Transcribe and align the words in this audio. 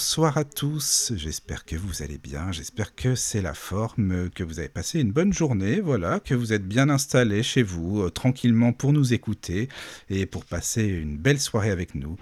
Bonsoir 0.00 0.38
à 0.38 0.44
tous, 0.44 1.12
j'espère 1.14 1.66
que 1.66 1.76
vous 1.76 2.02
allez 2.02 2.16
bien, 2.16 2.52
j'espère 2.52 2.94
que 2.94 3.14
c'est 3.14 3.42
la 3.42 3.52
forme, 3.52 4.30
que 4.30 4.42
vous 4.42 4.58
avez 4.58 4.70
passé 4.70 4.98
une 4.98 5.12
bonne 5.12 5.30
journée, 5.30 5.80
voilà, 5.80 6.20
que 6.20 6.34
vous 6.34 6.54
êtes 6.54 6.66
bien 6.66 6.88
installés 6.88 7.42
chez 7.42 7.62
vous, 7.62 8.00
euh, 8.00 8.08
tranquillement 8.08 8.72
pour 8.72 8.94
nous 8.94 9.12
écouter 9.12 9.68
et 10.08 10.24
pour 10.24 10.46
passer 10.46 10.84
une 10.84 11.18
belle 11.18 11.38
soirée 11.38 11.70
avec 11.70 11.94
nous. 11.94 12.16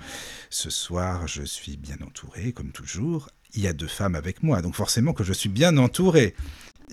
Ce 0.51 0.71
soir, 0.71 1.29
je 1.29 1.45
suis 1.45 1.77
bien 1.77 1.99
entouré, 2.05 2.53
comme 2.53 2.73
toujours. 2.73 3.29
Il 3.55 3.63
y 3.63 3.69
a 3.69 3.73
deux 3.73 3.87
femmes 3.87 4.17
avec 4.17 4.43
moi, 4.43 4.61
donc 4.61 4.75
forcément 4.75 5.13
que 5.13 5.23
je 5.23 5.33
suis 5.33 5.49
bien 5.49 5.77
entouré. 5.77 6.35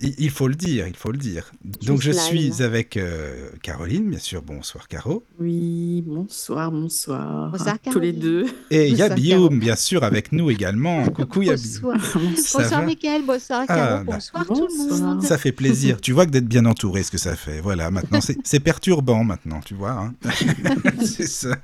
Il 0.02 0.30
faut 0.30 0.46
le 0.48 0.54
dire, 0.54 0.86
il 0.86 0.94
faut 0.96 1.10
le 1.10 1.16
dire. 1.18 1.50
Donc 1.86 2.02
je 2.02 2.12
suis 2.12 2.62
avec 2.62 2.96
euh, 2.98 3.48
Caroline, 3.62 4.10
bien 4.10 4.18
sûr. 4.18 4.42
Bonsoir 4.42 4.88
Caro. 4.88 5.24
Oui, 5.40 6.02
bonsoir, 6.06 6.70
bonsoir. 6.70 7.50
Bonsoir, 7.50 7.78
tous 7.82 7.98
les 7.98 8.12
Caroline. 8.12 8.20
deux. 8.20 8.46
Et 8.70 8.88
il 8.88 8.96
y 8.96 9.00
a 9.02 9.08
Bonsoir, 9.08 9.18
Guillaume, 9.18 9.58
bien 9.58 9.74
sûr, 9.76 10.04
avec 10.04 10.32
nous 10.32 10.50
également. 10.50 11.06
Coucou 11.10 11.42
Yabi. 11.42 11.78
Bonsoir. 11.80 12.00
Ça 12.36 12.62
Bonsoir 12.62 12.82
Mickaël, 12.84 13.22
bonsoir 13.26 13.64
Ah, 13.68 13.74
Caro, 13.76 14.04
bah. 14.04 14.12
bonsoir 14.14 14.46
tout 14.46 14.68
le 14.68 14.98
monde. 15.00 15.22
Ça 15.22 15.38
fait 15.38 15.52
plaisir. 15.52 15.98
Tu 16.00 16.12
vois 16.12 16.26
que 16.26 16.30
d'être 16.30 16.48
bien 16.48 16.66
entouré, 16.66 17.02
ce 17.02 17.10
que 17.10 17.18
ça 17.18 17.34
fait. 17.34 17.60
Voilà, 17.62 17.90
maintenant, 17.90 18.20
c'est 18.20 18.60
perturbant, 18.60 19.24
maintenant, 19.24 19.60
tu 19.64 19.74
vois. 19.74 19.92
hein. 19.92 20.14
c'est 21.04 21.26
ça. 21.28 21.56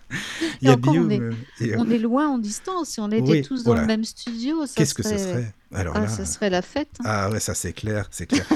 Il 0.62 0.69
y 0.69 0.70
a 0.70 0.75
encore, 0.75 0.95
on 0.97 1.11
est- 1.11 1.20
euh, 1.20 1.33
euh, 1.62 1.77
On 1.79 1.91
est 1.91 1.98
loin 1.98 2.29
en 2.29 2.39
distance, 2.39 2.91
si 2.91 3.01
on 3.01 3.11
était 3.11 3.23
Oui, 3.31 3.42
tous 3.42 3.59
dans 3.64 3.73
voilà. 3.73 3.83
le 3.83 3.87
même 3.89 4.05
studio, 4.05 4.64
ça 4.67 4.73
Qu'est-ce 4.77 4.95
que 4.95 5.03
ce 5.03 5.19
serait? 5.19 5.53
Alors 5.75 5.95
Ah, 5.97 6.01
là. 6.01 6.09
ça 6.09 6.25
serait 6.25 6.51
la 6.51 6.62
fête. 6.62 6.89
hein. 7.01 7.05
Ah 7.05 7.31
ouais, 7.31 7.41
ça 7.41 7.55
c'est 7.55 7.73
clair, 7.73 8.06
c'est 8.11 8.27
clair. 8.27 8.47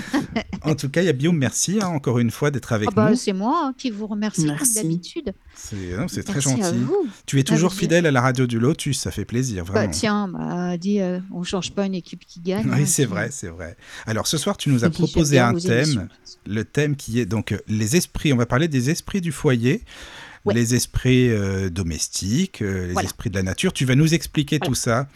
en 0.62 0.75
tout 0.75 0.89
cas, 0.89 1.03
il 1.03 1.06
y 1.06 1.09
a 1.09 1.12
Guillaume, 1.12 1.36
merci 1.39 1.78
hein, 1.81 1.86
encore 1.89 2.19
une 2.19 2.31
fois 2.31 2.50
d'être 2.50 2.73
avec 2.73 2.89
Ah 2.92 2.95
bah, 2.95 3.11
nous. 3.11 3.17
c'est 3.17 3.33
moi 3.33 3.62
hein, 3.67 3.75
qui 3.77 3.91
vous 3.91 4.06
remercie 4.06 4.45
Merci. 4.47 4.75
comme 4.75 4.83
d'habitude. 4.83 5.33
C'est 5.55 5.77
c'est 6.08 6.23
très 6.25 6.34
Merci 6.34 6.48
à 6.62 6.67
gentil. 6.73 6.78
vous. 6.78 7.06
Tu 7.25 7.39
es 7.41 7.45
toujours 7.45 7.73
fidèle 7.73 8.05
à 8.06 8.11
la 8.11 8.20
radio 8.20 8.47
du 8.47 8.58
Lotus, 8.58 8.98
ça 9.00 9.11
fait 9.11 9.25
plaisir, 9.25 9.64
Bah, 9.64 9.73
vraiment. 9.73 9.91
tiens, 9.92 10.28
bah, 10.28 10.77
dit, 10.77 11.00
euh, 11.00 11.19
on 11.33 11.42
change 11.42 11.73
pas 11.73 11.86
une 11.86 11.95
équipe 11.95 12.25
qui 12.27 12.41
gagne. 12.41 12.67
hein, 12.70 12.77
oui, 12.78 12.86
c'est 12.86 13.05
qui- 13.05 13.08
vrai, 13.11 13.28
c'est 13.30 13.48
vrai. 13.48 13.77
Alors 14.06 14.27
ce 14.27 14.36
soir, 14.36 14.56
tu 14.56 14.69
nous 14.69 14.84
as 14.84 14.91
proposé 14.91 15.39
un 15.39 15.55
thème, 15.55 15.73
émissions. 15.84 16.08
le 16.47 16.64
thème 16.64 16.97
qui 16.97 17.20
est 17.20 17.27
donc 17.27 17.53
euh, 17.53 17.58
les 17.69 17.97
esprits. 17.97 18.33
On 18.33 18.36
va 18.36 18.47
parler 18.47 18.69
des 18.69 18.91
esprits 18.91 19.20
du 19.20 19.33
foyer, 19.33 19.83
Ouais. 20.45 20.55
les 20.55 20.75
esprits 20.77 21.28
euh, 21.30 21.70
domestiques, 21.70 22.62
euh, 22.62 22.86
les 22.86 22.92
Voilà. 22.92 23.06
esprits 23.06 23.30
de 23.30 23.34
la 23.34 23.42
nature. 23.42 23.73
Tu 23.73 23.84
vas 23.84 23.97
nous 23.97 24.14
expliquer 24.14 24.58
Voilà. 24.58 24.69
tout 24.69 24.75
ça. 24.77 25.08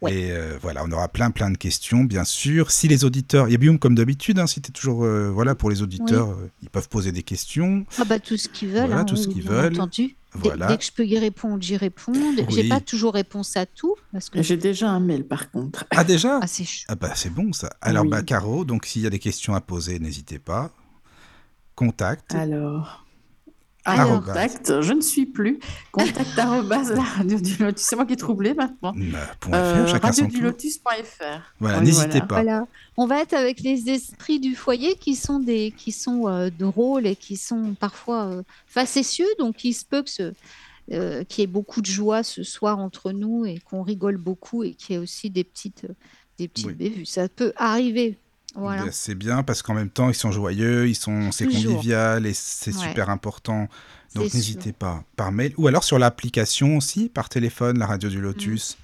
Ouais. 0.00 0.14
Et 0.14 0.30
euh, 0.30 0.56
voilà, 0.62 0.84
on 0.84 0.92
aura 0.92 1.08
plein 1.08 1.30
plein 1.32 1.50
de 1.50 1.56
questions, 1.56 2.04
bien 2.04 2.22
sûr. 2.24 2.70
Si 2.70 2.86
les 2.86 3.04
auditeurs, 3.04 3.48
il 3.48 3.52
y 3.52 3.54
a 3.54 3.58
Guillaume 3.58 3.80
comme 3.80 3.96
d'habitude, 3.96 4.38
hein, 4.38 4.46
si 4.46 4.60
tu 4.62 4.68
es 4.68 4.72
toujours, 4.72 5.04
euh, 5.04 5.28
voilà, 5.28 5.56
pour 5.56 5.70
les 5.70 5.82
auditeurs, 5.82 6.30
euh, 6.30 6.50
ils 6.62 6.70
peuvent 6.70 6.88
poser 6.88 7.10
des 7.10 7.24
questions. 7.24 7.84
Ah 7.98 8.04
bah 8.04 8.20
tout 8.20 8.36
ce 8.36 8.48
qu'ils 8.48 8.68
veulent, 8.68 8.86
Voilà, 8.86 8.98
hein, 9.00 9.04
tout 9.04 9.16
ce 9.16 9.26
qu'ils 9.26 9.42
bien 9.42 9.50
veulent. 9.50 9.72
entendu. 9.74 10.14
Dès, 10.34 10.40
Voilà. 10.50 10.66
dès 10.68 10.76
que 10.78 10.84
je 10.84 10.92
peux 10.92 11.06
y 11.06 11.18
répondre, 11.18 11.60
j'y 11.62 11.76
réponds. 11.76 12.12
J'ai 12.50 12.62
Oui. 12.62 12.68
pas 12.68 12.80
toujours 12.80 13.14
réponse 13.14 13.56
à 13.56 13.66
tout 13.66 13.96
parce 14.12 14.28
que 14.30 14.40
J'ai 14.42 14.56
déjà 14.58 14.88
un 14.90 15.00
mail 15.00 15.24
par 15.24 15.50
contre. 15.50 15.84
Ah 15.90 16.04
déjà? 16.04 16.38
Ah, 16.42 16.46
c'est 16.46 16.64
Ah 16.86 16.94
bah 16.94 17.12
c'est 17.16 17.32
bon 17.32 17.52
ça. 17.52 17.70
Alors 17.80 18.04
Oui. 18.04 18.10
bah 18.10 18.22
Caro, 18.22 18.64
donc 18.64 18.84
s'il 18.86 19.02
y 19.02 19.06
a 19.06 19.10
des 19.10 19.18
questions 19.18 19.54
à 19.54 19.60
poser, 19.60 19.98
n'hésitez 19.98 20.38
pas. 20.38 20.70
Contact. 21.74 22.34
Alors. 22.34 23.04
Contact, 23.96 24.80
je 24.82 24.92
ne 24.92 25.00
suis 25.00 25.26
plus. 25.26 25.58
Contact 25.92 26.34
la 26.36 26.44
radio 27.02 27.38
du 27.40 27.56
Lotus. 27.56 27.84
C'est 27.84 27.96
moi 27.96 28.06
qui 28.06 28.12
est 28.14 28.16
troublé 28.16 28.54
maintenant. 28.54 28.92
Bah, 28.94 29.54
Euh, 29.54 29.86
radiodulotus.fr. 30.02 31.52
Voilà, 31.60 31.78
Oui, 31.78 31.84
n'hésitez 31.84 32.08
voilà. 32.08 32.26
pas. 32.26 32.34
Voilà. 32.42 32.66
On 32.96 33.06
va 33.06 33.20
être 33.20 33.34
avec 33.34 33.60
les 33.60 33.90
esprits 33.90 34.40
du 34.40 34.54
foyer 34.54 34.94
qui 34.96 35.14
sont 35.14 35.38
des 35.38 35.72
qui 35.76 35.92
sont 35.92 36.28
euh, 36.28 36.50
drôles 36.50 37.06
et 37.06 37.16
qui 37.16 37.36
sont 37.36 37.74
parfois 37.78 38.26
euh, 38.26 38.42
facétieux. 38.66 39.28
Donc 39.38 39.64
il 39.64 39.72
se 39.72 39.84
peut 39.84 40.02
que 40.02 40.10
ce, 40.10 40.32
euh, 40.92 41.24
qu'il 41.24 41.42
y 41.42 41.44
ait 41.44 41.46
beaucoup 41.46 41.80
de 41.80 41.86
joie 41.86 42.22
ce 42.22 42.42
soir 42.42 42.78
entre 42.78 43.12
nous 43.12 43.44
et 43.44 43.58
qu'on 43.58 43.82
rigole 43.82 44.16
beaucoup 44.16 44.64
et 44.64 44.74
qu'il 44.74 44.94
y 44.94 44.98
ait 44.98 45.02
aussi 45.02 45.30
des 45.30 45.44
petites 45.44 45.84
euh, 45.84 45.94
des 46.38 46.48
petites 46.48 46.66
Oui. 46.66 46.74
bévues. 46.74 47.06
Ça 47.06 47.28
peut 47.28 47.52
arriver. 47.56 48.16
Voilà. 48.54 48.84
Bah, 48.86 48.88
C'est 48.92 49.14
bien 49.14 49.42
parce 49.42 49.62
qu'en 49.62 49.74
même 49.74 49.90
temps 49.90 50.08
ils 50.08 50.14
sont 50.14 50.32
joyeux, 50.32 50.88
ils 50.88 50.94
sont 50.94 51.30
c'est 51.32 51.46
convivial 51.46 52.26
et 52.26 52.32
c'est 52.34 52.74
Ouais. 52.74 52.82
super 52.88 53.10
important. 53.10 53.68
Donc 54.14 54.32
n'hésitez 54.34 54.72
pas 54.72 55.04
par 55.16 55.30
mail 55.32 55.52
ou 55.58 55.68
alors 55.68 55.84
sur 55.84 55.98
l'application 55.98 56.76
aussi 56.76 57.08
par 57.08 57.28
téléphone, 57.28 57.78
la 57.78 57.86
radio 57.86 58.08
du 58.08 58.20
Lotus. 58.20 58.78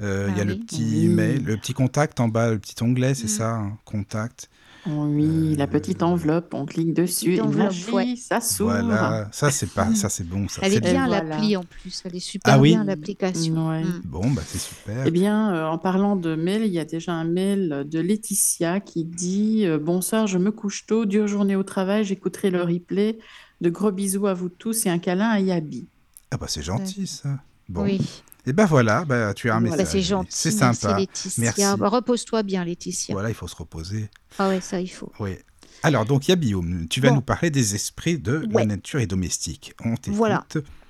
Euh, 0.00 0.28
Il 0.30 0.36
y 0.36 0.40
a 0.40 0.42
Ah 0.42 0.44
le 0.46 0.56
petit 0.56 0.82
Oui. 0.82 1.08
mail, 1.08 1.44
le 1.44 1.56
petit 1.56 1.74
contact 1.74 2.20
en 2.20 2.28
bas, 2.28 2.50
le 2.50 2.58
petit 2.58 2.80
onglet, 2.82 3.14
c'est 3.14 3.24
Mm. 3.26 3.28
ça, 3.28 3.50
hein, 3.56 3.78
contact. 3.84 4.48
Oui, 4.86 5.52
Euh, 5.52 5.56
la 5.56 5.66
petite 5.66 6.02
enveloppe, 6.02 6.54
on 6.54 6.64
clique 6.64 6.94
dessus 6.94 7.34
et 7.34 7.40
enveloppe, 7.40 7.66
magie, 7.66 7.90
ouais. 7.90 8.14
ça 8.16 8.40
s'ouvre. 8.40 8.70
Voilà, 8.82 9.28
ça 9.32 9.50
c'est 9.50 9.70
pas, 9.70 9.94
ça 9.94 10.08
c'est 10.08 10.24
bon, 10.28 10.48
ça 10.48 10.60
Elle 10.64 10.72
c'est 10.72 10.76
est 10.78 10.80
bien. 10.80 10.92
bien 10.92 11.06
Voilà. 11.06 11.22
l'appli 11.24 11.56
en 11.56 11.64
plus. 11.64 12.02
Elle 12.04 12.16
est 12.16 12.20
super 12.20 12.54
Ah 12.54 12.58
oui 12.58 12.70
bien 12.70 12.84
l'application. 12.84 13.68
Ouais. 13.68 13.84
Mm. 13.84 14.00
Bon 14.04 14.30
bah 14.30 14.42
c'est 14.46 14.58
super. 14.60 15.04
Eh 15.06 15.10
bien, 15.10 15.54
euh, 15.54 15.66
en 15.66 15.78
parlant 15.78 16.16
de 16.16 16.34
mail, 16.34 16.62
il 16.64 16.72
y 16.72 16.78
a 16.78 16.84
déjà 16.84 17.12
un 17.12 17.24
mail 17.24 17.84
de 17.88 18.00
Laetitia 18.00 18.80
qui 18.80 19.04
dit 19.04 19.66
euh, 19.66 19.78
Bonsoir, 19.78 20.26
je 20.26 20.38
me 20.38 20.50
couche 20.50 20.86
tôt, 20.86 21.04
dure 21.04 21.26
journée 21.26 21.56
au 21.56 21.62
travail, 21.62 22.04
j'écouterai 22.04 22.50
le 22.50 22.62
replay. 22.62 23.18
De 23.60 23.68
gros 23.68 23.90
bisous 23.92 24.26
à 24.26 24.32
vous 24.34 24.48
tous 24.48 24.86
et 24.86 24.88
un 24.88 24.98
câlin 24.98 25.28
à 25.28 25.38
Yabi. 25.40 25.86
Ah 26.30 26.38
bah 26.38 26.46
c'est 26.48 26.62
gentil 26.62 27.06
ça. 27.06 27.38
Bon. 27.68 27.82
Oui. 27.82 28.00
Et 28.46 28.52
ben 28.52 28.64
voilà, 28.66 29.04
bah, 29.04 29.34
tu 29.34 29.50
as 29.50 29.56
un 29.56 29.60
Voilà. 29.60 29.76
message. 29.76 29.92
C'est 29.92 30.00
gentil. 30.02 30.28
C'est 30.30 30.50
sympa. 30.50 30.98
Laetitia. 30.98 31.30
Merci. 31.42 31.62
Bah, 31.78 31.88
Repose-toi 31.88 32.42
bien 32.42 32.64
Laetitia. 32.64 33.12
Voilà, 33.14 33.28
il 33.28 33.34
faut 33.34 33.48
se 33.48 33.56
reposer. 33.56 34.08
Ah 34.38 34.48
ouais, 34.48 34.60
ça 34.60 34.80
il 34.80 34.88
faut. 34.88 35.12
Oui. 35.20 35.36
Alors, 35.82 36.04
donc, 36.04 36.28
il 36.28 36.30
y 36.30 36.34
a. 36.54 36.60
Tu 36.88 37.00
vas 37.00 37.08
Bon. 37.10 37.16
nous 37.16 37.20
parler 37.22 37.50
des 37.50 37.74
esprits 37.74 38.18
de 38.18 38.46
la 38.50 38.66
nature 38.66 39.00
et 39.00 39.06
domestique. 39.06 39.72
On 39.84 39.94
t'écoute. 39.96 40.16
Voilà. 40.16 40.46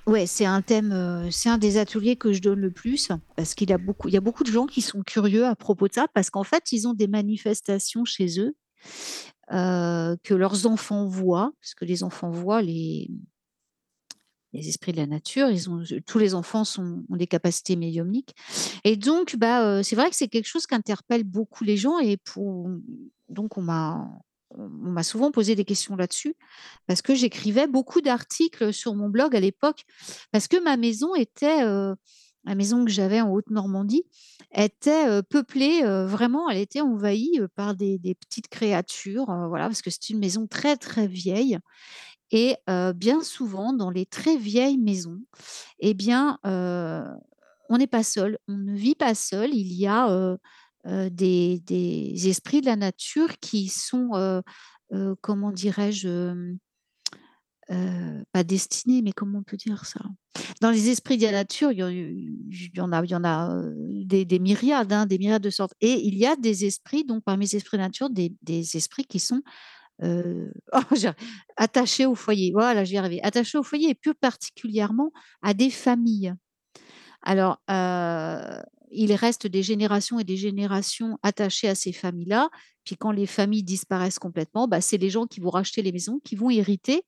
Ouais, 0.07 0.25
c'est 0.25 0.45
un 0.45 0.61
thème, 0.63 0.91
euh, 0.91 1.29
c'est 1.29 1.47
un 1.47 1.59
des 1.59 1.77
ateliers 1.77 2.15
que 2.15 2.33
je 2.33 2.41
donne 2.41 2.59
le 2.59 2.71
plus 2.71 3.09
parce 3.37 3.53
qu'il 3.53 3.69
y 3.69 3.73
a 3.73 3.77
beaucoup, 3.77 4.07
il 4.07 4.13
y 4.15 4.17
a 4.17 4.21
beaucoup 4.21 4.43
de 4.43 4.51
gens 4.51 4.65
qui 4.65 4.81
sont 4.81 5.03
curieux 5.03 5.45
à 5.45 5.55
propos 5.55 5.87
de 5.87 5.93
ça 5.93 6.07
parce 6.13 6.31
qu'en 6.31 6.43
fait, 6.43 6.71
ils 6.71 6.87
ont 6.87 6.93
des 6.95 7.07
manifestations 7.07 8.03
chez 8.03 8.39
eux 8.39 8.55
euh, 9.53 10.15
que 10.23 10.33
leurs 10.33 10.65
enfants 10.65 11.05
voient, 11.07 11.53
parce 11.61 11.75
que 11.75 11.85
les 11.85 12.01
enfants 12.03 12.31
voient 12.31 12.61
les, 12.63 13.11
les 14.53 14.67
esprits 14.67 14.91
de 14.91 14.97
la 14.97 15.07
nature. 15.07 15.47
Tous 16.05 16.19
les 16.19 16.33
enfants 16.33 16.63
sont, 16.63 17.03
ont 17.09 17.15
des 17.15 17.27
capacités 17.27 17.75
médiumniques. 17.75 18.35
Et 18.83 18.97
donc, 18.97 19.35
bah, 19.37 19.65
euh, 19.65 19.83
c'est 19.83 19.95
vrai 19.95 20.09
que 20.09 20.15
c'est 20.15 20.27
quelque 20.27 20.47
chose 20.47 20.67
qui 20.67 20.75
interpelle 20.75 21.23
beaucoup 21.23 21.63
les 21.63 21.77
gens. 21.77 21.99
Et 21.99 22.17
pour, 22.17 22.69
donc, 23.29 23.57
on 23.57 23.61
m'a, 23.61 24.09
souvent 25.03 25.31
posé 25.31 25.55
des 25.55 25.65
questions 25.65 25.95
là-dessus 25.95 26.35
parce 26.85 27.01
que 27.01 27.15
j'écrivais 27.15 27.67
beaucoup 27.67 28.01
d'articles 28.01 28.73
sur 28.73 28.93
mon 28.95 29.09
blog 29.09 29.35
à 29.35 29.39
l'époque 29.39 29.85
parce 30.31 30.47
que 30.47 30.61
ma 30.61 30.75
maison 30.75 31.15
était, 31.15 31.63
euh, 31.63 31.95
la 32.43 32.55
maison 32.55 32.83
que 32.83 32.91
j'avais 32.91 33.21
en 33.21 33.31
Haute-Normandie, 33.31 34.03
était 34.53 35.07
euh, 35.07 35.21
peuplée, 35.21 35.83
euh, 35.85 36.05
vraiment, 36.05 36.49
elle 36.49 36.57
était 36.57 36.81
envahie 36.81 37.39
par 37.55 37.75
des, 37.75 37.97
des 37.99 38.15
petites 38.15 38.49
créatures, 38.49 39.25
voilà, 39.47 39.67
parce 39.67 39.81
que 39.81 39.89
c'est 39.89 40.09
une 40.09 40.19
maison 40.19 40.47
très, 40.47 40.75
très 40.75 41.07
vieille. 41.07 41.57
Et 42.31 42.55
bien 42.95 43.21
souvent, 43.21 43.73
dans 43.73 43.89
les 43.89 44.05
très 44.05 44.37
vieilles 44.37 44.77
maisons, 44.77 45.19
eh 45.79 45.93
bien, 45.93 46.39
on 46.43 47.77
n'est 47.77 47.87
pas 47.87 48.03
seul, 48.03 48.37
on 48.47 48.57
ne 48.57 48.75
vit 48.75 48.95
pas 48.95 49.15
seul. 49.15 49.53
Il 49.53 49.73
y 49.73 49.87
a 49.87 50.37
des, 50.85 52.13
esprits 52.25 52.61
de 52.61 52.67
la 52.67 52.77
nature 52.77 53.37
qui 53.39 53.67
sont, 53.67 54.41
comment 55.21 55.51
dirais-je, 55.51 56.55
pas 57.67 58.43
destinés, 58.43 59.01
mais 59.01 59.11
comment 59.11 59.39
on 59.39 59.43
peut 59.43 59.57
dire 59.57 59.85
ça? 59.85 60.01
Dans 60.61 60.71
les 60.71 60.89
esprits 60.89 61.17
de 61.17 61.23
la 61.23 61.31
nature, 61.31 61.71
il 61.71 61.79
y 61.79 61.83
en, 62.81 62.91
a, 62.91 63.03
il 63.03 63.11
y 63.11 63.15
en 63.15 63.23
a 63.23 63.61
des, 64.05 64.25
des 64.25 64.39
myriades, 64.39 64.93
hein, 64.93 65.05
des 65.05 65.17
myriades 65.17 65.41
de 65.41 65.49
sortes. 65.49 65.73
Et 65.81 66.05
il 66.05 66.17
y 66.17 66.25
a 66.25 66.35
des 66.35 66.65
esprits, 66.65 67.03
donc 67.03 67.23
parmi 67.23 67.45
les 67.45 67.57
esprits 67.57 67.77
de 67.77 67.81
la 67.81 67.87
nature, 67.87 68.09
des 68.09 68.77
esprits 68.77 69.05
qui 69.05 69.19
sont 69.19 69.41
euh, 70.03 70.51
oh, 70.73 70.95
attachés 71.57 72.05
au 72.05 72.15
foyer. 72.15 72.51
Voilà, 72.51 72.83
j'y 72.83 72.97
arrivé. 72.97 73.21
Attachés 73.23 73.57
au 73.57 73.63
foyer 73.63 73.89
et 73.89 73.95
plus 73.95 74.15
particulièrement 74.15 75.11
à 75.41 75.53
des 75.53 75.69
familles. 75.69 76.33
Alors, 77.21 77.61
euh, 77.69 78.61
il 78.91 79.13
reste 79.13 79.47
des 79.47 79.63
générations 79.63 80.19
et 80.19 80.23
des 80.23 80.37
générations 80.37 81.17
attachées 81.23 81.69
à 81.69 81.75
ces 81.75 81.93
familles-là. 81.93 82.49
Puis 82.83 82.97
quand 82.97 83.11
les 83.11 83.27
familles 83.27 83.63
disparaissent 83.63 84.19
complètement, 84.19 84.67
bah, 84.67 84.81
c'est 84.81 84.97
les 84.97 85.09
gens 85.09 85.27
qui 85.27 85.39
vont 85.39 85.49
racheter 85.49 85.81
les 85.81 85.91
maisons, 85.91 86.19
qui 86.23 86.35
vont 86.35 86.49
hériter 86.49 87.03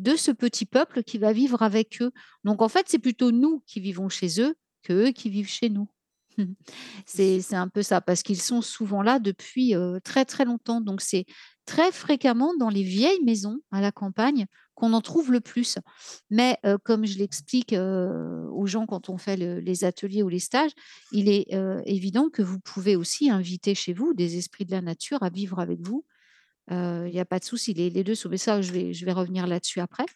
de 0.00 0.16
ce 0.16 0.32
petit 0.32 0.66
peuple 0.66 1.02
qui 1.02 1.18
va 1.18 1.32
vivre 1.32 1.62
avec 1.62 2.02
eux. 2.02 2.10
Donc 2.42 2.62
en 2.62 2.68
fait, 2.68 2.86
c'est 2.88 2.98
plutôt 2.98 3.30
nous 3.30 3.62
qui 3.66 3.80
vivons 3.80 4.08
chez 4.08 4.40
eux 4.40 4.56
qu'eux 4.82 5.12
qui 5.12 5.30
vivent 5.30 5.48
chez 5.48 5.70
nous. 5.70 5.88
C'est 7.06 7.54
un 7.54 7.68
peu 7.68 7.82
ça, 7.82 8.00
parce 8.00 8.22
qu'ils 8.22 8.40
sont 8.40 8.62
souvent 8.62 9.02
là 9.02 9.18
depuis, 9.18 9.74
très, 10.02 10.24
très 10.24 10.44
longtemps. 10.44 10.80
Donc 10.80 11.00
c'est 11.00 11.26
très 11.66 11.92
fréquemment 11.92 12.52
dans 12.58 12.68
les 12.68 12.82
vieilles 12.82 13.22
maisons 13.24 13.58
à 13.70 13.80
la 13.80 13.92
campagne 13.92 14.46
qu'on 14.74 14.92
en 14.92 15.00
trouve 15.00 15.30
le 15.30 15.40
plus. 15.40 15.78
Mais 16.30 16.58
comme 16.84 17.06
je 17.06 17.18
l'explique, 17.18 17.74
aux 17.74 18.66
gens 18.66 18.86
quand 18.86 19.08
on 19.08 19.18
fait 19.18 19.36
le 19.36 19.60
les 19.60 19.84
ateliers 19.84 20.22
ou 20.22 20.28
les 20.28 20.40
stages, 20.40 20.72
il 21.12 21.28
est, 21.28 21.46
évident 21.86 22.28
que 22.30 22.42
vous 22.42 22.58
pouvez 22.60 22.96
aussi 22.96 23.30
inviter 23.30 23.74
chez 23.74 23.92
vous 23.92 24.14
des 24.14 24.36
esprits 24.36 24.64
de 24.64 24.72
la 24.72 24.82
nature 24.82 25.22
à 25.22 25.30
vivre 25.30 25.60
avec 25.60 25.80
vous. 25.80 26.04
Il 26.70 27.10
y 27.12 27.20
a 27.20 27.24
pas 27.24 27.38
de 27.38 27.44
souci, 27.44 27.74
les 27.74 27.90
les 27.90 28.04
2 28.04 28.14
sont 28.14 28.28
mais 28.28 28.38
ça, 28.38 28.60
je 28.62 28.72
vais 28.72 28.92
je 28.92 29.04
vais 29.04 29.12
revenir 29.12 29.46
là-dessus 29.46 29.80
après. 29.80 30.06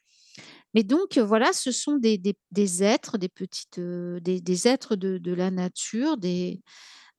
Mais 0.75 0.83
donc 0.83 1.17
heu, 1.19 1.23
voilà, 1.23 1.53
ce 1.53 1.73
sont 1.73 1.97
des 1.97 2.19
des 2.19 2.37
des 2.51 2.83
êtres, 2.83 3.19
des 3.19 3.29
petites, 3.29 3.79
heu, 3.79 4.21
des 4.21 4.41
des 4.41 4.69
êtres 4.69 4.97
de 4.97 5.19
de 5.19 5.33
la 5.33 5.51
nature, 5.51 6.17
des 6.17 6.61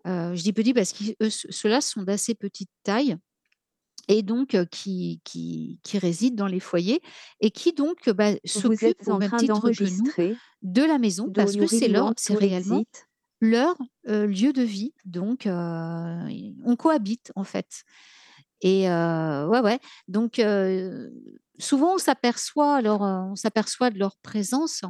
heu, 0.08 0.36
je 0.36 0.44
dis 0.44 0.54
petits 0.54 0.74
parce 0.74 0.94
eux, 1.22 1.30
ceux-là 1.30 1.82
sont 1.82 2.04
d'assez 2.04 2.36
petite 2.36 2.70
taille 2.84 3.18
et 4.08 4.24
donc 4.24 4.58
qui 4.72 5.22
qui 5.24 5.80
qui 5.84 5.98
résident 6.00 6.36
dans 6.36 6.48
les 6.48 6.60
foyers 6.60 7.02
et 7.42 7.52
qui 7.52 7.74
donc 7.74 8.10
bah, 8.10 8.32
s'occupent 8.46 9.08
en 9.08 9.18
même 9.18 9.36
titre 9.36 9.70
que 9.72 9.86
nous 9.86 10.14
de 10.62 10.82
la 10.84 10.98
maison 11.00 11.32
parce 11.36 11.56
que 11.56 11.68
c'est 11.68 11.88
leur 11.88 12.14
c'est 12.18 12.36
réellement 12.36 12.84
leur, 13.42 13.78
lieu 14.06 14.52
de 14.54 14.64
vie. 14.64 14.94
Donc 15.06 15.48
on 15.48 16.76
cohabite 16.78 17.32
en 17.36 17.44
fait. 17.44 17.84
Et 18.62 18.90
ouais, 18.90 19.62
ouais, 19.62 19.80
donc 20.08 20.40
souvent 21.60 21.96
on 21.96 21.98
s'aperçoit 21.98 22.76
alors, 22.76 23.04
heu, 23.06 23.32
on 23.32 23.36
s'aperçoit 23.36 23.90
de 23.92 24.00
leur 24.00 24.18
présence 24.18 24.84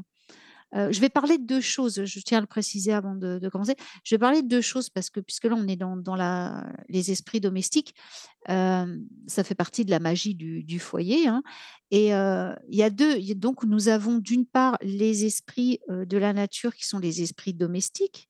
Heu, 0.76 0.92
je 0.92 1.00
vais 1.02 1.10
parler 1.10 1.38
de 1.38 1.46
2 1.46 1.62
choses, 1.62 2.06
je 2.06 2.20
tiens 2.22 2.40
à 2.40 2.42
le 2.42 2.48
préciser 2.48 2.94
avant 2.94 3.16
de 3.16 3.50
commencer. 3.50 3.76
Je 4.04 4.16
vais 4.16 4.20
parler 4.20 4.42
de 4.44 4.48
2 4.48 4.62
choses 4.62 4.90
parce 4.90 5.10
que 5.10 5.20
puisque 5.20 5.46
là 5.46 5.56
on 5.58 5.68
est 5.68 5.76
dans 5.78 5.96
les 6.90 7.12
esprits 7.12 7.40
domestiques, 7.42 7.96
hem, 8.48 9.06
ça 9.28 9.44
fait 9.44 9.56
partie 9.56 9.86
de 9.86 9.92
la 9.92 10.00
magie 10.00 10.36
du 10.36 10.80
foyer, 10.80 11.28
hein 11.28 11.44
et 11.92 12.08
il 12.10 12.76
y 12.78 12.84
a 12.84 12.90
2 12.90 13.18
il 13.18 13.26
y 13.26 13.32
a 13.32 13.36
donc 13.36 13.64
nous 13.66 13.90
avons 13.90 14.18
d'une 14.20 14.46
part 14.46 14.78
les 14.82 15.26
esprits, 15.26 15.80
de 15.90 16.18
la 16.18 16.34
nature 16.34 16.76
qui 16.76 16.86
sont 16.88 17.00
les 17.00 17.22
esprits 17.22 17.54
domestiques, 17.54 18.30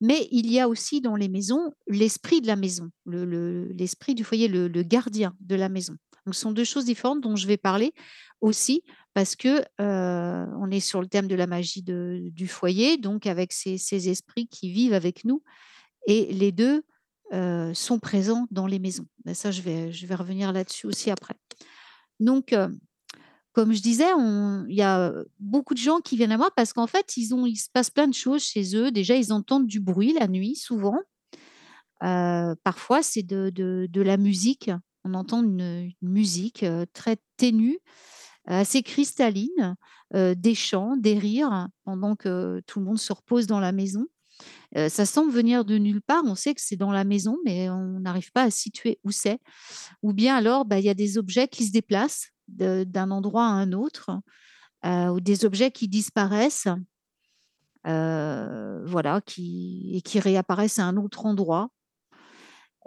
mais 0.00 0.28
il 0.32 0.50
y 0.52 0.60
a 0.60 0.68
aussi 0.68 1.00
dans 1.00 1.16
les 1.16 1.28
maisons 1.28 1.72
l'esprit 1.88 2.40
de 2.42 2.46
la 2.48 2.56
maison, 2.56 2.90
le 3.06 3.24
le 3.26 3.68
l'esprit 3.72 4.14
du 4.14 4.24
foyer, 4.24 4.48
le 4.48 4.68
gardien 4.84 5.34
de 5.40 5.56
la 5.56 5.68
maison. 5.70 5.96
Ce 6.26 6.32
sont 6.32 6.52
2 6.52 6.64
choses 6.64 6.84
différentes 6.84 7.20
dont 7.20 7.36
je 7.36 7.46
vais 7.46 7.56
parler 7.56 7.92
aussi 8.40 8.82
parce 9.14 9.36
que, 9.36 9.62
on 9.78 10.70
est 10.70 10.80
sur 10.80 11.00
le 11.00 11.08
thème 11.08 11.28
de 11.28 11.34
la 11.34 11.46
magie 11.46 11.82
du 11.82 12.48
foyer, 12.48 12.96
donc 12.96 13.26
avec 13.26 13.52
ces 13.52 14.08
esprits 14.08 14.46
qui 14.48 14.70
vivent 14.70 14.94
avec 14.94 15.24
nous 15.24 15.42
et 16.06 16.32
les 16.32 16.52
2 16.52 16.82
heu, 17.32 17.74
sont 17.74 17.98
présents 17.98 18.46
dans 18.50 18.66
les 18.66 18.78
maisons. 18.78 19.06
Mais 19.24 19.34
ça, 19.34 19.50
je 19.50 19.62
vais 19.62 20.14
revenir 20.14 20.52
là-dessus 20.52 20.86
aussi 20.86 21.10
après. 21.10 21.34
Donc 22.20 22.54
comme 23.52 23.72
je 23.74 23.82
disais, 23.82 24.08
il 24.68 24.74
y 24.74 24.82
a, 24.82 25.12
beaucoup 25.38 25.74
de 25.74 25.78
gens 25.78 26.00
qui 26.00 26.16
viennent 26.16 26.32
à 26.32 26.38
moi 26.38 26.50
parce 26.56 26.72
qu'en 26.72 26.86
fait, 26.86 27.16
il 27.16 27.26
se 27.26 27.68
passe 27.70 27.90
plein 27.90 28.08
de 28.08 28.14
choses 28.14 28.42
chez 28.42 28.76
eux. 28.76 28.90
Déjà, 28.90 29.14
ils 29.14 29.32
entendent 29.32 29.66
du 29.66 29.78
bruit 29.78 30.14
la 30.18 30.26
nuit 30.26 30.56
souvent. 30.56 30.98
Parfois, 32.00 33.02
c'est 33.02 33.22
de 33.22 34.02
la 34.02 34.16
musique. 34.16 34.70
On 35.04 35.14
entend 35.14 35.42
une, 35.42 35.90
musique, 36.02 36.62
heu, 36.62 36.86
très 36.92 37.16
ténue, 37.36 37.78
assez 38.46 38.82
cristalline, 38.82 39.76
heu, 40.14 40.34
des 40.36 40.54
chants, 40.54 40.96
des 40.96 41.18
rires 41.18 41.68
pendant 41.84 42.16
que 42.16 42.62
tout 42.66 42.80
le 42.80 42.86
monde 42.86 42.98
se 42.98 43.12
repose 43.12 43.46
dans 43.46 43.60
la 43.60 43.72
maison. 43.72 44.06
Heu, 44.76 44.88
ça 44.88 45.06
semble 45.06 45.32
venir 45.32 45.64
de 45.64 45.78
nulle 45.78 46.02
part. 46.02 46.22
On 46.26 46.34
sait 46.36 46.54
que 46.54 46.60
c'est 46.62 46.76
dans 46.76 46.92
la 46.92 47.04
maison, 47.04 47.38
mais 47.44 47.70
on 47.70 48.00
n'arrive 48.00 48.32
pas 48.32 48.44
à 48.44 48.50
situer 48.50 49.00
où 49.04 49.10
c'est. 49.10 49.40
Ou 50.02 50.12
bien 50.12 50.36
alors, 50.36 50.64
bah, 50.64 50.78
il 50.80 50.84
y 50.86 50.90
a 50.90 50.94
des 50.94 51.18
objets 51.18 51.48
qui 51.48 51.66
se 51.66 51.72
déplacent 51.72 52.30
d'un 52.48 53.10
endroit 53.10 53.44
à 53.46 53.50
un 53.50 53.72
autre, 53.72 54.10
ou 54.84 55.20
des 55.20 55.44
objets 55.44 55.70
qui 55.70 55.88
disparaissent, 55.88 56.68
voilà, 57.84 59.20
et 59.38 60.02
qui 60.02 60.20
réapparaissent 60.20 60.78
à 60.78 60.84
un 60.84 60.96
autre 60.96 61.26
endroit. 61.26 61.70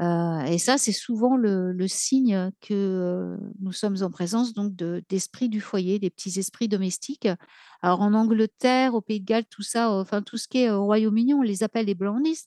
Heu 0.01 0.45
et 0.47 0.57
ça, 0.57 0.77
c'est 0.77 0.91
souvent 0.91 1.37
le 1.37 1.87
signe 1.87 2.51
que, 2.61 2.73
heu, 2.73 3.39
nous 3.61 3.71
sommes 3.71 3.97
en 4.03 4.09
présence 4.11 4.53
donc 4.53 4.75
de 4.75 5.03
d'esprits 5.09 5.49
du 5.49 5.61
foyer, 5.61 5.99
des 5.99 6.09
petits 6.09 6.37
esprits 6.39 6.67
domestiques. 6.67 7.27
Alors 7.81 8.01
en 8.01 8.13
Angleterre, 8.13 8.93
au 8.95 9.01
Pays 9.01 9.21
de 9.21 9.25
Galles, 9.25 9.45
tout 9.49 9.61
ça, 9.63 9.87
heu, 9.89 10.01
enfin 10.01 10.21
tout 10.21 10.37
ce 10.37 10.47
qui 10.47 10.59
est 10.63 10.69
au 10.71 10.85
Royaume-Uni, 10.85 11.33
on 11.33 11.41
les 11.41 11.63
appelle 11.63 11.85
les 11.87 11.95
brownies. 11.95 12.39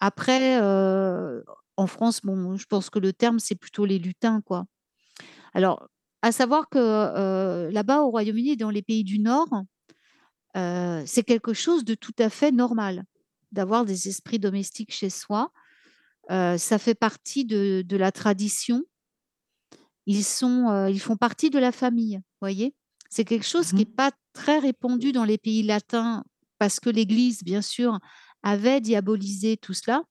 Après, 0.00 0.58
en 1.76 1.86
France, 1.86 2.20
bon, 2.22 2.56
je 2.56 2.66
pense 2.66 2.90
que 2.90 2.98
le 2.98 3.12
terme, 3.12 3.38
c'est 3.38 3.54
plutôt 3.54 3.84
les 3.84 3.98
lutins, 3.98 4.40
quoi. 4.42 4.66
Alors, 5.54 5.88
à 6.22 6.32
savoir 6.32 6.68
que, 6.70 7.70
là-bas 7.72 8.02
au 8.02 8.10
Royaume-Uni, 8.10 8.56
dans 8.56 8.70
les 8.70 8.82
pays 8.82 9.04
du 9.04 9.18
Nord, 9.20 9.48
c'est 10.54 11.24
quelque 11.24 11.52
chose 11.54 11.84
de 11.84 11.94
tout 11.94 12.14
à 12.18 12.28
fait 12.30 12.52
normal, 12.52 13.04
d'avoir 13.52 13.84
des 13.84 14.08
esprits 14.08 14.38
domestiques 14.38 14.92
chez 14.94 15.10
soi. 15.10 15.52
Heu, 16.30 16.58
ça 16.58 16.78
fait 16.78 16.94
partie 16.96 17.44
de 17.46 17.82
de 17.86 17.96
la 17.98 18.12
tradition. 18.12 18.84
Ils 20.06 20.24
sont, 20.24 20.68
heu, 20.70 20.90
ils 20.90 21.00
font 21.00 21.16
partie 21.16 21.50
de 21.50 21.58
la 21.58 21.72
famille, 21.72 22.20
voyez? 22.40 22.74
C'est 23.10 23.24
quelque 23.24 23.46
chose 23.46 23.72
qui 23.72 23.82
Mmh 23.82 23.82
est 23.82 23.94
pas 23.96 24.10
très 24.32 24.58
répandu 24.58 25.12
dans 25.12 25.24
les 25.24 25.38
pays 25.38 25.62
latins 25.62 26.24
parce 26.58 26.80
que 26.80 26.90
l'Église, 26.90 27.42
bien 27.44 27.62
sûr, 27.62 27.98
avait 28.42 28.80
diabolisé 28.80 29.56
tout 29.56 29.74
cela 29.74 30.02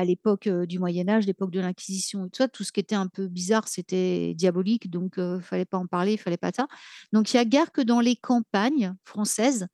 à 0.00 0.04
l'époque, 0.04 0.48
du 0.48 0.78
Moyen 0.78 1.08
Âge, 1.08 1.26
l'époque 1.26 1.50
de 1.50 1.60
l'Inquisition 1.60 2.28
tout 2.52 2.64
ce 2.64 2.72
qui 2.72 2.80
était 2.80 2.94
un 2.94 3.06
peu 3.06 3.28
bizarre, 3.28 3.68
c'était 3.68 4.34
diabolique, 4.34 4.90
donc 4.90 5.18
heu, 5.18 5.40
fallait 5.40 5.64
pas 5.66 5.78
en 5.78 5.86
parler, 5.86 6.12
il 6.12 6.18
fallait 6.18 6.36
pas 6.36 6.52
ça. 6.56 6.66
Donc 7.12 7.32
il 7.32 7.36
y 7.36 7.40
a 7.40 7.44
guère 7.44 7.70
que 7.72 7.82
dans 7.82 8.00
les 8.00 8.16
campagnes 8.16 8.94
françaises 9.04 9.66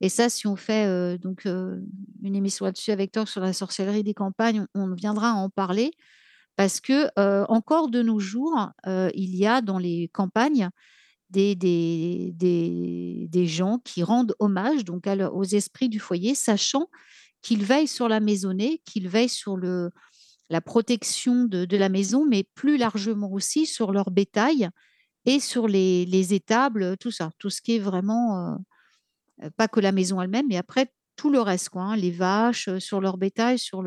et 0.00 0.08
ça, 0.08 0.28
si 0.28 0.46
on 0.46 0.56
fait, 0.56 1.18
donc 1.18 1.44
une 1.44 2.34
émission 2.34 2.64
là-dessus 2.64 2.90
avec 2.90 3.12
toi 3.12 3.26
sur 3.26 3.40
la 3.40 3.52
sorcellerie 3.52 4.02
des 4.02 4.14
campagnes, 4.14 4.66
on 4.74 4.92
viendra 4.94 5.34
en 5.34 5.50
parler 5.50 5.92
parce 6.56 6.80
que, 6.80 7.08
encore 7.48 7.88
de 7.88 8.02
nos 8.02 8.18
jours, 8.18 8.70
il 8.86 9.36
y 9.36 9.46
a 9.46 9.60
dans 9.60 9.78
les 9.78 10.10
campagnes 10.12 10.70
des 11.30 11.54
des 11.54 12.32
des 12.34 13.28
des 13.28 13.46
gens 13.46 13.78
qui 13.84 14.02
rendent 14.02 14.34
hommage 14.40 14.84
donc 14.84 15.06
aux 15.06 15.44
esprits 15.44 15.88
du 15.88 16.00
foyer, 16.00 16.34
sachant 16.34 16.88
qu'ils 17.42 17.64
veillent 17.64 17.88
sur 17.88 18.08
la 18.08 18.20
maisonnée, 18.20 18.82
qu'ils 18.84 19.08
veillent 19.08 19.28
sur 19.28 19.56
la 20.50 20.60
protection 20.60 21.44
de 21.44 21.76
la 21.76 21.88
maison, 21.88 22.26
mais 22.26 22.44
plus 22.54 22.76
largement 22.78 23.32
aussi 23.32 23.66
sur 23.66 23.92
leur 23.92 24.10
bétail 24.10 24.68
et 25.26 25.40
sur 25.40 25.68
les 25.68 26.06
les 26.06 26.34
étables, 26.34 26.96
tout 26.98 27.10
ça. 27.12 27.30
Tout 27.38 27.50
ce 27.50 27.62
qui 27.62 27.76
est 27.76 27.80
vraiment, 27.80 28.54
heu 28.54 28.58
heu, 29.46 29.50
pas 29.56 29.68
que 29.68 29.80
la 29.80 29.92
maison 29.92 30.20
elle-même, 30.22 30.46
mais 30.48 30.56
après 30.58 30.92
tout 31.16 31.30
le 31.30 31.40
reste 31.40 31.70
quoi, 31.70 31.82
hein, 31.82 31.96
les 31.96 32.10
vaches, 32.12 32.68
heu, 32.68 32.80
sur 32.80 33.00
leur 33.00 33.18
bétail, 33.18 33.58
sur 33.58 33.82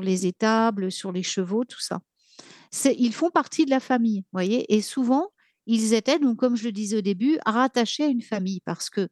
les 0.00 0.26
étables, 0.26 0.92
sur 0.92 1.12
les 1.12 1.22
chevaux, 1.22 1.64
tout 1.64 1.80
ça. 1.80 2.00
Ils 2.98 3.14
font 3.14 3.30
partie 3.30 3.64
de 3.64 3.70
la 3.70 3.80
famille, 3.80 4.24
voyez? 4.32 4.72
Et 4.74 4.82
souvent, 4.82 5.28
ils 5.66 5.94
étaient 5.94 6.18
donc 6.18 6.38
comme 6.38 6.56
je 6.56 6.64
le 6.64 6.72
disais 6.72 6.98
au 6.98 7.00
début, 7.02 7.38
rattachés 7.46 8.04
à 8.04 8.08
une 8.08 8.22
famille 8.22 8.60
parce 8.64 8.90
que 8.90 9.08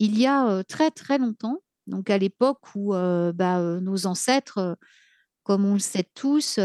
il 0.00 0.18
y 0.18 0.26
a, 0.26 0.62
très, 0.64 0.90
très 0.90 1.18
longtemps, 1.18 1.58
donc 1.88 2.10
à 2.10 2.18
l'époque 2.18 2.60
où, 2.76 2.94
heu, 2.94 3.32
bah, 3.32 3.60
heu, 3.60 3.80
nos 3.80 4.06
ancêtres, 4.06 4.58
heu, 4.60 4.76
comme 5.44 5.64
on 5.66 5.74
le 5.74 5.78
sait 5.80 6.06
tous, 6.14 6.58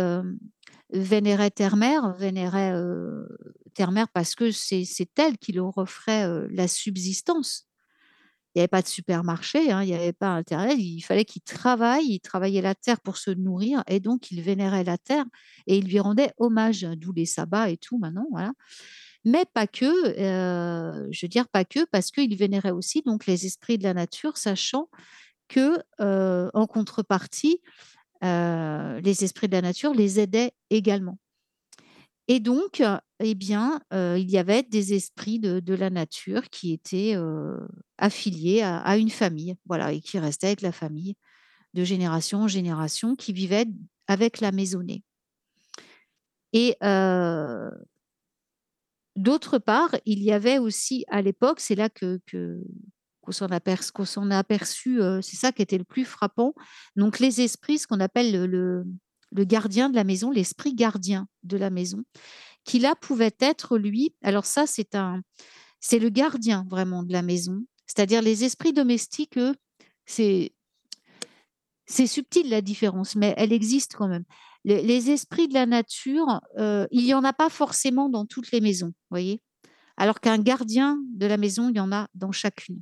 vénéraient 0.92 1.52
Terre-Mère, 1.52 2.14
vénéraient, 2.16 2.74
Terre-Mère 3.74 4.08
parce 4.10 4.36
que 4.36 4.52
c'est 4.52 4.86
elle 5.18 5.38
qui 5.38 5.52
leur 5.54 5.78
offrait, 5.78 6.28
la 6.52 6.68
subsistance. 6.68 7.68
Il 8.56 8.60
y 8.60 8.62
avait 8.62 8.68
pas 8.70 8.84
de 8.84 8.88
supermarché, 8.88 9.72
hein, 9.72 9.84
il 9.84 9.90
y 9.90 9.96
avait 9.96 10.14
pas 10.14 10.30
internet, 10.30 10.76
il 10.78 11.02
fallait 11.02 11.26
qu'ils 11.26 11.42
travaillent, 11.42 12.06
ils 12.06 12.20
travaillaient 12.20 12.62
la 12.62 12.76
terre 12.76 13.02
pour 13.02 13.18
se 13.18 13.32
nourrir 13.32 13.84
et 13.88 14.00
donc 14.00 14.32
ils 14.32 14.42
vénéraient 14.42 14.84
la 14.84 14.98
terre 15.00 15.26
et 15.68 15.78
ils 15.78 15.86
lui 15.88 16.00
rendaient 16.00 16.34
hommage, 16.38 16.84
d'où 16.98 17.14
les 17.14 17.26
sabbats 17.26 17.70
et 17.72 17.78
tout 17.78 17.98
maintenant, 17.98 18.28
voilà. 18.32 18.54
Mais 19.26 19.46
pas 19.54 19.68
que, 19.68 19.86
je 21.12 21.26
veux 21.26 21.30
dire 21.30 21.48
pas 21.48 21.66
que, 21.66 21.86
parce 21.86 22.12
qu'ils 22.12 22.36
vénéraient 22.36 22.72
aussi 22.72 23.02
donc 23.02 23.26
les 23.26 23.46
esprits 23.46 23.78
de 23.78 23.84
la 23.84 23.94
nature, 23.94 24.38
sachant 24.38 24.90
que, 25.48 25.78
en 26.00 26.68
contrepartie, 26.68 27.62
les 28.22 29.24
esprits 29.24 29.48
de 29.48 29.54
la 29.54 29.62
nature 29.62 29.94
les 29.94 30.20
aidaient 30.20 30.52
également. 30.70 31.18
Et 32.30 32.40
donc, 32.40 32.82
eh 33.20 33.36
bien, 33.36 33.82
il 33.92 34.32
y 34.32 34.38
avait 34.38 34.64
des 34.64 34.94
esprits 34.94 35.40
de 35.40 35.74
la 35.74 35.90
nature 35.90 36.50
qui 36.50 36.74
étaient, 36.74 37.16
affiliés 37.98 38.62
à 38.62 38.98
une 38.98 39.10
famille, 39.10 39.56
voilà 39.66 39.94
et 39.94 40.02
qui 40.02 40.20
restaient 40.20 40.48
avec 40.48 40.62
la 40.62 40.72
famille 40.72 41.16
de 41.74 41.84
génération 41.84 42.44
en 42.44 42.48
génération, 42.48 43.16
qui 43.16 43.34
vivaient 43.34 43.68
avec 44.08 44.42
la 44.42 44.52
maisonnée. 44.52 45.04
Et 46.54 46.76
d'autre 49.16 49.58
part, 49.58 49.96
il 50.06 50.24
y 50.24 50.32
avait 50.32 50.58
aussi 50.58 51.06
à 51.10 51.22
l'époque, 51.22 51.60
c'est 51.60 51.76
là 51.76 51.90
que, 51.90 52.20
qu'on 53.22 53.32
s'en 53.32 53.46
aperçu, 53.48 53.92
aperçu, 54.32 55.00
c'est 55.22 55.36
ça 55.36 55.52
qui 55.52 55.62
était 55.62 55.78
le 55.78 55.84
plus 55.84 56.06
frappant. 56.06 56.54
Donc 56.96 57.20
les 57.20 57.42
esprits, 57.42 57.80
ce 57.80 57.88
qu'on 57.88 58.00
appelle 58.00 58.32
le, 58.32 58.86
le, 59.32 59.44
gardien 59.44 59.90
de 59.90 59.96
la 59.96 60.04
maison, 60.04 60.32
l'esprit 60.32 60.74
gardien 60.74 61.28
de 61.44 61.58
la 61.58 61.70
maison, 61.70 62.04
qui 62.66 62.80
là 62.80 62.96
pouvait 63.00 63.36
être 63.40 63.78
lui. 63.78 64.16
Alors 64.22 64.46
ça, 64.46 64.66
c'est 64.68 64.96
un, 64.96 65.22
c'est 65.80 66.00
le 66.00 66.10
gardien 66.10 66.66
vraiment 66.70 67.04
de 67.04 67.14
la 67.14 67.22
maison. 67.22 67.64
C'est-à-dire 67.86 68.22
les 68.22 68.44
esprits 68.44 68.74
domestiques, 68.74 69.40
c'est 70.06 70.54
c'est 71.86 72.08
subtil 72.08 72.50
la 72.50 72.62
différence, 72.62 73.16
mais 73.16 73.34
elle 73.38 73.52
existe 73.52 73.96
quand 73.96 74.08
même. 74.08 74.24
Les, 74.66 75.12
esprits 75.12 75.48
de 75.48 75.54
la 75.54 75.66
nature, 75.66 76.42
euh, 76.58 76.88
il 76.92 77.04
n'y 77.04 77.14
en 77.14 77.24
a 77.24 77.34
pas 77.34 77.50
forcément 77.50 78.10
dans 78.10 78.26
toutes 78.26 78.52
les 78.52 78.62
maisons, 78.62 78.94
voyez. 79.10 79.42
Alors 79.98 80.20
qu'un 80.20 80.38
gardien 80.38 81.00
de 81.14 81.26
la 81.26 81.38
maison, 81.38 81.70
il 81.70 81.76
y 81.76 81.80
en 81.80 81.92
a 81.92 82.08
dans 82.16 82.32
chacune 82.32 82.82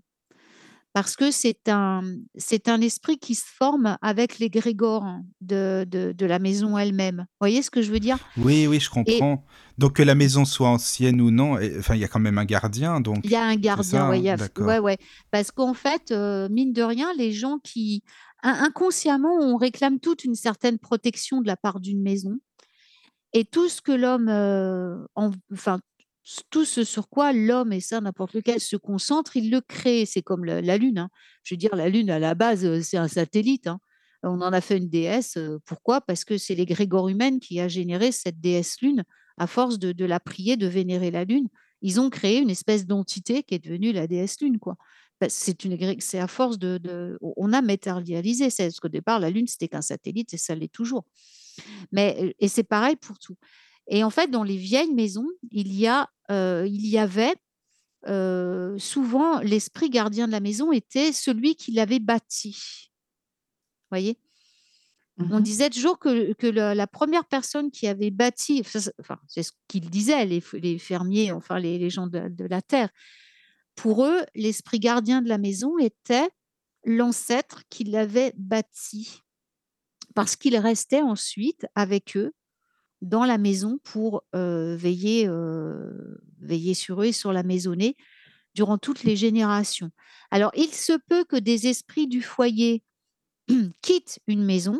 parce 0.93 1.15
que 1.15 1.31
c'est 1.31 1.69
un, 1.69 2.01
c'est 2.35 2.67
un 2.67 2.81
esprit 2.81 3.17
qui 3.17 3.35
se 3.35 3.45
forme 3.45 3.97
avec 4.01 4.39
les 4.39 4.49
grégores 4.49 5.05
de, 5.39 5.85
de, 5.89 6.25
la 6.25 6.39
maison 6.39 6.77
elle-même. 6.77 7.17
Vous 7.17 7.37
voyez 7.39 7.61
ce 7.61 7.71
que 7.71 7.81
je 7.81 7.91
veux 7.91 7.99
dire? 7.99 8.17
Oui, 8.37 8.67
oui, 8.67 8.79
je 8.79 8.89
comprends. 8.89 9.45
donc 9.77 9.93
que 9.93 10.03
la 10.03 10.15
maison 10.15 10.43
soit 10.43 10.69
ancienne 10.69 11.21
ou 11.21 11.31
non, 11.31 11.57
enfin, 11.79 11.95
il 11.95 12.01
y 12.01 12.03
a 12.03 12.07
quand 12.07 12.19
même 12.19 12.37
un 12.37 12.45
gardien. 12.45 12.99
Donc, 12.99 13.19
il 13.23 13.31
y 13.31 13.35
a 13.35 13.43
un 13.43 13.55
gardien, 13.55 14.09
oui. 14.09 14.29
Ouais, 14.57 14.79
ouais. 14.79 14.97
Parce 15.31 15.51
qu'en 15.51 15.73
fait, 15.73 16.11
euh, 16.11 16.49
mine 16.49 16.73
de 16.73 16.83
rien, 16.83 17.07
les 17.17 17.31
gens 17.31 17.57
qui, 17.63 18.03
inconsciemment, 18.43 19.35
on 19.39 19.57
réclame 19.57 19.99
toute 19.99 20.23
une 20.23 20.35
certaine 20.35 20.79
protection 20.79 21.41
de 21.41 21.47
la 21.47 21.57
part 21.57 21.79
d'une 21.79 22.01
maison. 22.01 22.39
Et 23.33 23.45
tout 23.45 23.69
ce 23.69 23.81
que 23.81 23.91
l'homme, 23.91 24.27
euh, 24.29 24.97
tout 26.49 26.65
ce 26.65 26.83
sur 26.83 27.09
quoi 27.09 27.33
l'homme, 27.33 27.71
et 27.73 27.79
ça 27.79 28.01
n'importe 28.01 28.33
lequel, 28.33 28.59
se 28.59 28.75
concentre, 28.75 29.37
il 29.37 29.49
le 29.49 29.61
crée. 29.61 30.05
C'est 30.05 30.21
comme 30.21 30.45
la, 30.45 30.77
Lune. 30.77 30.99
Hein. 30.99 31.09
Je 31.43 31.53
veux 31.53 31.57
dire, 31.57 31.75
la 31.75 31.89
Lune, 31.89 32.09
à 32.09 32.19
la 32.19 32.35
base, 32.35 32.65
euh, 32.65 32.81
c'est 32.81 32.97
un 32.97 33.07
satellite. 33.07 33.67
Hein. 33.67 33.79
On 34.23 34.41
en 34.41 34.53
a 34.53 34.61
fait 34.61 34.77
une 34.77 34.89
déesse. 34.89 35.37
Euh, 35.37 35.59
pourquoi? 35.65 36.01
Parce 36.01 36.25
que 36.25 36.37
c'est 36.37 36.55
l'égrégore 36.55 37.09
humaine 37.09 37.39
qui 37.39 37.59
a 37.59 37.67
généré 37.67 38.11
cette 38.11 38.39
déesse 38.39 38.81
Lune. 38.81 39.03
À 39.37 39.47
force 39.47 39.79
de, 39.79 40.05
la 40.05 40.19
prier, 40.19 40.57
de 40.57 40.67
vénérer 40.67 41.09
la 41.09 41.23
Lune, 41.23 41.47
ils 41.81 41.99
ont 41.99 42.09
créé 42.09 42.39
une 42.39 42.51
espèce 42.51 42.85
d'entité 42.85 43.41
qui 43.41 43.55
est 43.55 43.63
devenue 43.63 43.91
la 43.91 44.05
déesse 44.05 44.39
Lune. 44.41 44.59
Bah, 45.21 45.27
c'est 45.29 45.63
une 45.63 45.77
c'est 45.99 46.19
à 46.19 46.27
force 46.27 46.57
de, 46.57 47.17
on 47.21 47.53
a 47.53 47.61
matérialisé 47.61 48.49
c'est 48.49 48.65
parce 48.65 48.79
qu'au 48.79 48.89
départ 48.89 49.19
la 49.19 49.29
lune 49.29 49.45
c'était 49.45 49.67
qu'un 49.67 49.83
satellite 49.83 50.33
et 50.33 50.37
ça 50.37 50.55
l'est 50.55 50.71
toujours. 50.71 51.05
Mais 51.91 52.35
et 52.39 52.47
c'est 52.47 52.63
pareil 52.63 52.95
pour 52.95 53.19
tout. 53.19 53.37
Et 53.87 54.03
en 54.03 54.09
fait, 54.09 54.31
dans 54.31 54.43
les 54.43 54.57
vieilles 54.57 54.93
maisons, 54.93 55.27
il 55.51 55.73
y, 55.73 55.85
a, 55.85 56.09
euh, 56.31 56.65
il 56.67 56.87
y 56.87 56.97
avait 56.97 57.35
euh, 58.07 58.77
souvent 58.79 59.39
l'esprit 59.41 59.89
gardien 59.89 60.27
de 60.27 60.31
la 60.31 60.39
maison 60.39 60.71
était 60.71 61.11
celui 61.11 61.55
qui 61.55 61.71
l'avait 61.71 61.99
bâti. 61.99 62.89
Vous 63.83 63.97
voyez 63.97 64.17
On 65.19 65.39
mmh 65.39 65.43
disait 65.43 65.69
toujours 65.69 65.99
que, 65.99 66.33
que 66.33 66.47
la, 66.47 66.87
première 66.87 67.25
personne 67.25 67.69
qui 67.69 67.85
avait 67.87 68.11
bâti, 68.11 68.63
enfin, 68.99 69.19
c'est 69.27 69.43
ce 69.43 69.51
qu'ils 69.67 69.89
disaient, 69.89 70.25
les, 70.25 70.41
les, 70.53 70.79
fermiers, 70.79 71.31
enfin 71.31 71.59
les, 71.59 71.77
les 71.77 71.89
gens 71.89 72.07
de, 72.07 72.29
de, 72.29 72.45
la 72.45 72.61
terre, 72.61 72.89
pour 73.81 74.05
eux, 74.05 74.23
l'esprit 74.35 74.77
gardien 74.77 75.23
de 75.23 75.27
la 75.27 75.39
maison 75.39 75.79
était 75.79 76.29
l'ancêtre 76.85 77.63
qui 77.71 77.83
l'avait 77.83 78.31
bâti. 78.37 79.23
Parce 80.13 80.35
qu'il 80.35 80.55
restait 80.55 81.01
ensuite 81.01 81.65
avec 81.73 82.15
eux 82.15 82.31
dans 83.01 83.25
la 83.25 83.39
maison 83.39 83.79
pour 83.83 84.23
veiller, 84.33 85.27
veiller 86.39 86.75
sur 86.75 87.01
eux 87.01 87.05
et 87.05 87.11
sur 87.11 87.33
la 87.33 87.41
maisonnée 87.41 87.97
durant 88.53 88.77
toutes 88.77 89.03
les 89.03 89.15
générations. 89.15 89.89
Alors, 90.29 90.51
il 90.55 90.71
se 90.71 90.93
peut 91.07 91.23
que 91.23 91.37
des 91.37 91.65
esprits 91.65 92.05
du 92.05 92.21
foyer 92.21 92.83
quittent 93.81 94.19
une 94.27 94.43
maison, 94.43 94.79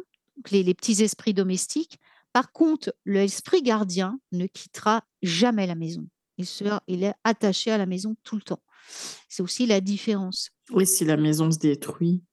les, 0.51 0.61
les 0.61 0.75
petits 0.75 1.01
esprits 1.01 1.33
domestiques. 1.33 1.99
Par 2.33 2.51
contre, 2.51 2.93
l'esprit 3.05 3.63
gardien 3.63 4.19
ne 4.31 4.45
quittera 4.45 5.03
jamais 5.23 5.65
la 5.65 5.73
maison. 5.73 6.07
Il, 6.37 6.45
sera, 6.45 6.83
il 6.85 7.03
est 7.03 7.15
attaché 7.23 7.71
à 7.71 7.79
la 7.79 7.87
maison 7.87 8.15
tout 8.23 8.35
le 8.35 8.43
temps. 8.43 8.61
C'est 9.29 9.43
aussi 9.43 9.65
la 9.65 9.81
différence. 9.81 10.49
Oui, 10.71 10.85
si 10.85 11.05
la 11.05 11.17
maison 11.17 11.51
se 11.51 11.59
détruit. 11.59 12.23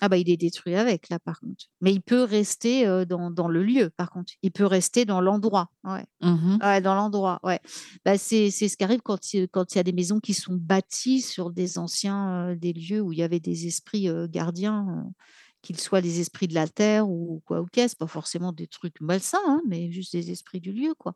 Ah 0.00 0.08
bah, 0.08 0.16
il 0.16 0.30
est 0.30 0.36
détruit 0.36 0.76
avec, 0.76 1.08
là, 1.08 1.18
par 1.18 1.40
contre. 1.40 1.64
Mais 1.80 1.92
il 1.92 2.00
peut 2.00 2.22
rester 2.22 2.86
dans, 3.06 3.32
dans, 3.32 3.48
le 3.48 3.64
lieu, 3.64 3.90
par 3.90 4.10
contre. 4.10 4.32
Il 4.42 4.52
peut 4.52 4.66
rester 4.66 5.04
dans 5.04 5.20
l'endroit. 5.20 5.70
Ouais. 5.82 6.06
Mmh 6.20 6.58
ouais 6.62 6.80
dans 6.80 6.94
l'endroit, 6.94 7.40
ouais. 7.42 7.58
Bah, 8.04 8.16
c'est 8.16 8.50
ce 8.50 8.76
qui 8.76 8.84
arrive 8.84 9.00
quand 9.02 9.34
il, 9.34 9.48
quand 9.48 9.74
il 9.74 9.78
y 9.78 9.80
a 9.80 9.84
des 9.84 9.92
maisons 9.92 10.20
qui 10.20 10.34
sont 10.34 10.54
bâties 10.54 11.20
sur 11.20 11.50
des 11.50 11.78
anciens 11.78 12.54
des 12.54 12.72
lieux 12.72 13.00
où 13.00 13.12
il 13.12 13.18
y 13.18 13.24
avait 13.24 13.40
des 13.40 13.66
esprits 13.66 14.08
gardiens, 14.28 15.04
qu'ils 15.62 15.80
soient 15.80 16.00
des 16.00 16.20
esprits 16.20 16.48
de 16.48 16.54
la 16.54 16.68
terre 16.68 17.08
ou 17.08 17.42
quoi, 17.44 17.60
ok. 17.60 17.72
C'est 17.74 17.98
pas 17.98 18.06
forcément 18.06 18.52
des 18.52 18.66
trucs 18.66 19.00
malsains, 19.00 19.38
hein, 19.46 19.62
mais 19.66 19.90
juste 19.90 20.12
des 20.12 20.30
esprits 20.30 20.60
du 20.60 20.72
lieu, 20.72 20.94
quoi. 20.94 21.14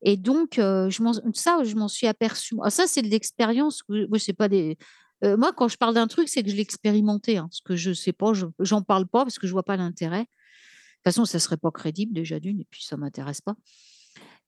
Et 0.00 0.16
donc, 0.16 0.54
je 0.56 1.30
ça, 1.34 1.62
je 1.62 1.74
m'en 1.76 1.88
suis 1.88 2.06
aperçue. 2.06 2.56
Ah, 2.62 2.70
ça, 2.70 2.86
c'est 2.86 3.02
de 3.02 3.08
l'expérience. 3.08 3.82
Moi, 3.88 4.18
c'est 4.18 4.32
pas 4.32 4.48
des 4.48 4.78
euh, 5.24 5.36
moi, 5.36 5.52
quand 5.52 5.68
je 5.68 5.76
parle 5.76 5.94
d'un 5.94 6.08
truc, 6.08 6.28
c'est 6.28 6.42
que 6.42 6.50
je 6.50 6.56
l'ai 6.56 6.62
expérimenté. 6.62 7.36
Hein, 7.36 7.48
ce 7.50 7.60
que 7.62 7.76
je 7.76 7.90
ne 7.90 7.94
sais 7.94 8.12
pas, 8.12 8.32
je 8.32 8.46
n'en 8.74 8.82
parle 8.82 9.06
pas 9.06 9.24
parce 9.24 9.38
que 9.38 9.46
je 9.46 9.52
ne 9.52 9.54
vois 9.54 9.62
pas 9.62 9.76
l'intérêt. 9.76 10.22
De 10.22 10.24
toute 10.24 11.04
façon, 11.04 11.24
ça 11.24 11.38
ne 11.38 11.40
serait 11.40 11.56
pas 11.56 11.70
crédible 11.70 12.12
déjà 12.12 12.38
d'une, 12.38 12.60
et 12.60 12.66
puis 12.70 12.82
ça 12.82 12.96
ne 12.96 13.00
m'intéresse 13.00 13.40
pas. 13.40 13.54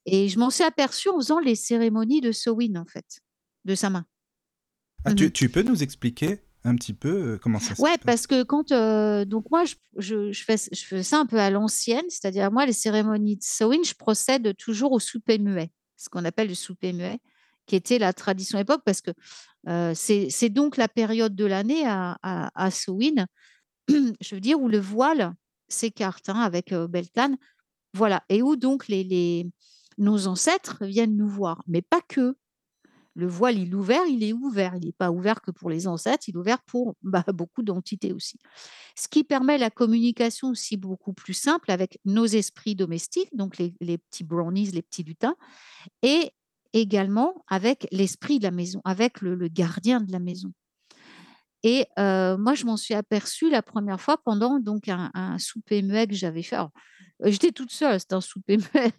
Et 0.07 0.29
je 0.29 0.39
m'en 0.39 0.51
suis 0.51 0.65
aperçue 0.65 1.09
en 1.09 1.17
faisant 1.19 1.41
les 1.41 1.55
cérémonies 1.55 2.21
de 2.21 2.33
Sowin, 2.33 2.77
en 2.77 2.87
fait, 2.87 3.21
de 3.65 3.75
sa 3.75 3.91
main. 3.91 4.05
Ah, 5.05 5.13
mmh 5.13 5.31
tu, 5.31 5.49
peux 5.49 5.63
nous 5.63 5.83
expliquer 5.83 6.41
un 6.65 6.75
petit 6.77 6.95
peu 6.95 7.35
euh, 7.35 7.39
comment 7.39 7.59
ça 7.59 7.75
se 7.75 7.83
Ouais, 7.83 7.99
parce 8.05 8.27
que 8.27 8.43
quand. 8.43 8.73
Euh, 8.73 9.25
donc, 9.25 9.51
moi, 9.51 9.65
je, 9.65 10.33
je, 10.33 10.45
fais, 10.45 10.57
je 10.73 10.85
fais 10.85 11.03
ça 11.03 11.19
un 11.19 11.27
peu 11.27 11.39
à 11.39 11.51
l'ancienne, 11.51 12.05
c'est-à-dire, 12.09 12.51
moi, 12.51 12.67
les 12.67 12.73
cérémonies 12.73 13.37
de 13.37 13.43
Sowin, 13.43 13.83
je 13.85 13.95
procède 13.95 14.57
toujours 14.57 14.93
au 14.93 14.99
souper 14.99 15.39
muet, 15.39 15.71
ce 15.97 16.09
qu'on 16.09 16.25
appelle 16.25 16.49
le 16.49 16.55
souper 16.55 16.93
muet 16.93 17.19
qui 17.67 17.77
était 17.77 17.99
la 17.99 18.13
tradition 18.13 18.59
époque, 18.59 18.83
parce 18.85 19.01
que 19.01 19.11
c'est 19.95 20.51
donc 20.51 20.77
la 20.77 20.87
période 20.87 21.35
de 21.35 21.47
l'année 21.47 21.87
à, 21.87 22.19
à, 22.23 22.71
je 23.89 24.35
veux 24.35 24.41
dire, 24.41 24.61
où 24.61 24.69
le 24.69 24.79
voile 24.79 25.33
s'écarte 25.69 26.29
hein, 26.29 26.41
avec 26.41 26.75
Beltane. 26.75 27.39
Voilà, 27.95 28.23
et 28.29 28.43
où 28.43 28.57
donc 28.57 28.89
les, 28.89 29.03
les, 29.03 29.47
nos 29.97 30.27
ancêtres 30.27 30.85
viennent 30.85 31.17
nous 31.17 31.29
voir, 31.29 31.63
mais 31.67 31.81
pas 31.81 32.01
que. 32.07 32.37
Le 33.15 33.27
voile, 33.27 33.59
il 33.59 33.71
est 33.71 33.75
ouvert, 33.75 34.03
il 34.09 34.23
est 34.25 34.33
ouvert. 34.33 34.75
Il 34.77 34.87
n'est 34.87 34.93
pas 34.93 35.11
ouvert 35.11 35.41
que 35.41 35.51
pour 35.51 35.71
les 35.71 35.87
ancêtres, 35.87 36.29
il 36.29 36.35
est 36.35 36.39
ouvert 36.39 36.63
pour 36.63 36.97
bah, 37.03 37.25
beaucoup 37.29 37.63
d'entités 37.63 38.13
aussi. 38.13 38.39
Ce 38.97 39.09
qui 39.09 39.25
permet 39.25 39.59
la 39.59 39.71
communication 39.71 40.49
aussi 40.49 40.77
beaucoup 40.77 41.13
plus 41.13 41.35
simple 41.35 41.71
avec 41.71 41.99
nos 42.05 42.27
esprits 42.27 42.75
domestiques, 42.75 43.35
donc 43.35 43.59
les, 43.59 43.75
les 43.81 43.99
petits 43.99 44.25
brownies, 44.25 44.71
les 44.73 44.83
petits 44.83 45.03
lutins, 45.03 45.37
et 46.03 46.33
également 46.75 47.45
avec 47.49 47.87
l'esprit 47.93 48.39
de 48.39 48.45
la 48.45 48.51
maison, 48.51 48.83
avec 48.85 49.21
le, 49.23 49.37
gardien 49.49 50.01
de 50.01 50.13
la 50.13 50.19
maison. 50.19 50.53
Et 51.65 51.87
moi, 51.97 52.55
je 52.55 52.67
m'en 52.67 52.77
suis 52.77 52.95
aperçue 52.95 53.51
la 53.51 53.63
première 53.63 54.01
fois 54.01 54.19
pendant 54.19 54.61
donc 54.61 54.89
un, 54.89 55.39
souper 55.39 55.83
muet 55.83 56.07
que 56.07 56.15
j'avais 56.15 56.43
fait. 56.43 56.59
J'étais 57.25 57.53
toute 57.53 57.71
seule, 57.71 57.99
c'était 57.99 58.15
un 58.15 58.21
souper 58.21 58.59
muet. 58.75 58.93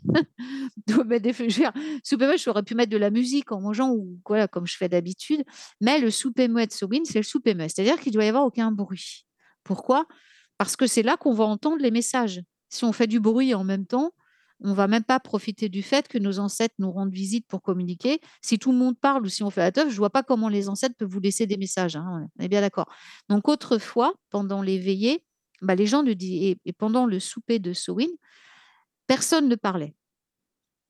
souper 2.04 2.26
muet, 2.26 2.38
j'aurais 2.38 2.64
pu 2.64 2.74
mettre 2.74 2.92
de 2.92 2.98
la 2.98 3.12
musique 3.12 3.52
en 3.52 3.62
mangeant 3.62 3.92
ou 3.92 4.20
voilà, 4.26 4.48
comme 4.48 4.66
je 4.66 4.76
fais 4.78 4.90
d'habitude. 4.90 5.44
Mais 5.80 6.00
le 6.00 6.10
souper 6.10 6.48
muet 6.48 6.66
de 6.66 6.72
Sowin, 6.72 7.04
c'est 7.04 7.20
le 7.20 7.24
souper 7.24 7.54
muet. 7.54 7.70
C'est-à-dire 7.70 8.00
qu'il 8.00 8.14
doit 8.14 8.26
y 8.26 8.30
avoir 8.30 8.46
aucun 8.46 8.72
bruit. 8.72 9.28
Pourquoi? 9.64 10.08
Parce 10.58 10.76
que 10.76 10.88
c'est 10.88 11.04
là 11.04 11.18
qu'on 11.18 11.34
va 11.34 11.44
entendre 11.44 11.78
les 11.82 11.92
messages. 11.92 12.42
Si 12.70 12.84
on 12.84 12.94
fait 12.94 13.08
du 13.08 13.20
bruit 13.20 13.54
en 13.54 13.64
même 13.64 13.86
temps, 13.86 14.12
on 14.62 14.74
va 14.74 14.88
même 14.88 15.04
pas 15.04 15.20
profiter 15.20 15.70
du 15.70 15.84
fait 15.84 16.08
que 16.08 16.18
nos 16.18 16.40
ancêtres 16.40 16.76
nous 16.80 16.92
rendent 16.92 17.12
visite 17.12 17.46
pour 17.48 17.62
communiquer. 17.62 18.20
Si 18.42 18.58
tout 18.58 18.72
le 18.72 18.78
monde 18.78 18.98
parle 18.98 19.26
ou 19.26 19.30
si 19.30 19.44
on 19.44 19.50
fait 19.50 19.62
la 19.62 19.72
teuf, 19.72 19.90
je 19.90 19.98
vois 19.98 20.10
pas 20.10 20.24
comment 20.24 20.50
les 20.50 20.70
ancêtres 20.70 20.96
peuvent 20.98 21.10
vous 21.10 21.20
laisser 21.20 21.46
des 21.46 21.58
messages. 21.58 21.96
Hein, 21.96 22.28
on 22.40 22.44
est 22.44 22.48
bien 22.48 22.62
d'accord. 22.62 22.88
Donc 23.30 23.48
autrefois, 23.48 24.14
pendant 24.30 24.62
les 24.62 24.80
veillées, 24.80 25.24
bah, 25.62 25.76
les 25.76 25.88
gens 25.88 26.04
ne 26.04 26.14
disaient, 26.14 26.58
et 26.66 26.74
pendant 26.74 27.06
le 27.06 27.20
souper 27.20 27.60
de 27.60 27.74
Sowin, 27.74 28.08
personne 29.08 29.48
ne 29.50 29.56
parlait. 29.56 29.96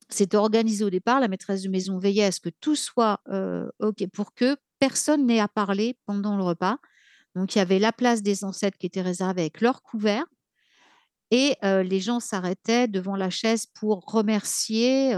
C'était 0.10 0.38
organisé 0.38 0.84
au 0.84 0.89
départ. 0.89 1.19
La 1.19 1.27
maîtresse 1.27 1.63
de 1.63 1.69
maison 1.69 1.98
veillait 1.98 2.25
à 2.25 2.31
ce 2.31 2.39
que 2.39 2.50
tout 2.50 2.75
soit 2.75 3.22
euh, 3.29 3.67
OK 3.79 4.05
pour 4.13 4.34
que 4.34 4.55
personne 4.79 5.25
n'ait 5.25 5.39
à 5.39 5.48
parler 5.48 5.98
pendant 6.05 6.38
le 6.38 6.43
repas. 6.43 6.77
Donc, 7.36 7.55
il 7.55 7.57
y 7.57 7.62
avait 7.62 7.79
la 7.79 7.91
place 7.91 8.22
des 8.22 8.43
ancêtres 8.43 8.77
qui 8.77 8.86
était 8.86 9.01
réservée 9.01 9.41
avec 9.41 9.62
leur 9.62 9.81
couvert. 9.81 10.25
Et 11.38 11.58
les 11.62 12.00
gens 12.00 12.22
s'arrêtaient 12.22 12.88
devant 12.88 13.18
la 13.18 13.30
chaise 13.30 13.65
pour 13.65 14.06
remercier 14.06 15.12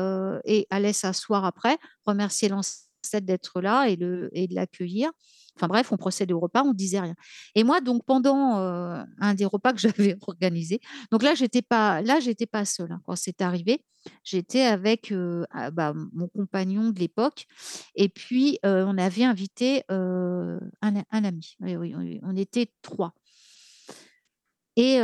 et 0.46 0.66
allaient 0.72 0.92
s'asseoir 0.92 1.46
après, 1.46 1.78
remercier 2.08 2.50
l'ancêtre 2.50 2.88
d'être 3.22 3.62
là 3.62 3.88
et, 3.88 3.98
de 3.98 4.56
l'accueillir. 4.56 5.12
Enfin 5.56 5.68
bref, 5.68 5.92
on 5.92 5.98
procède 5.98 6.32
au 6.32 6.40
repas, 6.40 6.64
on 6.64 6.74
disait 6.74 7.02
rien. 7.02 7.14
Et 7.54 7.64
moi, 7.64 7.82
donc 7.82 8.04
pendant 8.04 8.56
un 8.56 9.34
des 9.36 9.46
repas 9.46 9.74
que 9.74 9.80
j'avais 10.08 10.18
organisé, 10.22 10.80
donc 11.12 11.22
là, 11.22 11.36
j'étais 11.36 11.62
pas, 11.62 12.02
là, 12.02 12.20
j'étais 12.20 12.48
pas 12.48 12.66
seule 12.66 12.94
hein, 12.94 13.02
quand 13.06 13.16
c'est 13.16 13.44
arrivé. 13.44 13.86
J'étais 14.24 14.62
avec 14.62 15.14
ah, 15.52 15.70
bah, 15.70 15.94
mon 16.14 16.30
compagnon 16.30 16.90
de 16.90 17.00
l'époque, 17.00 17.46
et 17.94 18.10
puis 18.10 18.58
on 18.64 18.98
avait 18.98 19.24
invité 19.24 19.84
un, 19.90 20.58
un, 20.82 21.24
ami. 21.24 21.58
Oui, 21.60 21.76
oui, 21.76 22.20
on 22.24 22.36
était 22.36 22.72
trois. 22.82 23.14
Et 24.80 25.00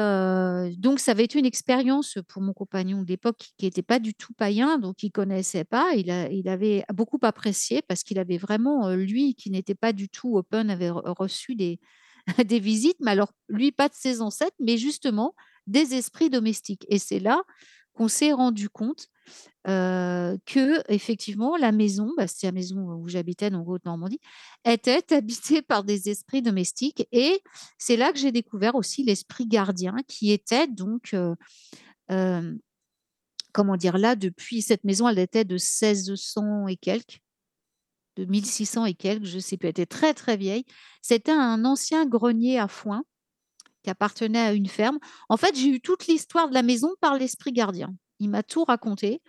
donc, 0.78 1.00
ça 1.00 1.12
avait 1.12 1.24
été 1.24 1.40
une 1.40 1.48
expérience 1.48 2.20
pour 2.28 2.44
mon 2.44 2.54
compagnon 2.54 3.02
de 3.02 3.08
l'époque 3.08 3.50
qui 3.58 3.66
n'était 3.66 3.82
pas 3.82 3.98
du 3.98 4.14
tout 4.14 4.32
païen, 4.34 4.78
donc 4.78 5.02
il 5.02 5.08
ne 5.08 5.12
connaissait 5.12 5.64
pas. 5.64 5.94
Il, 5.96 6.10
il 6.32 6.48
avait 6.48 6.84
beaucoup 6.94 7.18
apprécié 7.24 7.82
parce 7.82 8.04
qu'il 8.04 8.20
avait 8.20 8.38
vraiment, 8.38 8.92
lui, 8.92 9.34
qui 9.34 9.50
n'était 9.50 9.74
pas 9.74 9.92
du 9.92 10.10
tout 10.10 10.38
open, 10.38 10.70
avait 10.70 10.92
reçu 10.92 11.56
des, 11.56 11.80
des 12.46 12.60
visites, 12.60 12.98
mais 13.00 13.12
alors, 13.12 13.32
lui, 13.50 13.72
pas 13.72 13.90
de 13.90 13.96
ses 13.96 14.22
ancêtres, 14.22 14.56
mais 14.60 14.78
justement 14.78 15.34
des 15.68 15.96
esprits 15.96 16.30
domestiques. 16.30 16.86
Et 16.90 17.00
c'est 17.00 17.20
là 17.20 17.42
qu'on 17.94 18.08
s'est 18.08 18.32
rendu 18.32 18.70
compte 18.70 19.08
que 19.66 20.92
effectivement 20.92 21.56
la 21.58 21.72
maison, 21.72 22.12
bah, 22.18 22.28
c'est 22.28 22.48
la 22.48 22.52
maison 22.52 22.78
où 22.96 23.08
j'habitais 23.08 23.54
en 23.54 23.66
Haute-Normandie, 23.66 24.20
était 24.66 25.04
habitée 25.14 25.62
par 25.62 25.84
des 25.84 26.10
esprits 26.10 26.42
domestiques 26.42 27.08
et 27.12 27.42
c'est 27.78 27.96
là 27.96 28.12
que 28.12 28.20
j'ai 28.20 28.32
découvert 28.32 28.76
aussi 28.76 29.04
l'esprit 29.04 29.48
gardien 29.48 29.96
qui 30.08 30.32
était 30.32 30.68
donc 30.68 31.16
comment 33.54 33.78
dire 33.78 33.98
là 33.98 34.16
depuis 34.16 34.62
cette 34.62 34.84
maison, 34.84 35.08
elle 35.08 35.20
était 35.20 35.46
de 35.46 35.56
1600 35.56 36.68
et 36.68 36.76
quelques 36.76 37.22
de 38.16 38.26
1600 38.26 38.86
et 38.86 38.94
quelques, 38.94 39.26
je 39.26 39.40
sais 39.40 39.58
plus, 39.58 39.68
elle 39.68 39.72
était 39.72 39.86
très 39.86 40.14
très 40.14 40.38
vieille. 40.38 40.66
C'était 41.02 41.32
un 41.32 41.66
ancien 41.66 42.06
grenier 42.06 42.60
à 42.60 42.68
foin 42.68 43.04
qui 43.84 43.90
appartenait 43.90 44.40
à 44.40 44.54
une 44.54 44.68
ferme. 44.68 45.00
En 45.30 45.38
fait, 45.38 45.56
j'ai 45.56 45.68
eu 45.68 45.82
toute 45.82 46.08
l'histoire 46.08 46.48
de 46.50 46.54
la 46.54 46.64
maison 46.64 46.94
par 47.02 47.18
l'esprit 47.18 47.52
gardien. 47.52 47.94
Il 48.20 48.30
m'a 48.30 48.44
tout 48.44 48.64
raconté. 48.64 49.22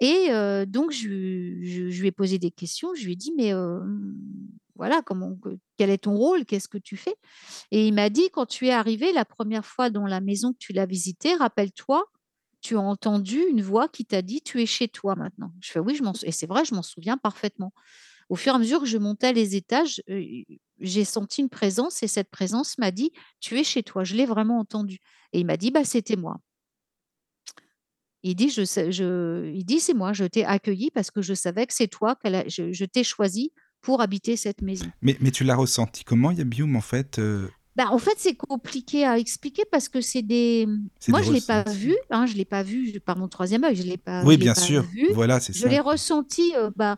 Et 0.00 0.30
donc, 0.66 0.90
je, 0.90 1.08
lui 1.08 2.06
ai 2.08 2.12
posé 2.12 2.38
des 2.38 2.50
questions. 2.50 2.94
Je 2.94 3.04
lui 3.04 3.12
ai 3.12 3.16
dit, 3.16 3.32
mais 3.36 3.52
voilà, 4.74 5.02
comment, 5.02 5.38
quel 5.76 5.90
est 5.90 5.98
ton 5.98 6.16
rôle? 6.16 6.44
Qu'est-ce 6.44 6.68
que 6.68 6.78
tu 6.78 6.96
fais? 6.96 7.14
Et 7.70 7.86
il 7.86 7.94
m'a 7.94 8.10
dit, 8.10 8.28
quand 8.32 8.46
tu 8.46 8.66
es 8.66 8.72
arrivé 8.72 9.12
la 9.12 9.24
première 9.24 9.64
fois 9.64 9.90
dans 9.90 10.06
la 10.06 10.20
maison 10.20 10.52
que 10.52 10.58
tu 10.58 10.72
l'as 10.72 10.86
visitée, 10.86 11.34
rappelle-toi, 11.34 12.04
tu 12.62 12.76
as 12.76 12.80
entendu 12.80 13.42
une 13.48 13.62
voix 13.62 13.88
qui 13.88 14.04
t'a 14.04 14.22
dit, 14.22 14.40
tu 14.40 14.62
es 14.62 14.66
chez 14.66 14.88
toi 14.88 15.14
maintenant. 15.14 15.52
Je 15.60 15.70
fais, 15.70 15.80
oui, 15.80 15.94
je 15.94 16.26
et 16.26 16.32
c'est 16.32 16.46
vrai, 16.46 16.64
je 16.64 16.74
m'en 16.74 16.82
souviens 16.82 17.16
parfaitement. 17.16 17.72
Au 18.28 18.36
fur 18.36 18.52
et 18.52 18.56
à 18.56 18.58
mesure 18.58 18.80
que 18.80 18.86
je 18.86 18.98
montais 18.98 19.32
les 19.32 19.56
étages, 19.56 20.02
j'ai 20.80 21.04
senti 21.04 21.42
une 21.42 21.48
présence 21.48 22.02
et 22.02 22.08
cette 22.08 22.30
présence 22.30 22.78
m'a 22.78 22.90
dit, 22.90 23.12
tu 23.40 23.58
es 23.58 23.64
chez 23.64 23.82
toi. 23.82 24.04
Je 24.04 24.14
l'ai 24.14 24.26
vraiment 24.26 24.58
entendu. 24.58 24.98
Et 25.32 25.40
il 25.40 25.46
m'a 25.46 25.56
dit, 25.56 25.70
bah, 25.70 25.84
c'était 25.84 26.16
moi. 26.16 26.38
Il 28.22 28.36
dit, 28.36 28.50
je, 28.50 28.62
je, 28.64 29.50
il 29.52 29.64
dit, 29.64 29.80
c'est 29.80 29.94
moi, 29.94 30.12
je 30.12 30.24
t'ai 30.24 30.44
accueilli 30.44 30.90
parce 30.92 31.10
que 31.10 31.22
je 31.22 31.34
savais 31.34 31.66
que 31.66 31.74
c'est 31.74 31.88
toi, 31.88 32.14
que 32.14 32.28
je, 32.48 32.72
je 32.72 32.84
t'ai 32.84 33.02
choisi 33.02 33.52
pour 33.80 34.00
habiter 34.00 34.36
cette 34.36 34.62
maison. 34.62 34.86
Mais, 35.02 35.16
mais 35.20 35.30
tu 35.32 35.42
l'as 35.44 35.56
ressenti 35.56 36.04
comment, 36.04 36.30
Yabium, 36.30 36.76
en 36.76 36.80
fait 36.80 37.18
euh? 37.18 37.48
bah, 37.74 37.88
En 37.90 37.98
fait, 37.98 38.14
c'est 38.16 38.34
compliqué 38.34 39.04
à 39.04 39.18
expliquer 39.18 39.64
parce 39.70 39.88
que 39.88 40.00
c'est 40.00 40.22
des... 40.22 40.68
Moi, 41.08 41.20
je 41.22 41.30
ne 41.30 41.34
l'ai 41.34 41.40
pas 41.40 41.64
vu, 41.64 41.96
hein, 42.10 42.26
je 42.26 42.32
ne 42.34 42.38
l'ai 42.38 42.44
pas 42.44 42.62
vu 42.62 43.00
par 43.00 43.16
mon 43.18 43.26
troisième 43.26 43.64
œil, 43.64 43.74
je 43.74 43.82
l'ai 43.82 43.96
pas 43.96 44.24
Oui, 44.24 44.36
bien 44.36 44.54
sûr, 44.54 44.84
voilà, 45.12 45.40
c'est 45.40 45.52
ça. 45.52 45.60
Je 45.60 45.68
l'ai 45.68 45.80
ressenti, 45.80 46.52
euh, 46.56 46.70
bah, 46.76 46.96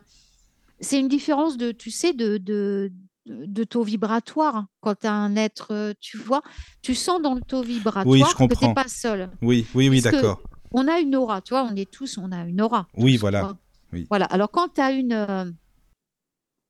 c'est 0.79 0.99
une 0.99 1.07
différence 1.07 1.57
de, 1.57 1.71
tu 1.71 1.89
sais, 1.89 2.13
de, 2.13 2.37
de, 2.37 2.91
de 3.25 3.63
taux 3.63 3.83
vibratoire. 3.83 4.67
Quand 4.81 4.93
tu 4.93 5.07
as 5.07 5.13
un 5.13 5.35
être, 5.35 5.69
euh, 5.71 5.93
tu 5.99 6.17
vois, 6.17 6.43
tu 6.83 6.93
sens 6.93 7.19
dans 7.19 7.33
le 7.33 7.41
taux 7.41 7.63
vibratoire 7.63 8.05
oui, 8.05 8.19
je 8.19 8.35
comprends. 8.35 8.47
que 8.47 8.55
tu 8.59 8.67
n'es 8.67 8.73
pas 8.75 8.87
seul. 8.87 9.31
Oui, 9.41 9.65
oui, 9.73 9.89
oui, 9.89 10.01
d'accord 10.01 10.39
on 10.75 10.89
a 10.89 10.99
une 10.99 11.15
aura, 11.15 11.41
tu 11.41 11.53
vois, 11.53 11.63
on 11.63 11.75
est 11.75 11.89
tous, 11.89 12.17
on 12.17 12.33
a 12.33 12.43
une 12.43 12.61
aura. 12.61 12.87
Oui, 12.97 13.15
voilà. 13.15 13.57
Oui. 13.93 14.05
Voilà. 14.09 14.25
Alors 14.25 14.51
quand 14.51 14.73
tu 14.73 14.81
as 14.81 14.91
une. 14.91 15.13
Euh, 15.13 15.49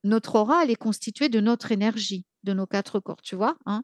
notre 0.03 0.35
aura, 0.35 0.63
elle 0.63 0.69
est 0.69 0.75
constituée 0.75 1.27
de 1.27 1.39
notre 1.39 1.71
énergie, 1.71 2.23
de 2.43 2.53
nos 2.53 2.67
quatre 2.67 2.99
corps, 2.99 3.23
tu 3.23 3.35
vois. 3.35 3.57
Hein 3.65 3.83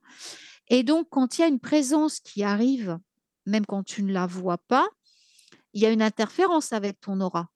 Et 0.70 0.84
donc, 0.84 1.08
quand 1.10 1.38
il 1.38 1.42
y 1.42 1.44
a 1.44 1.48
une 1.48 1.60
présence 1.60 2.20
qui 2.20 2.44
arrive, 2.44 3.00
même 3.48 3.66
quand 3.66 3.84
tu 3.84 4.04
ne 4.04 4.14
la 4.14 4.28
vois 4.28 4.60
pas, 4.60 4.88
il 5.74 5.82
y 5.82 5.88
a 5.88 5.90
une 5.90 6.04
interférence 6.04 6.72
avec 6.72 7.02
ton 7.02 7.20
aura. 7.20 7.50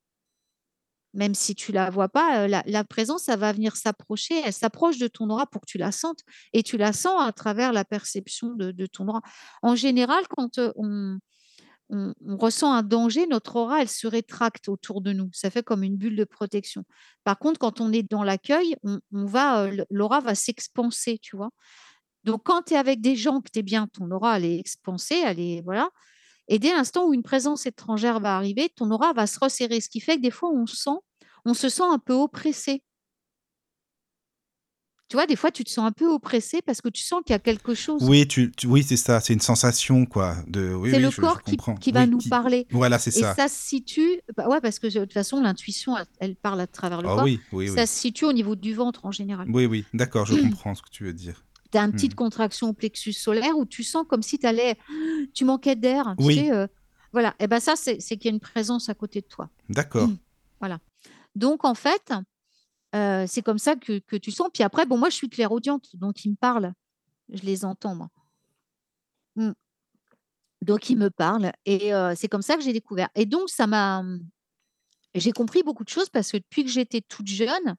Même 1.14 1.36
si 1.36 1.54
tu 1.54 1.72
la 1.72 1.92
vois 1.92 2.10
pas, 2.10 2.46
euh, 2.48 2.62
la, 2.66 2.84
présence, 2.84 3.26
ça 3.26 3.36
va 3.36 3.54
venir 3.54 3.76
s'approcher, 3.76 4.42
elle 4.44 4.54
s'approche 4.54 4.98
de 4.98 5.08
ton 5.08 5.30
aura 5.30 5.46
pour 5.46 5.62
que 5.62 5.68
tu 5.68 5.78
la 5.78 5.92
sentes. 5.92 6.22
Et 6.52 6.64
tu 6.64 6.78
la 6.78 6.94
sens 6.94 7.22
à 7.22 7.32
travers 7.32 7.72
la 7.72 7.86
perception 7.86 8.56
de, 8.56 8.72
de 8.72 8.86
ton 8.88 9.08
aura. 9.08 9.22
En 9.62 9.76
général, 9.76 10.28
quand 10.28 10.58
euh, 10.58 10.72
on, 11.90 12.14
ressent 12.38 12.74
un 12.74 12.84
danger, 12.84 13.28
notre 13.28 13.56
aura, 13.58 13.82
elle 13.82 13.90
se 13.90 14.08
rétracte 14.08 14.70
autour 14.70 15.02
de 15.02 15.14
nous. 15.14 15.30
Ça 15.34 15.50
fait 15.50 15.64
comme 15.64 15.84
une 15.84 15.98
bulle 15.98 16.16
de 16.16 16.24
protection. 16.24 16.84
Par 17.24 17.38
contre, 17.38 17.60
quand 17.60 17.82
on 17.82 17.92
est 17.92 18.04
dans 18.04 18.24
l'accueil, 18.24 18.76
on, 18.84 19.00
va, 19.12 19.64
euh, 19.64 19.86
l'aura 19.90 20.20
va 20.20 20.36
s'expanser, 20.36 21.20
tu 21.20 21.36
vois. 21.36 21.52
Donc, 22.24 22.44
quand 22.44 22.64
tu 22.64 22.74
es 22.74 22.78
avec 22.78 23.02
des 23.02 23.16
gens 23.16 23.42
que 23.42 23.50
tu 23.52 23.60
es 23.60 23.64
bien, 23.64 23.88
ton 23.88 24.10
aura, 24.12 24.38
elle 24.38 24.46
est 24.46 24.60
expansée, 24.60 25.62
voilà. 25.64 25.90
Et 26.48 26.60
dès 26.60 26.72
l'instant 26.72 27.06
où 27.06 27.14
une 27.14 27.24
présence 27.24 27.66
étrangère 27.66 28.20
va 28.20 28.36
arriver, 28.36 28.70
ton 28.76 28.90
aura 28.92 29.14
va 29.14 29.28
se 29.28 29.40
resserrer, 29.40 29.82
ce 29.82 29.90
qui 29.90 30.00
fait 30.00 30.18
que 30.18 30.22
des 30.22 30.32
fois, 30.32 30.50
on 30.52 30.66
sent, 30.66 30.98
on 31.46 31.54
se 31.54 31.70
sent 31.70 31.84
un 31.84 32.00
peu 32.00 32.14
oppressé. 32.14 32.84
Tu 35.08 35.18
vois, 35.18 35.28
des 35.28 35.36
fois, 35.36 35.52
tu 35.52 35.64
te 35.64 35.70
sens 35.70 35.86
un 35.86 35.92
peu 35.92 36.08
oppressé 36.08 36.64
parce 36.64 36.82
que 36.82 36.90
tu 36.90 37.04
sens 37.04 37.22
qu'il 37.24 37.34
y 37.34 37.36
a 37.36 37.40
quelque 37.40 37.76
chose. 37.76 38.02
Oui, 38.04 38.28
tu, 38.28 38.52
oui 38.66 38.84
c'est 38.84 38.98
ça. 38.98 39.20
C'est 39.22 39.34
une 39.34 39.40
sensation, 39.40 40.08
quoi. 40.08 40.36
De, 40.48 40.74
oui, 40.74 40.90
c'est 40.92 41.00
le 41.00 41.12
corps 41.12 41.44
qui, 41.44 41.58
qui, 41.80 41.92
va 41.92 42.08
nous 42.08 42.18
parler. 42.28 42.66
Voilà, 42.72 42.98
c'est 42.98 43.12
ça. 43.12 43.34
Et 43.34 43.36
ça 43.36 43.48
se 43.48 43.68
situe. 43.68 44.22
Bah 44.36 44.48
ouais, 44.48 44.60
parce 44.62 44.80
que 44.80 44.88
de 44.88 45.00
toute 45.02 45.14
façon, 45.14 45.42
l'intuition, 45.42 45.96
elle, 46.20 46.36
parle 46.36 46.60
à 46.60 46.66
travers 46.66 47.04
le 47.04 47.10
ah, 47.10 47.16
corps. 47.16 47.24
Oui, 47.24 47.40
oui, 47.52 47.70
ça 47.70 47.86
se 47.86 47.94
situe 47.94 48.26
au 48.26 48.34
niveau 48.34 48.56
du 48.56 48.74
ventre 48.74 49.06
en 49.06 49.12
général. 49.12 49.48
Oui, 49.52 49.68
oui, 49.68 49.86
d'accord, 49.94 50.26
je 50.26 50.36
comprends 50.42 50.74
ce 50.74 50.82
que 50.82 50.90
tu 50.90 51.04
veux 51.04 51.14
dire. 51.14 51.46
Tu 51.72 51.78
as 51.78 51.84
une 51.84 51.92
petite 51.92 52.14
hmm. 52.14 52.16
contraction 52.16 52.70
au 52.70 52.74
plexus 52.74 53.14
solaire 53.14 53.56
où 53.58 53.66
tu 53.66 53.84
sens 53.84 54.06
comme 54.10 54.24
si 54.24 54.40
allais, 54.44 54.76
tu 55.36 55.46
manquais 55.46 55.76
d'air. 55.76 56.16
Tu 56.18 56.34
sais, 56.34 56.52
euh, 56.52 56.66
voilà. 57.14 57.36
Et 57.40 57.46
ben 57.46 57.60
ça, 57.60 57.76
c'est 57.76 58.00
qu'il 58.00 58.26
y 58.26 58.30
a 58.30 58.32
une 58.32 58.40
présence 58.40 58.90
à 58.90 58.96
côté 58.96 59.22
de 59.22 59.28
toi. 59.28 59.50
D'accord. 59.70 60.10
Voilà. 60.62 60.80
Donc, 61.36 61.66
en 61.66 61.76
fait, 61.76 62.14
c'est 63.28 63.42
comme 63.44 63.60
ça 63.60 63.76
que, 63.76 64.18
tu 64.18 64.32
sens. 64.32 64.50
Puis 64.54 64.64
après, 64.64 64.86
bon, 64.86 64.98
moi, 64.98 65.10
je 65.10 65.16
suis 65.16 65.30
clairaudiente, 65.30 65.96
donc 65.96 66.24
ils 66.26 66.32
me 66.32 66.36
parlent. 66.36 66.74
Je 67.30 67.42
les 67.42 67.66
entends, 67.66 67.96
moi. 67.96 68.10
Mmh. 69.36 69.52
Donc, 70.62 70.90
ils 70.90 70.98
me 70.98 71.10
parlent. 71.10 71.52
Et 71.66 71.92
c'est 72.16 72.28
comme 72.28 72.42
ça 72.42 72.56
que 72.56 72.62
j'ai 72.62 72.74
découvert. 72.74 73.10
Et 73.16 73.26
donc, 73.26 73.50
ça 73.50 73.68
m'a. 73.68 74.04
J'ai 75.14 75.32
compris 75.32 75.64
beaucoup 75.64 75.84
de 75.84 75.90
choses 75.90 76.10
parce 76.10 76.32
que 76.32 76.38
depuis 76.38 76.66
que 76.66 76.70
j'étais 76.70 77.02
toute 77.02 77.28
jeune, 77.28 77.76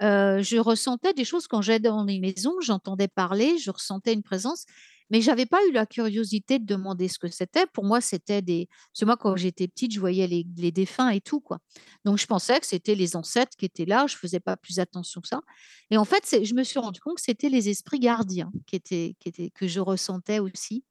je 0.00 0.58
ressentais 0.58 1.14
des 1.14 1.24
choses 1.24 1.46
quand 1.46 1.62
j'allais 1.62 1.80
dans 1.80 2.04
les 2.04 2.20
maisons, 2.20 2.54
j'entendais 2.60 3.08
parler, 3.08 3.58
je 3.58 3.70
ressentais 3.70 4.12
une 4.12 4.22
présence. 4.22 4.66
Mais 5.10 5.20
j'avais 5.20 5.46
pas 5.46 5.64
eu 5.68 5.72
la 5.72 5.86
curiosité 5.86 6.58
de 6.58 6.64
demander 6.64 7.08
ce 7.08 7.18
que 7.18 7.28
c'était. 7.28 7.66
Pour 7.66 7.84
moi, 7.84 8.00
c'était 8.00 8.40
des. 8.40 8.68
Parce 8.92 9.06
moi, 9.06 9.16
quand 9.16 9.36
j'étais 9.36 9.68
petite, 9.68 9.92
je 9.92 10.00
voyais 10.00 10.26
les, 10.26 10.72
défunts 10.72 11.10
et 11.10 11.20
tout, 11.20 11.40
quoi. 11.40 11.58
Donc, 12.04 12.18
je 12.18 12.26
pensais 12.26 12.58
que 12.58 12.66
c'était 12.66 12.94
les 12.94 13.14
ancêtres 13.16 13.56
qui 13.56 13.66
étaient 13.66 13.84
là. 13.84 14.06
Je 14.06 14.16
faisais 14.16 14.40
pas 14.40 14.56
plus 14.56 14.78
attention 14.78 15.20
que 15.20 15.28
ça. 15.28 15.40
Et 15.90 15.98
en 15.98 16.04
fait, 16.04 16.42
je 16.42 16.54
me 16.54 16.62
suis 16.62 16.78
rendu 16.78 17.00
compte 17.00 17.16
que 17.16 17.22
c'était 17.22 17.50
les 17.50 17.68
esprits 17.68 18.00
gardiens 18.00 18.50
qui 18.66 18.76
étaient, 18.76 19.14
qui 19.20 19.28
étaient, 19.28 19.50
que 19.50 19.68
je 19.68 19.80
ressentais 19.80 20.38
aussi. 20.38 20.84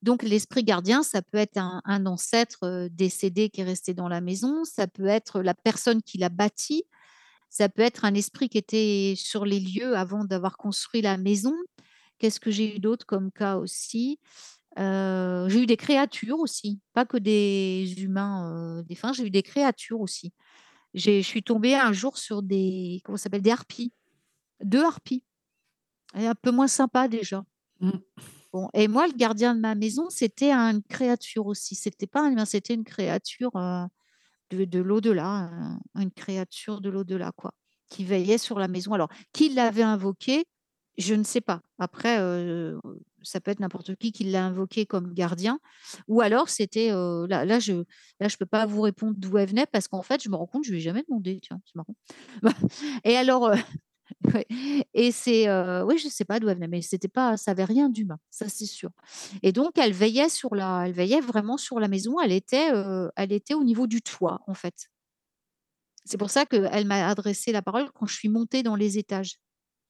Donc, 0.00 0.22
l'esprit 0.22 0.62
gardien, 0.62 1.02
ça 1.02 1.20
peut 1.20 1.38
être 1.38 1.58
un, 1.58 2.06
ancêtre 2.06 2.88
décédé 2.92 3.50
qui 3.50 3.62
est 3.62 3.64
resté 3.64 3.94
dans 3.94 4.08
la 4.08 4.20
maison. 4.20 4.64
Ça 4.64 4.86
peut 4.86 5.06
être 5.06 5.42
la 5.42 5.54
personne 5.54 6.02
qui 6.02 6.18
l'a 6.18 6.28
bâti. 6.28 6.84
Ça 7.50 7.68
peut 7.68 7.82
être 7.82 8.04
un 8.04 8.14
esprit 8.14 8.48
qui 8.48 8.58
était 8.58 9.14
sur 9.16 9.44
les 9.44 9.60
lieux 9.60 9.96
avant 9.96 10.24
d'avoir 10.24 10.56
construit 10.56 11.02
la 11.02 11.16
maison. 11.16 11.54
Qu'est-ce 12.18 12.40
que 12.40 12.50
j'ai 12.50 12.76
eu 12.76 12.78
d'autre 12.78 13.06
comme 13.06 13.30
cas 13.30 13.56
aussi? 13.56 14.18
J'ai 14.76 15.62
eu 15.62 15.66
des 15.66 15.76
créatures 15.76 16.38
aussi, 16.38 16.80
pas 16.92 17.04
que 17.04 17.16
des 17.16 17.94
humains 17.98 18.82
des 18.86 18.94
fins, 18.94 19.12
j'ai 19.12 19.24
eu 19.24 19.30
des 19.30 19.42
créatures 19.42 20.00
aussi. 20.00 20.32
Je 20.94 21.20
suis 21.20 21.42
tombée 21.42 21.74
un 21.74 21.92
jour 21.92 22.16
sur 22.16 22.42
des, 22.42 23.00
comment 23.04 23.18
s'appelle, 23.18 23.42
des 23.42 23.50
harpies, 23.50 23.92
deux 24.62 24.84
harpies, 24.84 25.24
et 26.16 26.26
un 26.26 26.34
peu 26.34 26.50
moins 26.50 26.68
sympa 26.68 27.08
déjà. 27.08 27.44
Mmh. 27.80 27.90
Bon, 28.52 28.68
et 28.72 28.88
moi, 28.88 29.06
le 29.06 29.12
gardien 29.12 29.54
de 29.54 29.60
ma 29.60 29.74
maison, 29.74 30.08
c'était 30.10 30.52
une 30.52 30.82
créature 30.82 31.46
aussi. 31.46 31.74
C'était 31.74 32.06
pas 32.06 32.22
un 32.22 32.30
humain, 32.30 32.44
c'était 32.44 32.74
une 32.74 32.84
créature 32.84 33.50
de, 34.50 34.64
de 34.64 34.78
l'au-delà, 34.80 35.50
une 35.94 36.10
créature 36.10 36.80
de 36.80 36.90
l'au-delà, 36.90 37.32
quoi, 37.36 37.52
qui 37.88 38.04
veillait 38.04 38.38
sur 38.38 38.58
la 38.58 38.68
maison. 38.68 38.92
Alors, 38.92 39.08
qui 39.32 39.50
l'avait 39.50 39.82
invoqué 39.82 40.44
je 40.98 41.14
ne 41.14 41.22
sais 41.22 41.40
pas. 41.40 41.62
Après, 41.78 42.18
ça 43.22 43.40
peut 43.40 43.52
être 43.52 43.60
n'importe 43.60 43.94
qui 43.94 44.10
qui 44.10 44.24
l'a 44.24 44.44
invoqué 44.44 44.84
comme 44.84 45.14
gardien. 45.14 45.60
Ou 46.08 46.20
alors, 46.20 46.48
c'était. 46.48 46.88
là, 46.88 47.44
là, 47.44 47.58
je 47.60 47.72
ne 47.72 48.36
peux 48.38 48.46
pas 48.46 48.66
vous 48.66 48.80
répondre 48.80 49.14
d'où 49.16 49.38
elle 49.38 49.48
venait 49.48 49.66
parce 49.66 49.86
qu'en 49.88 50.02
fait, 50.02 50.22
je 50.22 50.28
me 50.28 50.34
rends 50.34 50.46
compte, 50.46 50.64
je 50.64 50.70
ne 50.70 50.74
lui 50.74 50.80
ai 50.80 50.84
jamais 50.84 51.04
demandé. 51.08 51.40
C'est 51.48 51.74
marrant. 51.76 51.94
Et 53.04 53.16
alors, 53.16 53.54
Et 54.94 55.12
c'est, 55.12 55.46
oui, 55.84 55.98
je 55.98 56.08
sais 56.08 56.24
pas 56.24 56.40
d'où 56.40 56.48
elle 56.48 56.56
venait, 56.56 56.68
mais 56.68 56.82
c'était 56.82 57.08
pas 57.08 57.36
ça 57.36 57.52
avait 57.52 57.64
rien 57.64 57.88
d'humain, 57.88 58.18
ça 58.30 58.48
c'est 58.48 58.66
sûr 58.66 58.90
et 59.42 59.52
donc 59.52 59.78
elle 59.78 59.92
veillait 59.92 60.28
sur 60.28 60.54
la 60.54 60.84
elle 60.86 60.92
veillait 60.92 61.20
vraiment 61.20 61.56
sur 61.56 61.80
la 61.80 61.88
maison. 61.88 62.20
Elle 62.20 62.32
était, 62.32 62.70
elle 63.16 63.32
était 63.32 63.54
au 63.54 63.64
niveau 63.64 63.86
du 63.86 64.02
toit, 64.02 64.40
en 64.46 64.54
fait. 64.54 64.88
C'est 66.04 66.16
pour 66.18 66.30
ça 66.30 66.46
qu'elle 66.46 66.86
m'a 66.86 67.06
adressé 67.08 67.52
la 67.52 67.62
parole 67.62 67.90
quand 67.92 68.06
je 68.06 68.14
suis 68.14 68.28
montée 68.28 68.62
dans 68.62 68.76
les 68.76 68.98
étages. 68.98 69.36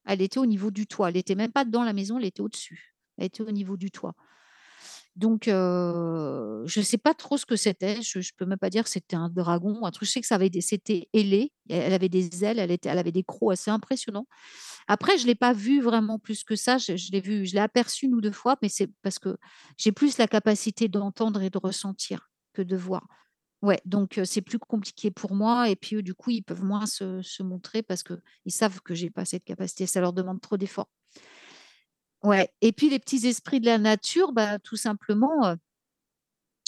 Elle 0.05 0.23
était 0.23 0.39
au 0.39 0.47
niveau 0.47 0.71
du 0.71 0.87
toit, 0.87 1.11
elle 1.11 1.17
était 1.17 1.35
même 1.35 1.53
pas 1.53 1.65
dans 1.65 1.85
la 1.85 1.93
maison, 1.93 2.19
elle 2.19 2.25
était 2.25 2.41
au-dessus. 2.41 2.97
Elle 3.19 3.27
était 3.27 3.43
au 3.43 3.51
niveau 3.51 3.77
du 3.77 3.91
toit. 3.91 4.15
Donc 5.19 5.47
je 5.47 6.81
sais 6.83 6.97
pas 6.99 7.13
trop 7.15 7.37
ce 7.37 7.45
que 7.47 7.57
c'était, 7.57 8.01
je 8.03 8.21
je 8.21 8.33
peux 8.37 8.47
même 8.47 8.59
pas 8.59 8.71
dire 8.71 8.85
que 8.85 8.91
c'était 8.91 9.17
un 9.17 9.29
dragon 9.29 9.85
un 9.85 9.91
truc. 9.91 10.07
Je 10.09 10.13
sais 10.13 10.21
que 10.21 10.27
ça 10.29 10.37
avait 10.37 10.51
c'était 10.61 11.09
ailé, 11.13 11.53
elle 11.69 11.93
avait 11.93 12.09
des 12.09 12.45
ailes, 12.45 12.59
elle 12.61 12.71
était 12.71 12.89
elle 12.89 12.99
avait 12.99 13.13
des 13.13 13.25
crocs 13.25 13.53
assez 13.53 13.71
impressionnants. 13.71 14.29
Après 14.89 15.19
je 15.19 15.27
l'ai 15.27 15.35
pas 15.35 15.53
vue 15.53 15.81
vraiment 15.83 16.19
plus 16.21 16.45
que 16.45 16.57
ça, 16.57 16.79
je 16.79 16.97
je 16.97 17.13
l'ai 17.13 17.21
vue 17.21 17.47
je 17.47 17.55
l'ai 17.55 17.61
aperçue 17.61 18.07
1 18.07 18.13
ou 18.13 18.21
2 18.21 18.33
fois, 18.33 18.57
mais 18.63 18.69
c'est 18.69 18.89
parce 19.03 19.19
que 19.19 19.37
j'ai 19.77 19.93
plus 19.93 20.19
la 20.19 20.29
capacité 20.29 20.89
d'entendre 20.89 21.43
et 21.43 21.51
de 21.51 21.59
ressentir 21.59 22.31
que 22.55 22.63
de 22.63 22.77
voir. 22.77 23.07
Ouais, 23.63 23.81
donc 23.87 24.21
c'est 24.25 24.43
plus 24.43 24.59
compliqué 24.61 25.11
pour 25.11 25.35
moi 25.35 25.69
et 25.69 25.77
puis 25.77 26.01
du 26.03 26.15
coup, 26.15 26.31
ils 26.31 26.43
peuvent 26.43 26.63
moins 26.65 26.87
se 26.87 27.23
se 27.23 27.43
montrer 27.43 27.83
parce 27.83 28.05
qu'ils 28.05 28.53
savent 28.53 28.81
que 28.83 28.95
j'ai 28.95 29.11
pas 29.11 29.25
cette 29.25 29.45
capacité, 29.45 29.87
ça 29.87 30.01
leur 30.01 30.13
demande 30.13 30.41
trop 30.41 30.57
d'efforts. 30.57 30.91
Ouais 32.25 32.51
et 32.63 32.73
puis 32.73 32.91
les 32.91 32.99
petits 32.99 33.27
esprits 33.29 33.61
de 33.61 33.67
la 33.67 33.79
nature, 33.79 34.33
bah, 34.33 34.59
tout 34.59 34.77
simplement, 34.77 35.47
heu 35.53 35.59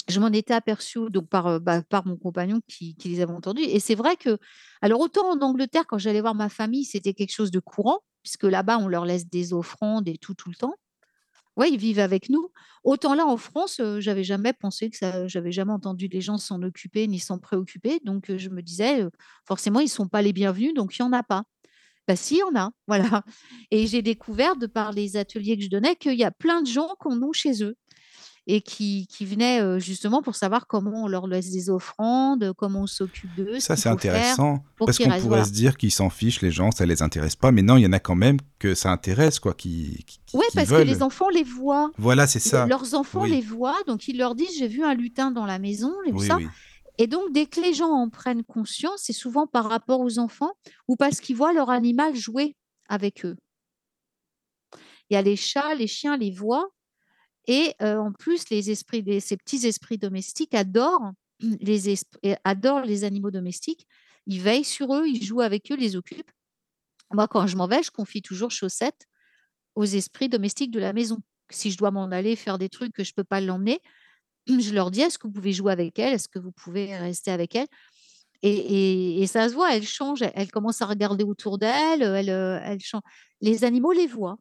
je 0.09 0.19
m'en 0.19 0.29
étais 0.31 0.53
aperçue 0.53 1.09
donc 1.09 1.29
par, 1.29 1.47
heu, 1.47 1.59
bah, 1.59 1.81
par 1.83 2.05
mon 2.07 2.17
compagnon 2.17 2.61
qui 2.67 2.95
qui 2.95 3.09
les 3.09 3.21
avait 3.21 3.31
entendus 3.33 3.61
et 3.63 3.79
c'est 3.79 3.95
vrai 3.95 4.15
que 4.17 4.37
alors 4.81 4.99
autant 4.99 5.29
en 5.31 5.39
Angleterre, 5.41 5.85
quand 5.87 5.97
j'allais 5.99 6.21
voir 6.21 6.35
ma 6.35 6.49
famille, 6.49 6.85
c'était 6.85 7.13
quelque 7.13 7.31
chose 7.33 7.51
de 7.51 7.59
courant 7.59 7.99
puisque 8.23 8.43
là-bas, 8.43 8.77
on 8.79 8.87
leur 8.87 9.05
laisse 9.05 9.27
des 9.27 9.51
offrandes 9.53 10.07
et 10.07 10.17
tout, 10.17 10.35
tout 10.35 10.49
le 10.49 10.55
temps. 10.55 10.75
Ouais, 11.57 11.69
ils 11.71 11.77
vivent 11.79 11.99
avec 11.99 12.29
nous. 12.29 12.49
Autant 12.83 13.15
là, 13.15 13.25
en 13.27 13.37
France, 13.37 13.79
heu, 13.81 13.99
j'avais 14.01 14.23
jamais 14.23 14.53
pensé 14.53 14.89
que 14.91 14.97
ça 14.97 15.27
j'avais 15.27 15.51
jamais 15.53 15.73
entendu 15.73 16.07
les 16.09 16.21
gens 16.21 16.37
s'en 16.39 16.61
occuper 16.63 17.07
ni 17.07 17.19
s'en 17.19 17.39
préoccuper 17.39 17.99
donc 18.05 18.29
heu, 18.31 18.37
je 18.39 18.49
me 18.49 18.61
disais, 18.63 19.05
«Forcément, 19.47 19.79
ils 19.81 19.89
sont 19.89 20.07
pas 20.09 20.21
les 20.23 20.33
bienvenus, 20.33 20.73
donc 20.75 20.97
il 20.97 21.01
y 21.01 21.03
en 21.05 21.13
a 21.13 21.23
pas». 21.23 21.43
Bah 22.07 22.15
si, 22.15 22.35
il 22.35 22.39
y 22.39 22.43
en 22.43 22.55
a, 22.59 22.71
voilà 22.87 23.23
et 23.69 23.87
j'ai 23.87 24.01
découvert 24.01 24.55
de 24.55 24.67
par 24.67 24.91
les 24.91 25.17
ateliers 25.17 25.57
que 25.57 25.63
je 25.63 25.69
donnais 25.69 25.95
qu'il 25.95 26.17
y 26.17 26.23
a 26.23 26.31
plein 26.31 26.61
de 26.61 26.67
gens 26.67 26.89
qui 27.01 27.07
en 27.07 27.21
ont 27.21 27.31
chez 27.33 27.63
eux 27.63 27.75
et 28.47 28.61
qui 28.61 29.05
qui 29.07 29.23
venaient, 29.23 29.79
justement 29.79 30.23
pour 30.23 30.35
savoir 30.35 30.65
comment 30.65 31.03
on 31.03 31.07
leur 31.07 31.27
laisse 31.27 31.51
des 31.51 31.69
offrandes, 31.69 32.53
comment 32.57 32.81
on 32.81 32.87
s'occupe 32.87 33.31
d'eux, 33.35 33.59
Ça, 33.59 33.75
c'est 33.75 33.87
intéressant 33.87 34.63
parce 34.77 34.97
qu'on 34.97 35.03
pourrait 35.03 35.19
voilà. 35.19 35.45
se 35.45 35.51
dire 35.51 35.77
qu'ils 35.77 35.91
s'en 35.91 36.09
fichent, 36.09 36.41
les 36.41 36.49
gens, 36.49 36.71
ça 36.71 36.87
les 36.87 37.03
intéresse 37.03 37.35
pas, 37.35 37.51
mais 37.51 37.61
non, 37.61 37.77
il 37.77 37.83
y 37.83 37.85
en 37.85 37.93
a 37.93 37.99
quand 37.99 38.15
même 38.15 38.37
que 38.57 38.73
ça 38.73 38.91
intéresse 38.91 39.39
quoi, 39.39 39.53
qui 39.53 40.03
qui 40.07 40.19
qui 40.25 40.37
parce 40.55 40.69
que 40.69 40.81
les 40.81 41.03
enfants 41.03 41.29
les 41.29 41.43
voient. 41.43 41.91
Voilà, 41.99 42.25
c'est 42.25 42.43
Le 42.43 42.49
ça. 42.49 42.65
leurs 42.65 42.95
enfants 42.95 43.25
les 43.25 43.35
Oui. 43.35 43.41
voient, 43.41 43.77
donc 43.85 44.07
ils 44.07 44.17
leur 44.17 44.33
disent: 44.33 44.57
«J'ai 44.57 44.67
vu 44.67 44.83
un 44.83 44.95
lutin 44.95 45.29
dans 45.29 45.45
la 45.45 45.59
maison, 45.59 45.93
j'ai 46.05 46.11
vu 46.11 46.17
Oui, 46.17 46.27
ça» 46.27 46.37
oui. 46.37 46.47
Et 47.01 47.07
donc 47.07 47.31
dès 47.31 47.47
que 47.47 47.59
les 47.59 47.73
gens 47.73 47.89
en 47.89 48.11
prennent 48.11 48.43
conscience, 48.43 49.01
c'est 49.05 49.11
souvent 49.11 49.47
par 49.47 49.67
rapport 49.67 50.01
aux 50.01 50.19
enfants 50.19 50.51
ou 50.87 50.95
parce 50.95 51.19
qu'ils 51.19 51.35
voient 51.35 51.51
leur 51.51 51.71
animal 51.71 52.15
jouer 52.15 52.55
avec 52.89 53.25
eux. 53.25 53.35
Il 55.09 55.15
y 55.15 55.17
a 55.17 55.23
les 55.23 55.35
chats, 55.35 55.73
les 55.73 55.87
chiens 55.87 56.15
les 56.15 56.29
voient 56.29 56.69
et 57.47 57.73
heu, 57.81 57.97
en 57.99 58.11
plus 58.11 58.49
les 58.51 58.69
esprits 58.69 59.03
ces 59.19 59.35
petits 59.35 59.65
esprits 59.65 59.97
domestiques 59.97 60.53
adorent 60.53 61.13
les 61.39 61.95
adorent 62.43 62.85
les 62.85 63.03
animaux 63.03 63.31
domestiques. 63.31 63.87
Ils 64.27 64.39
veillent 64.39 64.63
sur 64.63 64.93
eux, 64.93 65.07
ils 65.07 65.23
jouent 65.23 65.41
avec 65.41 65.71
eux, 65.71 65.75
les 65.77 65.95
occupent. 65.95 66.31
Moi, 67.11 67.27
quand 67.27 67.47
je 67.47 67.57
m'en 67.57 67.67
vais, 67.67 67.81
je 67.81 67.89
confie 67.89 68.21
toujours 68.21 68.51
Chaussette 68.51 69.07
aux 69.73 69.85
esprits 69.85 70.29
domestiques 70.29 70.71
de 70.71 70.79
la 70.79 70.93
maison. 70.93 71.17
Si 71.49 71.71
je 71.71 71.79
dois 71.79 71.89
m'en 71.89 72.05
aller 72.11 72.35
faire 72.35 72.59
des 72.59 72.69
trucs 72.69 72.93
que 72.93 73.03
je 73.03 73.13
peux 73.15 73.23
pas 73.23 73.41
l'emmener, 73.41 73.81
je 74.47 74.73
leur 74.73 74.91
dis: 74.91 75.01
«Est-ce 75.01 75.17
que 75.17 75.27
vous 75.27 75.33
pouvez 75.33 75.53
jouer 75.53 75.71
avec 75.71 75.99
elle? 75.99 76.13
Est-ce 76.13 76.27
que 76.27 76.39
vous 76.39 76.51
pouvez 76.51 76.95
rester 76.97 77.31
avec 77.31 77.55
elle?» 77.55 77.67
et 78.43 79.25
ça 79.27 79.47
se 79.49 79.53
voit, 79.53 79.75
elle 79.75 79.85
change, 79.85 80.23
elle 80.33 80.51
commence 80.51 80.81
à 80.81 80.87
regarder 80.87 81.23
autour 81.23 81.59
d'elle, 81.59 82.01
elle, 82.01 82.29
heu, 82.29 82.59
elle 82.63 82.79
chan 82.79 83.01
les 83.39 83.63
animaux 83.63 83.91
les 83.91 84.07
voient. 84.07 84.37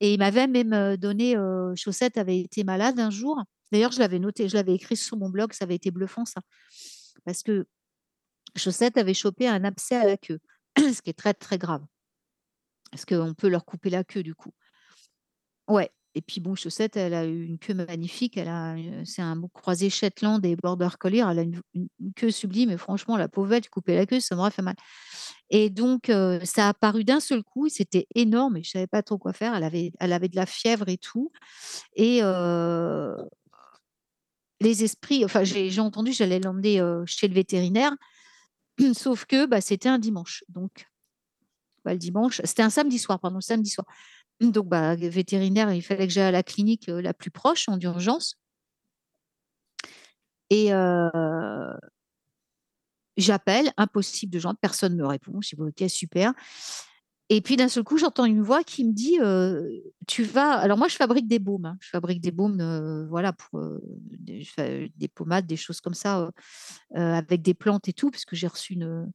Et 0.00 0.14
il 0.14 0.18
m'avait 0.18 0.46
même, 0.46 0.96
donné, 0.96 1.36
Chaussette 1.76 2.18
avait 2.18 2.40
été 2.40 2.64
malade 2.64 2.98
un 3.00 3.10
jour. 3.10 3.42
D'ailleurs, 3.72 3.92
je 3.92 3.98
l'avais 4.00 4.18
noté, 4.18 4.48
je 4.48 4.54
l'avais 4.54 4.74
écrit 4.74 4.96
sur 4.96 5.16
mon 5.16 5.30
blog, 5.30 5.52
ça 5.52 5.64
avait 5.64 5.76
été 5.76 5.90
bluffant 5.90 6.24
ça. 6.24 6.40
Parce 7.24 7.42
que 7.42 7.66
Chaussette 8.56 8.98
avait 8.98 9.14
chopé 9.14 9.48
un 9.48 9.64
abcès 9.64 9.96
à 9.96 10.06
la 10.06 10.16
queue, 10.16 10.40
ce 10.78 11.02
qui 11.02 11.10
est 11.10 11.18
très, 11.18 11.34
très 11.34 11.58
grave. 11.58 11.84
Parce 12.90 13.04
qu'on 13.04 13.34
peut 13.34 13.48
leur 13.48 13.64
couper 13.64 13.90
la 13.90 14.04
queue 14.04 14.22
du 14.22 14.34
coup. 14.34 14.52
Ouais 15.68 15.90
et 16.16 16.22
puis 16.22 16.40
bon, 16.40 16.54
Chaussette, 16.54 16.96
elle 16.96 17.14
a 17.14 17.24
eu 17.26 17.44
une 17.44 17.58
queue 17.58 17.74
magnifique, 17.74 18.36
elle 18.36 18.48
a, 18.48 18.76
heu, 18.76 19.04
c'est 19.04 19.22
un 19.22 19.40
croisé 19.52 19.90
Shetland 19.90 20.44
et 20.46 20.56
border 20.56 20.88
collie, 20.98 21.18
elle 21.18 21.38
a 21.38 21.42
une 21.42 21.60
queue 22.16 22.30
sublime 22.30 22.70
et 22.70 22.76
franchement 22.78 23.16
la 23.16 23.28
pauvre 23.28 23.48
bête, 23.50 23.68
couper 23.68 23.96
la 23.96 24.06
queue, 24.06 24.20
ça 24.20 24.36
m'aurait 24.36 24.50
fait 24.52 24.62
mal 24.62 24.76
et 25.50 25.70
donc 25.70 26.10
heu, 26.10 26.40
ça 26.44 26.66
a 26.66 26.68
apparu 26.70 27.04
d'un 27.04 27.20
seul 27.20 27.42
coup 27.44 27.68
c'était 27.68 28.06
énorme 28.14 28.56
et 28.58 28.62
je 28.64 28.70
savais 28.70 28.86
pas 28.86 29.02
trop 29.02 29.18
quoi 29.18 29.32
faire. 29.32 29.54
Elle 29.54 29.64
avait 29.64 29.92
elle 30.00 30.12
avait 30.12 30.28
de 30.28 30.36
la 30.36 30.46
fièvre 30.46 30.88
et 30.88 30.98
tout 30.98 31.30
et 31.96 32.20
heu 32.22 33.14
les 34.60 34.84
esprits 34.84 35.24
enfin 35.24 35.42
j'ai 35.44 35.80
entendu, 35.80 36.12
j'allais 36.12 36.40
l'emmener, 36.40 36.80
chez 37.06 37.28
le 37.28 37.34
vétérinaire, 37.34 37.92
sauf 38.94 39.26
que, 39.26 39.46
bah, 39.46 39.60
c'était 39.60 39.88
un 39.90 39.98
dimanche 39.98 40.44
donc 40.48 40.86
bah, 41.84 41.92
le 41.92 41.98
dimanche 41.98 42.40
c'était 42.44 42.62
un 42.62 42.70
samedi 42.70 42.98
soir, 42.98 43.20
pardon, 43.20 43.40
samedi 43.40 43.70
soir. 43.70 43.86
Donc 44.52 44.68
bah, 44.68 44.94
vétérinaire, 44.96 45.72
il 45.72 45.82
fallait 45.82 46.06
que 46.06 46.12
j'aille 46.12 46.24
à 46.28 46.30
la 46.30 46.42
clinique, 46.42 46.88
heu, 46.88 47.00
la 47.00 47.14
plus 47.14 47.30
proche 47.30 47.68
en 47.68 47.76
d'urgence 47.76 48.36
et 50.50 50.70
heu 50.72 51.10
j'appelle, 53.16 53.72
impossible 53.76 54.32
de 54.32 54.38
joindre, 54.38 54.58
personne 54.60 54.96
me 54.96 55.06
répond. 55.06 55.40
Je 55.40 55.50
dis: 55.50 55.56
«Bon 55.56 55.68
OK, 55.68 55.84
super» 55.88 56.32
et 57.30 57.40
puis 57.40 57.56
d'un 57.56 57.68
seul 57.68 57.84
coup, 57.84 57.96
j'entends 57.96 58.26
une 58.26 58.42
voix 58.42 58.62
qui 58.64 58.84
me 58.84 58.92
dit, 58.92 59.18
heu: 59.18 59.82
«Tu 60.06 60.24
vas» 60.24 60.52
alors 60.58 60.76
moi 60.76 60.88
je 60.88 60.96
fabrique 60.96 61.26
des 61.26 61.38
baumes, 61.38 61.64
hein, 61.64 61.76
je 61.80 61.88
fabrique 61.88 62.20
des 62.20 62.30
baumes, 62.30 63.06
voilà 63.08 63.32
pour, 63.32 63.60
des 64.20 64.46
des 64.96 65.08
pommades, 65.08 65.46
des 65.46 65.56
choses 65.56 65.80
comme 65.80 65.94
ça, 65.94 66.30
avec 66.94 67.40
des 67.40 67.54
plantes 67.54 67.88
et 67.88 67.94
tout, 67.94 68.10
puisque 68.10 68.34
j'ai 68.34 68.46
reçu 68.46 68.74
une, 68.74 69.10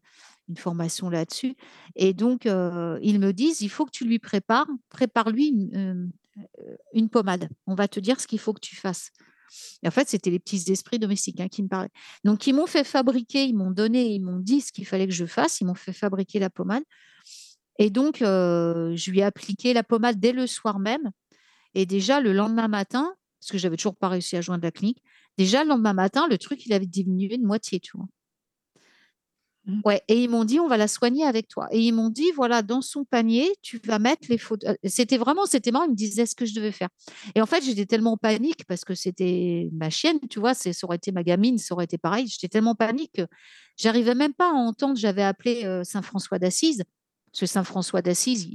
une 0.50 0.58
formation 0.58 1.10
là-dessus 1.10 1.56
et 1.96 2.14
donc 2.14 2.46
ils 2.46 3.20
me 3.20 3.32
disent: 3.32 3.62
«Il 3.62 3.70
faut 3.70 3.86
que 3.86 3.92
tu 3.92 4.06
lui 4.06 4.20
prépares 4.20 4.68
prépare-lui 4.90 5.48
une, 6.94 7.10
pommade. 7.10 7.50
On 7.68 7.76
va 7.76 7.88
te 7.88 8.00
dire 8.00 8.20
ce 8.20 8.28
qu'il 8.28 8.40
faut 8.40 8.54
que 8.54 8.60
tu 8.60 8.76
fasses» 8.76 9.12
et 9.82 9.88
en 9.88 9.92
fait, 9.92 10.08
c'était 10.08 10.30
les 10.30 10.38
petits 10.38 10.72
esprits 10.72 11.00
domestiques, 11.00 11.40
hein, 11.40 11.48
qui 11.48 11.64
me 11.64 11.68
parlaient. 11.68 11.90
Donc 12.24 12.46
ils 12.46 12.54
m'ont 12.54 12.68
fait 12.68 12.84
fabriquer, 12.84 13.46
ils 13.46 13.56
m'ont 13.56 13.72
donné, 13.72 14.14
ils 14.14 14.20
m'ont 14.20 14.38
dit 14.38 14.62
ce 14.62 14.72
qu'il 14.72 14.86
fallait 14.86 15.08
que 15.08 15.14
je 15.14 15.26
fasse, 15.26 15.60
ils 15.60 15.66
m'ont 15.66 15.74
fait 15.74 15.94
fabriquer 15.94 16.38
la 16.38 16.50
pommade 16.52 16.84
et 17.80 17.90
donc 17.90 18.18
je 18.20 19.12
lui 19.12 19.20
ai 19.20 19.24
appliqué 19.24 19.74
la 19.74 19.84
pommade 19.84 20.20
dès 20.20 20.34
le 20.34 20.46
soir 20.48 20.80
même 20.80 21.10
et 21.74 21.86
déjà 21.86 22.20
le 22.20 22.34
lendemain 22.34 22.68
matin, 22.68 23.14
parce 23.40 23.52
que 23.52 23.58
j'avais 23.58 23.78
toujours 23.78 23.96
pas 23.96 24.10
réussi 24.10 24.36
à 24.36 24.42
joindre 24.42 24.64
la 24.64 24.72
clinique, 24.72 25.02
déjà 25.38 25.64
le 25.64 25.70
lendemain 25.70 25.94
matin, 25.94 26.28
le 26.28 26.38
truc, 26.38 26.66
il 26.66 26.74
avait 26.74 26.86
diminué 26.86 27.38
de 27.38 27.46
moitié, 27.46 27.80
tu? 27.80 27.98
Mmh. 29.66 29.82
Ouais 29.86 30.02
et 30.08 30.24
ils 30.24 30.30
m'ont 30.30 30.46
dit: 30.46 30.60
«On 30.60 30.68
va 30.68 30.78
la 30.78 30.88
soigner 30.88 31.24
avec 31.26 31.48
toi» 31.48 31.68
et 31.72 31.80
ils 31.82 31.92
m'ont 31.94 32.10
dit: 32.10 32.26
«Voilà, 32.36 32.62
dans 32.62 32.82
son 32.82 33.06
panier, 33.06 33.50
tu 33.62 33.80
vas 33.86 34.00
mettre 34.00 34.28
les 34.30 34.38
photo» 34.38 34.68
heu, 34.68 34.76
c'était 34.86 35.18
vraiment 35.18 35.46
c'était 35.46 35.72
marrant, 35.72 35.86
ils 35.86 35.92
me 35.92 35.96
disaient 35.96 36.26
ce 36.26 36.36
que 36.36 36.46
je 36.46 36.54
devais 36.54 36.72
faire 36.72 36.90
et 37.36 37.42
en 37.42 37.46
fait, 37.46 37.64
j'étais 37.64 37.86
tellement 37.86 38.14
en 38.14 38.18
panique 38.18 38.66
parce 38.68 38.84
que 38.86 38.96
c'était 38.96 39.70
ma 39.74 39.90
chienne, 39.90 40.20
tu 40.30 40.40
vois? 40.40 40.54
Ça 40.54 40.70
aurait 40.84 40.98
été 40.98 41.12
ma 41.12 41.24
gamine, 41.24 41.58
ça 41.58 41.74
aurait 41.76 41.86
été 41.86 41.98
pareil. 41.98 42.28
J'étais 42.28 42.48
tellement 42.50 42.72
en 42.72 42.76
panique 42.76 43.12
que 43.16 43.24
j'arrivais 43.78 44.16
même 44.16 44.34
pas 44.34 44.50
à 44.52 44.54
entendre. 44.54 44.98
J'avais 44.98 45.24
appelé, 45.24 45.64
heu, 45.66 45.84
saint 45.84 46.02
François 46.02 46.40
d'Assise, 46.40 46.84
parce 47.32 47.42
que 47.42 47.46
saint 47.46 47.64
François 47.64 48.02
d'Assise, 48.02 48.48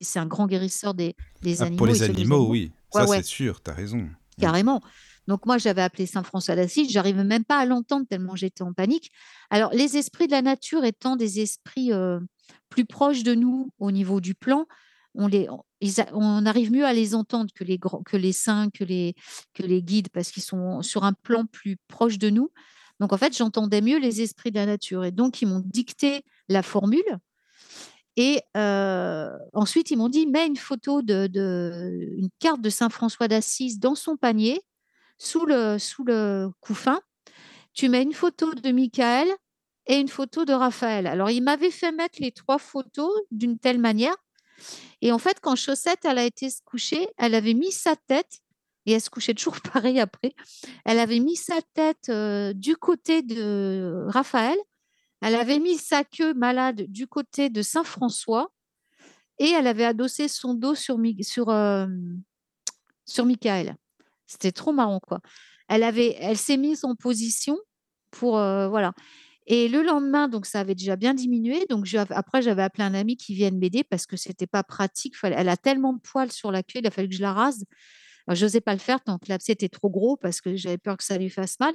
c'est 0.00 0.18
un 0.18 0.26
grand 0.26 0.46
guérisseur 0.46 0.94
des 0.94 1.16
des 1.42 1.62
Ah, 1.62 1.66
pour 1.66 1.86
animaux, 1.86 1.94
il 1.94 2.02
les 2.02 2.02
animaux, 2.04 2.46
oui, 2.48 2.72
Ouais, 2.94 3.02
ça 3.02 3.06
ouais. 3.06 3.22
c'est 3.22 3.22
sûr, 3.22 3.60
tu 3.62 3.70
as 3.70 3.74
raison. 3.74 4.08
Oui. 4.38 4.54
Donc 5.28 5.46
moi, 5.46 5.58
j'avais 5.58 5.82
appelé 5.82 6.06
saint 6.06 6.24
François 6.24 6.56
d'Assise, 6.56 6.90
j'arrivais 6.90 7.24
même 7.24 7.44
pas 7.44 7.58
à 7.58 7.66
l'entendre 7.66 8.06
tellement 8.08 8.36
j'étais 8.36 8.62
en 8.62 8.72
panique. 8.72 9.12
Alors 9.50 9.72
les 9.74 9.96
esprits 9.98 10.26
de 10.26 10.32
la 10.32 10.42
nature 10.42 10.84
étant 10.84 11.16
des 11.16 11.40
esprits, 11.40 11.92
heu, 11.92 12.20
plus 12.70 12.86
proches 12.86 13.22
de 13.24 13.34
nous 13.34 13.70
au 13.78 13.92
niveau 13.92 14.20
du 14.20 14.34
plan, 14.34 14.66
on 15.14 15.28
les 15.28 15.48
on 16.12 16.46
arrive 16.46 16.72
mieux 16.72 16.84
à 16.86 16.92
les 16.94 17.14
entendre 17.14 17.50
que 17.54 17.64
les 17.64 17.78
que 18.06 18.16
les 18.16 18.32
saints, 18.32 18.70
que 18.70 18.84
les 18.84 19.14
que 19.54 19.62
les 19.62 19.82
guides 19.82 20.08
parce 20.10 20.30
qu'ils 20.32 20.42
sont 20.42 20.82
sur 20.82 21.04
un 21.04 21.12
plan 21.12 21.46
plus 21.46 21.76
proche 21.88 22.18
de 22.18 22.30
nous. 22.30 22.50
Donc 23.00 23.12
en 23.12 23.18
fait, 23.18 23.36
j'entendais 23.36 23.80
mieux 23.80 23.98
les 23.98 24.22
esprits 24.22 24.50
de 24.50 24.56
la 24.58 24.66
nature 24.66 25.04
et 25.04 25.12
donc 25.12 25.40
ils 25.42 25.46
m'ont 25.48 25.62
dicté 25.64 26.24
la 26.48 26.62
formule 26.62 27.18
et 28.16 28.42
heu, 28.56 29.28
ensuite 29.54 29.90
ils 29.90 29.96
m'ont 29.96 30.08
dit: 30.08 30.26
«Mets 30.26 30.46
une 30.46 30.56
photo 30.56 31.02
de 31.02 31.26
de 31.28 32.14
une 32.16 32.30
carte 32.40 32.60
de 32.60 32.70
saint 32.70 32.88
François 32.90 33.28
d'Assise 33.28 33.78
dans 33.78 33.94
son 33.94 34.16
panier, 34.16 34.60
sous 35.18 35.44
le 35.46 35.78
sous 35.78 36.04
couffin. 36.60 37.00
Tu 37.74 37.88
mets 37.88 38.02
une 38.02 38.14
photo 38.14 38.54
de 38.54 38.70
Michael 38.70 39.28
et 39.86 39.96
une 39.96 40.08
photo 40.08 40.44
de 40.44 40.52
Raphaël. 40.52 41.06
Alors, 41.06 41.30
il 41.30 41.42
m'avait 41.42 41.70
fait 41.70 41.92
mettre 41.92 42.18
les 42.20 42.32
trois 42.32 42.58
photos 42.58 43.10
d'une 43.30 43.58
telle 43.58 43.78
manière. 43.78 44.16
Et 45.00 45.12
en 45.12 45.18
fait, 45.18 45.38
quand 45.40 45.56
Chaussette, 45.56 46.04
elle 46.04 46.18
a 46.18 46.24
été 46.24 46.50
se 46.50 46.60
coucher, 46.62 47.08
elle 47.16 47.34
avait 47.34 47.54
mis 47.54 47.72
sa 47.72 47.96
tête, 47.96 48.40
et 48.86 48.92
elle 48.92 49.00
se 49.00 49.10
couchait 49.10 49.34
toujours 49.34 49.60
pareil 49.72 50.00
après, 50.00 50.34
elle 50.84 50.98
avait 50.98 51.20
mis 51.20 51.36
sa 51.36 51.60
tête 51.74 52.08
euh, 52.08 52.52
du 52.52 52.76
côté 52.76 53.22
de 53.22 54.04
Raphaël, 54.08 54.58
elle 55.20 55.34
avait 55.34 55.58
mis 55.58 55.78
sa 55.78 56.04
queue 56.04 56.34
malade 56.34 56.86
du 56.88 57.06
côté 57.06 57.50
de 57.50 57.62
Saint-François, 57.62 58.50
et 59.38 59.50
elle 59.50 59.66
avait 59.66 59.84
adossé 59.84 60.28
son 60.28 60.54
dos 60.54 60.74
sur, 60.74 60.98
sur, 61.22 61.48
euh, 61.48 61.86
sur 63.04 63.24
Michael. 63.24 63.76
C'était 64.28 64.52
trop 64.52 64.72
marrant, 64.72 65.00
quoi. 65.00 65.20
Elle, 65.68 65.82
avait, 65.82 66.16
elle 66.20 66.36
s'est 66.36 66.56
mise 66.56 66.84
en 66.84 66.94
position 66.94 67.58
pour. 68.12 68.38
Euh, 68.38 68.68
voilà. 68.68 68.92
Et 69.50 69.68
le 69.68 69.82
lendemain, 69.82 70.28
donc 70.28 70.44
ça 70.44 70.60
avait 70.60 70.74
déjà 70.74 70.94
bien 70.96 71.14
diminué. 71.14 71.64
Donc 71.70 71.88
après, 72.10 72.42
j'avais 72.42 72.62
appelé 72.62 72.84
un 72.84 72.94
ami 72.94 73.16
qui 73.16 73.34
vienne 73.34 73.58
m'aider 73.58 73.82
parce 73.82 74.06
que 74.06 74.16
c'était 74.16 74.46
pas 74.46 74.62
pratique. 74.62 75.14
elle 75.22 75.48
a 75.48 75.56
tellement 75.56 75.94
de 75.94 76.00
poils 76.00 76.30
sur 76.30 76.52
la 76.52 76.62
queue, 76.62 76.80
il 76.80 76.86
a 76.86 76.90
fallu 76.90 77.08
que 77.08 77.14
je 77.14 77.22
la 77.22 77.32
rase. 77.32 77.64
Je 78.34 78.44
n'osais 78.44 78.60
pas 78.60 78.74
le 78.74 78.78
faire 78.78 79.02
tant 79.02 79.18
que 79.18 79.26
l'abcès 79.28 79.52
était 79.52 79.70
trop 79.70 79.88
gros 79.88 80.16
parce 80.16 80.40
que 80.40 80.54
j'avais 80.54 80.78
peur 80.78 80.96
que 80.98 81.04
ça 81.04 81.16
lui 81.16 81.30
fasse 81.30 81.58
mal. 81.60 81.74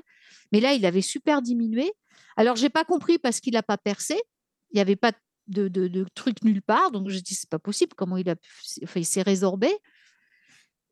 Mais 0.52 0.60
là, 0.60 0.74
il 0.74 0.86
avait 0.86 1.02
super 1.02 1.42
diminué. 1.42 1.92
Alors, 2.38 2.56
j'ai 2.56 2.70
pas 2.70 2.84
compris 2.84 3.18
parce 3.18 3.40
qu'il 3.40 3.54
n'a 3.54 3.64
pas 3.64 3.78
percé. 3.78 4.22
Il 4.72 4.76
n'y 4.76 4.82
avait 4.82 4.96
pas 4.96 5.14
de, 5.48 6.06
truc 6.14 6.44
nulle 6.44 6.62
part. 6.62 6.92
Donc, 6.92 7.10
je 7.10 7.20
dis, 7.20 7.34
c'est 7.34 7.50
pas 7.50 7.60
possible. 7.60 7.94
Comment 7.96 8.18
il 8.18 8.30
a 8.30 8.36
enfin, 8.84 9.00
il 9.00 9.06
s'est 9.06 9.24
résorbé. 9.24 9.70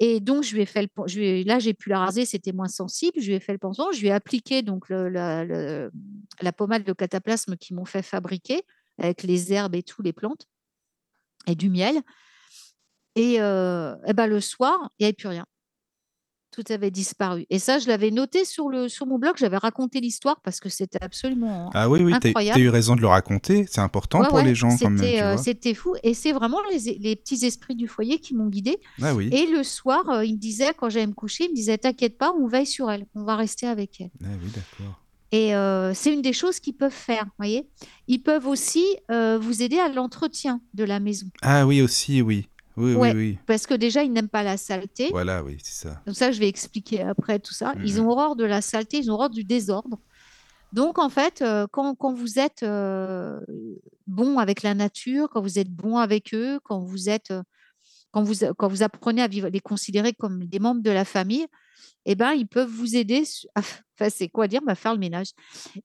Et 0.03 0.19
donc, 0.19 0.43
je 0.43 0.55
lui 0.55 0.63
ai 0.63 0.65
fait 0.65 0.81
le, 0.81 1.43
là, 1.43 1.59
j'ai 1.59 1.75
pu 1.75 1.89
la 1.89 1.99
raser, 1.99 2.25
c'était 2.25 2.53
moins 2.53 2.67
sensible. 2.67 3.21
Je 3.21 3.27
lui 3.27 3.35
ai 3.35 3.39
fait 3.39 3.51
le 3.51 3.59
pansement. 3.59 3.91
Je 3.91 4.01
lui 4.01 4.07
ai 4.07 4.11
appliqué 4.11 4.63
donc 4.63 4.89
la, 4.89 6.51
pommade 6.57 6.83
de 6.83 6.91
cataplasme 6.91 7.55
qu'ils 7.55 7.75
m'ont 7.75 7.85
fait 7.85 8.01
fabriquer 8.01 8.63
avec 8.97 9.21
les 9.21 9.53
herbes 9.53 9.75
et 9.75 9.83
tout, 9.83 10.01
les 10.01 10.11
plantes 10.11 10.47
et 11.45 11.53
du 11.53 11.69
miel. 11.69 12.01
Et, 13.15 13.39
euh, 13.41 13.95
et 14.07 14.13
ben, 14.13 14.25
le 14.25 14.41
soir, 14.41 14.89
il 14.97 15.03
n'y 15.03 15.05
avait 15.05 15.13
plus 15.13 15.27
rien 15.27 15.45
tout 16.51 16.63
avait 16.69 16.91
disparu. 16.91 17.45
Et 17.49 17.59
ça, 17.59 17.79
je 17.79 17.87
l'avais 17.87 18.11
noté 18.11 18.45
sur, 18.45 18.69
le, 18.69 18.89
sur 18.89 19.05
mon 19.05 19.17
blog, 19.17 19.35
j'avais 19.37 19.57
raconté 19.57 20.01
l'histoire 20.01 20.41
parce 20.41 20.59
que 20.59 20.69
c'était 20.69 21.01
absolument 21.01 21.69
Ah 21.73 21.89
oui, 21.89 22.01
oui, 22.03 22.13
tu 22.21 22.33
as 22.35 22.57
eu 22.57 22.69
raison 22.69 22.95
de 22.95 23.01
le 23.01 23.07
raconter, 23.07 23.65
c'est 23.69 23.81
important 23.81 24.23
pour 24.25 24.39
les 24.39 24.53
gens 24.53 24.75
quand 24.77 24.89
même. 24.89 25.21
Euh, 25.21 25.37
c'était 25.37 25.73
fou, 25.73 25.95
et 26.03 26.13
c'est 26.13 26.33
vraiment 26.33 26.59
les, 26.71 26.97
les, 26.99 27.15
petits 27.15 27.45
esprits 27.45 27.75
du 27.75 27.87
foyer 27.87 28.19
qui 28.19 28.35
m'ont 28.35 28.47
guidée. 28.47 28.77
Ah 29.01 29.15
oui. 29.15 29.29
Et 29.31 29.47
le 29.47 29.63
soir, 29.63 30.09
euh, 30.09 30.25
il 30.25 30.33
me 30.33 30.39
disait, 30.39 30.73
quand 30.77 30.89
j'allais 30.89 31.07
me 31.07 31.13
coucher, 31.13 31.45
il 31.45 31.51
me 31.51 31.55
disait, 31.55 31.77
t'inquiète 31.77 32.17
pas, 32.17 32.33
on 32.37 32.47
veille 32.47 32.65
sur 32.65 32.91
elle, 32.91 33.05
on 33.15 33.23
va 33.23 33.35
rester 33.35 33.67
avec 33.67 34.01
elle. 34.01 34.11
Ah 34.23 34.27
oui, 34.43 34.49
d'accord. 34.53 34.97
Et 35.33 35.55
euh, 35.55 35.93
c'est 35.93 36.13
une 36.13 36.21
des 36.21 36.33
choses 36.33 36.59
qu'ils 36.59 36.75
peuvent 36.75 36.91
faire, 36.91 37.25
voyez. 37.37 37.65
Ils 38.07 38.21
peuvent 38.21 38.47
aussi 38.47 38.85
vous 39.09 39.63
aider 39.63 39.79
à 39.79 39.87
l'entretien 39.87 40.59
de 40.73 40.83
la 40.83 40.99
maison. 40.99 41.27
Ah 41.41 41.65
oui, 41.65 41.81
aussi, 41.81 42.21
oui. 42.21 42.49
Oui, 42.77 42.93
oui, 42.95 43.11
oui. 43.13 43.37
Parce 43.45 43.67
que 43.67 43.73
déjà, 43.73 44.03
ils 44.03 44.11
n'aiment 44.11 44.29
pas 44.29 44.43
la 44.43 44.57
saleté. 44.57 45.09
Voilà, 45.11 45.43
oui, 45.43 45.57
c'est 45.61 45.87
ça. 45.87 46.01
Donc 46.05 46.15
ça, 46.15 46.31
je 46.31 46.39
vais 46.39 46.47
expliquer 46.47 47.01
après 47.01 47.39
tout 47.39 47.53
ça. 47.53 47.73
Ils 47.83 47.95
mhm. 47.95 48.05
ont 48.05 48.09
horreur 48.11 48.35
de 48.35 48.45
la 48.45 48.61
saleté, 48.61 48.97
ils 48.97 49.11
ont 49.11 49.15
horreur 49.15 49.29
du 49.29 49.43
désordre. 49.43 49.99
Donc, 50.73 50.99
en 50.99 51.09
fait, 51.09 51.41
euh, 51.41 51.67
quand, 51.69 51.95
quand, 51.95 52.13
vous 52.13 52.39
êtes 52.39 52.63
euh, 52.63 53.39
bon 54.07 54.37
avec 54.37 54.63
la 54.63 54.73
nature, 54.73 55.29
quand 55.29 55.41
vous 55.41 55.59
êtes 55.59 55.69
bon 55.69 55.97
avec 55.97 56.33
eux, 56.33 56.59
quand 56.63 56.79
vous 56.79 57.09
êtes, 57.09 57.31
euh, 57.31 57.43
quand 58.11 58.23
vous, 58.23 58.35
quand 58.57 58.69
vous 58.69 58.83
apprenez 58.83 59.21
à 59.21 59.27
vivre, 59.27 59.49
les 59.49 59.59
considérer 59.59 60.13
comme 60.13 60.45
des 60.45 60.59
membres 60.59 60.81
de 60.81 60.91
la 60.91 61.03
famille, 61.03 61.45
eh 62.05 62.15
ben, 62.15 62.31
ils 62.31 62.47
peuvent 62.47 62.69
vous 62.69 62.95
aider. 62.95 63.23
enfin, 63.57 64.09
c'est 64.09 64.29
quoi 64.29 64.47
dire, 64.47 64.61
à 64.63 64.67
bah, 64.67 64.75
faire 64.75 64.93
le 64.93 64.99
ménage. 64.99 65.31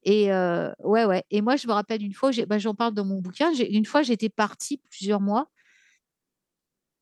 Et 0.05 0.31
ouais, 0.31 1.05
ouais. 1.05 1.25
Et 1.31 1.41
moi, 1.43 1.57
je 1.57 1.67
me 1.67 1.73
rappelle 1.73 2.03
une 2.03 2.15
fois, 2.15 2.31
bah, 2.47 2.59
j'en 2.59 2.75
parle 2.75 2.95
dans 2.95 3.05
mon 3.05 3.21
bouquin. 3.21 3.53
Une 3.55 3.87
fois, 3.87 4.03
j'étais 4.03 4.29
partie 4.29 4.81
plusieurs 4.89 5.21
mois 5.21 5.49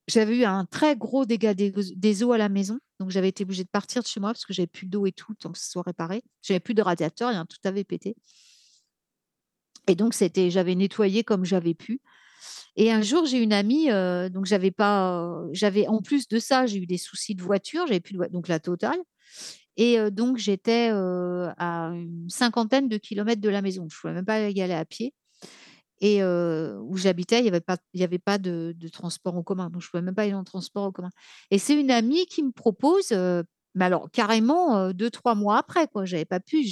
j'avais 0.07 0.37
eu 0.39 0.45
un 0.45 0.65
très 0.67 0.97
gros 0.97 1.25
dégât 1.25 1.55
des, 1.55 2.23
eaux 2.23 2.33
à 2.33 2.39
la 2.39 2.49
maison. 2.49 2.79
Donc, 3.01 3.11
j'avais 3.11 3.29
été 3.29 3.45
obligée 3.45 3.65
de 3.65 3.69
partir 3.69 4.03
de 4.03 4.07
chez 4.07 4.21
moi 4.21 4.31
parce 4.31 4.45
que 4.45 4.53
j'avais 4.53 4.67
plus 4.67 4.87
d'eau 4.87 5.07
et 5.07 5.13
tout, 5.13 5.35
tant 5.35 5.51
que 5.51 5.59
ce 5.59 5.71
soit 5.71 5.83
réparé. 5.83 6.23
J'avais 6.43 6.61
plus 6.61 6.75
de 6.75 6.83
radiateur, 6.83 7.33
tout 7.49 7.59
avait 7.65 7.85
pété. 7.85 8.17
Et 9.87 9.95
donc, 9.95 10.15
c'était, 10.15 10.51
j'avais 10.51 10.75
nettoyé 10.75 11.25
comme 11.25 11.45
j'avais 11.45 11.75
pu. 11.75 12.01
Et 12.77 12.91
un 12.93 13.03
jour, 13.03 13.25
j'ai 13.27 13.39
une 13.39 13.53
amie, 13.53 13.91
euh, 13.91 14.29
donc 14.29 14.47
j'avais 14.47 14.71
pas, 14.71 15.43
j'avais 15.53 15.87
en 15.87 16.03
plus 16.03 16.29
de 16.29 16.39
ça, 16.39 16.67
j'ai 16.67 16.79
eu 16.79 16.87
des 16.87 16.99
soucis 16.99 17.35
de 17.35 17.43
voiture, 17.43 17.87
j'avais 17.87 18.01
plus 18.01 18.15
de 18.15 18.27
donc 18.27 18.49
la 18.49 18.59
totale. 18.61 18.99
Et 19.77 19.99
euh, 19.99 20.11
donc, 20.11 20.39
j'étais 20.39 20.91
euh, 20.93 21.51
à 21.59 21.89
une 21.89 22.29
cinquantaine 22.29 22.89
de 22.89 22.97
kilomètres 22.97 23.41
de 23.41 23.49
la 23.49 23.63
maison. 23.63 23.87
Je 23.89 23.97
ne 23.97 24.01
pouvais 24.01 24.15
même 24.15 24.25
pas 24.25 24.51
y 24.51 24.61
aller 24.61 24.75
à 24.75 24.85
pied 24.85 25.15
et 26.01 26.23
où 26.25 26.97
j'habitais, 26.97 27.39
il 27.39 27.43
n'y 27.43 27.49
avait 27.49 27.61
pas, 27.61 27.77
il 27.93 28.01
y 28.01 28.05
avait 28.05 28.19
pas 28.19 28.39
de, 28.39 28.75
transport 28.93 29.37
en 29.37 29.43
commun. 29.43 29.71
Donc, 29.71 29.83
je 29.83 29.87
ne 29.87 29.91
pouvais 29.91 30.03
même 30.03 30.15
pas 30.15 30.23
aller 30.23 30.35
en 30.35 30.45
transport 30.45 30.85
en 30.85 30.93
commun. 30.93 31.11
Et 31.51 31.59
c'est 31.59 31.79
une 31.79 31.91
amie 31.91 32.27
qui 32.27 32.43
me 32.43 32.53
propose, 32.53 33.13
mais 33.75 33.85
alors 33.85 34.11
carrément 34.11 34.93
deux, 34.93 35.11
trois 35.11 35.35
mois 35.35 35.59
après, 35.59 35.89
quoi. 35.89 36.05
J'avais 36.05 36.25
pas 36.25 36.41
pu. 36.41 36.65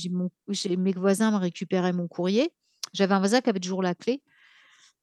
Mes 0.79 0.93
voisins 0.93 1.31
me 1.31 1.37
récupéraient 1.37 1.93
mon 1.93 2.09
courrier. 2.09 2.53
J'avais 2.93 3.15
un 3.15 3.19
voisin 3.21 3.41
qui 3.41 3.51
avait 3.51 3.61
toujours 3.61 3.83
la 3.83 3.95
clé. 3.95 4.23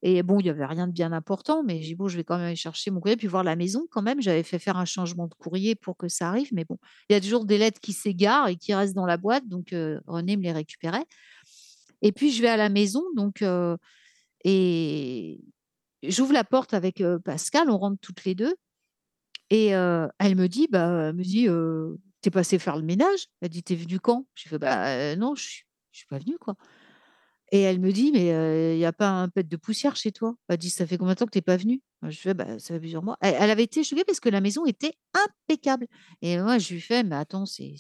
Et 0.01 0.23
bon, 0.23 0.39
il 0.39 0.43
n'y 0.43 0.49
avait 0.49 0.65
rien 0.65 0.87
de 0.87 0.93
bien 0.93 1.11
important, 1.11 1.61
mais 1.61 1.81
j'ai 1.81 1.89
dit, 1.89 1.95
bon, 1.95 2.07
je 2.07 2.15
vais 2.15 2.23
quand 2.23 2.37
même 2.37 2.47
aller 2.47 2.55
chercher 2.55 2.89
mon 2.89 3.01
courrier, 3.01 3.17
puis 3.17 3.27
voir 3.27 3.43
la 3.43 3.57
maison 3.57 3.85
quand 3.91 4.01
même. 4.01 4.21
J'avais 4.21 4.43
fait 4.43 4.59
faire 4.59 4.77
un 4.77 4.85
changement 4.85 5.27
de 5.27 5.33
courrier 5.33 5.75
pour 5.75 5.97
que 5.97 6.07
ça 6.07 6.29
arrive, 6.29 6.49
mais 6.53 6.63
bon, 6.63 6.77
il 7.09 7.13
y 7.13 7.15
a 7.15 7.21
toujours 7.21 7.45
des 7.45 7.57
lettres 7.57 7.81
qui 7.81 7.91
s'égarent 7.91 8.47
et 8.47 8.55
qui 8.55 8.73
restent 8.73 8.95
dans 8.95 9.05
la 9.05 9.17
boîte, 9.17 9.47
donc 9.47 9.75
René 10.07 10.37
me 10.37 10.43
les 10.43 10.53
récupérait. 10.53 11.05
Et 12.01 12.13
puis, 12.13 12.31
je 12.31 12.41
vais 12.41 12.47
à 12.47 12.55
la 12.55 12.69
maison, 12.69 13.03
donc 13.15 13.43
et 14.43 15.41
j'ouvre 16.03 16.33
la 16.33 16.43
porte 16.43 16.73
avec 16.73 17.03
Pascal, 17.25 17.69
on 17.69 17.77
rentre 17.77 17.99
toutes 18.01 18.23
les 18.25 18.35
deux. 18.35 18.55
Et 19.49 19.67
elle 19.67 20.35
me 20.35 20.47
dit, 20.47 20.67
bah, 20.69 21.11
me 21.13 21.23
dit, 21.23 21.47
t'es 22.21 22.31
passé 22.31 22.59
faire 22.59 22.77
le 22.77 22.83
ménage? 22.83 23.27
Elle 23.41 23.49
dit, 23.49 23.63
t'es 23.63 23.75
venu 23.75 23.99
quand? 23.99 24.25
Je 24.35 24.47
fais, 24.49 24.59
bah 24.59 25.15
non, 25.15 25.35
je 25.35 25.43
suis, 25.43 25.63
suis 25.91 26.07
pas 26.07 26.19
venue 26.19 26.37
quoi. 26.37 26.55
Et 27.51 27.61
elle 27.61 27.79
me 27.79 27.91
dit, 27.91 28.11
mais 28.11 28.27
il 28.75 28.77
n'y 28.77 28.85
a 28.85 28.93
pas 28.93 29.09
un 29.09 29.27
pet 29.27 29.47
de 29.47 29.57
poussière 29.57 29.95
chez 29.95 30.11
toi? 30.11 30.35
Elle 30.49 30.57
dit, 30.57 30.69
ça 30.69 30.85
fait 30.85 30.97
combien 30.97 31.13
de 31.13 31.19
temps 31.19 31.25
que 31.25 31.31
t'es 31.31 31.41
pas 31.41 31.57
venu 31.57 31.81
Je 32.03 32.17
fais, 32.17 32.33
bah, 32.33 32.59
ça 32.59 32.75
fait 32.75 32.79
plusieurs 32.79 33.03
mois. 33.03 33.17
Elle, 33.21 33.49
avait 33.49 33.63
été 33.63 33.83
choquée 33.83 34.03
parce 34.03 34.19
que 34.19 34.29
la 34.29 34.41
maison 34.41 34.65
était 34.65 34.93
impeccable. 35.13 35.87
Et 36.21 36.37
moi, 36.39 36.59
je 36.59 36.73
lui 36.73 36.81
fais, 36.81 37.03
mais 37.03 37.15
attends, 37.15 37.45
c'est 37.47 37.73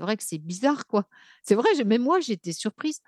vrai 0.00 0.16
que 0.16 0.24
c'est 0.24 0.38
bizarre, 0.38 0.86
quoi. 0.86 1.06
C'est 1.44 1.54
vrai, 1.54 1.68
même 1.84 2.02
moi, 2.02 2.18
j'étais 2.20 2.52
surprise. 2.52 3.00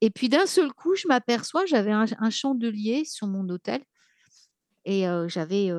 Et 0.00 0.10
puis 0.10 0.28
d'un 0.28 0.46
seul 0.46 0.72
coup, 0.72 0.94
je 0.94 1.06
m'aperçois, 1.08 1.66
j'avais 1.66 1.92
un, 1.92 2.30
chandelier 2.30 3.04
sur 3.04 3.26
mon 3.26 3.48
hôtel 3.48 3.82
et 4.84 5.04
j'avais 5.28 5.70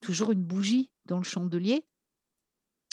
toujours 0.00 0.32
une 0.32 0.42
bougie 0.42 0.90
dans 1.04 1.18
le 1.18 1.24
chandelier 1.24 1.84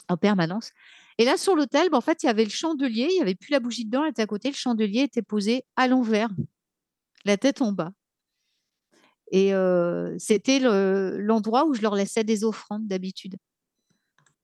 en 0.10 0.18
permanence. 0.18 0.72
Et 1.18 1.26
là, 1.26 1.38
sur 1.38 1.56
l'hôtel, 1.56 1.90
ben, 1.90 1.98
en 1.98 2.02
fait, 2.02 2.24
il 2.24 2.28
y 2.28 2.30
avait 2.30 2.44
le 2.44 2.50
chandelier, 2.50 3.08
il 3.10 3.16
n'y 3.16 3.22
avait 3.22 3.36
plus 3.36 3.52
la 3.52 3.60
bougie 3.60 3.86
dedans, 3.86 4.04
elle 4.04 4.12
était 4.12 4.22
à 4.22 4.28
côté, 4.28 4.50
le 4.50 4.56
chandelier 4.56 5.02
était 5.02 5.22
posé 5.22 5.64
à 5.76 5.88
l'envers, 5.88 6.30
la 7.26 7.38
tête 7.38 7.62
en 7.62 7.72
bas. 7.72 7.92
Et 9.32 9.54
c'était 10.20 10.60
l'endroit 10.60 11.66
où 11.66 11.74
je 11.74 11.82
leur 11.82 11.96
laissais 11.96 12.24
des 12.24 12.44
offrandes 12.44 12.88
d'habitude. 12.88 13.38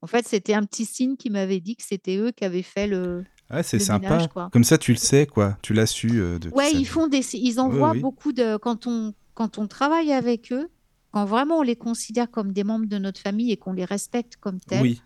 En 0.02 0.08
fait, 0.08 0.28
c'était 0.28 0.54
un 0.54 0.64
petit 0.64 0.86
signe 0.86 1.18
qui 1.18 1.30
m'avait 1.30 1.60
dit 1.60 1.76
que 1.76 1.84
c'était 1.84 2.18
eux 2.18 2.32
qui 2.32 2.46
avaient 2.46 2.64
fait 2.64 2.88
le, 2.88 3.24
Ouais, 3.52 3.64
c'est 3.64 3.80
sympa. 3.80 4.28
Comme 4.52 4.64
ça, 4.64 4.78
tu 4.78 4.92
le 4.92 4.98
sais, 4.98 5.26
quoi. 5.26 5.58
Tu 5.62 5.74
l'as 5.74 5.88
su. 5.88 6.20
Euh, 6.20 6.38
ouais, 6.54 6.72
ils 6.74 6.86
font 6.86 7.08
des, 7.08 7.24
ils 7.34 7.60
envoient 7.60 7.96
beaucoup 7.96 8.32
de 8.32 8.58
quand 8.58 8.88
on 8.88 9.14
quand 9.34 9.58
on 9.58 9.68
travaille 9.68 10.12
avec 10.12 10.52
eux, 10.52 10.70
quand 11.12 11.26
vraiment 11.26 11.60
on 11.60 11.62
les 11.62 11.78
considère 11.78 12.30
comme 12.30 12.52
des 12.52 12.64
membres 12.64 12.88
de 12.88 12.98
notre 12.98 13.22
famille 13.22 13.52
et 13.52 13.58
qu'on 13.58 13.74
les 13.74 13.86
respecte 13.86 14.36
comme 14.36 14.60
tels. 14.60 14.82
Oui. 14.82 15.02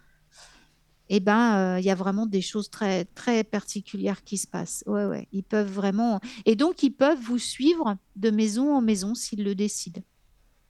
Eh 1.10 1.20
ben, 1.20 1.56
euh, 1.56 1.80
il 1.80 1.86
y 1.86 1.92
a 1.92 1.96
vraiment 1.96 2.26
des 2.26 2.42
choses 2.42 2.70
très 2.70 3.06
très 3.06 3.44
particulières 3.44 4.24
qui 4.24 4.38
se 4.38 4.48
passent. 4.48 4.84
Ouais, 4.88 5.06
ouais. 5.06 5.28
Ils 5.32 5.44
peuvent 5.44 5.72
vraiment. 5.72 6.20
Et 6.46 6.56
donc, 6.56 6.82
ils 6.82 6.92
peuvent 6.92 7.20
vous 7.22 7.38
suivre 7.38 7.98
de 8.16 8.32
maison 8.32 8.74
en 8.74 8.82
maison 8.82 9.14
s'ils 9.14 9.44
le 9.44 9.54
décident. 9.54 10.02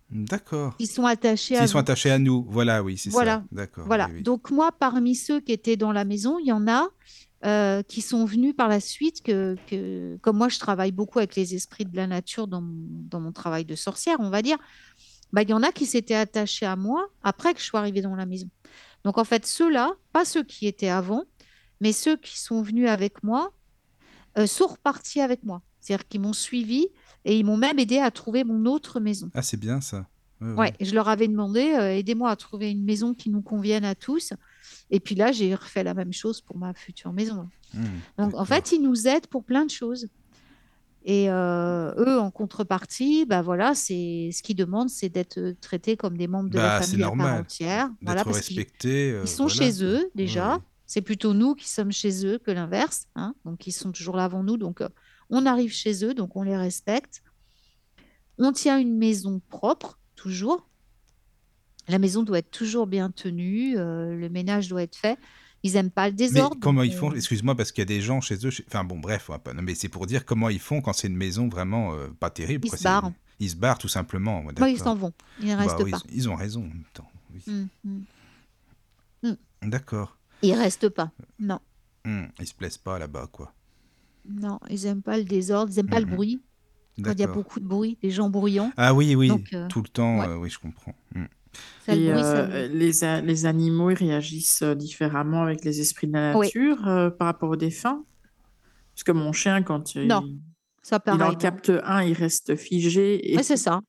D'accord. 0.10 0.76
Ils 0.80 0.88
sont 0.88 1.06
attachés 1.06 1.58
à. 1.58 1.64
Ils 1.64 1.70
sont 1.70 1.80
attachés 1.80 2.12
à 2.12 2.20
nous. 2.20 2.46
Voilà, 2.50 2.84
oui, 2.84 2.98
c'est 2.98 3.10
voilà. 3.10 3.36
ça. 3.36 3.44
D'accord. 3.52 3.86
Voilà. 3.88 4.10
Donc 4.22 4.52
moi, 4.52 4.72
parmi 4.72 5.16
ceux 5.16 5.40
qui 5.40 5.52
étaient 5.52 5.78
dans 5.78 5.92
la 5.92 6.04
maison, 6.04 6.38
il 6.40 6.48
y 6.48 6.52
en 6.52 6.68
a 6.68 6.90
euh, 7.46 7.84
qui 7.84 8.02
sont 8.02 8.26
venus 8.26 8.56
par 8.56 8.70
la 8.70 8.80
suite, 8.80 9.22
que, 9.22 9.58
comme 10.22 10.38
moi 10.38 10.50
je 10.50 10.60
travaille 10.60 10.92
beaucoup 10.92 11.20
avec 11.20 11.36
les 11.36 11.56
esprits 11.56 11.86
de 11.86 11.96
la 11.96 12.08
nature 12.08 12.48
dans 12.48 12.62
mon, 12.62 13.32
travail 13.34 13.66
de 13.66 13.76
sorcière, 13.76 14.18
on 14.20 14.30
va 14.30 14.42
dire, 14.42 14.58
bah, 15.34 15.42
il 15.42 15.50
y 15.50 15.54
en 15.54 15.64
a 15.64 15.72
qui 15.72 15.86
s'étaient 15.86 16.16
attachés 16.16 16.66
à 16.66 16.76
moi 16.76 17.10
après 17.22 17.54
que 17.54 17.60
je 17.60 17.66
sois 17.66 17.80
arrivée 17.80 18.02
dans 18.02 18.16
la 18.16 18.26
maison. 18.26 18.50
Donc 19.04 19.18
en 19.18 19.24
fait, 19.24 19.46
ceux-là, 19.46 19.94
pas 20.14 20.24
ceux 20.24 20.44
qui 20.44 20.68
étaient 20.68 20.90
avant, 20.90 21.26
mais 21.82 21.92
ceux 21.92 22.16
qui 22.16 22.40
sont 22.40 22.62
venus 22.62 22.88
avec 22.88 23.24
moi, 23.24 23.52
euh, 24.38 24.48
sont 24.48 24.68
repartis 24.68 25.20
avec 25.20 25.44
moi. 25.44 25.62
C'est-à-dire 25.80 26.08
qu'ils 26.08 26.22
m'ont 26.22 26.34
suivi 26.34 26.88
et 27.26 27.38
ils 27.38 27.46
m'ont 27.46 27.58
même 27.58 27.78
aidé 27.78 27.98
à 27.98 28.10
trouver 28.10 28.44
mon 28.44 28.66
autre 28.66 29.00
maison. 29.00 29.30
Ah, 29.34 29.42
c'est 29.42 29.58
bien 29.58 29.82
ça. 29.82 30.08
Ouais, 30.40 30.48
Ouais, 30.48 30.56
ouais. 30.56 30.74
je 30.80 30.94
leur 30.94 31.10
avais 31.10 31.28
demandé, 31.28 31.74
euh, 31.74 31.98
aidez-moi 31.98 32.30
à 32.30 32.36
trouver 32.36 32.72
une 32.72 32.84
maison 32.84 33.14
qui 33.14 33.30
nous 33.30 33.42
convienne 33.42 33.84
à 33.84 33.96
tous. 33.96 34.34
Et 34.89 35.00
puis 35.00 35.15
là, 35.15 35.32
j'ai 35.32 35.54
refait 35.56 35.84
la 35.84 35.93
même 35.93 36.13
chose 36.13 36.41
pour 36.41 36.58
ma 36.58 36.74
future 36.74 37.13
maison. 37.13 37.50
Hmm, 37.74 37.84
Donc, 38.17 38.34
en 38.36 38.46
fait, 38.46 38.72
ils 38.72 38.82
nous 38.82 39.08
aident 39.08 39.28
pour 39.28 39.43
plein 39.43 39.65
de 39.65 39.72
choses. 39.72 40.08
Et 41.06 41.30
euh, 41.30 41.93
eux, 41.98 42.17
en 42.19 42.32
contrepartie, 42.32 43.26
bah 43.26 43.41
voilà, 43.41 43.74
c'est 43.76 44.30
ce 44.32 44.41
qu'ils 44.41 44.56
demandent, 44.56 44.89
c'est 44.89 45.10
d'être 45.10 45.38
euh, 45.38 45.54
traités 45.60 45.98
comme 45.98 46.17
des 46.17 46.28
membres 46.28 46.50
de 46.50 46.58
la 46.58 46.80
Bah, 46.80 46.82
c'est 46.82 46.91
famille 46.91 47.04
à 47.04 47.08
part 47.08 47.15
normal 47.17 47.41
entière. 47.41 47.89
Voilà, 48.02 48.24
parce 48.24 48.41
qu'ils 48.41 48.58
respecté, 48.60 49.10
ils 49.10 49.13
euh, 49.15 49.26
sont 49.26 49.48
voilà, 49.48 49.60
chez 49.65 49.84
eux 49.84 50.10
déjà. 50.15 50.54
ouais. 50.56 50.62
C'est 50.86 51.02
plutôt 51.02 51.34
nous 51.34 51.56
qui 51.56 51.67
sommes 51.67 51.91
chez 51.91 52.26
eux 52.26 52.38
que 52.38 52.52
l'inverse. 52.52 53.08
hein. 53.15 53.34
Donc, 53.46 53.67
ils 53.67 53.72
sont 53.72 53.91
toujours 53.91 54.15
là 54.15 54.26
avant 54.26 54.43
nous. 54.43 54.56
Donc, 54.58 54.80
euh, 54.80 54.88
on 55.30 55.46
arrive 55.46 55.74
chez 55.74 56.06
eux, 56.06 56.13
donc 56.13 56.36
on 56.38 56.43
les 56.43 56.56
respecte. 56.56 57.24
On 58.38 58.52
tient 58.52 58.78
une 58.80 58.96
maison 58.98 59.41
propre, 59.50 60.00
toujours. 60.15 60.69
La 61.88 62.00
maison 62.00 62.24
doit 62.24 62.39
être 62.39 62.52
toujours 62.52 62.88
bien 62.88 63.10
tenue, 63.12 63.78
euh, 63.78 64.15
le 64.15 64.30
ménage 64.30 64.67
doit 64.69 64.84
être 64.84 64.96
fait. 64.96 65.17
Ils 65.63 65.74
n'aiment 65.74 65.91
pas 65.91 66.08
le 66.08 66.12
Mais 66.13 66.17
désordre, 66.17 66.58
comment 66.60 66.82
donc 66.84 66.91
ils 66.91 66.96
font? 66.96 67.10
On- 67.12 67.13
Excuse-moi, 67.15 67.56
parce 67.56 67.72
qu'il 67.72 67.82
y 67.82 67.84
a 67.84 67.86
des 67.86 68.02
gens 68.02 68.19
chez 68.22 68.36
eux. 68.46 68.50
chez- 68.50 68.65
Enfin 68.67 68.84
bon, 68.84 69.00
bref, 69.00 69.30
pas- 69.43 69.54
non, 69.54 69.62
mais 69.62 69.76
c'est 69.76 69.88
pour 69.89 70.06
dire 70.08 70.26
comment 70.26 70.50
ils 70.50 70.60
font 70.60 70.82
quand 70.82 70.91
c'est 70.93 71.08
une 71.08 71.15
maison 71.15 71.48
vraiment 71.48 71.93
euh, 71.93 72.08
pas 72.19 72.30
terrible. 72.30 72.65
ils 72.65 72.69
quoi. 72.69 72.78
se 72.78 72.84
barrent. 72.84 73.12
Ils 73.39 73.50
se 73.50 73.56
barrent 73.56 73.78
tout 73.78 73.88
simplement. 73.88 74.43
ouais, 74.43 74.74
ils 74.74 74.80
s'en 74.80 74.96
vont? 74.96 75.13
Ils 75.39 75.48
ne 75.48 75.56
Bah 75.56 75.62
restent 75.63 75.84
oui, 75.84 75.91
pas. 75.91 76.00
ils, 76.10 76.15
ils 76.17 76.30
ont 76.30 76.36
raison 76.36 76.62
en 76.62 76.67
même 76.67 76.84
temps. 76.93 77.10
oui. 77.34 77.41
Mm, 77.48 77.67
mm. 79.24 79.36
D'accord. 79.63 80.17
Ils 80.41 80.54
restent 80.54 80.89
pas. 80.89 81.12
Non, 81.39 81.60
Ils 82.06 82.48
se 82.48 82.54
plaisent 82.54 82.78
pas 82.78 83.00
là-bas, 83.00 83.28
quoi. 83.32 83.54
non, 84.30 84.60
ils 84.69 84.84
n'aiment 84.84 85.02
pas 85.02 85.17
le 85.17 85.24
désordre, 85.24 85.72
ils 85.72 85.78
n'aiment 85.78 85.89
pas 85.89 86.00
le 86.02 86.06
bruit. 86.06 86.41
Quand 87.02 87.12
il 87.12 87.19
y 87.19 87.24
a 87.24 87.28
beaucoup 87.28 87.60
de 87.62 87.65
bruit, 87.65 87.98
des 88.04 88.12
gens 88.12 88.30
bruyants. 88.30 88.72
Ah 88.78 88.93
oui, 88.93 89.15
oui, 89.15 89.30
Donc, 89.30 89.52
euh, 89.54 89.67
tout 89.69 89.82
le 89.82 89.88
temps. 89.88 90.19
ouais. 90.19 90.36
oui, 90.36 90.50
je 90.50 90.60
comprends. 90.60 90.93
Le 91.88 91.94
bruit, 91.96 92.10
euh, 92.10 92.68
le- 92.70 92.74
les, 92.78 93.04
a- 93.04 93.22
les 93.22 93.46
animaux, 93.46 93.89
ils 93.92 93.96
réagissent 93.98 94.62
euh, 94.62 94.74
différemment 94.76 95.44
avec 95.44 95.63
les 95.66 95.80
esprits 95.82 96.08
de 96.08 96.13
la 96.13 96.36
Oui. 96.38 96.48
nature 96.48 96.88
euh, 96.88 97.10
par 97.10 97.28
rapport 97.28 97.50
aux 97.50 97.56
défunts? 97.56 98.04
Parce 98.96 99.04
que 99.04 99.12
mon 99.12 99.34
chien, 99.34 99.63
quand 99.63 99.96
il, 99.96 100.08
Non, 100.08 100.24
ça 100.82 100.98
il 100.98 101.00
pareil. 101.02 101.22
en 101.24 101.32
non. 101.32 101.38
capte 101.38 101.72
un, 101.84 102.04
il 102.04 102.13
reste 102.13 102.56
figé. 102.56 103.32
Et 103.34 103.38
Ouais, 103.38 103.44
c'est 103.44 103.58
ça. 103.58 103.82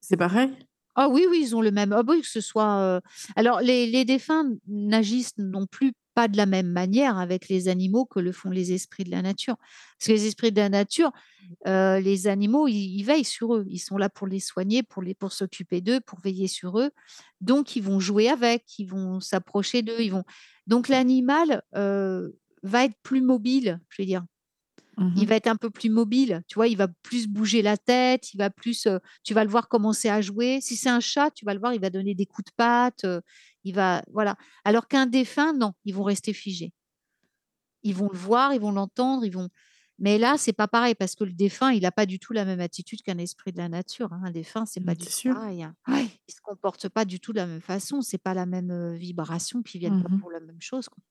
c'est 0.00 0.16
pareil? 0.16 0.50
Ah 0.94 1.08
oui, 1.08 1.26
oui, 1.30 1.40
ils 1.42 1.54
ont 1.54 1.60
le 1.60 1.70
même. 1.70 1.92
Ah 1.92 2.02
oui, 2.06 2.22
que 2.22 2.26
ce 2.26 2.40
soit. 2.40 2.78
euh, 2.80 3.00
Alors, 3.36 3.60
les, 3.60 3.86
les 3.86 4.04
défunts 4.04 4.50
n'agissent 4.66 5.36
non 5.38 5.66
plus 5.66 5.92
pas 6.18 6.26
de 6.26 6.36
la 6.36 6.46
même 6.46 6.66
manière 6.66 7.16
avec 7.16 7.48
les 7.48 7.68
animaux 7.68 8.04
que 8.04 8.18
le 8.18 8.32
font 8.32 8.50
les 8.50 8.72
esprits 8.72 9.04
de 9.04 9.10
la 9.12 9.22
nature. 9.22 9.54
Parce 9.56 10.08
que 10.08 10.12
les 10.12 10.26
esprits 10.26 10.50
de 10.50 10.60
la 10.60 10.68
nature, 10.68 11.12
euh, 11.68 12.00
les 12.00 12.26
animaux, 12.26 12.66
ils, 12.66 12.98
ils 12.98 13.04
veillent 13.04 13.24
sur 13.24 13.54
eux. 13.54 13.64
Ils 13.68 13.78
sont 13.78 13.96
là 13.98 14.08
pour 14.08 14.26
les 14.26 14.40
soigner, 14.40 14.82
pour 14.82 15.00
les, 15.02 15.14
pour 15.14 15.32
s'occuper 15.32 15.80
d'eux, 15.80 16.00
pour 16.00 16.18
veiller 16.20 16.48
sur 16.48 16.80
eux. 16.80 16.90
Donc, 17.40 17.76
ils 17.76 17.82
vont 17.82 18.00
jouer 18.00 18.28
avec, 18.28 18.64
ils 18.80 18.86
vont 18.86 19.20
s'approcher 19.20 19.82
d'eux, 19.82 20.00
ils 20.00 20.10
vont. 20.10 20.24
Donc, 20.66 20.88
l'animal 20.88 21.62
euh, 21.76 22.30
va 22.64 22.84
être 22.84 22.96
plus 23.04 23.20
mobile, 23.22 23.80
je 23.90 24.02
veux 24.02 24.06
dire 24.06 24.24
il 25.14 25.26
Mhm. 25.26 25.28
va 25.28 25.36
être 25.36 25.46
un 25.48 25.56
peu 25.56 25.70
plus 25.70 25.90
mobile, 25.90 26.42
tu 26.48 26.54
vois, 26.56 26.68
il 26.68 26.76
va 26.76 26.86
plus 27.02 27.26
bouger 27.26 27.62
la 27.62 27.76
tête, 27.76 28.32
il 28.34 28.38
va 28.38 28.50
plus, 28.50 28.86
euh, 28.86 28.98
tu 29.24 29.34
vas 29.34 29.42
le 29.44 29.50
voir 29.50 29.68
commencer 29.68 30.08
à 30.08 30.20
jouer. 30.20 30.60
Si 30.60 30.76
c'est 30.76 30.90
un 30.90 31.00
chat, 31.00 31.30
tu 31.32 31.44
vas 31.44 31.54
le 31.54 31.60
voir, 31.60 31.74
il 31.74 31.80
va 31.80 31.90
donner 31.90 32.14
des 32.14 32.26
coups 32.26 32.44
de 32.46 32.52
patte, 32.56 33.04
euh, 33.04 33.20
il 33.68 33.72
va, 33.74 34.02
voilà. 34.12 34.36
Alors 34.64 34.88
qu'un 34.88 35.06
défunt, 35.06 35.52
non, 35.52 35.72
ils 35.84 35.94
vont 35.94 36.04
rester 36.04 36.32
figés. 36.32 36.72
Ils 37.82 37.94
vont 37.94 38.08
le 38.12 38.18
voir, 38.18 38.52
ils 38.54 38.60
vont 38.60 38.72
l'entendre, 38.72 39.24
ils 39.24 39.30
vont. 39.32 39.48
Mais 40.00 40.18
là, 40.18 40.36
c'est 40.38 40.52
pas 40.52 40.68
pareil 40.68 40.94
parce 40.94 41.14
que 41.16 41.24
le 41.24 41.32
défunt, 41.32 41.72
il 41.72 41.82
n'a 41.82 41.90
pas 41.92 42.06
du 42.06 42.18
tout 42.20 42.32
la 42.32 42.44
même 42.44 42.60
attitude 42.60 43.02
qu'un 43.02 43.18
esprit 43.18 43.52
de 43.52 43.58
la 43.58 43.68
nature. 43.68 44.12
hein. 44.12 44.20
Un 44.24 44.30
défunt, 44.30 44.64
c'est 44.66 44.80
pas 44.80 44.94
du 44.94 45.04
tout 45.06 45.10
pareil. 45.34 45.62
hein. 45.64 45.74
Ouais, 45.88 46.08
il 46.28 46.32
se 46.34 46.40
comporte 46.40 46.88
pas 46.88 47.04
du 47.04 47.18
tout 47.20 47.32
de 47.32 47.38
la 47.38 47.46
même 47.46 47.60
façon. 47.60 48.00
C'est 48.00 48.18
pas 48.18 48.34
la 48.34 48.46
même 48.46 48.70
euh, 48.70 48.94
vibration, 48.94 49.62
puis 49.62 49.74
ils 49.76 49.80
viennent 49.80 50.02
pas 50.02 50.08
Mhm. 50.10 50.20
pour 50.20 50.30
la 50.30 50.40
même 50.40 50.60
chose. 50.60 50.88
quoi. 50.88 51.02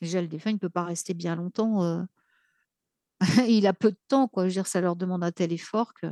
Déjà, 0.00 0.20
le 0.20 0.28
défunt, 0.28 0.50
il 0.50 0.58
peut 0.58 0.68
pas 0.70 0.84
rester 0.84 1.14
bien 1.14 1.36
longtemps. 1.36 1.84
euh, 1.84 2.02
il 3.48 3.66
a 3.66 3.72
peu 3.72 3.90
de 3.90 3.98
temps, 4.08 4.28
quoi. 4.28 4.44
Je 4.44 4.48
veux 4.48 4.52
dire, 4.54 4.66
ça 4.66 4.80
leur 4.80 4.96
demande 4.96 5.22
un 5.24 5.32
tel 5.32 5.52
effort 5.52 5.94
que 5.94 6.06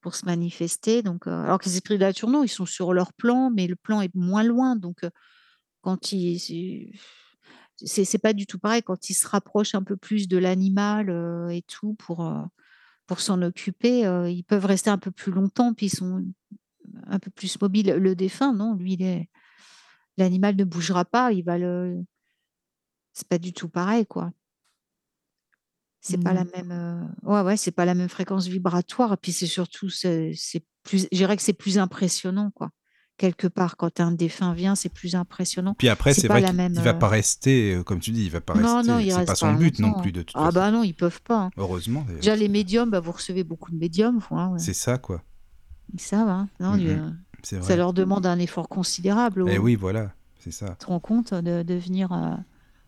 pour 0.00 0.14
se 0.14 0.24
manifester. 0.24 1.02
Donc, 1.02 1.26
alors 1.26 1.58
que 1.58 1.66
les 1.66 1.76
esprits 1.76 1.94
de 1.94 2.00
la 2.00 2.08
nature, 2.08 2.28
non, 2.28 2.42
ils 2.42 2.48
sont 2.48 2.66
sur 2.66 2.92
leur 2.92 3.12
plan, 3.12 3.50
mais 3.50 3.66
le 3.66 3.76
plan 3.76 4.00
est 4.00 4.14
moins 4.14 4.42
loin. 4.42 4.76
Donc, 4.76 5.04
quand 5.82 6.12
ils, 6.12 6.92
c'est 7.76 8.18
pas 8.18 8.32
du 8.32 8.46
tout 8.46 8.58
pareil. 8.58 8.82
Quand 8.82 9.08
ils 9.10 9.14
se 9.14 9.28
rapprochent 9.28 9.74
un 9.74 9.82
peu 9.82 9.96
plus 9.96 10.28
de 10.28 10.38
l'animal 10.38 11.10
et 11.50 11.62
tout 11.62 11.94
pour 11.94 12.30
pour 13.06 13.20
s'en 13.20 13.42
occuper, 13.42 14.02
ils 14.28 14.44
peuvent 14.44 14.66
rester 14.66 14.88
un 14.88 14.98
peu 14.98 15.10
plus 15.10 15.32
longtemps, 15.32 15.74
puis 15.74 15.86
ils 15.86 15.96
sont 15.96 16.24
un 17.06 17.18
peu 17.18 17.30
plus 17.30 17.60
mobiles. 17.60 17.92
Le 17.92 18.14
défunt, 18.14 18.52
non, 18.52 18.74
lui, 18.74 18.96
l'animal 20.16 20.54
ne 20.54 20.64
bougera 20.64 21.04
pas. 21.04 21.32
Il 21.32 21.42
va 21.42 21.58
le, 21.58 22.04
c'est 23.12 23.26
pas 23.26 23.38
du 23.38 23.52
tout 23.52 23.68
pareil, 23.68 24.06
quoi. 24.06 24.30
C'est 26.00 26.22
pas 26.22 26.32
la 26.32 26.44
Mhm. 26.44 26.50
même, 26.56 26.72
euh, 26.72 27.02
ouais, 27.24 27.42
ouais, 27.42 27.56
c'est 27.56 27.70
pas 27.72 27.84
la 27.84 27.94
même 27.94 28.08
fréquence 28.08 28.46
vibratoire. 28.46 29.12
Et 29.12 29.16
puis 29.16 29.32
c'est 29.32 29.46
surtout, 29.46 29.90
c'est 29.90 30.32
plus, 30.82 31.06
je 31.12 31.16
dirais 31.16 31.36
que 31.36 31.42
c'est 31.42 31.52
plus 31.52 31.78
impressionnant, 31.78 32.50
quoi. 32.54 32.70
Quelque 33.18 33.46
part, 33.48 33.76
quand 33.76 34.00
un 34.00 34.12
défunt 34.12 34.54
vient, 34.54 34.74
c'est 34.74 34.88
plus 34.88 35.14
impressionnant. 35.14 35.74
Puis 35.74 35.90
après, 35.90 36.14
C'est 36.14 36.26
vrai 36.26 36.42
qu'il 36.42 36.54
même. 36.56 36.72
il 36.74 36.80
va 36.80 36.90
euh, 36.90 36.94
pas 36.94 37.08
rester, 37.08 37.74
euh, 37.74 37.82
comme 37.82 38.00
tu 38.00 38.12
dis, 38.12 38.24
il 38.24 38.30
va 38.30 38.40
pas 38.40 38.54
Non, 38.54 38.82
non, 38.82 38.96
rester. 38.96 39.08
il 39.08 39.12
C'est 39.12 39.24
pas 39.26 39.34
son 39.34 39.52
pas 39.52 39.58
but 39.58 39.78
non 39.78 39.92
plus 39.92 40.08
hein. 40.08 40.12
de 40.12 40.22
toute 40.22 40.36
Ah 40.36 40.44
façon. 40.46 40.52
bah 40.54 40.70
non, 40.70 40.82
ils 40.84 40.94
peuvent 40.94 41.20
pas. 41.20 41.38
hein. 41.42 41.50
Heureusement. 41.58 42.06
Déjà 42.14 42.34
les 42.34 42.48
médiums, 42.48 42.88
bah, 42.88 43.00
vous 43.00 43.12
recevez 43.12 43.44
beaucoup 43.44 43.70
de 43.70 43.76
médiums, 43.76 44.20
hein, 44.30 44.48
ouais. 44.52 44.58
C'est 44.58 44.72
ça, 44.72 44.96
quoi. 44.96 45.22
Ça 45.98 46.24
va. 46.24 46.32
hein. 46.32 46.48
Non, 46.60 46.78
Mhm. 46.78 46.86
euh, 46.86 47.60
ça 47.60 47.76
leur 47.76 47.92
demande 47.92 48.24
un 48.24 48.38
effort 48.38 48.70
considérable. 48.70 49.44
Eh 49.48 49.58
au- 49.58 49.62
oui, 49.64 49.74
voilà, 49.74 50.14
c'est 50.38 50.52
ça. 50.52 50.70
Tu 50.70 50.76
te 50.76 50.86
rends 50.86 51.00
compte 51.00 51.34
de, 51.34 51.62
de 51.62 51.74
venir. 51.74 52.10
euh, 52.12 52.30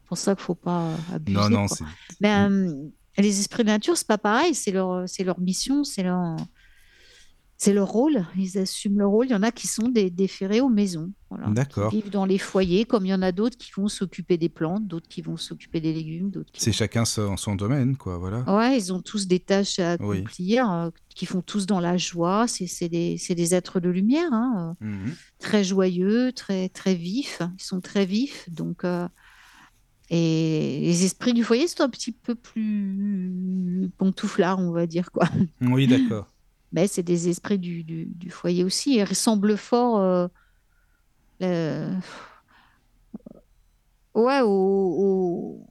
C'est 0.04 0.08
pour 0.08 0.18
ça 0.18 0.34
qu'il 0.34 0.44
faut 0.44 0.54
pas 0.54 0.82
euh, 0.84 0.96
Non, 1.28 1.40
abuser, 1.42 1.48
non, 1.50 1.68
c'est. 1.68 1.84
Mais 2.20 2.48
Mm. 2.48 2.52
euh, 2.68 2.88
les 3.18 3.40
esprits 3.40 3.62
de 3.64 3.68
nature, 3.68 3.96
c'est 3.96 4.06
pas 4.06 4.18
pareil. 4.18 4.54
C'est 4.54 4.72
leur, 4.72 5.08
c'est 5.08 5.24
leur 5.24 5.40
mission, 5.40 5.84
c'est 5.84 6.02
leur, 6.02 6.36
c'est 7.58 7.72
leur 7.72 7.88
rôle. 7.88 8.26
Ils 8.36 8.58
assument 8.58 8.98
leur 8.98 9.10
rôle. 9.10 9.26
Il 9.26 9.30
y 9.30 9.34
en 9.34 9.42
a 9.42 9.52
qui 9.52 9.68
sont 9.68 9.88
des 9.88 10.10
déférés 10.10 10.60
aux 10.60 10.68
maisons, 10.68 11.12
voilà, 11.30 11.46
qui 11.46 11.54
D'accord. 11.54 11.90
vivent 11.90 12.10
dans 12.10 12.24
les 12.24 12.38
foyers, 12.38 12.84
comme 12.84 13.06
il 13.06 13.10
y 13.10 13.14
en 13.14 13.22
a 13.22 13.30
d'autres 13.30 13.56
qui 13.56 13.70
vont 13.76 13.86
s'occuper 13.86 14.36
des 14.36 14.48
plantes, 14.48 14.86
d'autres 14.88 15.08
qui 15.08 15.22
vont 15.22 15.36
s'occuper 15.36 15.80
des 15.80 15.92
légumes, 15.92 16.30
d'autres 16.30 16.50
qui 16.50 16.60
C'est 16.60 16.72
chacun 16.72 17.04
son, 17.04 17.36
son 17.36 17.54
domaine, 17.54 17.96
quoi, 17.96 18.18
voilà. 18.18 18.40
Ouais, 18.52 18.76
ils 18.76 18.92
ont 18.92 19.00
tous 19.00 19.28
des 19.28 19.38
tâches 19.38 19.78
à 19.78 19.96
Oui. 20.00 20.18
accomplir, 20.18 20.72
euh, 20.72 20.90
qui 21.14 21.24
font 21.26 21.40
tous 21.42 21.66
dans 21.66 21.78
la 21.80 21.96
joie. 21.96 22.46
C'est 22.48 22.66
c'est 22.66 22.88
des, 22.88 23.16
c'est 23.16 23.36
des 23.36 23.54
êtres 23.54 23.78
de 23.78 23.90
lumière, 23.90 24.32
hein, 24.32 24.74
euh, 24.82 24.84
Mhm. 24.86 25.14
très 25.38 25.62
joyeux, 25.62 26.32
très, 26.32 26.68
très 26.68 26.94
vifs. 26.96 27.42
Ils 27.58 27.62
sont 27.62 27.80
très 27.80 28.06
vifs. 28.06 28.50
Donc, 28.50 28.84
euh, 28.84 29.06
et 30.14 30.80
les 30.82 31.04
esprits 31.04 31.32
du 31.32 31.42
foyer 31.42 31.66
sont 31.68 31.82
un 31.82 31.88
petit 31.88 32.12
peu 32.12 32.34
plus 32.34 33.90
pantouflards, 33.98 34.58
on 34.58 34.70
va 34.70 34.86
dire, 34.86 35.10
quoi. 35.10 35.26
Oui, 35.60 35.86
d'accord. 35.86 36.26
Mais 36.72 36.86
c'est 36.86 37.02
des 37.02 37.28
esprits 37.28 37.58
du, 37.58 37.82
du, 37.84 38.06
du 38.06 38.30
foyer 38.30 38.64
aussi. 38.64 38.96
Ils 38.96 39.04
ressemblent 39.04 39.56
fort 39.56 39.98
euh, 39.98 40.26
euh, 41.42 41.94
ouais, 44.14 44.40
au, 44.42 45.66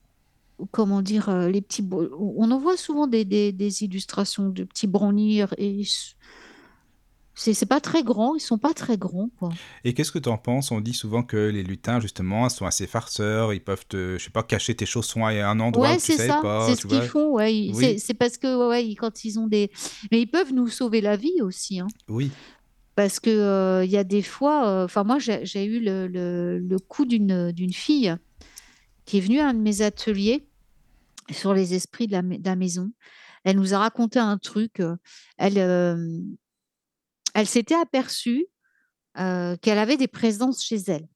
au- 0.59 0.65
comment 0.71 1.01
dire, 1.01 1.29
euh, 1.29 1.49
les 1.49 1.61
petits. 1.61 1.87
On 1.91 2.51
en 2.51 2.59
voit 2.59 2.77
souvent 2.77 3.07
des, 3.07 3.25
des, 3.25 3.51
des 3.51 3.83
illustrations 3.83 4.49
de 4.49 4.63
petits 4.63 4.87
brownies. 4.87 5.41
Et 5.57 5.81
c'est 7.33 7.53
c'est 7.53 7.65
pas 7.65 7.79
très 7.79 8.03
grand, 8.03 8.35
ils 8.35 8.39
sont 8.41 8.57
pas 8.57 8.73
très 8.73 8.97
grands, 8.97 9.29
quoi. 9.39 9.49
Et 9.83 9.93
qu'est-ce 9.93 10.11
que 10.11 10.19
tu 10.19 10.29
en 10.29 10.37
penses? 10.37 10.71
On 10.71 10.81
dit 10.81 10.93
souvent 10.93 11.23
que 11.23 11.37
les 11.37 11.63
lutins, 11.63 11.99
justement, 11.99 12.47
sont 12.49 12.65
assez 12.65 12.87
farceurs. 12.87 13.53
Ils 13.53 13.63
peuvent 13.63 13.85
te, 13.87 14.17
je 14.17 14.23
sais 14.23 14.29
pas, 14.29 14.43
cacher 14.43 14.75
tes 14.75 14.85
chaussons 14.85 15.25
à 15.25 15.31
un 15.31 15.59
endroit 15.59 15.89
Ouais, 15.89 15.95
où 15.95 15.99
tu 15.99 16.13
c'est 16.13 16.27
ça, 16.27 16.39
pas, 16.41 16.67
c'est 16.67 16.81
ce 16.81 16.87
qu'ils 16.87 17.01
font, 17.03 17.31
ouais. 17.31 17.45
Oui. 17.73 17.75
C'est 17.79 17.97
c'est 17.97 18.13
parce 18.13 18.37
que, 18.37 18.69
ouais, 18.69 18.93
quand 18.95 19.23
ils 19.23 19.39
ont 19.39 19.47
des. 19.47 19.71
Mais 20.11 20.21
ils 20.21 20.27
peuvent 20.27 20.53
nous 20.53 20.67
sauver 20.67 21.01
la 21.01 21.15
vie 21.15 21.41
aussi, 21.41 21.79
hein. 21.79 21.87
Oui. 22.09 22.31
Parce 22.95 23.19
que 23.21 23.29
euh, 23.29 23.85
il 23.85 23.89
y 23.91 23.97
a 23.97 24.03
des 24.03 24.21
fois, 24.21 24.67
euh, 24.67 24.85
enfin 24.85 25.03
moi 25.05 25.17
j'ai 25.17 25.63
eu 25.65 25.79
le, 25.79 26.07
le, 26.07 26.59
le 26.59 26.77
coup 26.79 27.05
d'une 27.05 27.51
d'une 27.53 27.71
fille 27.73 28.13
qui 29.05 29.17
est 29.17 29.21
venue 29.21 29.39
à 29.39 29.47
un 29.47 29.53
de 29.53 29.59
mes 29.61 29.81
ateliers 29.81 30.45
sur 31.31 31.53
les 31.53 31.73
esprits 31.73 32.07
de 32.07 32.11
la, 32.11 32.21
ma- 32.21 32.37
de 32.37 32.45
la 32.45 32.55
maison. 32.57 32.91
Elle 33.45 33.55
nous 33.55 33.73
a 33.73 33.79
raconté 33.79 34.19
un 34.19 34.37
truc. 34.37 34.81
euh, 34.81 34.97
Elle, 35.37 35.57
euh, 35.57 35.95
elle 37.33 37.47
s'était 37.47 37.75
aperçue 37.75 38.47
euh, 39.17 39.55
qu'elle 39.57 39.77
avait 39.77 39.97
des 39.97 40.07
présences 40.07 40.63
chez 40.63 40.77
elle. 40.87 41.07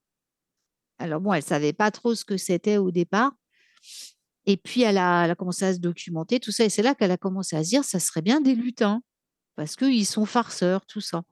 Alors 0.97 1.21
bon, 1.21 1.33
elle 1.33 1.43
savait 1.43 1.73
pas 1.73 1.91
trop 1.91 2.15
ce 2.15 2.25
que 2.25 2.37
c'était 2.37 2.77
au 2.77 2.91
départ. 2.91 3.33
Et 4.45 4.57
puis 4.57 4.81
elle 4.81 4.97
a, 4.97 5.25
elle 5.25 5.35
commencé 5.35 5.65
à 5.65 5.73
se 5.73 5.79
documenter, 5.79 6.39
tout 6.39 6.51
ça. 6.51 6.65
Et 6.65 6.69
c'est 6.69 6.83
là 6.83 6.95
qu'elle 6.95 7.11
a 7.11 7.17
commencé 7.17 7.55
à 7.55 7.63
se 7.63 7.69
dire, 7.69 7.83
ça 7.83 7.99
serait 7.99 8.21
bien 8.21 8.41
des 8.41 8.55
lutins, 8.55 9.01
parce 9.55 9.75
qu'ils 9.75 10.05
sont 10.05 10.25
farceurs, 10.25 10.85
tout 10.85 11.01
ça. 11.01 11.23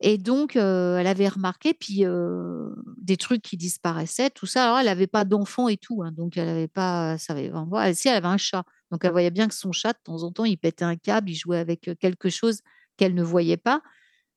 Et 0.00 0.18
donc, 0.18 0.56
euh, 0.56 0.98
elle 0.98 1.06
avait 1.06 1.28
remarqué, 1.28 1.72
puis 1.72 2.04
euh, 2.04 2.68
des 2.98 3.16
trucs 3.16 3.40
qui 3.40 3.56
disparaissaient, 3.56 4.28
tout 4.28 4.44
ça. 4.44 4.64
Alors, 4.64 4.78
elle 4.78 4.86
n'avait 4.86 5.06
pas 5.06 5.24
d'enfant 5.24 5.68
et 5.68 5.78
tout, 5.78 6.02
hein, 6.02 6.12
donc 6.12 6.36
elle 6.36 6.46
n'avait 6.46 6.68
pas, 6.68 7.12
elle 7.14 7.18
savait, 7.18 7.50
enfin, 7.50 7.66
voilà, 7.68 7.94
si, 7.94 8.08
elle 8.08 8.16
avait 8.16 8.26
un 8.26 8.36
chat. 8.36 8.64
Donc, 8.90 9.04
elle 9.04 9.12
voyait 9.12 9.30
bien 9.30 9.48
que 9.48 9.54
son 9.54 9.72
chat, 9.72 9.94
de 9.94 9.98
temps 10.04 10.22
en 10.22 10.32
temps, 10.32 10.44
il 10.44 10.58
pétait 10.58 10.84
un 10.84 10.96
câble, 10.96 11.30
il 11.30 11.34
jouait 11.34 11.58
avec 11.58 11.90
quelque 11.98 12.28
chose 12.28 12.60
qu'elle 12.98 13.14
ne 13.14 13.22
voyait 13.22 13.56
pas. 13.56 13.80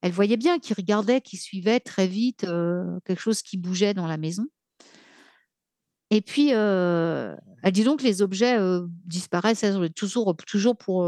Elle 0.01 0.11
voyait 0.11 0.37
bien 0.37 0.59
qu'il 0.59 0.75
regardait, 0.75 1.21
qu'il 1.21 1.39
suivait 1.39 1.79
très 1.79 2.07
vite 2.07 2.41
quelque 3.05 3.19
chose 3.19 3.41
qui 3.41 3.57
bougeait 3.57 3.93
dans 3.93 4.07
la 4.07 4.17
maison. 4.17 4.45
Et 6.09 6.21
puis, 6.21 6.49
elle 6.49 7.37
dit 7.71 7.83
donc 7.83 8.01
les 8.01 8.21
objets 8.21 8.57
disparaissent, 9.05 9.65
toujours, 9.95 10.35
toujours 10.47 10.77
pour. 10.77 11.05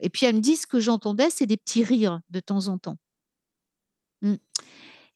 Et 0.00 0.10
puis 0.10 0.26
elle 0.26 0.36
me 0.36 0.40
dit 0.40 0.56
ce 0.56 0.66
que 0.66 0.80
j'entendais, 0.80 1.30
c'est 1.30 1.46
des 1.46 1.56
petits 1.56 1.84
rires 1.84 2.20
de 2.30 2.40
temps 2.40 2.66
en 2.66 2.78
temps. 2.78 2.96
Mmh. 4.22 4.34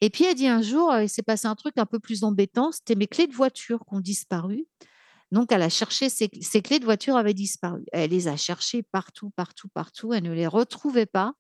Et 0.01 0.11
puis 0.11 0.25
elle 0.25 0.37
dit 0.37 0.47
un 0.47 0.63
jour, 0.63 0.95
il 0.97 1.09
s'est 1.09 1.23
passé 1.23 1.47
un 1.47 1.57
truc 1.57 1.79
un 1.79 1.87
peu 1.87 1.99
plus 1.99 2.23
embêtant, 2.23 2.71
c'était 2.71 2.95
mes 2.95 3.09
clés 3.09 3.27
de 3.27 3.35
voiture 3.35 3.81
qui 3.81 3.95
ont 3.95 4.01
disparu. 4.01 4.67
Donc, 5.33 5.51
elle 5.51 5.63
a 5.63 5.71
cherché 5.71 6.11
ses, 6.11 6.29
clés 6.29 6.79
de 6.79 6.85
voiture 6.85 7.17
avaient 7.17 7.33
disparu. 7.33 7.85
Elle 7.91 8.11
les 8.11 8.29
a 8.29 8.37
cherchées 8.37 8.83
partout, 8.83 9.31
partout, 9.31 9.69
partout. 9.69 10.13
Elle 10.13 10.25
ne 10.25 10.33
les 10.33 10.47
retrouvait 10.47 11.07
pas. 11.07 11.33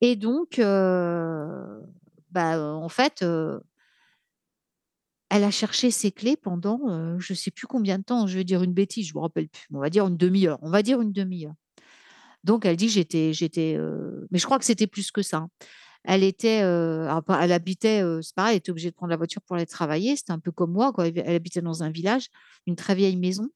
Et 0.00 0.16
donc, 0.16 0.58
bah, 0.58 2.60
en 2.60 2.88
fait, 2.88 3.24
elle 5.32 5.44
a 5.44 5.50
cherché 5.50 5.90
ses 5.90 6.10
clés 6.10 6.36
pendant, 6.36 7.18
je 7.18 7.32
ne 7.32 7.36
sais 7.36 7.50
plus 7.50 7.66
combien 7.66 7.98
de 7.98 8.04
temps. 8.04 8.26
Je 8.26 8.38
vais 8.38 8.44
dire 8.44 8.62
une 8.62 8.72
bêtise, 8.72 9.08
je 9.08 9.14
me 9.14 9.20
rappelle 9.20 9.48
plus. 9.48 9.66
On 9.72 9.78
va 9.78 9.90
dire 9.90 10.06
une 10.06 10.16
demi-heure. 10.16 10.58
On 10.62 10.70
va 10.70 10.82
dire 10.82 11.00
une 11.00 11.12
demi-heure. 11.12 11.54
Donc, 12.44 12.64
elle 12.64 12.76
dit 12.76 12.88
j'étais, 12.88 13.32
j'étais, 13.32 13.78
mais 14.30 14.38
je 14.38 14.44
crois 14.44 14.58
que 14.58 14.64
c'était 14.64 14.86
plus 14.86 15.10
que 15.10 15.22
ça. 15.22 15.38
Hein. 15.38 15.50
Elle 16.04 16.24
était, 16.24 16.60
elle 16.60 17.52
habitait, 17.52 18.02
c'est 18.22 18.34
pareil, 18.34 18.52
elle 18.52 18.58
était 18.58 18.70
obligée 18.70 18.90
de 18.90 18.94
prendre 18.94 19.10
la 19.10 19.18
voiture 19.18 19.42
pour 19.42 19.56
aller 19.56 19.66
travailler. 19.66 20.16
C'était 20.16 20.32
un 20.32 20.38
peu 20.38 20.50
comme 20.50 20.72
moi. 20.72 20.92
Elle 20.98 21.36
habitait 21.36 21.60
dans 21.60 21.82
un 21.82 21.90
village, 21.90 22.28
une 22.66 22.74
très 22.74 22.94
vieille 22.94 23.18
maison. 23.18 23.48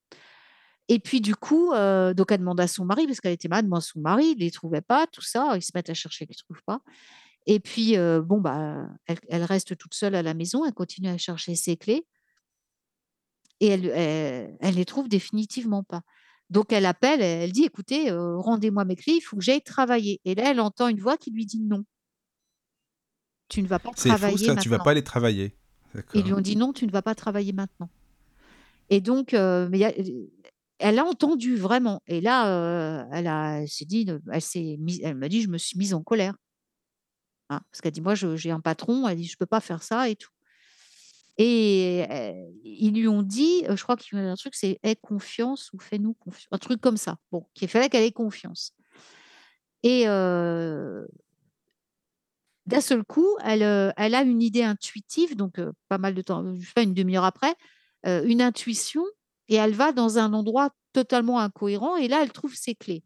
Et 0.89 0.99
puis 0.99 1.21
du 1.21 1.35
coup, 1.35 1.71
donc 1.71 2.33
elle 2.33 2.41
demande 2.41 2.61
à 2.61 2.69
son 2.69 2.85
mari, 2.85 3.07
parce 3.07 3.21
qu'elle 3.21 3.33
était 3.33 3.49
malade, 3.49 3.69
moi 3.69 3.81
son 3.81 4.01
mari, 4.01 4.35
il 4.37 4.39
les 4.39 4.51
trouvait 4.51 4.83
pas, 4.83 5.07
tout 5.07 5.23
ça. 5.23 5.57
Ils 5.57 5.63
se 5.63 5.73
mettent 5.75 5.91
à 5.91 5.95
chercher, 5.95 6.25
ils 6.25 6.29
les 6.29 6.35
trouvent 6.35 6.63
pas. 6.67 6.81
Et 7.47 7.61
puis 7.61 7.97
bon 7.97 8.41
bah, 8.41 8.89
elle, 9.07 9.45
reste 9.45 9.77
toute 9.77 9.95
seule 9.95 10.15
à 10.15 10.23
la 10.23 10.35
maison, 10.35 10.65
elle 10.65 10.75
continue 10.75 11.09
à 11.09 11.19
chercher 11.19 11.55
ses 11.55 11.77
clés. 11.77 12.07
Et 13.61 13.69
elle, 13.69 13.87
elle, 14.61 14.75
les 14.75 14.85
trouve 14.85 15.09
définitivement 15.09 15.85
pas. 15.85 16.03
Donc 16.51 16.73
elle 16.73 16.85
appelle, 16.85 17.23
elle, 17.23 17.53
dit 17.53 17.65
écoutez, 17.65 18.11
rendez-moi 18.11 18.85
mes 18.85 18.97
clés, 18.97 19.15
il 19.15 19.21
faut 19.23 19.37
que 19.37 19.43
j'aille 19.43 19.63
travailler. 19.63 20.21
Et 20.27 20.35
là, 20.35 20.51
elle 20.51 20.61
entend 20.61 20.89
une 20.89 21.01
voix 21.01 21.17
qui 21.17 21.31
lui 21.31 21.47
dit 21.47 21.61
non 21.61 21.85
tu 23.49 23.63
ne 23.63 23.69
vas 23.69 23.79
pas 23.79 23.91
travailler 23.91 24.37
fou, 24.37 24.45
ça, 24.45 24.57
tu 24.57 24.69
vas 24.69 24.79
pas 24.79 24.91
aller 24.91 25.05
travailler. 25.05 25.57
Ils 26.15 26.25
lui 26.25 26.33
ont 26.33 26.41
dit 26.41 26.57
non, 26.57 26.73
tu 26.73 26.87
ne 26.87 26.91
vas 26.91 27.03
pas 27.03 27.15
travailler 27.15 27.53
maintenant. 27.53 27.89
Et 28.91 29.01
donc, 29.01 29.33
euh, 29.35 29.69
mais 29.71 29.79
elle 30.79 30.99
a 30.99 31.05
entendu 31.05 31.57
vraiment. 31.57 32.03
Et 32.07 32.21
là, 32.21 33.07
elle, 33.13 33.27
a, 33.27 33.67
s'est 33.67 33.85
dit, 33.85 34.07
elle 35.03 35.17
m'a 35.17 35.29
dit, 35.29 35.43
je 35.43 35.49
me 35.49 35.59
suis 35.59 35.79
mise 35.79 35.95
en 35.95 36.03
colère. 36.03 36.35
Hein, 37.51 37.61
parce 37.71 37.81
qu'elle 37.81 37.93
dit, 37.93 38.01
moi, 38.01 38.15
j'ai 38.15 38.51
un 38.51 38.61
patron, 38.61 39.07
elle 39.07 39.19
dit, 39.19 39.27
je 39.27 39.37
peux 39.37 39.47
pas 39.47 39.61
faire 39.61 39.83
ça 39.83 40.09
et 40.09 40.17
tout. 40.17 40.31
Et 41.37 42.05
ils 42.65 42.93
lui 42.95 43.09
ont 43.09 43.23
dit, 43.23 43.65
je 43.69 43.83
crois 43.83 43.97
qu'il 43.97 44.17
y 44.17 44.21
a 44.21 44.31
un 44.31 44.37
truc, 44.37 44.55
c'est 44.55 44.79
aie 44.83 44.97
confiance 44.97 45.71
ou 45.73 45.81
fais-nous 45.81 46.15
confiance, 46.15 46.47
un 46.53 46.59
truc 46.59 46.81
comme 46.81 46.97
ça. 46.97 47.17
Bon, 47.33 47.47
qu'il 47.55 47.69
fallait 47.69 47.89
qu'elle 47.89 48.05
ait 48.05 48.13
confiance. 48.13 48.73
Et 49.83 50.05
d'un 50.05 51.07
seul 52.81 53.05
coup, 53.05 53.37
elle, 53.45 53.63
a 53.63 54.23
une 54.23 54.43
idée 54.43 54.63
intuitive, 54.63 55.37
donc 55.37 55.61
pas 55.89 55.99
mal 55.99 56.15
de 56.15 56.23
temps, 56.23 56.55
je 56.55 56.71
sais 56.71 56.85
une 56.85 56.95
demi-heure 56.95 57.25
après, 57.25 57.55
une 58.05 58.41
intuition, 58.41 59.05
et 59.49 59.57
elle 59.57 59.75
va 59.75 59.93
dans 59.93 60.19
un 60.19 60.33
endroit 60.33 60.71
totalement 60.93 61.41
incohérent, 61.41 61.97
et 61.97 62.09
là, 62.09 62.23
elle 62.23 62.33
trouve 62.33 62.55
ses 62.55 62.75
clés. 62.75 63.03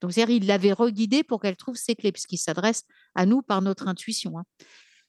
Donc, 0.00 0.12
c'est-à-dire, 0.12 0.36
il 0.36 0.46
l'avait 0.46 0.72
reguidée 0.72 1.24
pour 1.24 1.40
qu'elle 1.40 1.56
trouve 1.56 1.76
ses 1.76 1.94
clés, 1.94 2.12
puisqu'il 2.12 2.38
s'adresse 2.38 2.84
à 3.14 3.26
nous 3.26 3.42
par 3.42 3.62
notre 3.62 3.88
intuition. 3.88 4.38
Hein. 4.38 4.44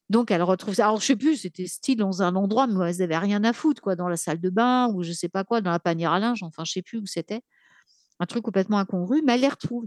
Donc, 0.09 0.31
elle 0.31 0.41
retrouve 0.41 0.73
ça. 0.73 0.85
Alors, 0.85 0.99
je 0.99 1.05
sais 1.05 1.15
plus, 1.15 1.37
c'était 1.37 1.67
style 1.67 1.97
dans 1.97 2.23
un 2.23 2.35
endroit, 2.35 2.65
mais 2.65 2.89
elle 2.89 2.97
n'avait 2.97 3.17
rien 3.17 3.43
à 3.43 3.53
foutre, 3.53 3.81
quoi, 3.81 3.95
dans 3.95 4.09
la 4.09 4.17
salle 4.17 4.41
de 4.41 4.49
bain, 4.49 4.91
ou 4.93 5.03
je 5.03 5.11
sais 5.11 5.29
pas 5.29 5.43
quoi, 5.43 5.61
dans 5.61 5.71
la 5.71 5.79
panière 5.79 6.11
à 6.11 6.19
linge, 6.19 6.41
enfin, 6.43 6.65
je 6.65 6.71
sais 6.71 6.81
plus 6.81 6.97
où 6.97 7.05
c'était. 7.05 7.41
Un 8.19 8.25
truc 8.25 8.43
complètement 8.43 8.79
incongru, 8.79 9.21
mais 9.23 9.35
elle 9.35 9.41
les 9.41 9.49
retrouve. 9.49 9.85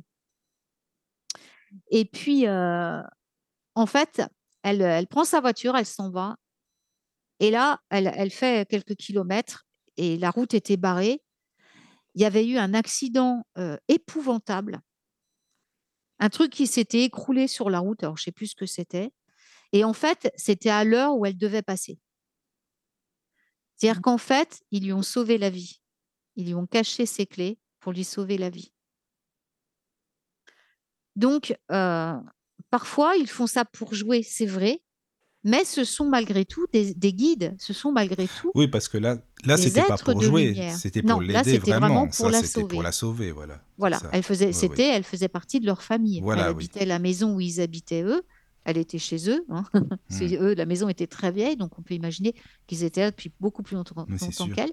Et 1.90 2.04
puis, 2.04 2.46
en 2.48 3.86
fait, 3.86 4.22
elle, 4.62 5.06
prend 5.08 5.24
sa 5.24 5.40
voiture, 5.40 5.76
elle 5.76 5.86
s'en 5.86 6.10
va. 6.10 6.36
Et 7.40 7.50
là, 7.50 7.80
elle, 7.90 8.30
fait 8.30 8.68
quelques 8.68 8.94
kilomètres 8.94 9.66
et 9.96 10.16
la 10.16 10.30
route 10.30 10.54
était 10.54 10.76
barrée. 10.76 11.22
Il 12.14 12.22
y 12.22 12.24
avait 12.24 12.46
eu 12.46 12.58
un 12.58 12.74
accident 12.74 13.46
épouvantable. 13.88 14.80
Un 16.18 16.28
truc 16.28 16.52
qui 16.52 16.66
s'était 16.66 17.02
écroulé 17.02 17.48
sur 17.48 17.70
la 17.70 17.80
route. 17.80 18.02
Alors, 18.02 18.16
je 18.16 18.22
ne 18.22 18.24
sais 18.24 18.32
plus 18.32 18.48
ce 18.48 18.54
que 18.54 18.66
c'était. 18.66 19.10
Et 19.72 19.84
en 19.84 19.92
fait, 19.92 20.30
c'était 20.36 20.70
à 20.70 20.84
l'heure 20.84 21.16
où 21.16 21.26
elle 21.26 21.36
devait 21.36 21.62
passer. 21.62 21.98
C'est-à-dire 23.76 24.00
mmh. 24.00 24.02
qu'en 24.02 24.18
fait, 24.18 24.62
ils 24.70 24.84
lui 24.84 24.92
ont 24.92 25.02
sauvé 25.02 25.38
la 25.38 25.50
vie. 25.50 25.80
Ils 26.36 26.46
lui 26.46 26.54
ont 26.54 26.66
caché 26.66 27.06
ses 27.06 27.26
clés 27.26 27.58
pour 27.80 27.92
lui 27.92 28.04
sauver 28.04 28.38
la 28.38 28.50
vie. 28.50 28.72
Donc, 31.16 31.54
Parfois, 32.72 33.16
ils 33.16 33.28
font 33.28 33.46
ça 33.46 33.66
pour 33.66 33.92
jouer, 33.92 34.22
c'est 34.22 34.46
vrai, 34.46 34.82
mais 35.44 35.64
ce 35.64 35.84
sont 35.84 36.08
malgré 36.08 36.44
tout 36.44 36.66
des, 36.72 36.94
guides, 37.12 37.54
ce 37.58 37.72
sont 37.72 37.90
malgré 37.90 38.28
tout. 38.28 38.52
Oui, 38.54 38.68
parce 38.68 38.88
que 38.88 38.98
là, 38.98 39.18
là, 39.44 39.56
c'était 39.56 39.82
pas 39.82 39.96
pour 39.96 40.20
jouer, 40.20 40.70
c'était 40.76 41.02
pour 41.02 41.20
l'aider 41.20 41.58
vraiment. 41.58 42.08
pour 42.08 42.30
la 42.30 42.42
sauver. 42.42 42.68
pour 42.68 42.82
la 42.82 42.92
sauver, 42.92 43.32
voilà. 43.32 43.60
Voilà, 43.78 44.00
elle 44.12 44.22
faisait, 44.22 44.52
c'était, 44.52 44.88
elle 44.88 45.04
faisait 45.04 45.28
partie 45.28 45.60
de 45.60 45.66
leur 45.66 45.82
famille. 45.82 46.22
elle 46.32 46.38
habitait 46.38 46.86
la 46.86 46.98
maison 46.98 47.34
où 47.34 47.40
ils 47.40 47.60
habitaient 47.60 48.02
eux. 48.02 48.22
Elle 48.64 48.78
était 48.78 48.98
chez 48.98 49.28
eux. 49.28 49.44
Hein. 49.48 49.64
Mmh. 50.10 50.34
eux. 50.34 50.54
La 50.54 50.66
maison 50.66 50.88
était 50.88 51.08
très 51.08 51.32
vieille, 51.32 51.56
donc 51.56 51.78
on 51.78 51.82
peut 51.82 51.94
imaginer 51.94 52.34
qu'ils 52.66 52.84
étaient 52.84 53.00
là 53.00 53.10
depuis 53.10 53.32
beaucoup 53.40 53.62
plus 53.62 53.74
longtemps, 53.74 54.06
longtemps 54.08 54.48
qu'elle. 54.48 54.72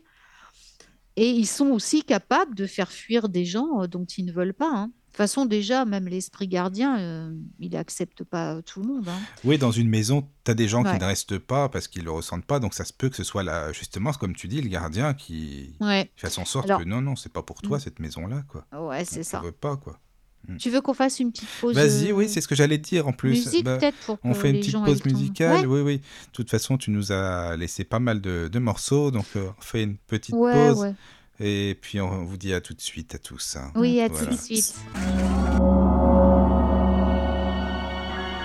Et 1.15 1.29
ils 1.29 1.47
sont 1.47 1.71
aussi 1.71 2.03
capables 2.03 2.55
de 2.55 2.65
faire 2.67 2.91
fuir 2.91 3.29
des 3.29 3.45
gens 3.45 3.81
euh, 3.81 3.87
dont 3.87 4.05
ils 4.05 4.25
ne 4.25 4.31
veulent 4.31 4.53
pas. 4.53 4.71
Hein 4.71 4.91
façon, 5.19 5.45
déjà, 5.45 5.85
même 5.85 6.07
l'esprit 6.07 6.47
gardien, 6.47 6.99
euh, 6.99 7.33
il 7.59 7.71
n'accepte 7.71 8.23
pas 8.23 8.61
tout 8.61 8.81
le 8.81 8.87
monde. 8.87 9.07
Hein. 9.07 9.19
Oui, 9.43 9.57
dans 9.57 9.71
une 9.71 9.89
maison, 9.89 10.27
tu 10.43 10.51
as 10.51 10.53
des 10.53 10.67
gens 10.67 10.83
qui 10.83 10.97
ne 10.97 11.03
restent 11.03 11.37
pas 11.37 11.69
parce 11.69 11.87
qu'ils 11.87 12.01
ne 12.01 12.05
le 12.05 12.11
ressentent 12.11 12.45
pas. 12.45 12.59
Donc, 12.59 12.73
ça 12.73 12.85
se 12.85 12.93
peut 12.93 13.09
que 13.09 13.15
ce 13.15 13.23
soit 13.23 13.43
là, 13.43 13.71
justement, 13.71 14.11
comme 14.13 14.35
tu 14.35 14.47
dis, 14.47 14.61
le 14.61 14.69
gardien 14.69 15.13
qui, 15.13 15.75
fasse 16.15 16.37
en 16.37 16.45
sorte 16.45 16.67
que 16.67 16.83
non, 16.83 17.01
non, 17.01 17.15
c'est 17.15 17.31
pas 17.31 17.43
pour 17.43 17.61
toi 17.61 17.77
mm. 17.77 17.81
cette 17.81 17.99
maison-là. 17.99 18.43
quoi. 18.47 18.65
Ouais, 18.79 19.05
c'est 19.05 19.23
ça. 19.23 19.41
veut 19.41 19.51
pas, 19.51 19.77
quoi. 19.77 19.99
Mm. 20.47 20.57
Tu 20.57 20.69
veux 20.69 20.81
qu'on 20.81 20.93
fasse 20.93 21.19
une 21.19 21.31
petite 21.31 21.49
pause 21.59 21.75
Vas-y, 21.75 22.11
oui, 22.11 22.25
euh, 22.25 22.27
c'est 22.27 22.41
ce 22.41 22.47
que 22.47 22.55
j'allais 22.55 22.77
dire 22.77 23.07
en 23.07 23.13
plus. 23.13 23.31
Musique, 23.31 23.65
bah, 23.65 23.77
peut-être 23.77 23.97
pour 24.05 24.17
On 24.23 24.33
fait 24.33 24.51
une 24.51 24.59
petite 24.59 24.83
pause 24.83 25.05
musicale, 25.05 25.67
oui, 25.67 25.81
oui. 25.81 25.97
De 25.97 26.31
toute 26.31 26.49
façon, 26.49 26.77
tu 26.77 26.91
nous 26.91 27.11
as 27.11 27.55
laissé 27.57 27.83
pas 27.83 27.99
mal 27.99 28.21
de, 28.21 28.59
morceaux, 28.59 29.11
donc 29.11 29.25
euh, 29.35 29.49
on 29.57 29.61
fait 29.61 29.83
une 29.83 29.97
petite 29.97 30.35
pause. 30.35 30.93
Et 31.41 31.77
puis 31.79 32.01
on 32.01 32.25
vous 32.25 32.35
dit 32.35 32.53
à 32.53 32.59
tout 32.59 32.73
de 32.73 32.81
suite 32.81 33.15
à 33.15 33.17
tous. 33.17 33.55
Hein. 33.55 33.71
Oui, 33.75 34.01
à 34.01 34.09
tout 34.09 34.25
de 34.25 34.35
suite. 34.35 34.75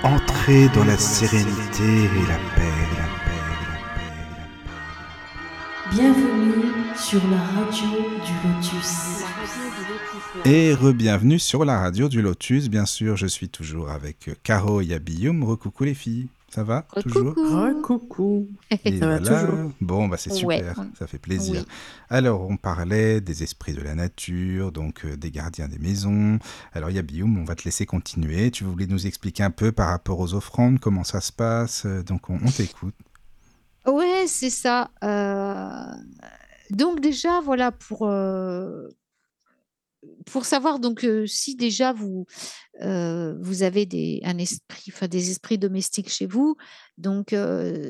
Entrez 0.04 0.68
dans 0.74 0.84
la 0.84 0.96
sérénité 0.96 1.82
et 1.82 2.26
la 2.28 2.38
paix, 2.54 2.70
la 2.96 3.08
paix, 3.24 3.40
la 3.40 3.56
paix, 3.64 4.14
la 4.30 4.46
paix. 4.68 5.96
Bienvenue 5.96 6.62
sur 6.96 7.20
la 7.28 7.38
radio 7.38 7.88
du 8.24 8.32
Lotus. 8.48 9.24
Et 10.44 10.74
re-bienvenue 10.74 11.40
sur 11.40 11.64
la 11.64 11.80
radio 11.80 12.08
du 12.08 12.22
Lotus. 12.22 12.68
Bien 12.68 12.86
sûr, 12.86 13.16
je 13.16 13.26
suis 13.26 13.48
toujours 13.48 13.90
avec 13.90 14.30
Caro 14.44 14.80
et 14.80 14.94
Abiyum. 14.94 15.42
Recoucou 15.42 15.82
les 15.82 15.94
filles. 15.94 16.28
Ça 16.54 16.62
va 16.62 16.82
toujours 17.02 17.34
Coucou. 17.82 18.46
Ça 18.70 19.08
va 19.08 19.18
toujours. 19.18 19.72
Bon, 19.80 20.06
bah 20.06 20.16
c'est 20.16 20.30
super, 20.30 20.76
ça 20.96 21.08
fait 21.08 21.18
plaisir. 21.18 21.64
Alors, 22.08 22.48
on 22.48 22.56
parlait 22.56 23.20
des 23.20 23.42
esprits 23.42 23.72
de 23.72 23.80
la 23.80 23.96
nature, 23.96 24.70
donc 24.70 25.04
euh, 25.04 25.16
des 25.16 25.32
gardiens 25.32 25.66
des 25.66 25.80
maisons. 25.80 26.38
Alors, 26.72 26.90
Yabioum, 26.90 27.38
on 27.38 27.44
va 27.44 27.56
te 27.56 27.64
laisser 27.64 27.86
continuer. 27.86 28.52
Tu 28.52 28.62
voulais 28.62 28.86
nous 28.86 29.08
expliquer 29.08 29.42
un 29.42 29.50
peu 29.50 29.72
par 29.72 29.88
rapport 29.88 30.20
aux 30.20 30.34
offrandes, 30.34 30.78
comment 30.78 31.02
ça 31.02 31.20
se 31.20 31.32
passe. 31.32 31.86
Euh, 31.86 32.04
donc, 32.04 32.30
on, 32.30 32.38
t'écoute. 32.38 32.94
Ouais, 33.84 34.26
c'est 34.28 34.50
ça. 34.50 34.92
Euh, 35.02 35.92
donc, 36.70 37.00
déjà, 37.00 37.40
voilà, 37.40 37.72
pour 37.72 38.08
pour 40.26 40.44
savoir 40.44 40.78
donc 40.78 41.06
si 41.26 41.56
déjà 41.56 41.92
vous 41.92 42.26
vous 42.80 43.62
avez 43.62 43.86
des 43.86 44.20
un 44.24 44.38
esprit 44.38 44.92
des 45.08 45.30
esprits 45.30 45.58
domestiques 45.58 46.10
chez 46.10 46.26
vous 46.26 46.56
donc 46.98 47.34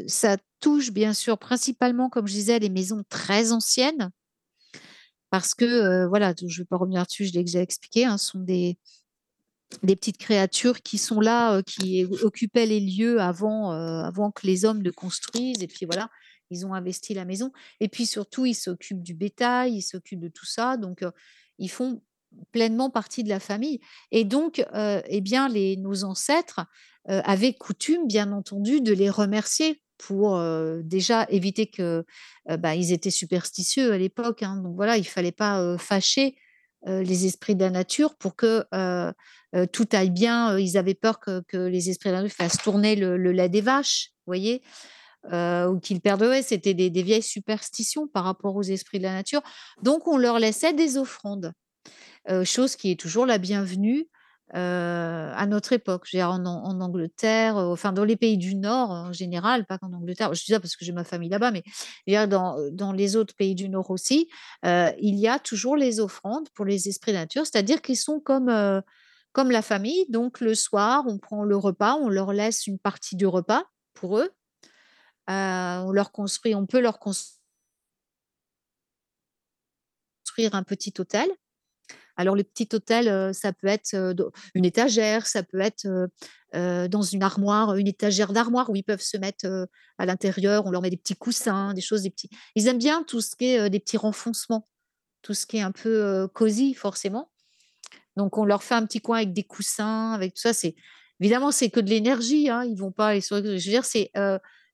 ça 0.07 0.37
touche 0.61 0.93
bien 0.93 1.13
sûr 1.13 1.39
principalement 1.39 2.09
comme 2.09 2.27
je 2.27 2.33
disais 2.33 2.59
les 2.59 2.71
maisons 2.71 3.03
très 3.09 3.53
anciennes. 3.53 4.11
Parce 5.31 5.55
que 5.55 6.07
voilà 6.07 6.33
je 6.47 6.63
vais 6.63 6.67
pas 6.67 6.77
revenir 6.77 7.05
dessus 7.05 7.27
je 7.27 7.33
l'ai 7.33 7.45
déjà 7.45 7.61
expliqué 7.61 8.05
hein, 8.05 8.19
sont 8.19 8.41
des 8.41 8.79
des 9.83 9.97
petites 9.97 10.19
créatures 10.19 10.83
qui 10.83 10.99
sont 10.99 11.21
là 11.21 11.63
qui 11.63 12.05
occupaient 12.23 12.67
les 12.67 12.81
lieux 12.81 13.21
avant 13.21 13.71
avant 13.71 14.31
que 14.31 14.47
les 14.47 14.65
hommes 14.65 14.83
ne 14.83 14.91
construisent 14.91 15.63
et 15.63 15.67
puis 15.67 15.87
voilà 15.87 16.09
ils 16.51 16.67
ont 16.67 16.75
investi 16.75 17.15
la 17.15 17.25
maison. 17.25 17.53
Et 17.81 17.89
puis 17.89 18.07
surtout 18.07 18.47
ils 18.47 18.55
s'occupent 18.55 19.03
du 19.03 19.15
bétail 19.15 19.77
ils 19.77 19.83
s'occupent 19.83 20.21
de 20.21 20.29
tout 20.29 20.47
ça 20.47 20.77
donc 20.77 21.03
ils 21.59 21.71
font 21.71 22.03
pleinement 22.53 22.91
partie 22.91 23.23
de 23.25 23.29
la 23.29 23.41
famille. 23.41 23.81
Et 24.11 24.25
donc, 24.25 24.65
euh, 24.75 25.01
eh 25.07 25.21
bien, 25.21 25.49
nos 25.49 26.05
ancêtres 26.05 26.61
euh, 27.09 27.21
avaient 27.25 27.55
coutume, 27.55 28.07
bien 28.07 28.33
entendu, 28.33 28.81
de 28.81 28.93
les 28.93 29.11
remercier 29.11 29.81
pour 29.99 30.37
euh, 30.37 30.81
déjà 30.83 31.27
éviter 31.31 31.67
que 31.67 32.05
bah, 32.59 32.75
ils 32.75 32.93
étaient 32.93 33.11
superstitieux 33.11 33.93
à 33.93 33.99
l'époque. 33.99 34.43
hein. 34.43 34.57
donc 34.57 34.75
voilà, 34.75 34.97
il 34.97 35.07
fallait 35.07 35.33
pas 35.33 35.79
fâcher 35.79 36.37
les 36.87 37.25
esprits 37.25 37.55
de 37.55 37.65
la 37.65 37.71
nature 37.71 38.15
pour 38.17 38.37
que 38.37 38.67
tout 39.73 39.89
aille 39.93 40.11
bien. 40.11 40.59
Ils 40.59 40.77
avaient 40.77 40.95
peur 40.95 41.19
que, 41.21 41.43
les 41.57 41.89
esprits 41.89 42.11
de 42.11 42.15
la 42.15 42.23
nature 42.23 42.37
fassent 42.37 42.59
tourner 42.59 42.97
le, 42.97 43.17
le 43.17 43.33
lait 43.33 43.49
des 43.49 43.63
vaches, 43.63 44.11
voyez 44.27 44.63
euh, 45.33 45.69
ou 45.69 45.81
qu'ils 45.81 46.01
perdaient. 46.01 46.43
C'était 46.43 46.75
des, 46.75 46.91
vieilles 47.03 47.23
superstitions 47.23 48.07
par 48.07 48.25
rapport 48.25 48.57
aux 48.57 48.63
esprits 48.63 48.99
de 48.99 49.05
la 49.05 49.13
nature. 49.13 49.43
Donc, 49.83 50.07
on 50.07 50.19
leur 50.19 50.39
laissait 50.39 50.73
des 50.73 50.97
offrandes, 50.99 51.53
euh, 52.29 52.45
chose 52.45 52.77
qui 52.77 52.91
est 52.91 53.01
toujours 53.01 53.25
la 53.25 53.39
bienvenue 53.39 54.07
euh, 54.55 55.33
à 55.35 55.47
notre 55.47 55.73
époque. 55.73 56.09
En, 56.15 56.45
Angleterre, 56.81 57.57
enfin 57.57 57.93
dans 57.93 58.05
les 58.05 58.17
pays 58.17 58.37
du 58.37 58.55
Nord 58.55 58.91
en 58.91 59.13
général, 59.13 59.65
pas 59.65 59.79
qu'en 59.79 59.93
Angleterre. 59.93 60.35
Je 60.35 60.45
dis 60.45 60.53
ça 60.53 60.61
parce 60.61 60.77
que 60.77 60.85
j'ai 60.85 60.93
ma 60.93 61.05
famille 61.05 61.31
là-bas, 61.31 61.51
mais 61.51 62.27
dans, 62.27 62.57
dans 62.71 62.93
les 62.93 63.17
autres 63.17 63.35
pays 63.35 63.55
du 63.55 63.71
Nord 63.71 63.91
aussi, 63.91 64.29
il 64.63 65.15
y 65.15 65.27
a 65.27 65.39
toujours 65.39 65.77
les 65.77 66.01
offrandes 66.01 66.49
pour 66.55 66.67
les 66.67 66.89
esprits 66.89 67.13
de 67.13 67.17
la 67.17 67.23
nature, 67.23 67.47
c'est-à-dire 67.47 67.81
qu'ils 67.81 67.97
sont 67.97 68.21
comme 68.21 68.83
comme 69.35 69.51
la 69.51 69.63
famille. 69.63 70.07
Donc 70.09 70.41
le 70.41 70.55
soir, 70.55 71.05
on 71.07 71.19
prend 71.19 71.45
le 71.45 71.57
repas, 71.57 71.97
on 71.97 72.09
leur 72.09 72.33
laisse 72.33 72.67
une 72.67 72.79
partie 72.79 73.17
du 73.17 73.27
repas 73.27 73.65
pour 73.93 74.19
eux. 74.19 74.31
On 75.29 75.91
leur 75.93 76.13
construit, 76.13 76.55
on 76.55 76.67
peut 76.67 76.81
leur 76.81 76.99
construire 76.99 77.39
un 80.53 80.63
petit 80.63 80.93
hôtel. 80.99 81.31
Alors, 82.17 82.37
le 82.37 82.45
petit 82.45 82.69
hôtel, 82.73 83.09
euh, 83.09 83.33
ça 83.33 83.53
peut 83.53 83.67
être 83.67 83.95
euh, 83.95 84.15
une 84.55 84.65
étagère, 84.65 85.27
ça 85.27 85.43
peut 85.43 85.61
être 85.61 85.87
euh, 86.55 86.89
dans 86.89 87.03
une 87.03 87.23
armoire, 87.23 87.75
une 87.77 87.89
étagère 87.89 88.33
d'armoire 88.33 88.71
où 88.71 88.77
ils 88.77 88.85
peuvent 88.85 89.01
se 89.01 89.17
mettre 89.17 89.47
à 89.99 90.07
l'intérieur. 90.07 90.67
On 90.67 90.71
leur 90.71 90.83
met 90.83 90.91
des 90.91 90.97
petits 90.97 91.17
coussins, 91.17 91.75
des 91.75 91.81
choses, 91.81 92.03
des 92.03 92.11
petits. 92.11 92.31
Ils 92.55 92.69
aiment 92.69 92.79
bien 92.79 93.03
tout 93.03 93.21
ce 93.21 93.35
qui 93.35 93.47
est 93.47 93.71
des 93.71 93.81
petits 93.81 93.97
renfoncements, 93.97 94.69
tout 95.23 95.35
ce 95.35 95.47
qui 95.47 95.57
est 95.57 95.63
un 95.63 95.73
peu 95.73 96.29
cosy, 96.33 96.75
forcément. 96.75 97.33
Donc, 98.17 98.39
on 98.39 98.45
leur 98.45 98.63
fait 98.63 98.77
un 98.77 98.87
petit 98.87 99.01
coin 99.01 99.17
avec 99.17 99.33
des 99.33 99.43
coussins, 99.43 100.13
avec 100.13 100.35
tout 100.35 100.43
ça. 100.43 100.53
C'est 100.53 100.77
évidemment, 101.19 101.51
c'est 101.51 101.71
que 101.71 101.81
de 101.81 101.91
l'énergie. 101.91 102.49
Hein. 102.49 102.63
Ils 102.65 102.77
vont 102.77 102.93
pas. 102.93 103.19
Je 103.19 103.35
veux 103.35 103.57
dire, 103.57 103.85
c'est 103.85 104.13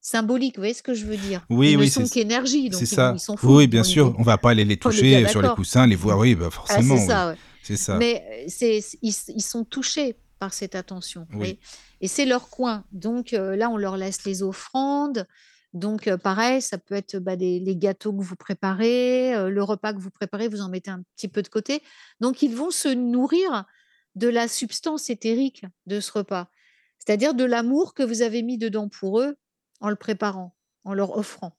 symbolique. 0.00 0.56
Vous 0.56 0.62
voyez 0.62 0.74
ce 0.74 0.82
que 0.82 0.94
je 0.94 1.04
veux 1.06 1.16
dire? 1.16 1.44
Oui, 1.50 1.72
Ils 1.72 1.76
ne 1.76 1.80
oui, 1.82 1.90
sont 1.90 2.04
c'est 2.06 2.14
qu'énergie, 2.14 2.70
donc 2.70 2.78
c'est 2.78 2.84
ils, 2.90 2.94
ça. 2.94 3.12
ils 3.14 3.20
s'en 3.20 3.36
foutent. 3.36 3.50
Oui, 3.50 3.66
bien 3.66 3.82
les- 3.82 3.88
sûr. 3.88 4.14
On 4.18 4.22
va 4.22 4.38
pas 4.38 4.50
aller 4.50 4.64
les 4.64 4.76
toucher 4.76 5.26
sur 5.28 5.40
les 5.40 5.42
d'accord. 5.42 5.56
coussins, 5.56 5.86
les 5.86 5.96
voir. 5.96 6.18
Oui, 6.18 6.34
bah 6.34 6.46
Ah, 6.48 6.50
forcément. 6.50 6.96
c'est 6.96 7.02
oui. 7.02 7.06
ça, 7.08 7.28
ouais. 7.30 7.36
C'est 7.62 7.76
ça. 7.76 7.96
Mais 7.96 8.24
euh, 8.62 8.80
ils, 9.02 9.14
ils 9.36 9.42
sont 9.42 9.64
touchés 9.64 10.16
par 10.38 10.54
cette 10.54 10.74
attention. 10.74 11.26
Oui. 11.34 11.58
Et 12.00 12.08
c'est 12.08 12.24
leur 12.24 12.48
coin. 12.48 12.84
Donc 12.92 13.32
euh, 13.34 13.54
là, 13.56 13.68
on 13.68 13.76
leur 13.76 13.96
laisse 13.98 14.24
les 14.24 14.42
offrandes. 14.42 15.26
Donc 15.74 16.08
euh, 16.08 16.16
pareil, 16.16 16.62
ça 16.62 16.78
peut 16.78 16.94
être 16.94 17.18
bah, 17.18 17.36
des, 17.36 17.60
les 17.60 17.76
gâteaux 17.76 18.12
que 18.12 18.22
vous 18.22 18.34
préparez, 18.36 19.34
euh, 19.36 19.50
le 19.50 19.62
repas 19.62 19.92
que 19.92 19.98
vous 20.00 20.10
préparez, 20.10 20.48
vous 20.48 20.62
en 20.62 20.68
mettez 20.68 20.90
un 20.90 21.02
petit 21.16 21.28
peu 21.28 21.42
de 21.42 21.48
côté. 21.48 21.82
Donc 22.20 22.42
ils 22.42 22.56
vont 22.56 22.70
se 22.70 22.88
nourrir 22.88 23.64
de 24.16 24.26
la 24.28 24.48
substance 24.48 25.10
éthérique 25.10 25.64
de 25.86 26.00
ce 26.00 26.10
repas, 26.10 26.48
c'est-à-dire 26.98 27.34
de 27.34 27.44
l'amour 27.44 27.94
que 27.94 28.02
vous 28.02 28.22
avez 28.22 28.42
mis 28.42 28.58
dedans 28.58 28.88
pour 28.88 29.20
eux 29.20 29.36
en 29.80 29.88
le 29.90 29.96
préparant, 29.96 30.54
en 30.84 30.94
leur 30.94 31.16
offrant. 31.16 31.56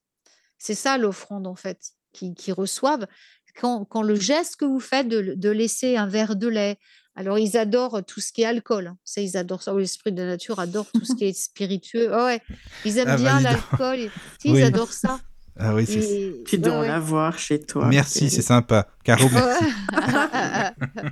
C'est 0.57 0.75
ça 0.75 0.97
l'offrande 0.97 1.47
en 1.47 1.55
fait, 1.55 1.79
qu'ils 2.13 2.33
qu'ils 2.35 2.53
reçoivent. 2.53 3.07
Quand, 3.59 3.83
quand 3.85 4.01
le 4.03 4.15
geste 4.15 4.55
que 4.57 4.65
vous 4.65 4.79
faites 4.79 5.07
de, 5.09 5.33
de 5.35 5.49
laisser 5.49 5.97
un 5.97 6.07
verre 6.07 6.35
de 6.37 6.47
lait, 6.47 6.77
alors 7.15 7.37
ils 7.37 7.57
adorent 7.57 8.01
tout 8.05 8.21
ce 8.21 8.31
qui 8.31 8.43
est 8.43 8.45
alcool. 8.45 8.87
hein. 8.87 8.97
Ça, 9.03 9.19
ils 9.19 9.35
adorent 9.35 9.61
ça. 9.63 9.73
Oh, 9.73 9.79
L'esprit 9.79 10.13
de 10.13 10.21
la 10.21 10.27
nature 10.29 10.59
adore 10.59 10.85
tout 10.93 11.03
ce 11.03 11.13
qui 11.15 11.25
est 11.25 11.33
spiritueux. 11.37 12.09
Ah 12.13 12.25
ouais, 12.27 12.41
ils 12.85 12.97
aiment 12.97 13.09
Ah, 13.09 13.17
bah, 13.17 13.21
bien 13.21 13.39
l'alcool. 13.41 13.99
et- 13.99 14.11
Si, 14.41 14.51
Oui. 14.51 14.59
Ils 14.59 14.63
adorent 14.63 14.93
ça. 14.93 15.19
Ah 15.59 15.75
oui, 15.75 15.85
c'est. 15.85 15.99
Et- 15.99 16.43
Tu 16.47 16.55
ouais, 16.55 16.61
dois 16.61 16.79
ouais. 16.79 16.87
l'avoir 16.87 17.37
chez 17.37 17.59
toi. 17.59 17.87
Merci, 17.87 18.29
c'est 18.29 18.41
sympa. 18.41 18.87
Caro, 19.03 19.27
merci. 19.29 19.65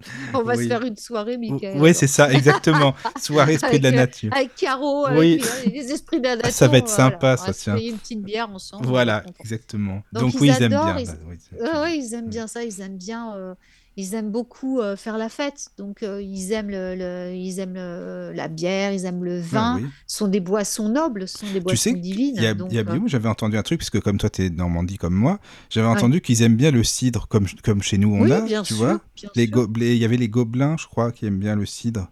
On 0.34 0.42
va 0.42 0.56
se 0.56 0.66
faire 0.66 0.82
une 0.82 0.96
soirée, 0.96 1.36
Michael. 1.38 1.78
Oui, 1.80 1.94
c'est 1.94 2.06
ça, 2.06 2.30
exactement. 2.32 2.94
Soirée 3.20 3.54
esprit 3.54 3.78
de 3.78 3.84
la 3.84 3.90
euh, 3.90 3.96
nature. 4.00 4.32
Avec 4.34 4.54
Caro, 4.54 5.08
Oui. 5.10 5.42
les, 5.66 5.70
les 5.72 5.92
esprits 5.92 6.20
de 6.20 6.24
la 6.26 6.36
nature. 6.36 6.52
Ça 6.52 6.68
va 6.68 6.78
être 6.78 6.88
voilà. 6.88 7.10
sympa, 7.10 7.36
On 7.40 7.46
va 7.46 7.52
tiens. 7.52 7.76
une 7.76 7.98
petite 7.98 8.22
bière 8.22 8.50
ensemble. 8.50 8.86
Voilà, 8.86 9.24
exactement. 9.40 10.02
Donc, 10.12 10.22
Donc, 10.22 10.34
ils 10.34 10.40
oui, 10.40 10.48
ils 10.56 10.62
aiment 10.62 10.68
bien. 10.70 10.98
ils- 10.98 11.06
bah, 11.06 11.12
oui, 11.28 11.36
Ouais, 11.82 11.98
ils 11.98 12.14
aiment 12.14 12.28
bien 12.28 12.46
ça, 12.46 12.64
ils 12.64 12.80
aiment 12.80 12.96
bien, 12.98 13.34
euh, 13.36 13.54
ils 14.00 14.14
aiment 14.14 14.30
beaucoup 14.30 14.80
euh, 14.80 14.94
faire 14.96 15.18
la 15.18 15.28
fête. 15.28 15.70
Donc 15.76 16.02
euh, 16.02 16.22
ils 16.22 16.52
aiment 16.52 16.70
le, 16.70 16.94
le- 16.94 17.34
ils 17.34 17.58
aiment 17.58 17.74
le- 17.74 18.32
la 18.32 18.46
bière, 18.48 18.92
ils 18.92 19.04
aiment 19.04 19.24
le 19.24 19.40
Ah 19.40 19.44
vin. 19.50 19.76
oui. 19.78 19.86
Ce 20.06 20.18
sont 20.18 20.28
des 20.28 20.40
boissons 20.40 20.88
nobles, 20.88 21.26
ce 21.26 21.38
sont 21.38 21.46
des 21.48 21.54
Tu 21.54 21.60
boissons 21.60 21.76
sais, 21.90 21.92
divines. 21.94 22.34
il 22.36 22.42
y 22.42 22.46
a, 22.46 22.54
donc, 22.54 22.68
il 22.70 22.76
y 22.76 22.78
a 22.78 22.82
euh, 22.82 22.84
Bio, 22.84 23.02
j'avais 23.08 23.28
entendu 23.28 23.56
un 23.58 23.62
truc, 23.62 23.78
puisque 23.78 24.00
comme 24.00 24.16
toi, 24.16 24.30
tu 24.30 24.44
es 24.44 24.50
Normandie 24.50 24.96
comme 24.98 25.14
moi, 25.14 25.40
j'avais 25.68 25.88
Ouais. 25.88 25.92
entendu 25.92 26.20
qu'ils 26.20 26.42
aiment 26.42 26.56
bien 26.56 26.70
le 26.70 26.84
cidre, 26.84 27.26
comme, 27.28 27.46
comme 27.64 27.82
chez 27.82 27.98
nous 27.98 28.14
on 28.14 28.22
oui, 28.22 28.32
a, 28.32 28.40
bien 28.40 28.62
tu 28.62 28.74
sûr, 28.74 28.84
vois. 28.84 29.00
bien 29.16 29.30
Les 29.34 29.50
il 29.92 29.98
y 29.98 30.04
avait 30.04 30.16
les 30.16 30.28
gobelins, 30.28 30.76
je 30.78 30.86
crois, 30.86 31.10
qui 31.12 31.26
aiment 31.26 31.40
bien 31.40 31.56
le 31.56 31.66
cidre. 31.66 32.08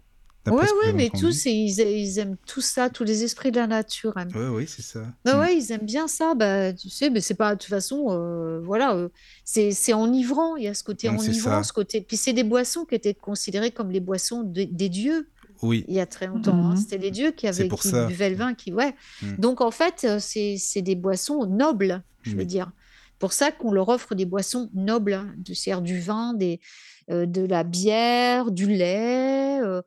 Ouais, 0.55 0.65
j'avais 0.83 0.97
mais 0.97 1.05
entendu. 1.07 1.23
tous, 1.25 1.45
ils, 1.45 1.79
ils 1.79 2.19
aiment 2.19 2.37
tout 2.45 2.61
ça, 2.61 2.89
tous 2.89 3.03
les 3.03 3.23
esprits 3.23 3.51
de 3.51 3.57
la 3.57 3.67
nature 3.67 4.17
aiment. 4.17 4.35
Ouais, 4.35 4.47
oui, 4.49 4.65
c'est 4.67 4.81
ça. 4.81 5.01
Bah 5.25 5.35
Mm. 5.35 5.39
ouais, 5.39 5.57
ils 5.57 5.71
aiment 5.71 5.85
bien 5.85 6.07
ça. 6.07 6.33
Bah, 6.35 6.73
tu 6.73 6.89
sais, 6.89 7.09
mais 7.09 7.21
c'est 7.21 7.35
pas 7.35 7.55
de 7.55 7.59
toute 7.59 7.69
façon, 7.69 8.07
euh, 8.09 8.59
voilà, 8.63 8.95
euh, 8.95 9.09
c'est 9.43 9.71
c'est 9.71 9.93
enivrant. 9.93 10.55
Il 10.55 10.63
y 10.63 10.67
a 10.67 10.73
ce 10.73 10.83
côté 10.83 11.09
Mm, 11.09 11.17
enivrant, 11.19 11.63
ce 11.63 11.73
côté. 11.73 12.01
Puis 12.01 12.17
c'est 12.17 12.33
des 12.33 12.43
boissons 12.43 12.85
qui 12.85 12.95
étaient 12.95 13.13
considérées 13.13 13.71
comme 13.71 13.91
les 13.91 13.99
boissons 13.99 14.43
de- 14.43 14.63
des 14.63 14.89
dieux 14.89 15.29
Oui, 15.61 15.83
il 15.87 15.95
y 15.95 15.99
a 15.99 16.05
très 16.05 16.27
longtemps. 16.27 16.53
hein. 16.55 16.69
Mhm. 16.71 16.77
C'était 16.77 16.97
les 16.99 17.11
dieux 17.11 17.31
qui 17.31 17.47
avaient 17.47 17.67
pour 17.67 17.81
qui 17.81 17.89
ça. 17.89 18.05
buvaient 18.05 18.29
le 18.29 18.35
vin, 18.35 18.53
qui 18.53 18.71
ouais. 18.73 18.93
Mm. 19.21 19.35
Donc 19.39 19.61
en 19.61 19.71
fait, 19.71 20.05
euh, 20.05 20.19
c'est 20.19 20.55
c'est 20.59 20.81
des 20.83 20.95
boissons 20.95 21.45
nobles, 21.47 22.03
je 22.21 22.31
veux 22.31 22.37
Oui. 22.39 22.45
dire. 22.45 22.71
Pour 23.19 23.33
ça 23.33 23.51
qu'on 23.51 23.71
leur 23.71 23.89
offre 23.89 24.13
des 24.13 24.25
boissons 24.25 24.69
nobles, 24.75 25.13
hein, 25.13 25.33
de 25.37 25.55
c'est-à-dire 25.55 25.81
du 25.81 25.99
vin, 25.99 26.35
des 26.35 26.59
de 27.07 27.45
la 27.45 27.63
bière, 27.63 28.51
du 28.51 28.67
lait, 28.67 29.59
euh, 29.61 29.81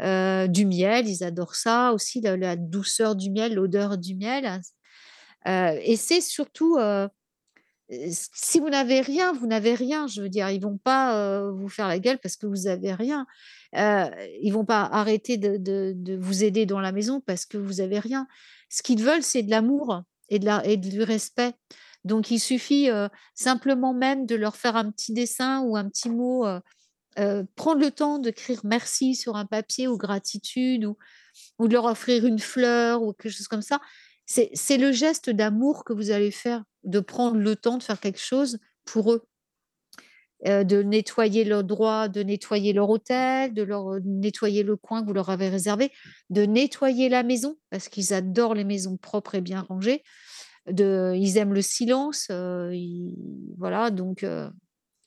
euh, 0.00 0.46
du 0.46 0.66
miel. 0.66 1.08
Ils 1.08 1.24
adorent 1.24 1.54
ça 1.54 1.92
aussi, 1.92 2.20
la, 2.20 2.56
douceur 2.56 3.16
du 3.16 3.30
miel, 3.30 3.54
l'odeur 3.54 3.98
du 3.98 4.14
miel. 4.14 4.60
Euh, 5.46 5.78
et 5.82 5.96
c'est 5.96 6.20
surtout 6.20 6.76
euh, 6.78 7.08
euh, 7.92 8.08
si 8.10 8.58
vous 8.58 8.68
n'avez 8.68 9.00
rien, 9.00 9.32
vous 9.32 9.46
n'avez 9.46 9.74
rien. 9.74 10.06
Je 10.06 10.22
veux 10.22 10.28
dire, 10.28 10.50
ils 10.50 10.60
vont 10.60 10.78
pas 10.78 11.16
euh, 11.16 11.52
vous 11.52 11.68
faire 11.68 11.88
la 11.88 11.98
gueule 11.98 12.18
parce 12.18 12.36
que 12.36 12.46
vous 12.46 12.66
avez 12.66 12.92
rien. 12.94 13.26
Euh, 13.76 14.08
ils 14.42 14.50
vont 14.52 14.64
pas 14.64 14.82
arrêter 14.82 15.36
de, 15.36 16.16
vous 16.18 16.44
aider 16.44 16.66
dans 16.66 16.80
la 16.80 16.92
maison 16.92 17.20
parce 17.20 17.46
que 17.46 17.58
vous 17.58 17.80
avez 17.80 17.98
rien. 17.98 18.26
Ce 18.68 18.82
qu'ils 18.82 19.02
veulent, 19.02 19.22
c'est 19.22 19.42
de 19.42 19.50
l'amour 19.50 20.02
et, 20.28 20.40
et 20.64 20.76
du 20.76 21.02
respect. 21.02 21.52
Donc, 22.06 22.30
il 22.30 22.38
suffit 22.38 22.88
euh, 22.88 23.08
simplement 23.34 23.92
même 23.92 24.26
de 24.26 24.36
leur 24.36 24.54
faire 24.54 24.76
un 24.76 24.92
petit 24.92 25.12
dessin 25.12 25.62
ou 25.62 25.76
un 25.76 25.88
petit 25.88 26.08
mot, 26.08 26.46
euh, 26.46 26.60
euh, 27.18 27.42
prendre 27.56 27.80
le 27.80 27.90
temps 27.90 28.20
d'écrire 28.20 28.60
merci 28.62 29.16
sur 29.16 29.34
un 29.34 29.44
papier 29.44 29.88
ou 29.88 29.98
gratitude 29.98 30.84
ou, 30.84 30.96
de 31.58 31.72
leur 31.72 31.86
offrir 31.86 32.24
une 32.24 32.38
fleur 32.38 33.02
ou 33.02 33.12
quelque 33.12 33.32
chose 33.32 33.48
comme 33.48 33.62
ça. 33.62 33.80
C'est 34.24 34.76
le 34.76 34.92
geste 34.92 35.30
d'amour 35.30 35.84
que 35.84 35.92
vous 35.92 36.12
allez 36.12 36.30
faire, 36.30 36.62
de 36.84 37.00
prendre 37.00 37.38
le 37.38 37.56
temps 37.56 37.76
de 37.76 37.82
faire 37.82 37.98
quelque 37.98 38.20
chose 38.20 38.58
pour 38.84 39.12
eux. 39.12 39.26
De 40.44 40.82
nettoyer 40.82 41.44
leur 41.44 41.64
droit, 41.64 42.08
de 42.08 42.22
nettoyer 42.22 42.72
leur 42.72 42.90
hôtel, 42.90 43.54
de 43.54 43.62
leur 43.62 43.98
nettoyer 44.04 44.62
le 44.62 44.76
coin 44.76 45.02
que 45.02 45.06
vous 45.06 45.12
leur 45.12 45.30
avez 45.30 45.48
réservé, 45.48 45.92
de 46.30 46.42
nettoyer 46.42 47.08
la 47.08 47.22
maison, 47.22 47.56
parce 47.70 47.88
qu'ils 47.88 48.12
adorent 48.12 48.54
les 48.54 48.64
maisons 48.64 48.96
propres 48.96 49.36
et 49.36 49.40
bien 49.40 49.62
rangées. 49.62 50.02
De, 50.70 51.14
ils 51.16 51.36
aiment 51.36 51.54
le 51.54 51.62
silence. 51.62 52.26
euh, 52.30 52.70
ils- 52.74 53.16
voilà, 53.56 53.90
donc 53.90 54.22
euh, 54.24 54.50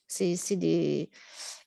c'est 0.08 0.56
des 0.56 1.10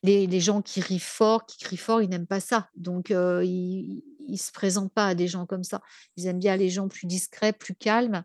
les, 0.02 0.26
les 0.26 0.40
gens 0.40 0.60
qui 0.62 0.80
rient 0.80 0.98
fort, 0.98 1.46
qui 1.46 1.58
crient 1.58 1.76
fort, 1.78 2.02
ils 2.02 2.08
n'aiment 2.10 2.26
pas 2.26 2.40
ça. 2.40 2.68
Donc 2.76 3.10
euh, 3.10 3.42
ils 3.44 4.02
ne 4.28 4.36
se 4.36 4.52
présentent 4.52 4.92
pas 4.92 5.06
à 5.08 5.14
des 5.14 5.28
gens 5.28 5.46
comme 5.46 5.64
ça. 5.64 5.80
Ils 6.16 6.26
aiment 6.26 6.38
bien 6.40 6.56
les 6.56 6.68
gens 6.70 6.88
plus 6.88 7.06
discrets, 7.06 7.52
plus 7.52 7.74
calmes. 7.74 8.24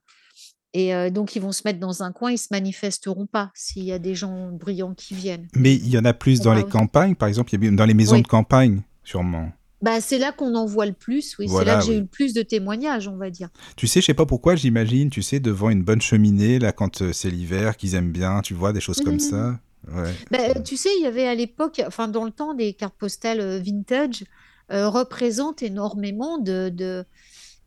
Et 0.73 0.93
euh, 0.93 1.09
donc, 1.09 1.35
ils 1.35 1.41
vont 1.41 1.51
se 1.51 1.63
mettre 1.65 1.79
dans 1.79 2.03
un 2.03 2.11
coin, 2.11 2.31
ils 2.31 2.37
se 2.37 2.49
manifesteront 2.51 3.25
pas 3.25 3.49
s'il 3.55 3.85
y 3.85 3.91
a 3.91 3.97
des 3.97 4.13
gens 4.13 4.51
bruyants 4.51 4.93
qui 4.93 5.15
viennent. 5.15 5.47
Mais 5.55 5.73
il 5.73 5.89
y 5.89 5.97
en 5.97 6.05
a 6.05 6.13
plus 6.13 6.41
dans 6.41 6.53
les 6.53 6.63
campagnes, 6.63 7.15
par 7.15 7.27
exemple, 7.27 7.55
il 7.55 7.63
y 7.63 7.67
a 7.67 7.71
dans 7.71 7.85
les 7.85 7.95
maisons 7.95 8.17
Oui. 8.17 8.21
de 8.21 8.27
campagne, 8.27 8.81
sûrement. 9.03 9.51
Bah, 9.81 10.01
c'est 10.01 10.17
là 10.17 10.31
qu'on 10.33 10.55
en 10.55 10.65
voit 10.65 10.85
le 10.85 10.93
plus, 10.93 11.37
oui. 11.39 11.47
c'est 11.47 11.63
là 11.63 11.77
que 11.79 11.85
j'ai 11.85 11.91
oui. 11.91 11.97
eu 11.97 12.01
le 12.01 12.05
plus 12.07 12.33
de 12.33 12.41
témoignages, 12.41 13.07
on 13.07 13.15
va 13.15 13.29
dire. 13.29 13.49
Tu 13.77 13.87
sais, 13.87 14.01
je 14.01 14.07
sais 14.07 14.13
pas 14.13 14.25
pourquoi, 14.25 14.55
j'imagine, 14.55 15.09
tu 15.09 15.21
sais, 15.21 15.39
devant 15.39 15.69
une 15.69 15.83
bonne 15.83 16.01
cheminée, 16.01 16.59
là, 16.59 16.73
quand 16.73 17.01
euh, 17.01 17.13
c'est 17.13 17.29
l'hiver, 17.29 17.77
qu'ils 17.77 17.95
aiment 17.95 18.11
bien, 18.11 18.41
tu 18.41 18.53
vois, 18.53 18.73
des 18.73 18.81
choses 18.81 18.99
comme 19.01 19.13
Mhm. 19.13 19.19
ça. 19.19 19.59
Ouais. 19.87 20.13
Bah, 20.31 20.59
tu 20.61 20.75
sais, 20.75 20.89
il 20.97 21.03
y 21.03 21.07
avait 21.07 21.25
à 21.27 21.33
l'époque, 21.33 21.81
enfin 21.87 22.09
dans 22.09 22.25
le 22.25 22.31
temps, 22.31 22.53
des 22.53 22.73
cartes 22.73 22.97
postales 22.97 23.39
euh, 23.39 23.59
vintage 23.59 24.25
euh, 24.71 24.89
représentent 24.89 25.63
énormément 25.63 26.37
de, 26.37 26.69
de- 26.69 27.05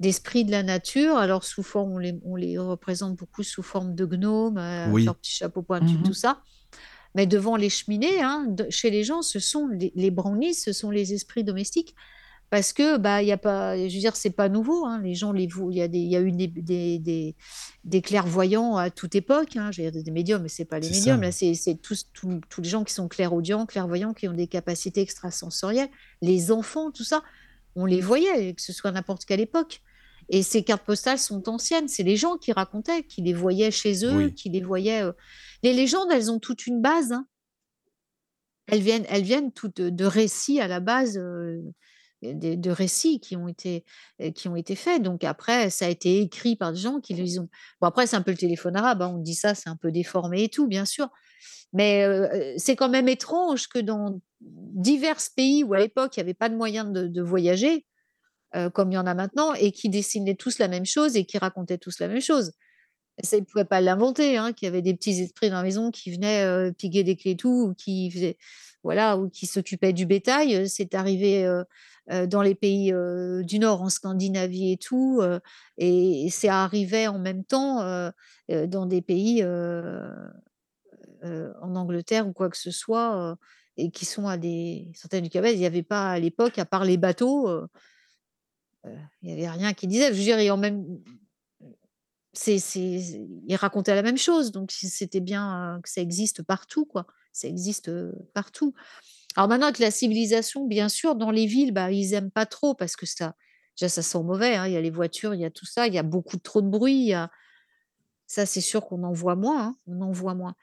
d'esprits 0.00 0.44
de 0.44 0.50
la 0.50 0.62
nature. 0.62 1.16
Alors, 1.16 1.44
sous 1.44 1.62
forme, 1.62 1.92
on 1.92 1.98
les, 1.98 2.20
on 2.24 2.36
les 2.36 2.58
représente 2.58 3.16
beaucoup 3.16 3.42
sous 3.42 3.62
forme 3.62 3.94
de 3.94 4.04
gnomes, 4.04 4.58
euh, 4.58 4.82
avec 4.84 4.94
Oui. 4.94 5.04
leur 5.06 5.16
petit 5.16 5.32
chapeau 5.32 5.62
pointu, 5.62 5.96
tout 6.04 6.12
ça. 6.14 6.42
Mais 7.14 7.26
devant 7.26 7.56
les 7.56 7.68
cheminées, 7.70 8.22
hein, 8.22 8.46
de- 8.48 8.66
chez 8.70 8.90
les 8.90 9.04
gens, 9.04 9.22
ce 9.22 9.38
sont 9.38 9.68
les, 9.68 9.92
les 9.94 10.10
brownies, 10.10 10.54
ce 10.54 10.72
sont 10.72 10.90
les 10.90 11.12
esprits 11.12 11.44
domestiques. 11.44 11.94
Parce 12.50 12.74
que, 12.74 12.98
bah, 12.98 13.22
y 13.22 13.32
a 13.32 13.38
pas, 13.38 13.78
je 13.78 13.82
veux 13.94 14.00
dire, 14.00 14.14
c'est 14.14 14.28
pas 14.30 14.50
nouveau. 14.50 14.84
hein. 14.84 15.00
Les 15.02 15.14
gens. 15.14 15.32
Il 15.34 15.50
y 15.74 15.80
a 15.80 15.88
des, 15.88 15.98
il 15.98 16.10
y 16.10 16.16
a 16.16 16.20
eu 16.20 16.32
des, 16.32 16.48
des, 16.48 16.98
des, 16.98 17.34
des 17.84 18.02
clairvoyants 18.02 18.76
à 18.76 18.90
toute 18.90 19.14
époque. 19.14 19.56
Hein. 19.56 19.70
Je 19.72 19.80
veux 19.82 19.90
dire, 19.90 20.02
des 20.02 20.10
médiums, 20.10 20.42
mais 20.42 20.50
c'est 20.50 20.66
pas 20.66 20.78
les 20.78 20.88
médiums. 20.98 21.22
Là, 21.22 21.32
c'est 21.32 21.54
c'est 21.54 21.76
tous, 21.76 22.08
tous, 22.12 22.40
tous 22.50 22.60
les 22.60 22.68
gens 22.68 22.84
qui 22.84 22.92
sont 22.92 23.08
clairaudients, 23.08 23.64
clairvoyants, 23.64 24.12
qui 24.12 24.28
ont 24.28 24.34
des 24.34 24.48
capacités 24.48 25.00
extrasensorielles. 25.00 25.88
Les 26.20 26.52
enfants, 26.52 26.90
tout 26.90 27.04
ça, 27.04 27.22
on 27.74 27.86
les 27.86 28.02
voyait, 28.02 28.52
que 28.52 28.60
ce 28.60 28.74
soit 28.74 28.90
à 28.90 28.92
n'importe 28.92 29.24
quelle 29.24 29.40
époque. 29.40 29.80
Et 30.28 30.42
ces 30.42 30.62
cartes 30.64 30.84
postales 30.84 31.18
sont 31.18 31.48
anciennes. 31.48 31.88
C'est 31.88 32.02
les 32.02 32.16
gens 32.16 32.36
qui 32.36 32.52
racontaient, 32.52 33.04
qui 33.04 33.22
les 33.22 33.32
voyaient 33.34 33.70
chez 33.70 34.04
eux, 34.04 34.16
Oui. 34.16 34.34
qui 34.34 34.48
les 34.50 34.60
voyaient. 34.62 35.02
euh. 35.02 35.12
Les 35.62 35.72
légendes, 35.72 36.08
elles 36.10 36.30
ont 36.30 36.38
toute 36.38 36.66
une 36.66 36.80
base. 36.80 37.12
hein. 37.12 37.26
Elles 38.68 38.80
viennent, 38.80 39.04
elles 39.08 39.22
viennent 39.24 39.52
toutes 39.52 39.80
de, 39.80 40.04
récits 40.04 40.60
à 40.60 40.68
la 40.68 40.80
base, 40.80 41.18
euh, 41.18 41.58
de, 42.22 42.54
de 42.54 42.70
récits 42.70 43.18
qui 43.20 43.36
ont 43.36 43.48
été, 43.48 43.84
euh, 44.20 44.30
qui 44.30 44.48
ont 44.48 44.56
été 44.56 44.76
faits. 44.76 45.02
Donc 45.02 45.24
après, 45.24 45.68
ça 45.70 45.86
a 45.86 45.88
été 45.88 46.20
écrit 46.20 46.56
par 46.56 46.72
des 46.72 46.78
gens 46.78 47.00
qui 47.00 47.12
les 47.14 47.38
ont. 47.38 47.48
Bon 47.80 47.88
après, 47.88 48.06
c'est 48.06 48.16
un 48.16 48.22
peu 48.22 48.30
le 48.30 48.36
téléphone 48.36 48.76
arabe. 48.76 49.02
hein, 49.02 49.12
on 49.14 49.18
dit 49.18 49.34
ça, 49.34 49.54
c'est 49.54 49.68
un 49.68 49.76
peu 49.76 49.90
déformé 49.90 50.44
et 50.44 50.48
tout, 50.48 50.66
bien 50.68 50.84
sûr. 50.84 51.08
Mais 51.72 52.04
euh, 52.04 52.54
c'est 52.56 52.76
quand 52.76 52.88
même 52.88 53.08
étrange 53.08 53.66
que 53.68 53.78
dans 53.78 54.20
divers 54.40 55.18
pays 55.36 55.64
où 55.64 55.74
à 55.74 55.78
l'époque 55.78 56.16
il 56.16 56.20
n'y 56.20 56.24
avait 56.24 56.34
pas 56.34 56.48
de 56.48 56.56
moyen 56.56 56.84
de, 56.84 57.06
de 57.08 57.22
voyager, 57.22 57.86
euh, 58.55 58.70
comme 58.70 58.92
il 58.92 58.94
y 58.94 58.98
en 58.98 59.07
a 59.07 59.14
maintenant, 59.14 59.55
et 59.55 59.72
qui 59.72 59.88
dessinaient 59.88 60.34
tous 60.34 60.59
la 60.59 60.68
même 60.68 60.86
chose 60.86 61.16
et 61.16 61.24
qui 61.24 61.38
racontaient 61.38 61.78
tous 61.78 62.00
la 62.00 62.09
même 62.09 62.20
chose. 62.20 62.53
Ça, 63.22 63.36
ils 63.36 63.40
ne 63.40 63.44
pouvaient 63.44 63.66
pas 63.66 63.80
l'inventer, 63.80 64.38
hein, 64.38 64.53
qu'il 64.53 64.66
y 64.66 64.68
avait 64.68 64.82
des 64.82 64.94
petits 64.94 65.20
esprits 65.20 65.50
dans 65.50 65.57
la 65.57 65.62
maison 65.62 65.90
qui 65.90 66.11
venaient 66.11 66.44
euh, 66.44 66.72
piguer 66.72 67.05
des 67.05 67.14
clés 67.14 67.36
tout, 67.36 67.68
ou 67.68 67.74
qui 67.74 68.11
faisaient, 68.11 68.38
voilà, 68.82 69.18
ou 69.18 69.28
qui 69.28 69.46
s'occupaient 69.46 69.92
du 69.92 70.07
bétail. 70.07 70.57
Euh, 70.57 70.64
C'est 70.66 70.94
arrivé 70.94 71.44
euh, 71.44 71.64
dans 72.26 72.42
les 72.42 72.55
pays 72.57 72.92
du 73.44 73.59
Nord, 73.61 73.80
en 73.80 73.88
Scandinavie 73.88 74.72
et 74.72 74.76
tout, 74.76 75.22
et, 75.78 76.26
et 76.26 76.30
c'est 76.30 76.48
arrivé 76.48 77.07
en 77.07 77.20
même 77.20 77.44
temps 77.44 78.11
dans 78.48 78.86
des 78.86 79.03
pays 79.03 79.44
en 81.22 81.76
Angleterre 81.76 82.26
ou 82.26 82.32
quoi 82.32 82.50
que 82.50 82.57
ce 82.57 82.72
soit, 82.72 83.38
et 83.76 83.92
qui 83.92 84.05
sont 84.05 84.26
à 84.26 84.36
des 84.36 84.90
centaines 84.96 85.22
de 85.22 85.28
kilomètres. 85.28 85.55
Il 85.55 85.61
n'y 85.61 85.66
avait 85.66 85.84
pas 85.84 86.11
à 86.11 86.18
l'époque, 86.18 86.59
à 86.59 86.64
part 86.64 86.84
les 86.84 86.96
bateaux, 86.96 87.48
il 88.85 89.28
n'y 89.28 89.33
avait 89.33 89.49
rien 89.49 89.72
qui 89.74 89.87
disait. 89.87 90.12
Je 90.12 90.18
veux 90.18 90.22
dire, 90.24 90.55
en 90.55 90.57
c'est, 92.35 92.57
ils 93.47 93.57
racontaient 93.57 93.95
la 93.95 94.03
même 94.03 94.16
chose, 94.16 94.53
donc 94.53 94.72
c'était 94.72 95.20
bien 95.20 95.76
euh, 95.76 95.80
que 95.80 95.89
ça 95.89 96.01
existe 96.01 96.43
partout, 96.43 96.87
quoi. 96.87 97.07
Ça 97.33 97.47
existe 97.47 97.89
euh, 97.89 98.12
partout. 98.33 98.74
Alors 99.37 99.49
maintenant, 99.49 99.66
avec 99.66 99.78
la 99.78 99.91
civilisation, 99.91 100.66
bien 100.66 100.89
sûr, 100.89 101.14
dans 101.16 101.30
les 101.30 101.47
villes, 101.47 101.72
bah, 101.72 101.93
ils 101.93 102.14
aiment 102.14 102.30
pas 102.30 102.47
trop 102.47 102.74
parce 102.74 102.97
que 102.97 103.07
ça, 103.07 103.35
ça 103.76 103.89
sent 103.89 104.22
mauvais. 104.22 104.57
hein, 104.57 104.66
Il 104.66 104.72
y 104.74 104.76
a 104.76 104.80
les 104.80 104.91
voitures, 104.91 105.35
il 105.35 105.41
y 105.41 105.45
a 105.45 105.51
tout 105.51 105.66
ça, 105.66 105.87
il 105.89 105.95
y 105.95 105.99
a 105.99 106.03
beaucoup 106.03 106.39
trop 106.39 106.62
de 106.62 106.68
bruit. 106.68 106.95
il 106.97 107.09
y 107.09 107.14
a- 107.14 107.30
Ça, 108.26 108.47
c'est 108.47 108.61
sûr 108.62 108.87
qu'on 108.87 109.03
en 109.05 109.12
voit 109.12 109.37
moins. 109.37 109.62
hein, 109.68 109.76
on 109.87 110.01
en 110.01 110.12
voit 110.12 110.35
moins. 110.35 110.55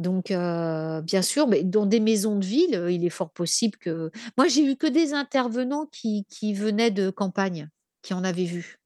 Donc, 0.00 0.30
euh, 0.30 1.02
bien 1.02 1.20
sûr, 1.22 1.46
mais 1.46 1.62
dans 1.62 1.84
des 1.84 2.00
maisons 2.00 2.36
de 2.38 2.44
ville, 2.44 2.86
il 2.90 3.04
est 3.04 3.10
fort 3.10 3.30
possible 3.30 3.76
que. 3.78 4.10
Moi, 4.38 4.48
j'ai 4.48 4.64
eu 4.64 4.74
que 4.76 4.86
des 4.86 5.12
intervenants 5.12 5.86
qui, 5.92 6.24
qui 6.30 6.54
venaient 6.54 6.90
de 6.90 7.10
campagne, 7.10 7.68
qui 8.02 8.14
en 8.14 8.24
avaient 8.24 8.44
vu. 8.46 8.78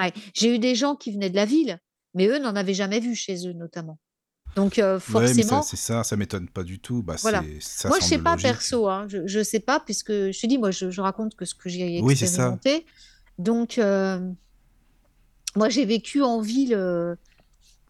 Ouais. 0.00 0.12
J'ai 0.34 0.54
eu 0.54 0.58
des 0.58 0.74
gens 0.74 0.96
qui 0.96 1.12
venaient 1.12 1.28
de 1.30 1.36
la 1.36 1.44
ville, 1.44 1.78
mais 2.14 2.26
eux 2.26 2.38
n'en 2.38 2.56
avaient 2.56 2.74
jamais 2.74 3.00
vu 3.00 3.14
chez 3.14 3.46
eux, 3.46 3.52
notamment. 3.52 3.98
Donc, 4.54 4.78
euh, 4.78 4.94
Ouais, 4.94 5.00
forcément, 5.00 5.60
c'est 5.62 5.76
ça, 5.76 6.02
ça 6.02 6.16
m'étonne 6.16 6.48
pas 6.48 6.62
du 6.64 6.78
tout. 6.80 7.02
Bah, 7.02 7.16
voilà. 7.20 7.42
ça 7.60 7.88
Moi, 7.88 7.98
je 8.00 8.04
sais 8.04 8.10
semble 8.14 8.24
pas 8.24 8.32
logique. 8.32 8.46
perso, 8.46 8.88
hein, 8.88 9.04
je, 9.08 9.26
je 9.26 9.42
sais 9.42 9.60
pas, 9.60 9.78
puisque 9.80 10.10
je 10.12 10.40
te 10.40 10.46
dis, 10.46 10.56
moi, 10.56 10.70
je, 10.70 10.90
je 10.90 11.00
raconte 11.02 11.34
que 11.36 11.44
ce 11.44 11.54
que 11.54 11.68
j'ai 11.68 12.00
Oui, 12.02 12.16
c'est 12.16 12.24
ça. 12.26 12.54
expérimenté. 12.54 12.86
Donc, 13.38 13.76
euh, 13.76 14.18
moi, 15.54 15.68
j'ai 15.68 15.84
vécu 15.84 16.22
en 16.22 16.40
ville 16.40 16.74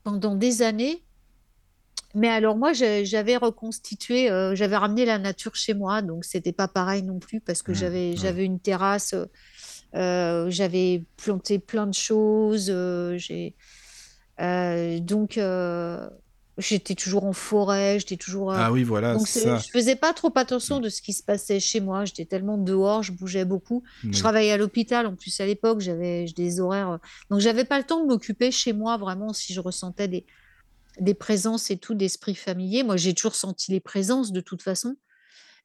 pendant 0.03 0.35
des 0.35 0.63
années. 0.63 1.05
Mais 2.17 2.29
alors 2.29 2.57
moi, 2.57 2.73
j'avais 2.73 3.37
reconstitué, 3.37 4.31
euh, 4.31 4.55
j'avais 4.57 4.77
ramené 4.77 5.05
la 5.05 5.19
nature 5.19 5.55
chez 5.55 5.75
moi, 5.75 6.03
donc 6.03 6.25
c'était 6.25 6.53
pas 6.53 6.69
pareil 6.69 7.03
non 7.05 7.21
plus 7.21 7.41
parce 7.43 7.63
que 7.63 7.73
Hmm, 7.73 7.75
j'avais 7.75 8.17
j'avais 8.17 8.45
une 8.45 8.61
terrasse, 8.61 9.15
euh, 9.15 9.27
euh, 9.97 10.51
j'avais 10.51 11.05
planté 11.17 11.59
plein 11.61 11.87
de 11.87 11.95
choses, 11.95 12.69
euh, 12.71 13.19
j'ai 13.19 13.57
donc 15.01 15.39
j'étais 16.59 16.95
toujours 16.95 17.25
en 17.27 17.33
forêt, 17.33 17.99
j'étais 18.01 18.17
toujours 18.17 18.53
Ah 18.53 18.73
oui, 18.73 18.83
voilà, 18.83 19.19
donc 19.19 19.29
ça. 19.29 19.67
je 19.67 19.71
faisais 19.73 19.97
pas 19.97 20.13
trop 20.15 20.33
attention 20.37 20.81
Hmm, 20.81 20.81
de 20.81 20.89
ce 20.89 21.03
qui 21.03 21.13
se 21.13 21.23
passait 21.23 21.61
chez 21.61 21.81
moi, 21.81 22.05
j'étais 22.07 22.25
tellement 22.25 22.57
dehors, 22.59 23.03
je 23.03 23.13
bougeais 23.13 23.45
beaucoup. 23.45 23.83
Je 24.11 24.19
oui. 24.19 24.21
travaillais 24.21 24.53
à 24.53 24.57
l'hôpital 24.57 25.07
en 25.07 25.15
plus 25.17 25.39
à 25.41 25.47
l'époque, 25.47 25.81
j'avais 25.81 26.25
des 26.37 26.61
horaires, 26.61 26.99
donc 27.31 27.41
j'avais 27.41 27.65
pas 27.65 27.79
le 27.79 27.85
temps 27.85 28.01
de 28.03 28.07
m'occuper 28.09 28.51
chez 28.51 28.73
moi 28.73 28.97
vraiment 28.97 29.33
si 29.35 29.53
je 29.53 29.61
ressentais 29.61 30.09
des 30.09 30.27
des 31.01 31.15
présences 31.15 31.71
et 31.71 31.77
tout 31.77 31.95
d'esprits 31.95 32.35
familiers. 32.35 32.83
Moi, 32.83 32.97
j'ai 32.97 33.15
toujours 33.15 33.35
senti 33.35 33.73
les 33.73 33.81
présences 33.81 34.33
de 34.33 34.41
toute 34.41 34.63
façon, 34.63 34.97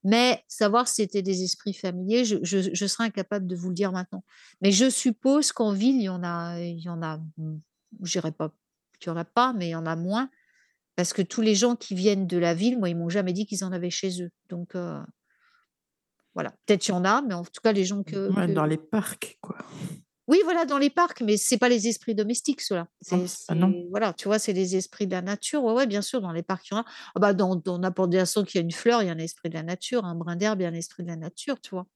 mais 0.03 0.43
savoir 0.47 0.87
si 0.87 0.95
c'était 0.95 1.21
des 1.21 1.43
esprits 1.43 1.73
familiers, 1.73 2.25
je, 2.25 2.37
je, 2.41 2.73
je 2.73 2.85
serais 2.85 3.05
incapable 3.05 3.47
de 3.47 3.55
vous 3.55 3.69
le 3.69 3.75
dire 3.75 3.91
maintenant. 3.91 4.23
Mais 4.61 4.71
je 4.71 4.89
suppose 4.89 5.51
qu'en 5.51 5.73
ville, 5.73 5.97
il 5.97 6.03
y 6.03 6.09
en 6.09 6.23
a, 6.23 6.59
il 6.59 6.79
y 6.79 6.89
en 6.89 7.01
a, 7.03 7.19
je 8.01 8.11
dirais 8.11 8.31
pas 8.31 8.53
qu'il 8.99 9.09
y 9.09 9.13
en 9.13 9.17
a 9.17 9.25
pas, 9.25 9.53
mais 9.53 9.67
il 9.67 9.71
y 9.71 9.75
en 9.75 9.85
a 9.85 9.95
moins, 9.95 10.29
parce 10.95 11.13
que 11.13 11.21
tous 11.21 11.41
les 11.41 11.55
gens 11.55 11.75
qui 11.75 11.95
viennent 11.95 12.27
de 12.27 12.37
la 12.37 12.53
ville, 12.53 12.77
moi, 12.77 12.89
ils 12.89 12.97
m'ont 12.97 13.09
jamais 13.09 13.33
dit 13.33 13.45
qu'ils 13.45 13.63
en 13.63 13.71
avaient 13.71 13.89
chez 13.89 14.21
eux. 14.21 14.31
Donc 14.49 14.75
euh, 14.75 15.01
voilà, 16.33 16.51
peut-être 16.65 16.87
il 16.87 16.91
y 16.91 16.93
en 16.93 17.05
a, 17.05 17.21
mais 17.21 17.33
en 17.33 17.43
tout 17.43 17.61
cas, 17.63 17.71
les 17.71 17.85
gens 17.85 18.03
que, 18.03 18.31
Ouais, 18.31 18.47
dans 18.47 18.63
que... 18.63 18.69
les 18.69 18.77
parcs, 18.77 19.37
quoi. 19.41 19.57
Oui, 20.27 20.39
voilà, 20.43 20.65
dans 20.65 20.77
les 20.77 20.89
parcs, 20.89 21.21
mais 21.21 21.35
c'est 21.35 21.57
pas 21.57 21.67
les 21.67 21.87
esprits 21.87 22.15
domestiques, 22.15 22.61
ceux-là. 22.61 22.87
Ah 23.11 23.55
non. 23.55 23.71
c'est- 23.71 23.87
voilà, 23.89 24.13
tu 24.13 24.27
vois, 24.27 24.39
c'est 24.39 24.53
les 24.53 24.75
esprits 24.75 25.07
de 25.07 25.11
la 25.11 25.21
nature. 25.21 25.63
Ouais, 25.63 25.73
ouais, 25.73 25.87
bien 25.87 26.01
sûr, 26.01 26.21
dans 26.21 26.31
les 26.31 26.43
parcs, 26.43 26.67
il 26.69 26.73
y 26.73 26.77
en 26.77 26.81
a. 26.81 26.85
Ah 27.15 27.19
bah, 27.19 27.33
dans, 27.33 27.55
dans 27.55 27.79
n'importe 27.79 28.11
quel 28.11 28.45
qu'il 28.45 28.59
y 28.59 28.61
a 28.61 28.63
une 28.63 28.71
fleur, 28.71 29.01
il 29.01 29.07
y 29.07 29.09
a 29.09 29.13
un 29.13 29.17
esprit 29.17 29.49
de 29.49 29.55
la 29.55 29.63
nature. 29.63 30.05
Un 30.05 30.15
brin 30.15 30.35
d'herbe, 30.35 30.61
il 30.61 30.63
y 30.63 30.65
a 30.65 30.69
un 30.69 30.73
esprit 30.73 31.03
de 31.03 31.09
la 31.09 31.15
nature, 31.15 31.59
tu 31.59 31.71
vois. 31.71 31.87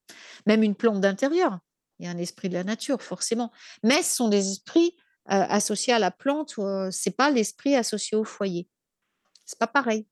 Même 0.47 0.63
une 0.63 0.76
plante 0.76 1.01
d'intérieur, 1.01 1.59
il 1.99 2.05
y 2.05 2.09
a 2.09 2.11
un 2.11 2.17
esprit 2.17 2.49
de 2.49 2.55
la 2.55 2.63
nature, 2.63 3.01
forcément. 3.01 3.51
Mais 3.84 4.01
ce 4.03 4.15
sont 4.15 4.30
des 4.30 4.51
esprits 4.51 4.95
euh, 5.32 5.45
associés 5.49 5.93
à 5.93 5.99
la 5.99 6.11
plante, 6.11 6.55
euh, 6.59 6.89
c'est 6.91 7.15
pas 7.15 7.32
l'esprit 7.32 7.76
associé 7.76 8.17
au 8.17 8.23
foyer. 8.23 8.67
C'est 9.45 9.59
pas 9.59 9.67
pareil. 9.67 10.07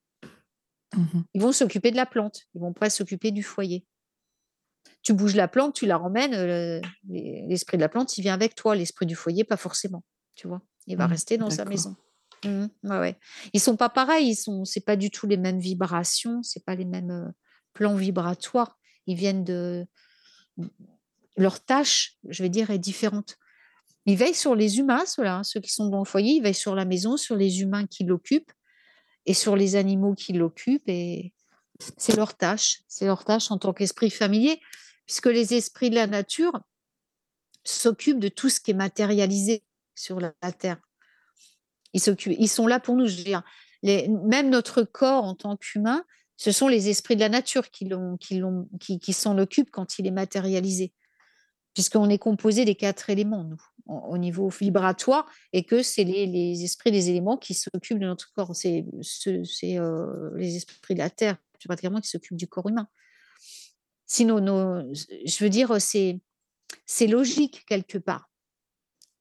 Mhm. 0.96 1.24
Ils 1.34 1.42
vont 1.42 1.52
s'occuper 1.52 1.92
de 1.92 1.96
la 1.98 2.06
plante, 2.06 2.42
ils 2.54 2.62
vont 2.62 2.74
pas 2.74 2.90
s'occuper 2.90 3.32
du 3.32 3.44
foyer. 3.44 3.86
Tu 5.04 5.14
bouges 5.14 5.36
la 5.36 5.48
plante, 5.48 5.76
tu 5.76 5.86
la 5.86 5.98
ramènes, 5.98 6.34
euh, 6.34 6.80
le- 7.10 7.48
l'esprit 7.50 7.78
de 7.78 7.82
la 7.82 7.90
plante, 7.90 8.18
il 8.18 8.22
vient 8.22 8.34
avec 8.34 8.56
toi, 8.56 8.76
l'esprit 8.76 9.06
du 9.06 9.16
foyer, 9.16 9.44
pas 9.44 9.58
forcément, 9.58 10.04
tu 10.36 10.48
vois. 10.48 10.62
Il 10.88 10.98
va 10.98 11.08
Mm, 11.08 11.12
rester 11.12 11.38
dans 11.38 11.50
sa 11.50 11.66
maison. 11.66 11.96
Ouais, 12.46 13.00
ouais. 13.00 13.18
Ils 13.54 13.60
sont 13.60 13.78
pas 13.78 13.90
pareils, 13.90 14.30
ils 14.30 14.36
sont, 14.36 14.66
c'est 14.66 14.84
pas 14.86 14.96
du 14.96 15.10
tout 15.12 15.28
les 15.28 15.38
mêmes 15.38 15.60
vibrations, 15.60 16.42
c'est 16.44 16.66
pas 16.66 16.76
les 16.76 16.86
mêmes 16.86 17.12
euh, 17.12 17.32
plans 17.74 17.96
vibratoires. 17.96 18.78
Ils 19.08 19.16
viennent 19.16 19.44
de 19.44 19.86
leur 21.38 21.64
tâche, 21.64 22.18
je 22.28 22.44
vais 22.44 22.50
dire, 22.50 22.70
est 22.70 22.80
différente. 22.80 23.38
Ils 24.06 24.18
veillent 24.18 24.36
sur 24.36 24.56
les 24.56 24.80
humains, 24.80 25.06
ceux-là, 25.06 25.38
hein, 25.38 25.44
ceux 25.44 25.62
qui 25.62 25.72
sont 25.72 25.88
dans 25.90 26.00
le 26.00 26.06
foyer, 26.06 26.34
ils 26.36 26.44
veillent 26.44 26.54
sur 26.54 26.76
la 26.76 26.86
maison, 26.86 27.18
sur 27.18 27.36
les 27.36 27.62
humains 27.62 27.86
qui 27.88 28.04
l'occupent 28.04 28.52
et 29.26 29.34
sur 29.34 29.56
les 29.56 29.76
animaux 29.76 30.14
qui 30.14 30.34
l'occupent. 30.34 30.88
Et 30.88 31.34
c'est 31.98 32.16
leur 32.16 32.36
tâche, 32.36 32.82
c'est 32.88 33.06
leur 33.06 33.24
tâche 33.24 33.52
en 33.52 33.58
tant 33.58 33.74
qu'esprit 33.74 34.10
familier, 34.10 34.60
puisque 35.06 35.28
les 35.28 35.54
esprits 35.54 35.90
de 35.90 35.96
la 35.96 36.08
nature 36.08 36.60
s'occupent 37.64 38.20
de 38.20 38.30
tout 38.30 38.50
ce 38.50 38.60
qui 38.60 38.72
est 38.72 38.76
matérialisé 38.76 39.64
sur 39.96 40.20
la, 40.20 40.34
terre. 40.52 40.80
Ils, 41.94 42.50
sont 42.50 42.68
là 42.68 42.80
pour 42.80 42.96
nous. 42.96 43.06
Je 43.06 43.18
veux 43.18 43.24
dire, 43.24 43.44
même 43.84 44.50
notre 44.50 44.84
corps 44.84 45.24
en 45.24 45.36
tant 45.36 45.56
qu'humain, 45.56 46.04
ce 46.38 46.52
sont 46.52 46.68
les 46.68 46.90
esprits 46.90 47.16
de 47.16 47.22
la 47.22 47.30
nature 47.30 47.70
qui, 47.70 47.88
s'en 49.14 49.38
occupent 49.38 49.72
quand 49.72 50.00
il 50.00 50.08
est 50.08 50.12
matérialisé, 50.12 50.94
puisqu'on 51.74 52.10
est 52.10 52.18
composé 52.18 52.66
des 52.66 52.76
quatre 52.76 53.10
éléments, 53.10 53.44
nous, 53.44 53.62
au 53.86 54.14
au 54.14 54.18
niveau 54.18 54.50
vibratoire, 54.50 55.30
et 55.52 55.64
que 55.64 55.84
c'est 55.84 56.04
les, 56.04 56.64
esprits 56.64 56.92
des 56.92 57.10
éléments 57.10 57.38
qui 57.38 57.54
s'occupent 57.54 58.00
de 58.00 58.08
notre 58.08 58.32
corps. 58.34 58.56
C'est 58.56 58.86
ce- 59.02 59.44
c'est, 59.44 59.78
euh, 59.78 60.32
les 60.36 60.56
esprits 60.56 60.96
de 60.96 61.00
la 61.00 61.10
terre, 61.10 61.38
plus 61.60 61.68
particulièrement, 61.68 62.02
qui 62.02 62.10
s'occupent 62.10 62.38
du 62.38 62.48
corps 62.48 62.68
humain. 62.68 62.88
Sinon, 64.14 64.94
je 64.94 65.44
veux 65.44 65.50
dire, 65.50 65.82
c'est 65.82 66.22
c'est 66.86 67.08
logique 67.08 67.66
quelque 67.68 67.98
part. 67.98 68.30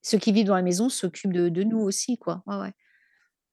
Ceux 0.02 0.18
qui 0.18 0.32
vivent 0.32 0.44
dans 0.44 0.54
la 0.54 0.60
maison 0.60 0.90
s'occupent 0.90 1.32
de, 1.32 1.62
nous 1.62 1.78
aussi, 1.78 2.18
quoi. 2.18 2.42
Ouais. 2.46 2.74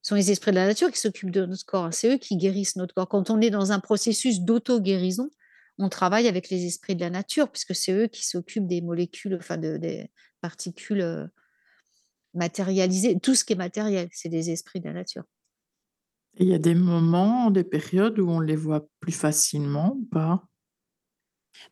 Ce 0.02 0.10
sont 0.10 0.16
les 0.16 0.32
esprits 0.32 0.52
de 0.52 0.58
la 0.58 0.68
nature 0.68 0.92
qui 0.92 1.00
s'occupent 1.00 1.32
de 1.32 1.46
notre 1.46 1.66
corps. 1.66 1.94
C'est 1.94 2.14
eux 2.14 2.18
qui 2.18 2.36
guérissent 2.36 2.76
notre 2.76 2.94
corps. 2.94 3.08
Quand 3.08 3.30
on 3.30 3.40
est 3.40 3.52
dans 3.52 3.72
un 3.72 3.80
processus 3.80 4.42
d'auto-guérison, 4.42 5.30
on 5.78 5.88
travaille 5.88 6.28
avec 6.28 6.50
les 6.50 6.66
esprits 6.66 6.98
de 6.98 7.00
la 7.00 7.10
nature, 7.10 7.50
puisque 7.50 7.74
c'est 7.74 7.94
eux 7.94 8.08
qui 8.08 8.28
s'occupent 8.28 8.68
des 8.68 8.82
molécules, 8.82 9.36
enfin 9.36 9.56
de- 9.56 9.78
des 9.78 10.12
particules 10.42 11.00
euh, 11.00 11.26
matérialisées. 12.34 13.18
Tout 13.18 13.34
ce 13.34 13.46
qui 13.46 13.54
est 13.54 13.56
matériel, 13.56 14.10
c'est 14.12 14.28
des 14.28 14.50
esprits 14.50 14.82
de 14.82 14.88
la 14.88 14.94
nature. 14.94 15.24
Il 16.38 16.50
y 16.50 16.54
a 16.54 16.60
des 16.60 16.76
moments, 16.76 17.50
des 17.50 17.64
périodes 17.64 18.20
où 18.20 18.30
on 18.30 18.42
les 18.42 18.58
voit 18.58 18.90
plus 19.00 19.14
facilement 19.14 19.96
ou 19.96 20.04
pas? 20.04 20.49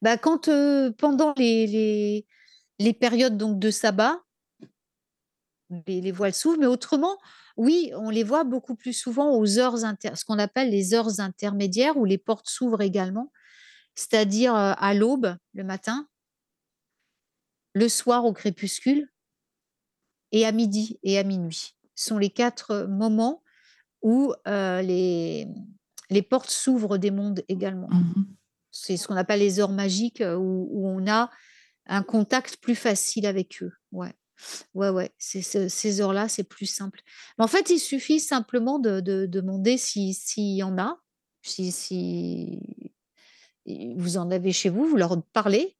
Bah, 0.01 0.17
quand, 0.17 0.47
heu, 0.49 0.93
pendant 0.97 1.33
les 1.38 2.25
les 2.79 2.93
périodes 2.93 3.38
donc 3.38 3.59
de 3.59 3.71
sabbat 3.71 4.21
les 5.88 6.01
les 6.01 6.11
voiles 6.11 6.33
s'ouvrent, 6.33 6.59
mais 6.59 6.65
autrement, 6.65 7.17
oui, 7.57 7.91
on 7.95 8.09
les 8.09 8.23
voit 8.23 8.43
beaucoup 8.45 8.75
plus 8.75 8.93
souvent 8.93 9.35
aux 9.38 9.59
heures 9.59 9.83
inter 9.83 10.11
ce 10.15 10.23
qu'on 10.25 10.39
appelle 10.39 10.69
les 10.69 10.93
heures 10.93 11.19
intermédiaires 11.19 11.97
où 11.97 12.05
les 12.05 12.17
portes 12.17 12.47
s'ouvrent 12.47 12.81
également, 12.81 13.31
c'est-à-dire, 13.95 14.53
heu, 14.55 14.73
à 14.77 14.93
l'aube, 14.95 15.35
le 15.53 15.63
matin 15.65 16.07
le 17.75 17.89
soir 17.89 18.25
au 18.25 18.33
crépuscule 18.33 19.09
et 20.31 20.45
à 20.45 20.51
midi 20.51 20.99
et 21.03 21.17
à 21.17 21.23
minuit. 21.23 21.73
Ce 21.95 22.07
sont 22.09 22.17
les 22.17 22.29
4 22.29 22.85
moments 22.89 23.43
où, 24.03 24.33
les 24.45 25.47
les 26.11 26.21
portes 26.23 26.51
s'ouvrent 26.51 26.97
des 26.97 27.11
mondes 27.11 27.43
également. 27.49 27.89
Mmh 27.91 28.21
mh. 28.21 28.36
C'est 28.86 28.97
ce 28.97 29.07
qu'on 29.07 29.15
appelle 29.15 29.39
les 29.39 29.59
heures 29.59 29.71
magiques, 29.71 30.21
heu, 30.21 30.36
où 30.38 30.67
où 30.71 30.88
on 30.88 31.07
a 31.07 31.30
un 31.88 32.03
contact 32.03 32.57
plus 32.57 32.75
facile 32.75 33.25
avec 33.25 33.61
eux. 33.63 33.73
Ouais. 33.91 34.13
Ouais, 34.75 34.89
ouais, 34.89 35.11
ce 35.19 35.69
ces 35.69 36.01
heures-là, 36.01 36.30
c'est 36.30 36.43
plus 36.45 36.67
simple. 36.67 37.01
Mais 37.38 37.45
en 37.45 37.47
fait, 37.47 37.69
il 37.71 37.80
suffit 37.80 38.19
simplement 38.19 38.80
de 38.80 39.01
de 39.01 39.25
demander 39.28 39.78
si 39.78 40.13
s'il 40.13 40.55
y 40.55 40.63
en 40.63 40.78
a, 40.80 40.99
si 41.43 41.71
si 41.71 42.61
vous 43.97 44.17
en 44.17 44.32
avez 44.32 44.51
chez 44.53 44.69
vous, 44.69 44.86
vous 44.88 44.97
leur 44.97 45.21
parlez, 45.34 45.78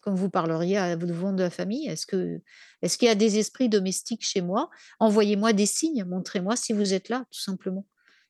comme 0.00 0.16
vous 0.16 0.30
parleriez 0.30 0.78
à 0.78 0.96
votre 0.96 1.32
de 1.34 1.42
la 1.42 1.50
famille. 1.50 1.88
«Est-ce 1.88 2.06
que 2.06 2.40
est-ce 2.82 2.98
qu'il 2.98 3.08
y 3.08 3.10
a 3.10 3.14
des 3.16 3.38
esprits 3.38 3.68
domestiques 3.68 4.24
chez 4.26 4.42
moi? 4.42 4.70
Envoyez-moi 5.00 5.52
des 5.54 5.66
signes, 5.66 6.04
montrez-moi 6.06 6.56
si 6.56 6.72
vous 6.74 6.94
êtes 6.94 7.08
là», 7.10 7.26
tout 7.32 7.40
simplement. 7.40 7.86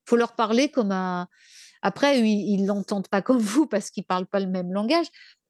Faut 0.06 0.16
leur 0.16 0.34
parler 0.36 0.70
comme 0.70 0.92
à 0.92 1.28
après 1.82 2.20
ils 2.20 2.60
ils 2.60 2.66
l'entendent 2.66 3.08
pas 3.08 3.22
comme 3.22 3.38
vous 3.38 3.66
parce 3.66 3.90
qu'ils 3.90 4.04
parlent 4.04 4.26
pas 4.26 4.40
le 4.40 4.46
même 4.48 4.72
langage. 4.72 5.06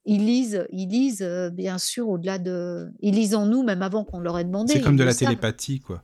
Ils 0.07 0.25
lisent 0.25 0.67
ils 0.71 0.89
lisent, 0.89 1.23
heu, 1.23 1.51
bien 1.51 1.79
sûr 1.79 2.09
au-delà 2.09 2.39
de 2.39 2.89
ils 3.01 3.15
lisent 3.15 3.35
en 3.35 3.47
nous 3.47 3.63
même 3.63 3.83
avant 3.83 4.05
qu'on 4.05 4.21
leur 4.21 4.39
ait 4.39 4.45
demandé, 4.45 4.75
C'est 4.75 4.81
comme 4.81 4.97
de 4.97 5.05
la 5.05 5.13
savent. 5.13 5.19
télépathie, 5.19 5.81
quoi. 5.81 6.03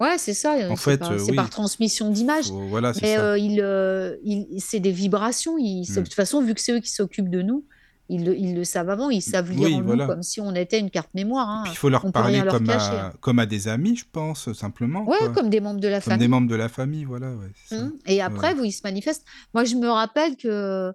Ouais, 0.00 0.16
c'est 0.18 0.34
ça, 0.34 0.56
En 0.70 0.76
c'est 0.76 0.84
fait, 0.84 0.98
par 0.98 1.12
heu, 1.12 1.18
c'est 1.18 1.32
par 1.32 1.46
oui. 1.46 1.50
transmission 1.50 2.10
d'images, 2.10 2.44
Faut 2.46 2.68
voilà, 2.68 2.94
c'est 2.94 3.00
mais 3.02 3.16
ça. 3.16 3.22
heu, 3.24 3.36
ils 3.38 4.60
c'est 4.60 4.78
des 4.80 4.92
vibrations, 4.92 5.56
se 5.58 6.00
de 6.00 6.04
toute 6.04 6.14
façon, 6.14 6.40
vu 6.42 6.54
que 6.54 6.60
c'est 6.60 6.72
eux 6.72 6.80
qui 6.80 6.90
s'occupent 6.90 7.30
de 7.30 7.42
nous, 7.42 7.66
ils 8.08 8.24
le 8.24 8.36
ils 8.36 8.54
le 8.54 8.64
savent 8.64 8.88
avant, 8.90 9.10
ils 9.10 9.20
savent 9.22 9.50
lire 9.50 9.68
Oui, 9.68 9.74
en 9.74 9.82
nous 9.82 10.06
comme 10.06 10.22
si 10.22 10.40
on 10.40 10.54
était 10.54 10.78
une 10.78 10.90
carte 10.90 11.12
mémoire, 11.14 11.48
hein, 11.48 11.64
il 11.66 11.76
faut 11.76 11.88
leur 11.88 12.04
on 12.04 12.12
parler 12.12 12.40
leur 12.40 12.54
comme 12.54 12.66
cacher, 12.66 12.96
hein. 12.96 13.12
à 13.14 13.16
comme 13.20 13.38
à 13.38 13.46
des 13.46 13.68
amis, 13.68 13.96
je 13.96 14.04
pense, 14.10 14.52
simplement, 14.52 15.04
Ouais, 15.06 15.18
quoi. 15.18 15.28
comme 15.30 15.50
des 15.50 15.60
membres 15.60 15.80
de 15.80 15.88
la 15.88 16.00
Comme 16.00 16.12
des 16.12 16.14
famille. 16.14 16.28
membres 16.28 16.48
de 16.48 16.54
la 16.56 16.68
famille, 16.68 17.04
voilà, 17.04 17.34
ouais, 17.34 17.50
c'est 17.54 17.76
ça. 17.76 17.82
Mmh 17.84 17.92
et 18.06 18.14
ouais. 18.14 18.20
après, 18.20 18.54
vous 18.54 18.64
ils 18.64 18.72
se 18.72 18.80
manifestent. 18.84 19.24
Moi, 19.54 19.64
je 19.64 19.74
me 19.76 19.88
rappelle 19.88 20.36
que, 20.36 20.92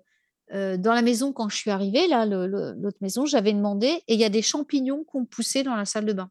heu, 0.53 0.77
dans 0.77 0.93
la 0.93 1.01
maison 1.01 1.33
quand 1.33 1.49
je 1.49 1.55
suis 1.55 1.69
arrivée 1.71 2.07
là, 2.07 2.25
l'autre 2.25 2.97
maison, 3.01 3.25
j'avais 3.25 3.53
demandé 3.53 3.87
et 4.07 4.13
il 4.15 4.19
y 4.19 4.25
a 4.25 4.29
des 4.29 4.41
champignons 4.41 5.03
qui 5.03 5.15
ont 5.17 5.25
poussé 5.25 5.63
dans 5.63 5.75
la 5.75 5.85
salle 5.85 6.05
de 6.05 6.13
bain. 6.13 6.29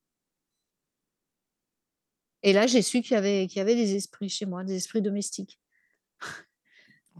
Et 2.42 2.52
là, 2.52 2.66
j'ai 2.66 2.82
su 2.82 3.02
qu'il 3.02 3.12
y 3.12 3.16
avait 3.16 3.46
qu'il 3.46 3.58
y 3.58 3.60
avait 3.60 3.76
des 3.76 3.94
esprits 3.94 4.28
chez 4.28 4.46
moi, 4.46 4.64
des 4.64 4.74
esprits 4.74 5.00
domestiques. 5.00 5.60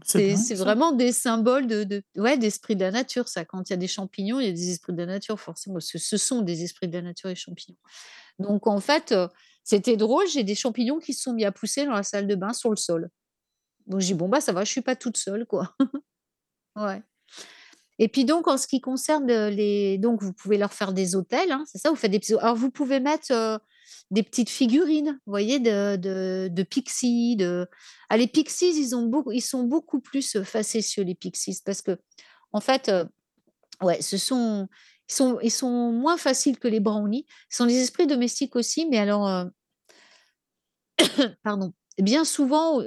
C'est 0.01 0.55
vraiment 0.55 0.91
des 0.91 1.11
symboles 1.13 1.67
de 1.67 1.83
de 1.83 2.03
ouais, 2.17 2.37
d'esprits 2.37 2.75
de 2.75 2.81
la 2.81 2.91
nature 2.91 3.27
ça. 3.27 3.45
Quand 3.45 3.69
il 3.69 3.73
y 3.73 3.75
a 3.75 3.77
des 3.77 3.87
champignons, 3.87 4.39
il 4.39 4.45
y 4.47 4.49
a 4.49 4.51
des 4.51 4.71
esprits 4.71 4.93
de 4.93 4.97
la 4.97 5.05
nature 5.05 5.39
forcément, 5.39 5.75
parce 5.75 5.91
que 5.91 5.97
ce 5.99 6.17
sont 6.17 6.41
des 6.41 6.63
esprits 6.63 6.87
de 6.87 6.93
la 6.93 7.01
nature, 7.01 7.29
les 7.29 7.35
champignons. 7.35 7.77
Donc 8.39 8.67
en 8.67 8.79
fait, 8.81 9.11
heu, 9.13 9.29
c'était 9.63 9.97
drôle, 9.97 10.27
j'ai 10.27 10.43
des 10.43 10.55
champignons 10.55 10.99
qui 10.99 11.13
se 11.13 11.23
sont 11.23 11.33
mis 11.33 11.45
à 11.45 11.51
pousser 11.53 11.85
dans 11.85 11.93
la 11.93 12.03
salle 12.03 12.27
de 12.27 12.35
bain 12.35 12.53
sur 12.53 12.69
le 12.71 12.77
sol. 12.77 13.09
Donc 13.87 14.01
j'ai 14.01 14.09
dit: 14.09 14.13
«Bon, 14.15 14.29
bah, 14.29 14.41
ça 14.41 14.53
va, 14.53 14.63
je 14.65 14.71
suis 14.71 14.81
pas 14.81 14.95
toute 14.97 15.17
seule, 15.17 15.45
quoi». 15.47 15.75
Ouais. 16.77 17.01
Et 17.99 18.07
puis 18.09 18.25
donc 18.25 18.47
en 18.47 18.57
ce 18.57 18.67
qui 18.67 18.81
concerne, 18.81 19.29
heu, 19.31 19.49
les 19.49 19.97
donc 19.99 20.21
vous 20.23 20.33
pouvez 20.33 20.57
leur 20.57 20.73
faire 20.73 20.93
des 20.93 21.15
autels, 21.15 21.51
hein, 21.51 21.63
c'est 21.67 21.77
ça? 21.79 21.89
Vous 21.91 21.95
faites 21.95 22.11
des 22.11 22.21
alors 22.39 22.55
vous 22.55 22.71
pouvez 22.71 22.99
mettre, 22.99 23.31
heu, 23.33 23.59
des 24.11 24.23
petites 24.23 24.49
figurines, 24.49 25.19
vous 25.25 25.31
voyez, 25.31 25.59
de 25.59 25.95
de 25.97 26.49
de 26.51 26.63
pixies, 26.63 27.35
de 27.37 27.67
ah 28.09 28.17
les 28.17 28.27
pixies, 28.27 28.73
ils 28.77 28.95
ont 28.95 29.03
beaucoup 29.07 29.31
ils 29.31 29.41
sont 29.41 29.63
beaucoup 29.63 29.99
plus, 30.01 30.35
heu, 30.35 30.43
facétieux 30.43 31.03
les 31.03 31.15
pixies 31.15 31.59
parce 31.65 31.81
qu'en 31.81 32.59
fait, 32.61 32.89
heu, 32.89 33.05
ouais, 33.81 34.01
ce 34.01 34.17
sont 34.17 34.67
ils 35.09 35.13
sont 35.15 35.39
ils 35.41 35.51
sont 35.51 35.91
moins 35.91 36.17
faciles 36.17 36.59
que 36.59 36.67
les 36.69 36.79
brownies. 36.81 37.25
Ce 37.49 37.57
sont 37.59 37.65
des 37.67 37.81
esprits 37.81 38.07
domestiques 38.07 38.55
aussi, 38.57 38.87
mais 38.89 38.99
alors, 38.99 39.27
heu 39.29 39.51
pardon, 41.43 41.73
bien 41.97 42.25
souvent, 42.25 42.81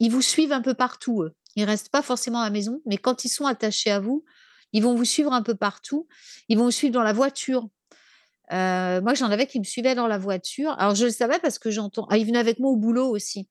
ils 0.00 0.10
vous 0.10 0.22
suivent 0.22 0.52
un 0.52 0.60
peu 0.62 0.74
partout, 0.74 1.22
eux. 1.22 1.32
Ils 1.56 1.64
restent 1.64 1.90
pas 1.90 2.02
forcément 2.02 2.40
à 2.40 2.44
la 2.44 2.50
maison, 2.50 2.80
mais 2.86 2.98
quand 2.98 3.24
ils 3.24 3.28
sont 3.28 3.46
attachés 3.46 3.90
à 3.90 4.00
vous, 4.00 4.24
ils 4.72 4.82
vont 4.82 4.94
vous 4.94 5.04
suivre 5.04 5.32
un 5.32 5.42
peu 5.42 5.54
partout. 5.54 6.06
Ils 6.48 6.58
vont 6.58 6.64
vous 6.64 6.70
suivre 6.70 6.92
dans 6.94 7.02
la 7.02 7.12
voiture. 7.12 7.68
Heu, 8.52 9.00
moi, 9.02 9.14
j'en 9.14 9.30
avais 9.30 9.46
qui 9.46 9.58
me 9.58 9.64
suivaient 9.64 9.94
dans 9.94 10.06
la 10.06 10.18
voiture. 10.18 10.74
Alors 10.78 10.94
je 10.94 11.04
le 11.06 11.10
savais 11.10 11.38
parce 11.40 11.58
que 11.58 11.70
j'entends 11.70 12.06
ah, 12.10 12.16
ils 12.18 12.26
venaient 12.26 12.38
avec 12.38 12.58
moi 12.58 12.70
au 12.70 12.76
boulot 12.76 13.08
aussi. 13.08 13.48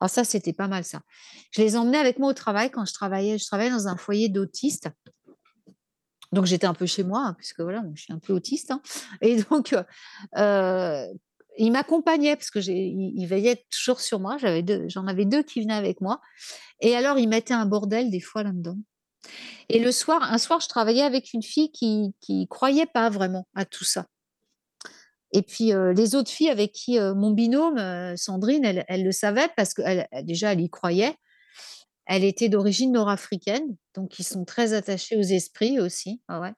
Alors 0.00 0.10
ça, 0.10 0.24
c'était 0.24 0.52
pas 0.52 0.68
mal 0.68 0.84
ça. 0.84 1.02
Je 1.50 1.60
les 1.60 1.76
emmenais 1.76 1.98
avec 1.98 2.18
moi 2.18 2.30
au 2.30 2.34
travail 2.34 2.70
quand 2.70 2.84
je 2.84 2.94
travaillais 2.94 3.38
je 3.38 3.46
travaillais 3.46 3.70
dans 3.70 3.88
un 3.88 3.96
foyer 3.96 4.28
d'autistes. 4.28 4.88
Donc 6.32 6.44
j'étais 6.44 6.66
un 6.66 6.74
peu 6.74 6.86
chez 6.86 7.04
moi, 7.04 7.24
hein, 7.26 7.34
puisque 7.38 7.60
voilà, 7.60 7.82
je 7.94 8.02
suis 8.02 8.12
un 8.12 8.18
peu 8.18 8.32
autiste, 8.34 8.70
hein 8.70 8.82
et 9.22 9.42
donc 9.44 9.72
heu 9.72 9.82
heu, 10.36 11.06
ils 11.56 11.72
m'accompagnaient 11.72 12.36
parce 12.36 12.50
que 12.50 12.58
ils 12.60 13.26
veillaient 13.26 13.64
toujours 13.70 14.00
sur 14.00 14.20
moi. 14.20 14.36
J'avais 14.38 14.62
2 14.62 14.84
j'en 14.88 15.06
avais 15.06 15.24
2 15.24 15.42
qui 15.42 15.60
venaient 15.62 15.74
avec 15.74 16.00
moi 16.00 16.20
et 16.80 16.94
alors 16.96 17.18
ils 17.18 17.28
mettaient 17.28 17.54
un 17.54 17.66
bordel 17.66 18.10
des 18.10 18.20
fois 18.20 18.42
là-dedans 18.42 18.76
et 19.70 19.78
le 19.78 19.92
soir 19.92 20.22
un 20.22 20.38
soir, 20.38 20.60
je 20.60 20.68
travaillais 20.68 21.02
avec 21.02 21.32
une 21.32 21.42
fille 21.42 21.72
qui 21.72 22.14
qui 22.20 22.46
croyait 22.48 22.86
pas 22.86 23.10
vraiment 23.10 23.46
à 23.54 23.64
tout 23.64 23.84
ça 23.84 24.06
et 25.32 25.42
puis, 25.42 25.72
les 25.94 26.14
autres 26.14 26.30
filles 26.30 26.48
avec 26.48 26.72
qui, 26.72 26.98
mon 26.98 27.30
binôme, 27.32 28.16
Sandrine, 28.16 28.64
elle 28.64 28.84
elle 28.88 29.04
le 29.04 29.12
savait 29.12 29.48
parce 29.56 29.74
qu'elle 29.74 30.08
elle 30.10 30.24
déjà, 30.24 30.52
elle 30.52 30.60
y 30.60 30.70
croyait. 30.70 31.14
Elle 32.06 32.24
était 32.24 32.48
d'origine 32.48 32.92
nord-africaine, 32.92 33.76
donc 33.94 34.18
ils 34.18 34.24
sont 34.24 34.46
très 34.46 34.72
attachés 34.72 35.16
aux 35.16 35.22
esprits 35.22 35.78
aussi. 35.80 36.22
Ouais, 36.30 36.52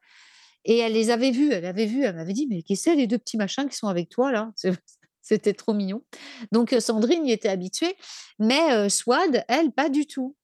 et 0.65 0.79
elle 0.79 0.93
les 0.93 1.11
avait 1.11 1.33
vus, 1.33 1.53
elle 1.53 1.67
avait 1.67 1.87
vu, 1.87 2.05
elle 2.05 2.17
m'avait 2.17 2.33
dit: 2.33 2.47
«Mais 2.49 2.63
que 2.63 2.75
c'est 2.77 2.95
les 2.95 3.07
2 3.09 3.19
petits 3.19 3.37
machins 3.37 3.69
qui 3.69 3.77
sont 3.77 3.89
avec 3.89 4.09
toi 4.09 4.33
là?» 4.33 4.53
c'était 5.23 5.55
trop 5.55 5.75
mignon. 5.75 6.03
Donc 6.53 6.75
Sandrine 6.79 7.27
y 7.27 7.33
était 7.33 7.49
habituée, 7.49 7.97
mais 8.39 8.89
Souad, 8.89 9.45
elle, 9.49 9.73
pas 9.73 9.89
du 9.89 10.07
tout 10.07 10.37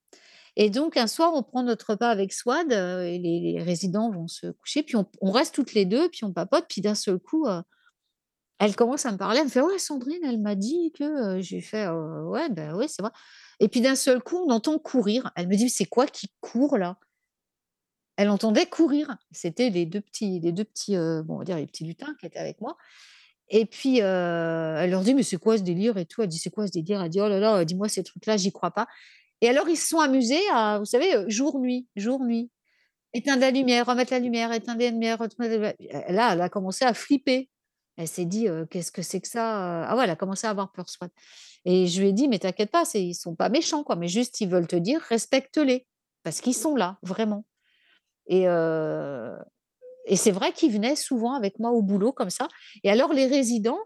et 0.57 0.71
donc 0.71 0.97
un 0.97 1.07
soir, 1.07 1.33
on 1.35 1.43
prend 1.43 1.63
notre 1.63 1.91
repas 1.91 2.09
avec 2.09 2.33
heu 2.49 3.05
et 3.05 3.19
les 3.19 3.63
résidents 3.63 4.11
vont 4.11 4.27
se 4.27 4.47
coucher, 4.47 4.83
puis 4.83 4.97
on 4.97 5.31
reste 5.31 5.55
toutes 5.55 5.75
les 5.75 5.85
2, 5.85 6.09
puis 6.09 6.25
on 6.25 6.33
papote, 6.33 6.65
puis 6.69 6.81
d'un 6.81 6.95
seul 6.95 7.19
coup, 7.19 7.47
elle 8.61 8.77
commence 8.77 9.07
à 9.07 9.13
me 9.13 9.19
parler, 9.19 9.39
elle 9.41 9.47
me 9.47 9.51
fait: 9.51 9.61
«Ouais, 9.61 9.79
Sandrine, 9.79 10.23
elle 10.25 10.41
m'a 10.41 10.55
dit 10.55 10.93
que», 10.99 11.41
j'ai 11.41 11.61
fait: 11.61 11.87
«Heu, 11.87 12.29
ouais, 12.29 12.49
bah, 12.51 12.75
ouais, 12.77 12.89
c'est 12.89 13.03
vrai» 13.03 13.13
et 13.61 13.69
puis 13.69 13.81
d'un 13.81 13.97
seul 13.97 14.23
coup, 14.23 14.37
on 14.47 14.51
entend 14.51 14.79
courir. 14.79 15.31
Elle 15.37 15.49
me 15.49 15.57
dit: 15.57 15.65
«Mais 15.65 15.71
c'est 15.71 15.87
quoi 15.87 16.07
qui 16.07 16.31
court 16.41 16.79
là?» 16.79 16.99
Elle 18.19 18.31
entendait 18.31 18.67
courir. 18.67 19.17
C'était 19.31 19.69
les 19.71 19.85
2 19.85 20.01
petits 20.01 20.41
les 20.41 20.53
2 20.53 20.65
petits, 20.65 20.97
bon, 20.97 21.35
on 21.35 21.39
va 21.39 21.45
dire 21.45 21.57
les 21.57 21.67
petits 21.67 21.85
lutins 21.85 22.15
qui 22.19 22.27
étaient 22.27 22.39
avec 22.39 22.61
moi 22.61 22.77
et 23.51 23.67
puis, 23.67 23.99
elle 23.99 24.91
leur 24.91 25.03
dit: 25.03 25.15
«Mais 25.15 25.23
c'est 25.23 25.37
quoi 25.39 25.59
ce 25.59 25.63
délire 25.63 25.99
et 25.99 26.07
tout?» 26.07 26.23
elle 26.23 26.29
dit: 26.29 26.39
«C'est 26.39 26.51
quoi 26.51 26.67
ce 26.67 26.73
délire?» 26.73 27.03
elle 27.03 27.11
dit: 27.11 27.21
«Oh 27.21 27.29
là 27.29 27.39
là, 27.41 27.65
dis-moi 27.65 27.89
ces 27.89 28.03
trucs-là, 28.05 28.37
j'y 28.39 28.53
crois 28.53 28.73
pas» 28.73 28.87
et 29.43 29.49
alors 29.51 29.69
ils 29.69 29.77
se 29.77 29.89
sont 29.89 30.01
amusés 30.01 30.41
à, 30.53 30.79
vous 30.81 30.87
savez, 30.87 31.25
jour-nuit, 31.29 31.89
jour-nuit. 31.97 32.51
Éteindre 33.15 33.43
la 33.43 33.51
lumière, 33.53 33.87
remettre 33.87 34.13
la 34.13 34.21
lumière, 34.21 34.53
éteindre 34.53 34.81
la 34.81 34.91
lumière, 34.91 35.19
là, 36.11 36.35
elle 36.35 36.41
a 36.43 36.49
commencé 36.51 36.85
à 36.87 36.95
flipper. 36.95 37.49
Elle 37.99 38.09
s'est 38.09 38.25
dit: 38.27 38.49
«Heu, 38.49 38.67
qu'est-ce 38.71 38.93
que 38.93 39.03
c'est 39.03 39.21
que 39.21 39.29
ça, 39.29 39.83
heu?» 39.83 39.87
ah 39.89 39.97
ouais, 39.97 40.05
elle 40.05 40.11
a 40.11 40.17
commencé 40.17 40.47
à 40.47 40.51
avoir 40.51 40.73
peur, 40.73 40.89
Souad 40.89 41.11
et 41.67 41.87
je 41.89 42.01
lui 42.01 42.09
ai 42.11 42.13
dit: 42.13 42.29
«Mais 42.29 42.39
t'inquiète 42.41 42.71
pas, 42.71 42.85
ils 42.95 43.15
sont 43.15 43.35
pas 43.37 43.49
méchants, 43.51 43.85
quoi, 43.85 43.97
mais 43.97 44.09
juste 44.09 44.41
ils 44.41 44.49
veulent 44.49 44.67
te 44.69 44.77
dire 44.77 45.01
respecte-les 45.03 45.87
parce 46.25 46.41
qu'ils 46.43 46.55
sont 46.57 46.77
là, 46.77 46.99
vraiment» 47.03 47.47
et 48.29 48.47
et 50.07 50.17
c'est 50.17 50.31
vrai 50.31 50.53
qu'ils 50.53 50.73
venaient 50.73 50.97
souvent 50.97 51.35
avec 51.35 51.59
moi 51.59 51.71
au 51.73 51.83
boulot 51.83 52.13
comme 52.13 52.31
ça 52.31 52.49
et 52.85 52.91
alors 52.91 53.13
les 53.13 53.27
résidents 53.27 53.79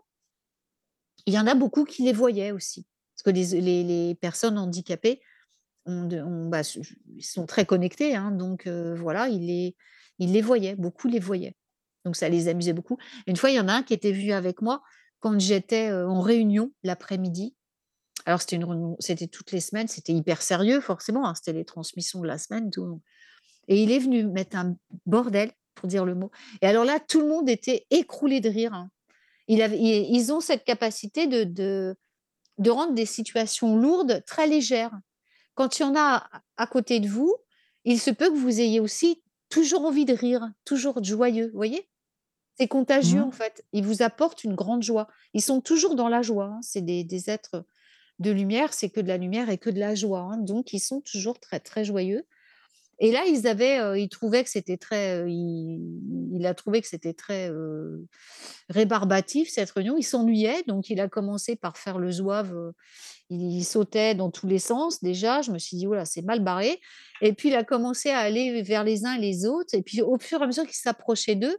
il 1.27 1.35
y 1.35 1.39
en 1.39 1.47
a 1.47 1.55
beaucoup 1.55 1.85
qui 1.85 2.03
les 2.03 2.13
voyaient 2.13 2.53
aussi. 2.53 2.87
Parce 3.15 3.23
que 3.25 3.31
les 3.31 3.85
les 3.85 4.15
personnes 4.15 4.59
handicapées 4.59 5.21
bah, 5.87 6.63
sont 7.21 7.47
très 7.47 7.67
connectés, 7.67 8.17
hein, 8.17 8.31
donc 8.33 8.69
voilà, 8.69 9.29
les 9.29 9.77
ils 10.21 10.33
les 10.33 10.43
voyaient, 10.43 10.77
beaucoup 10.77 11.09
les 11.09 11.21
voyaient. 11.21 11.55
Donc 12.05 12.17
ça 12.17 12.29
les 12.29 12.49
amusait 12.49 12.73
beaucoup. 12.73 12.99
Une 13.27 13.37
fois, 13.37 13.51
il 13.51 13.57
y 13.57 13.61
en 13.61 13.69
a 13.69 13.73
un 13.75 13.83
qui 13.83 13.95
était 13.95 14.13
venu 14.13 14.33
avec 14.33 14.63
moi 14.63 14.83
quand 15.21 15.39
j'étais, 15.41 15.91
heu, 15.91 16.07
en 16.09 16.21
réunion 16.21 16.73
l'après-midi. 16.83 17.55
Alors 18.27 18.41
c'était 18.43 18.57
une 18.57 18.97
c'était 19.01 19.29
toutes 19.29 19.53
les 19.53 19.61
semaines, 19.61 19.89
c'était 19.89 20.13
hyper 20.15 20.43
sérieux 20.43 20.81
forcément, 20.81 21.27
hein, 21.29 21.35
c'était 21.35 21.55
les 21.55 21.65
transmissions 21.65 22.21
de 22.21 22.27
la 22.29 22.39
semaine, 22.39 22.71
tout 22.71 23.01
et 23.69 23.83
il 23.83 23.93
est 23.93 23.99
venu 24.01 24.27
mettre 24.27 24.57
un 24.59 24.77
bordel, 25.07 25.53
pour 25.77 25.89
dire 25.89 26.05
le 26.07 26.15
mot 26.17 26.31
et 26.63 26.67
alors 26.67 26.85
là, 26.85 27.01
tout 27.01 27.21
le 27.21 27.29
monde 27.29 27.49
était 27.51 27.87
écroulé 27.91 28.41
de 28.41 28.51
rire, 28.51 28.75
hein. 28.75 28.91
Ils 29.49 30.33
ont 30.33 30.41
cette 30.41 30.65
capacité 30.65 31.27
de 31.29 31.45
de 31.45 31.97
de 32.59 32.71
rendre 32.71 32.95
des 32.95 33.07
situations 33.07 33.77
lourdes 33.79 34.25
très 34.27 34.47
légères. 34.49 34.93
Quand 35.57 35.79
il 35.81 35.83
y 35.83 35.87
en 35.87 35.97
a 35.97 36.29
à 36.59 36.67
côté 36.69 37.01
de 37.01 37.09
vous, 37.09 37.35
il 37.85 38.01
se 38.01 38.11
peut 38.13 38.31
que 38.31 38.37
vous 38.39 38.61
ayez 38.61 38.81
aussi 38.81 39.23
toujours 39.51 39.85
envie 39.87 40.07
de 40.07 40.15
rire, 40.15 40.49
toujours 40.67 41.03
joyeux, 41.05 41.51
voyez? 41.55 41.89
C'est 42.57 42.69
contagieux, 42.69 43.21
Mmh. 43.21 43.23
en 43.23 43.31
fait. 43.31 43.65
Ils 43.73 43.85
vous 43.85 44.03
apportent 44.03 44.45
une 44.45 44.55
grande 44.55 44.83
joie. 44.83 45.09
Ils 45.35 45.43
sont 45.43 45.61
toujours 45.61 45.95
dans 45.95 46.09
la 46.09 46.23
joie, 46.23 46.47
hein. 46.47 46.61
C'est 46.63 46.83
des 46.83 47.05
des 47.05 47.31
êtres 47.31 47.65
de 48.21 48.31
lumière, 48.33 48.75
c'est 48.75 48.91
que 48.91 49.01
de 49.01 49.09
la 49.09 49.19
lumière 49.19 49.51
et 49.51 49.59
que 49.59 49.71
de 49.71 49.81
la 49.81 49.95
joie, 49.95 50.21
hein. 50.23 50.39
Donc 50.39 50.73
ils 50.75 50.81
sont 50.81 51.01
toujours 51.03 51.41
très, 51.41 51.61
très 51.61 51.85
joyeux 51.85 52.27
et 53.01 53.13
là, 53.13 53.25
ils 53.27 53.47
avaient, 53.49 53.81
heu, 53.81 53.99
ils 53.99 54.09
trouvaient 54.11 54.45
que 54.45 54.51
c'était 54.51 54.77
très, 54.79 55.19
heu, 55.23 55.29
il 55.31 55.81
il 56.35 56.47
a 56.47 56.55
trouvé 56.55 56.81
que 56.83 56.89
c'était 56.89 57.15
très, 57.15 57.51
heu, 57.51 58.07
rébarbatif 58.69 59.49
cette 59.51 59.71
réunion. 59.73 59.97
Il 59.99 60.03
s'ennuyait, 60.05 60.63
donc 60.67 60.91
il 60.91 61.01
a 61.01 61.09
commencé 61.09 61.57
par 61.57 61.77
faire 61.79 61.99
le 61.99 62.11
zouave, 62.13 62.73
il 63.31 63.41
il 63.59 63.65
sautait 63.65 64.15
dans 64.15 64.31
tous 64.31 64.47
les 64.47 64.59
sens 64.59 65.03
déjà. 65.03 65.43
Je 65.43 65.53
me 65.53 65.59
suis 65.59 65.77
dit: 65.77 65.87
«Ouh 65.87 65.95
là, 65.95 66.05
c'est 66.05 66.23
mal 66.23 66.41
barré» 66.45 66.81
et 67.23 67.33
puis 67.35 67.49
il 67.51 67.55
a 67.57 67.65
commencé 67.65 68.11
à 68.11 68.19
aller 68.21 68.63
vers 68.63 68.85
les 68.85 69.05
uns 69.07 69.15
et 69.15 69.21
les 69.21 69.47
autres 69.47 69.75
et 69.75 69.83
puis 69.83 70.03
au 70.03 70.19
fur 70.21 70.41
et 70.41 70.45
à 70.45 70.47
mesure 70.47 70.65
qu'il 70.67 70.75
s'approchait 70.77 71.37
d'eux, 71.37 71.59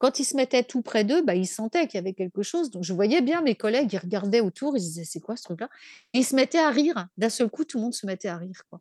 quand 0.00 0.18
il 0.18 0.24
se 0.24 0.36
mettait 0.36 0.64
tout 0.64 0.82
près 0.82 1.04
d'eux, 1.04 1.22
bah, 1.22 1.36
il 1.36 1.46
sentait 1.46 1.86
qu'il 1.86 1.96
y 1.98 1.98
avait 1.98 2.14
quelque 2.14 2.42
chose. 2.42 2.70
Donc 2.72 2.84
je 2.84 2.92
voyais 2.94 3.20
bien 3.22 3.42
mes 3.42 3.54
collègues, 3.54 3.92
ils 3.92 3.98
regardaient 3.98 4.40
autour, 4.40 4.76
ils 4.76 4.80
se 4.80 4.86
disaient: 4.86 5.04
«C'est 5.04 5.20
quoi 5.20 5.36
ce 5.36 5.44
truc-là?» 5.44 5.70
ils 6.14 6.24
se 6.24 6.34
mettaient 6.34 6.58
à 6.58 6.70
rire. 6.70 7.06
D'un 7.18 7.28
seul 7.30 7.50
coup, 7.50 7.64
tout 7.64 7.78
le 7.78 7.84
monde 7.84 7.94
se 7.94 8.06
mettait 8.06 8.28
à 8.28 8.38
rire, 8.38 8.62
quoi. 8.70 8.80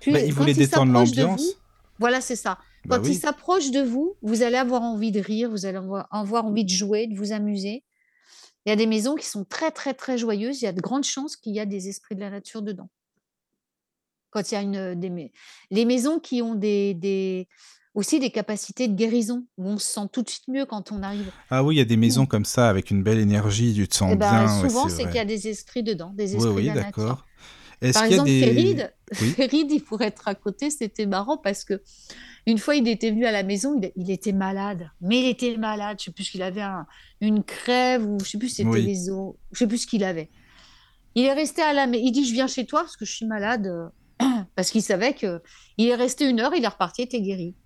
Puis 0.00 0.12
Bah, 0.12 0.20
il 0.20 0.34
quand 0.34 0.34
voulait 0.34 0.52
il 0.52 0.56
détendre 0.56 0.92
s'approche 0.92 1.12
de 1.12 1.24
vous 1.24 1.28
l'ambiance. 1.28 1.54
voilà, 1.98 2.20
c'est 2.20 2.36
ça. 2.36 2.58
Bah 2.84 2.98
Quand 2.98 3.08
il 3.10 3.12
oui. 3.12 3.14
s'approche 3.14 3.70
de 3.70 3.82
vous, 3.82 4.16
vous 4.22 4.42
allez 4.42 4.56
avoir 4.56 4.82
envie 4.82 5.12
de 5.12 5.20
rire, 5.20 5.50
vous 5.50 5.66
allez 5.66 5.78
avoir 5.78 6.44
envie 6.46 6.64
de 6.64 6.70
jouer, 6.70 7.06
de 7.06 7.16
vous 7.16 7.32
amuser. 7.32 7.84
Il 8.64 8.70
y 8.70 8.72
a 8.72 8.76
des 8.76 8.86
maisons 8.86 9.14
qui 9.16 9.26
sont 9.26 9.44
très, 9.44 9.70
très, 9.70 9.94
très 9.94 10.18
joyeuses. 10.18 10.62
Il 10.62 10.64
y 10.64 10.68
a 10.68 10.72
de 10.72 10.80
grandes 10.80 11.04
chances 11.04 11.36
qu'il 11.36 11.54
y 11.54 11.60
a 11.60 11.66
des 11.66 11.88
esprits 11.88 12.16
de 12.16 12.20
la 12.20 12.30
nature 12.30 12.62
dedans. 12.62 12.90
Quand 14.30 14.50
il 14.50 14.54
y 14.54 14.58
a 14.58 14.62
une, 14.62 14.94
des 14.94 15.32
les 15.70 15.84
maisons 15.84 16.18
qui 16.20 16.42
ont 16.42 16.54
des 16.54 16.94
des 16.94 17.48
aussi 17.96 18.20
des 18.20 18.30
capacités 18.30 18.88
de 18.88 18.94
guérison, 18.94 19.46
où 19.58 19.66
on 19.68 19.78
se 19.78 19.88
sent 19.92 20.08
tout 20.12 20.22
de 20.22 20.30
suite 20.30 20.48
mieux 20.48 20.66
quand 20.66 20.92
on 20.92 21.02
arrive. 21.02 21.32
Ah 21.50 21.62
oui, 21.62 21.76
il 21.76 21.78
y 21.78 21.80
a 21.80 21.84
des 21.84 21.96
Mmh. 22.06 22.20
maisons 22.20 22.26
comme 22.26 22.44
ça 22.44 22.68
avec 22.68 22.90
une 22.90 23.02
belle 23.04 23.18
énergie, 23.18 23.72
tu 23.74 23.86
te 23.88 23.94
sens 23.94 24.16
ben, 24.16 24.18
bien, 24.18 24.48
souvent, 24.48 24.88
c'est 24.88 24.88
c'est 24.88 25.08
qu'il 25.08 25.18
y 25.18 25.22
a 25.22 25.24
des 25.24 25.48
esprits 25.48 25.82
dedans, 25.82 26.12
des 26.14 26.34
Oui, 26.34 26.48
esprits 26.48 26.62
de 26.62 26.66
oui, 26.66 26.70
la 26.70 26.76
nature. 26.76 27.16
d'accord. 27.16 27.28
Est-ce 27.82 28.02
Par 28.02 28.04
exemple, 28.04 28.32
des 28.34 28.34
Féride, 28.34 28.94
oui? 29.20 29.38
Féride, 29.46 29.72
il 29.72 29.82
pourrait 29.84 30.08
être 30.08 30.28
à 30.28 30.34
côté, 30.36 30.70
c'était 30.70 31.06
marrant 31.06 31.38
parce 31.38 31.64
qu'une 31.64 32.58
fois, 32.58 32.76
il 32.76 32.88
était 32.88 33.10
venu 33.10 33.26
à 33.26 33.32
la 33.32 33.42
maison, 33.44 33.78
il 33.82 33.92
il 33.96 34.10
était 34.10 34.32
malade, 34.32 34.90
mais 35.00 35.20
il 35.22 35.28
était 35.28 35.56
malade, 35.58 35.98
je 36.00 36.06
sais 36.06 36.12
plus 36.12 36.30
qu'il 36.30 36.42
avait, 36.42 36.62
un 36.62 36.86
une 37.22 37.44
crève 37.44 38.06
ou 38.06 38.18
je 38.24 38.30
sais 38.30 38.38
plus 38.38 38.50
c'était 38.50 38.68
Oui. 38.70 38.82
les 38.82 39.10
os, 39.10 39.36
je 39.52 39.60
sais 39.60 39.68
plus 39.68 39.78
ce 39.78 39.86
qu'il 39.88 40.04
avait. 40.04 40.30
Il 41.16 41.24
est 41.26 41.32
resté 41.34 41.62
à 41.62 41.72
la 41.74 41.86
il 41.86 42.12
dit: 42.12 42.26
«Je 42.26 42.32
viens 42.34 42.46
chez 42.48 42.66
toi 42.66 42.82
parce 42.82 42.96
que 42.96 43.04
je 43.06 43.12
suis 43.14 43.26
malade», 43.26 43.66
heu, 43.68 43.88
parce 44.56 44.70
qu'il 44.70 44.82
savait 44.82 45.14
qu'il 45.14 45.40
est 45.78 45.94
resté 45.96 46.26
1 46.26 46.40
heure, 46.40 46.54
il 46.54 46.64
est 46.64 46.68
reparti, 46.68 47.02
il 47.02 47.06
était 47.06 47.22
guéri. 47.22 47.56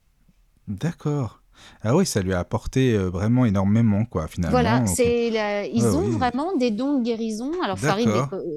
D'accord. 0.71 1.43
Ah 1.83 1.95
oui, 1.95 2.07
ça 2.07 2.23
lui 2.23 2.33
a 2.33 2.39
apporté, 2.39 2.93
heu, 2.95 3.09
vraiment 3.09 3.45
énormément 3.45 4.05
quoi, 4.07 4.27
Voilà, 4.49 4.77
finalement, 4.77 4.93
OK. 4.93 4.97
c'est 4.97 5.31
la 5.31 5.67
ils 5.67 5.83
Ouais, 5.83 5.89
ont 5.89 6.09
oui. 6.09 6.17
vraiment 6.17 6.57
des 6.57 6.71
dons 6.71 6.99
de 6.99 7.05
guérison. 7.05 7.53
Alors 7.63 7.79
Farid 7.79 8.09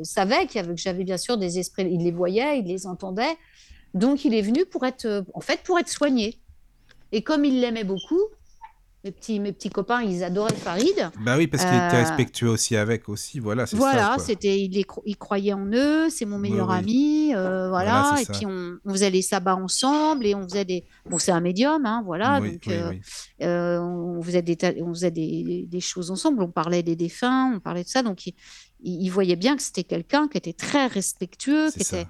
savait 0.04 0.48
qu'il 0.48 0.62
y 0.62 0.64
avait 0.64 0.74
que 0.76 0.80
j'avais 0.80 1.04
bien 1.04 1.18
sûr 1.18 1.38
des 1.38 1.60
esprits, 1.60 1.88
il 1.92 2.04
les 2.04 2.12
voyait, 2.12 2.60
il 2.60 2.66
les 2.66 2.88
entendait, 2.88 3.36
donc 3.94 4.24
il 4.26 4.34
est 4.34 4.42
venu 4.42 4.66
pour 4.66 4.86
être, 4.86 5.06
heu, 5.06 5.26
en 5.34 5.42
fait, 5.42 5.62
pour 5.64 5.78
être 5.80 5.90
soigné 5.90 6.40
et 7.12 7.24
comme 7.24 7.46
il 7.46 7.60
l'aimait 7.62 7.84
beaucoup, 7.84 8.22
mes 9.04 9.12
petits 9.12 9.40
mes 9.40 9.52
petits 9.52 9.70
copains, 9.70 10.02
ils 10.02 10.24
adoraient 10.24 10.56
Farid, 10.56 11.10
Bah 11.20 11.36
oui, 11.38 11.48
parce 11.48 11.66
qu'il 11.66 11.76
était 11.76 11.96
heu 11.96 12.00
respectueux 12.00 12.48
aussi 12.50 12.78
avec 12.78 13.10
aussi, 13.10 13.40
voilà, 13.40 13.66
c'est 13.66 13.76
ça, 13.76 13.80
voilà, 13.80 14.18
c'était 14.18 14.62
il 14.62 14.72
les 14.72 14.86
il 15.06 15.18
croyait 15.18 15.52
en 15.54 15.66
eux, 15.74 16.10
c'est 16.10 16.26
mon 16.26 16.40
meilleur 16.40 16.70
oui. 16.70 16.78
ami, 16.78 17.34
heu, 17.36 17.68
Voilà, 17.70 18.16
et 18.22 18.26
ça. 18.26 18.32
puis 18.32 18.46
on 18.46 18.78
on 18.86 18.92
faisait 18.92 19.10
les 19.10 19.22
sabbats 19.22 19.56
ensemble 19.58 20.26
et 20.26 20.36
on 20.36 20.44
faisait 20.44 20.64
des 20.64 20.86
bon, 21.10 21.18
c'est 21.18 21.32
un 21.32 21.42
médium, 21.42 21.86
hein, 21.86 22.02
voilà, 22.06 22.40
Oui, 22.40 22.52
donc 22.54 22.64
oui. 22.68 23.02
heu, 23.42 23.80
on 23.82 24.22
faisait 24.22 24.42
des 24.42 24.58
on 24.82 24.94
faisait 24.94 25.12
des 25.12 25.66
des 25.68 25.82
choses 25.82 26.10
ensemble, 26.10 26.42
on 26.42 26.52
parlait 26.52 26.84
des 26.84 26.96
défunts, 26.96 27.54
on 27.56 27.60
parlait 27.60 27.84
de 27.84 27.90
ça, 27.90 28.04
donc 28.04 28.26
il 28.28 28.34
il 28.86 29.10
voyait 29.10 29.36
bien 29.36 29.56
que 29.58 29.62
c'était 29.62 29.84
quelqu'un 29.84 30.28
qui 30.30 30.38
était 30.38 30.54
très 30.54 30.88
respectueux, 30.88 31.72
qui 31.72 31.82
était 31.82 32.06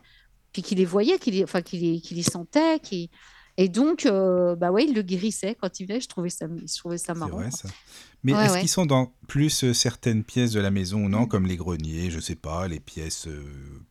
puis 0.51 0.61
qu'il 0.61 0.77
les 0.77 0.85
voyait, 0.85 1.17
qu'il 1.17 1.33
les 1.33 1.43
enfin, 1.43 1.61
qu'il 1.63 1.81
les 1.81 2.01
qu'il 2.01 2.17
les 2.17 2.23
sentait, 2.23 2.79
qui 2.79 3.09
et 3.57 3.69
donc 3.69 4.05
heu, 4.05 4.55
bah, 4.57 4.71
ouais, 4.71 4.85
il 4.85 4.93
le 4.95 5.01
guérissait 5.01 5.55
quand 5.59 5.79
il 5.79 5.87
venait, 5.87 6.01
je 6.01 6.07
trouvais 6.07 6.29
ça 6.29 6.47
je 6.47 6.77
trouvais 6.77 6.97
ça 6.97 7.13
marrant, 7.13 7.37
vrai 7.37 7.49
quoi. 7.49 7.59
ça. 7.59 7.69
Mais 8.23 8.33
Ouais, 8.33 8.43
est-ce 8.45 8.53
ouais. 8.53 8.59
qu'ils 8.61 8.69
sont 8.69 8.85
dans 8.85 9.13
plus, 9.27 9.63
heu, 9.63 9.73
certaines 9.73 10.23
pièces 10.23 10.51
de 10.51 10.59
la 10.59 10.71
maison 10.71 11.05
ou 11.05 11.09
non, 11.09 11.23
Mmh. 11.23 11.27
comme 11.27 11.45
les 11.45 11.57
greniers, 11.57 12.09
je 12.09 12.19
sais 12.19 12.35
pas, 12.35 12.67
les 12.67 12.79
pièces, 12.79 13.27
heu, 13.27 13.43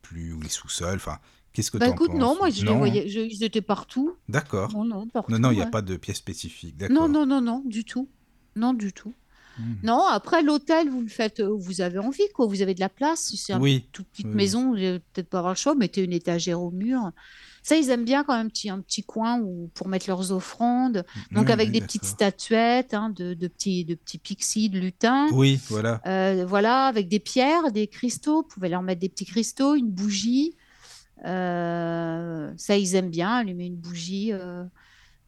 plus 0.03 0.33
ou 0.33 0.41
les 0.41 0.49
sous-sols, 0.49 0.97
enfin, 0.97 1.19
qu'est-ce 1.53 1.71
que 1.71 1.79
Bah, 1.79 1.87
tu 1.87 1.91
en 1.91 1.95
écoute, 1.95 2.15
non, 2.15 2.37
moi 2.37 2.51
je 2.51 2.65
les 2.65 2.71
Non, 2.73 2.79
voyais, 2.79 3.09
je 3.09 3.21
ils 3.21 3.45
étaient 3.45 3.61
partout. 3.63 4.17
D'accord. 4.29 4.73
Non, 4.73 4.85
non, 4.85 5.07
Non, 5.29 5.39
non, 5.39 5.51
partout, 5.51 5.53
il 5.53 5.59
y 5.59 5.61
a 5.61 5.65
ouais. 5.65 5.71
pas 5.71 5.83
de 5.83 5.97
pièce 5.97 6.17
spécifique, 6.19 6.77
Non, 6.91 7.09
non, 7.09 7.27
non, 7.27 7.41
non, 7.41 7.63
du 7.67 7.85
tout. 7.85 8.09
Non, 8.57 8.73
du 8.75 8.93
tout. 8.93 9.15
Mmh. 9.59 9.75
Non, 9.85 10.07
après 10.07 10.43
l'hôtel, 10.43 10.89
vous 10.89 11.03
le 11.03 11.09
faites, 11.09 11.41
où 11.41 11.59
vous 11.61 11.83
avez 11.83 11.99
envie, 11.99 12.23
quoi, 12.35 12.47
vous 12.47 12.63
avez 12.63 12.75
de 12.75 12.81
la 12.81 12.89
place. 12.89 13.25
Si 13.27 13.37
c'est 13.37 13.53
un 13.53 13.61
Oui. 13.61 13.87
toute 13.93 14.09
petite 14.09 14.27
Oui, 14.29 14.35
maison, 14.35 14.71
vous 14.71 14.77
allez 14.77 14.99
peut-être 15.13 15.29
pas 15.29 15.39
avoir 15.39 15.53
le 15.53 15.59
choix, 15.59 15.75
mettez 15.75 16.03
une 16.03 16.13
étagère 16.15 16.61
au 16.63 16.71
mur. 16.71 17.13
Ça, 17.63 17.77
ils 17.77 17.91
aiment 17.91 18.05
bien 18.05 18.25
quand 18.25 18.37
même 18.37 18.47
un 18.47 18.49
petit 18.49 18.71
un 18.71 18.81
petit 18.81 19.05
coin 19.05 19.41
où 19.41 19.71
pour 19.75 19.89
mettre 19.89 20.09
leurs 20.09 20.33
offrandes, 20.33 21.05
donc 21.35 21.49
Oui, 21.49 21.53
avec 21.53 21.71
oui, 21.71 21.73
des 21.73 21.81
petites 21.81 22.05
statuettes, 22.07 22.95
hein, 22.95 23.11
de 23.11 23.35
de 23.35 23.49
petits 23.49 23.85
de 23.85 23.95
petits 23.95 24.19
pixies, 24.19 24.69
de 24.71 24.81
lutins, 24.81 25.29
Oui, 25.33 25.61
voilà. 25.69 26.01
heu, 26.07 26.45
voilà, 26.45 26.87
avec 26.87 27.09
des 27.09 27.21
pierres, 27.21 27.73
des 27.73 27.89
cristaux, 27.89 28.43
vous 28.43 28.49
pouvez 28.49 28.69
leur 28.69 28.83
mettre 28.83 29.01
des 29.01 29.09
petits 29.11 29.27
cristaux, 29.27 29.75
une 29.77 29.91
bougie, 29.91 30.57
heu, 31.27 32.55
ça, 32.57 32.77
ils 32.79 32.95
aiment 32.97 33.11
bien, 33.11 33.31
allumer 33.39 33.67
une 33.67 33.77
bougie, 33.77 34.33
heu 34.33 34.65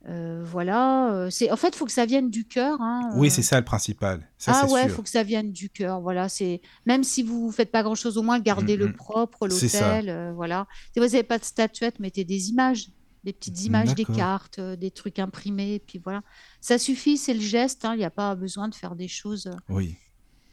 heu, 0.08 0.42
voilà, 0.44 1.26
heu, 1.26 1.30
c'est 1.30 1.50
en 1.50 1.56
fait, 1.56 1.68
il 1.68 1.76
faut 1.76 1.86
que 1.86 1.92
ça 1.92 2.06
vienne 2.06 2.30
du 2.30 2.46
cœur, 2.46 2.80
Oui, 3.12 3.30
c'est 3.30 3.40
hein, 3.40 3.42
heu 3.42 3.42
ça 3.42 3.58
le 3.58 3.64
principal, 3.64 4.30
ça 4.38 4.52
ah 4.52 4.66
c'est 4.68 4.68
ouais, 4.68 4.86
il 4.86 4.90
faut 4.90 5.02
que 5.02 5.08
ça 5.08 5.22
vienne 5.22 5.52
du 5.52 5.70
cœur, 5.70 6.00
voilà, 6.02 6.28
c'est 6.28 6.60
même 6.86 7.02
si 7.04 7.22
vous 7.22 7.50
faites 7.50 7.70
pas 7.72 7.82
grand-chose, 7.82 8.18
au 8.18 8.22
moins 8.22 8.40
Mmh 8.56 8.66
gardez-le 8.66 8.88
mh. 8.88 8.92
propre, 8.92 9.48
C'est 9.48 9.68
ça. 9.68 10.02
l'hôtel, 10.02 10.32
voilà. 10.34 10.66
Si 10.92 11.00
vous 11.00 11.14
avez 11.14 11.22
pas 11.24 11.38
de 11.38 11.44
statuettes, 11.44 11.98
mettez 12.00 12.24
des 12.24 12.50
images, 12.50 12.88
des 13.24 13.32
petites 13.32 13.64
images, 13.64 13.94
des 13.94 14.04
cartes, 14.06 14.60
des 14.60 14.90
trucs 14.90 15.18
imprimés, 15.18 15.80
puis 15.86 15.98
voilà. 16.04 16.22
Ça 16.60 16.78
suffit, 16.78 17.16
c'est 17.16 17.32
le 17.34 17.40
geste, 17.40 17.84
hein, 17.86 17.94
il 17.94 18.00
y 18.00 18.04
a 18.04 18.10
pas 18.10 18.34
besoin 18.34 18.68
de 18.68 18.74
faire 18.74 18.96
des 18.96 19.08
choses, 19.08 19.50
Oui. 19.68 19.98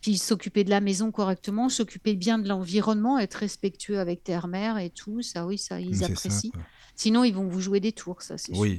puis 0.01 0.17
s'occuper 0.17 0.63
de 0.63 0.69
la 0.71 0.81
maison 0.81 1.11
correctement, 1.11 1.69
s'occuper 1.69 2.15
bien 2.15 2.39
de 2.39 2.47
l'environnement, 2.49 3.19
être 3.19 3.35
respectueux 3.35 3.99
avec 3.99 4.23
terre-mère 4.23 4.77
et 4.79 4.89
tout, 4.89 5.21
ça 5.21 5.45
oui, 5.45 5.57
ça 5.57 5.79
ils 5.79 6.03
c'est 6.03 6.15
ça, 6.15 6.43
apprécient. 6.43 6.51
Sinon, 6.95 7.23
ils 7.23 7.33
vont 7.33 7.47
vous 7.47 7.61
jouer 7.61 7.79
des 7.79 7.91
tours, 7.93 8.21
ça, 8.23 8.37
c'est 8.37 8.55
sûr. 8.55 8.73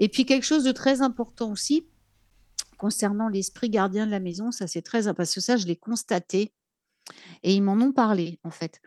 Et 0.00 0.08
puis 0.08 0.26
quelque 0.26 0.44
chose 0.44 0.64
de 0.64 0.72
très 0.72 1.02
important 1.02 1.52
aussi, 1.52 1.86
concernant 2.78 3.28
l'esprit 3.28 3.70
gardien 3.70 4.06
de 4.06 4.10
la 4.10 4.20
maison, 4.20 4.50
ça 4.50 4.66
c'est 4.66 4.82
très 4.82 5.06
im 5.06 5.14
parce 5.14 5.34
que 5.34 5.40
ça, 5.40 5.56
je 5.56 5.66
l'ai 5.66 5.76
constaté 5.76 6.52
et 7.42 7.54
ils 7.54 7.62
m'en 7.62 7.74
ont 7.74 7.92
parlé, 7.92 8.38
en 8.44 8.50
fait, 8.50 8.80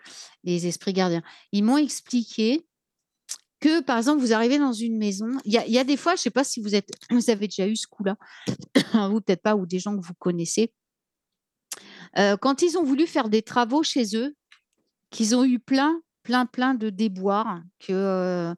les 0.44 0.68
esprits 0.68 0.94
gardiens. 0.94 1.24
Ils 1.52 1.64
m'ont 1.64 1.78
expliqué 1.78 2.66
que, 3.60 3.82
par 3.82 3.98
exemple, 3.98 4.22
vous 4.22 4.34
arrivez 4.34 4.60
dans 4.60 4.74
une 4.74 4.98
maison, 4.98 5.38
il 5.46 5.54
y 5.54 5.78
a 5.78 5.84
des 5.84 5.98
fois, 5.98 6.16
je 6.16 6.22
sais 6.22 6.30
pas 6.30 6.44
si 6.44 6.60
vous 6.62 6.76
êtes 6.76 6.90
avez 7.28 7.48
déjà 7.48 7.68
eu 7.68 7.76
ce 7.76 7.88
coup-là, 7.88 8.18
vous 9.10 9.22
peut-être 9.22 9.42
pas 9.42 9.56
ou 9.56 9.66
des 9.66 9.80
gens 9.80 9.98
que 9.98 10.06
vous 10.06 10.14
connaissez. 10.16 10.74
Heu, 12.18 12.38
quand 12.38 12.62
ils 12.62 12.78
ont 12.78 12.84
voulu 12.84 13.08
faire 13.08 13.30
des 13.30 13.42
travaux 13.42 13.84
chez 13.84 14.16
eux, 14.16 14.36
qu'ils 15.12 15.36
ont 15.36 15.46
eu 15.46 15.60
plein, 15.60 16.02
plein, 16.24 16.46
plein 16.46 16.74
de 16.74 16.90
déboires, 16.90 17.62
que, 17.80 17.94
heu, 18.52 18.56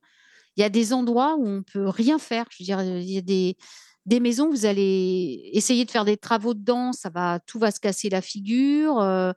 il 0.57 0.61
y 0.61 0.63
a 0.63 0.69
des 0.69 0.93
endroits 0.93 1.35
où 1.37 1.47
on 1.47 1.63
peut 1.63 1.87
rien 1.89 2.19
faire. 2.19 2.45
Il 2.59 2.65
y 2.67 3.17
a 3.17 3.21
des 3.21 3.57
des 4.05 4.19
maisons, 4.19 4.49
vous 4.51 4.65
allez 4.67 5.49
essayer 5.53 5.83
de 5.85 5.91
faire 5.91 6.05
des 6.05 6.17
travaux 6.17 6.53
dedans, 6.53 6.93
ça 6.93 7.09
va 7.09 7.39
tout 7.47 7.57
va 7.59 7.71
se 7.71 7.79
casser 7.79 8.09
la 8.09 8.21
figure, 8.21 8.99
heu 9.01 9.33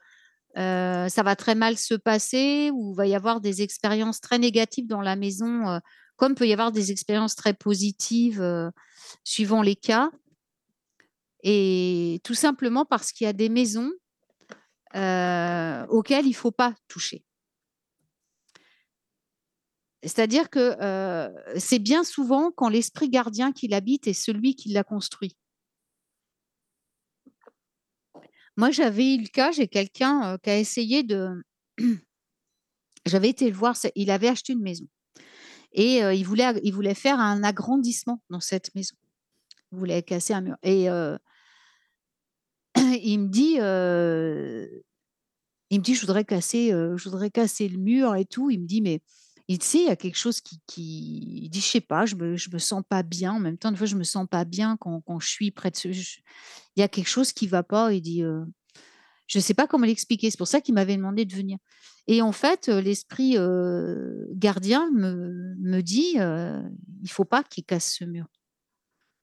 heu, 0.58 1.08
ça 1.10 1.22
va 1.24 1.36
très 1.36 1.54
mal 1.56 1.78
se 1.78 1.94
passer 1.94 2.70
ou 2.74 2.92
il 2.94 2.96
va 2.96 3.06
y 3.08 3.14
avoir 3.16 3.40
des 3.42 3.62
expériences 3.62 4.20
très 4.20 4.38
négatives 4.38 4.86
dans 4.88 5.02
la 5.02 5.16
maison, 5.16 5.68
heu, 5.76 5.80
comme 6.16 6.34
peut 6.36 6.48
y 6.48 6.52
avoir 6.54 6.72
des 6.72 6.92
expériences 6.92 7.36
très 7.36 7.54
positives, 7.54 8.44
suivant 9.24 9.62
les 9.62 9.76
cas 9.76 10.10
et 11.42 12.20
tout 12.24 12.34
simplement 12.34 12.84
parce 12.84 13.12
qu'il 13.12 13.24
y 13.26 13.28
a 13.28 13.32
des 13.32 13.48
maisons, 13.48 13.90
auxquelles 15.90 16.26
il 16.26 16.34
faut 16.34 16.52
pas 16.52 16.74
toucher. 16.88 17.24
C'est-à-dire 20.02 20.50
que, 20.50 20.76
heu, 20.80 21.34
c'est 21.58 21.78
bien 21.78 22.04
souvent 22.04 22.50
quand 22.50 22.68
l'esprit 22.68 23.08
gardien 23.08 23.52
qui 23.52 23.68
l'habite 23.68 24.06
est 24.06 24.12
celui 24.12 24.54
qui 24.54 24.70
l'a 24.70 24.84
construit. 24.84 25.36
Moi, 28.56 28.70
j'avais 28.70 29.14
eu 29.14 29.20
le 29.22 29.28
cas, 29.28 29.52
j'ai 29.52 29.68
quelqu'un, 29.68 30.34
heu, 30.34 30.38
qui 30.42 30.50
a 30.50 30.58
essayé 30.58 31.02
de 31.02 31.28
j'avais 33.06 33.28
été 33.30 33.48
le 33.50 33.56
voir, 33.56 33.76
il 33.94 34.10
avait 34.10 34.28
acheté 34.28 34.52
une 34.52 34.62
maison 34.62 34.86
et 35.72 36.02
heu, 36.04 36.14
il 36.14 36.24
voulait 36.24 36.60
il 36.64 36.74
voulait 36.74 36.94
faire 36.94 37.20
un 37.20 37.44
agrandissement 37.44 38.22
dans 38.30 38.40
cette 38.40 38.74
maison. 38.74 38.96
Il 39.72 39.78
voulait 39.78 40.02
casser 40.02 40.34
un 40.34 40.42
mur 40.42 40.56
et 40.64 40.88
il 43.02 43.18
me 43.20 43.28
dit, 43.28 43.58
Il 45.70 45.78
me 45.80 45.84
dit: 45.84 45.94
«Je 45.94 46.00
voudrais 46.00 46.24
casser, 46.24 46.70
je 46.70 47.04
voudrais 47.08 47.30
casser 47.30 47.68
le 47.68 47.78
mur 47.78 48.14
et 48.16 48.24
tout». 48.24 48.50
Il 48.50 48.60
me 48.60 48.66
dit: 48.66 48.80
«Mais» 48.82 49.00
il 49.48 49.58
dit: 49.58 49.78
il 49.78 49.86
y 49.86 49.90
a 49.90 49.96
quelque 49.96 50.16
chose 50.18 50.40
qui 50.42 50.60
qui» 50.66 51.48
dit: 51.50 51.60
«Je 51.60 51.66
sais 51.66 51.80
pas, 51.80 52.06
je 52.06 52.16
me 52.16 52.36
je 52.36 52.50
me 52.52 52.58
sens 52.58 52.82
pas 52.88 53.02
bien 53.02 53.32
en 53.34 53.40
même 53.40 53.58
temps, 53.58 53.70
des 53.72 53.78
fois 53.78 53.86
je 53.86 53.96
me 53.96 54.04
sens 54.04 54.26
pas 54.30 54.44
bien 54.44 54.76
quand 54.78 55.00
quand 55.02 55.20
je 55.20 55.28
suis 55.28 55.50
près 55.50 55.70
de 55.70 55.76
ce 55.76 55.92
ch 55.92 56.22
il 56.76 56.80
y 56.80 56.82
a 56.84 56.88
quelque 56.88 57.08
chose 57.08 57.32
qui 57.32 57.46
va 57.48 57.62
pas». 57.64 57.92
Il 57.94 58.02
dit, 58.02 58.22
heu, 58.24 58.44
je 59.28 59.40
sais 59.40 59.54
pas 59.54 59.66
comment 59.68 59.86
l'expliquer, 59.86 60.30
c'est 60.30 60.38
pour 60.38 60.48
ça 60.48 60.60
qu'il 60.62 60.74
m'avait 60.74 60.96
demandé 60.96 61.24
de 61.26 61.34
venir 61.34 61.58
et 62.08 62.22
en 62.22 62.32
fait, 62.32 62.68
heu, 62.70 62.80
l'esprit, 62.80 63.36
heu, 63.38 64.28
gardien 64.34 64.90
me 64.94 65.54
me 65.60 65.82
dit, 65.82 66.16
heu: 66.20 66.62
«Il 67.02 67.10
faut 67.10 67.24
pas 67.26 67.44
qu'il 67.44 67.64
casse 67.64 67.92
ce 67.94 68.04
mur. 68.06 68.26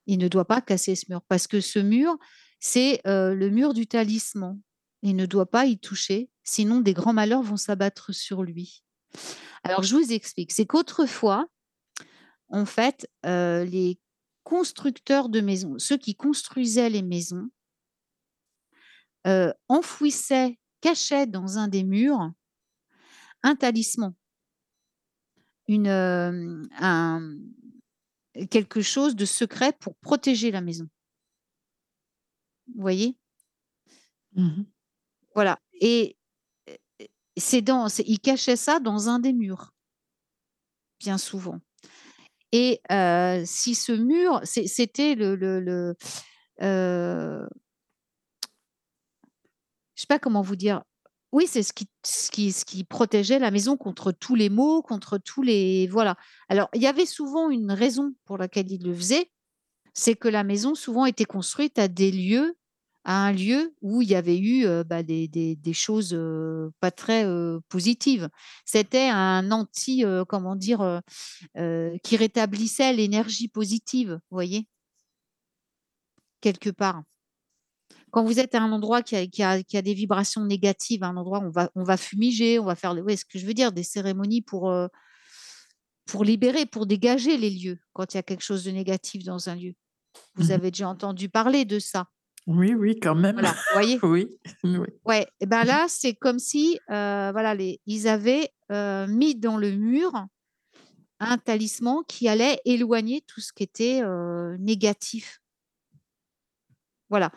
Il 0.07 0.19
ne 0.19 0.27
doit 0.27 0.45
pas 0.45 0.61
casser 0.61 0.95
ce 0.95 1.05
mur 1.09 1.21
parce 1.27 1.47
que 1.47 1.61
ce 1.61 1.79
mur, 1.79 2.17
c'est, 2.59 3.01
heu, 3.07 3.33
le 3.35 3.49
mur 3.49 3.73
du 3.73 3.87
talisman. 3.87 4.59
Il 5.03 5.15
ne 5.15 5.25
doit 5.25 5.49
pas 5.49 5.65
y 5.65 5.77
toucher, 5.79 6.29
sinon 6.43 6.81
des 6.81 6.93
grands 6.93 7.13
malheurs 7.13 7.43
vont 7.43 7.57
s'abattre 7.57 8.13
sur 8.13 8.43
lui». 8.43 8.81
Alors 9.63 9.83
je 9.83 9.95
vous 9.95 10.11
explique, 10.13 10.51
c'est 10.51 10.65
qu'autrefois, 10.65 11.47
en 12.49 12.65
fait, 12.65 13.07
heu, 13.25 13.63
les 13.63 13.99
constructeurs 14.43 15.29
de 15.29 15.41
maisons, 15.41 15.75
ceux 15.79 15.97
qui 15.97 16.15
construisaient 16.15 16.89
les 16.89 17.01
maisons 17.01 17.49
heu, 19.25 19.53
enfouissaient, 19.69 20.57
cachaient 20.81 21.25
dans 21.27 21.57
un 21.57 21.67
des 21.67 21.83
murs 21.83 22.31
un 23.43 23.55
talisman. 23.55 24.15
Une, 25.67 25.87
un, 25.87 27.19
mmh, 27.19 28.47
quelque 28.49 28.81
chose 28.81 29.15
de 29.15 29.25
secret 29.25 29.73
pour 29.79 29.95
protéger 29.97 30.51
la 30.51 30.61
maison. 30.61 30.87
Vous 32.73 32.81
voyez? 32.81 33.15
Mmh 34.33 34.43
mh. 34.59 34.65
Voilà 35.35 35.59
et 35.81 36.17
ils 37.37 38.19
cachaient 38.19 38.55
ça 38.55 38.79
dans 38.79 39.09
un 39.09 39.19
des 39.19 39.33
murs 39.33 39.71
bien 40.99 41.17
souvent 41.17 41.59
et 42.53 42.81
heu, 42.91 43.43
si 43.45 43.75
ce 43.75 43.91
mur 43.93 44.41
c'était 44.45 45.15
le 45.15 45.35
le 45.35 45.59
le, 45.61 45.95
heu 46.63 47.47
je 49.95 50.01
sais 50.01 50.07
pas 50.07 50.19
comment 50.19 50.41
vous 50.41 50.55
dire. 50.55 50.83
Oui, 51.31 51.47
c'est 51.47 51.63
ce 51.63 51.73
qui 51.73 51.89
ce 52.05 52.65
qui 52.65 52.83
protégeait 52.83 53.39
la 53.39 53.51
maison 53.51 53.75
contre 53.77 54.11
tous 54.11 54.35
les 54.35 54.49
maux, 54.49 54.81
contre 54.81 55.17
tous 55.17 55.41
les 55.41 55.87
voilà. 55.87 56.15
Alors, 56.49 56.69
il 56.73 56.81
y 56.81 56.87
avait 56.87 57.05
souvent 57.05 57.49
une 57.49 57.71
raison 57.71 58.13
pour 58.25 58.37
laquelle 58.37 58.71
ils 58.71 58.83
le 58.83 58.93
faisaient, 58.95 59.31
c'est 59.93 60.15
que 60.15 60.29
la 60.29 60.43
maison 60.43 60.75
souvent 60.75 61.05
était 61.05 61.25
construite 61.25 61.79
à 61.79 61.87
des 61.89 62.11
lieux 62.11 62.57
à 63.05 63.25
un 63.27 63.31
lieu 63.33 63.73
où 63.81 64.01
il 64.01 64.09
y 64.09 64.15
avait 64.15 64.37
eu, 64.39 64.65
bah, 64.85 65.03
des 65.03 65.27
des 65.27 65.55
des 65.55 65.73
choses, 65.73 66.17
pas 66.79 66.91
très, 66.91 67.25
positives. 67.69 68.29
C'était 68.65 69.09
un 69.09 69.51
anti, 69.51 70.03
comment 70.27 70.55
dire? 70.55 71.01
Qui 72.03 72.17
rétablissait 72.17 72.93
l'énergie 72.93 73.47
positive, 73.47 74.19
vous 74.29 74.35
voyez? 74.37 74.67
Quelque 76.41 76.69
part. 76.71 77.03
Quand 78.11 78.23
vous 78.23 78.39
êtes 78.39 78.55
à 78.55 78.61
un 78.61 78.71
endroit 78.71 79.01
qui 79.01 79.15
a 79.15 79.27
qui 79.27 79.43
a 79.43 79.61
qui 79.63 79.77
a 79.77 79.81
des 79.81 79.93
vibrations 79.93 80.43
négatives, 80.45 81.03
un 81.03 81.17
endroit 81.17 81.39
où 81.39 81.45
on 81.47 81.49
va 81.49 81.69
on 81.75 81.83
va 81.83 81.97
fumiger, 81.97 82.59
on 82.59 82.65
va 82.65 82.75
faire 82.75 82.95
voyez 83.01 83.17
ce 83.17 83.25
que 83.25 83.37
je 83.39 83.45
veux 83.45 83.53
dire? 83.53 83.71
Des 83.71 83.83
cérémonies 83.83 84.41
pour, 84.41 84.71
pour 86.05 86.23
libérer, 86.23 86.65
pour 86.65 86.85
dégager 86.85 87.37
les 87.37 87.49
lieux, 87.49 87.79
quand 87.93 88.13
il 88.13 88.17
y 88.17 88.19
a 88.19 88.23
quelque 88.23 88.43
chose 88.43 88.63
de 88.63 88.71
négatif 88.71 89.23
dans 89.23 89.49
un 89.49 89.55
lieu. 89.55 89.73
Mmh 90.37 90.45
Vous 90.45 90.51
mh. 90.51 90.51
avez 90.51 90.71
déjà 90.71 90.89
entendu 90.89 91.29
parler 91.29 91.65
de 91.65 91.79
ça? 91.79 92.07
Oui, 92.47 92.73
oui, 92.75 92.99
quand 92.99 93.15
même. 93.15 93.37
Voilà, 93.37 93.53
vous 93.53 93.73
voyez? 93.73 94.03
Oui, 94.03 94.37
oui. 94.63 94.87
Ouais 95.05 95.27
et 95.41 95.45
mh. 95.61 95.75
là, 95.75 95.87
c'est 95.89 96.15
comme 96.15 96.39
si, 96.39 96.75
heu, 96.89 97.31
voilà 97.31 97.55
les 97.55 97.81
ils 97.85 98.07
avaient, 98.07 98.51
heu, 98.71 99.07
mis 99.07 99.35
dans 99.35 99.57
le 99.57 99.71
mur 99.71 100.13
un 101.19 101.37
talisman 101.39 102.03
qui 102.07 102.27
allait 102.29 102.59
éloigner 102.65 103.21
tout 103.27 103.41
ce 103.41 103.53
qui 103.53 103.63
était, 103.63 104.01
heu, 104.03 104.57
négatif. 104.59 105.39
Voilà, 107.09 107.31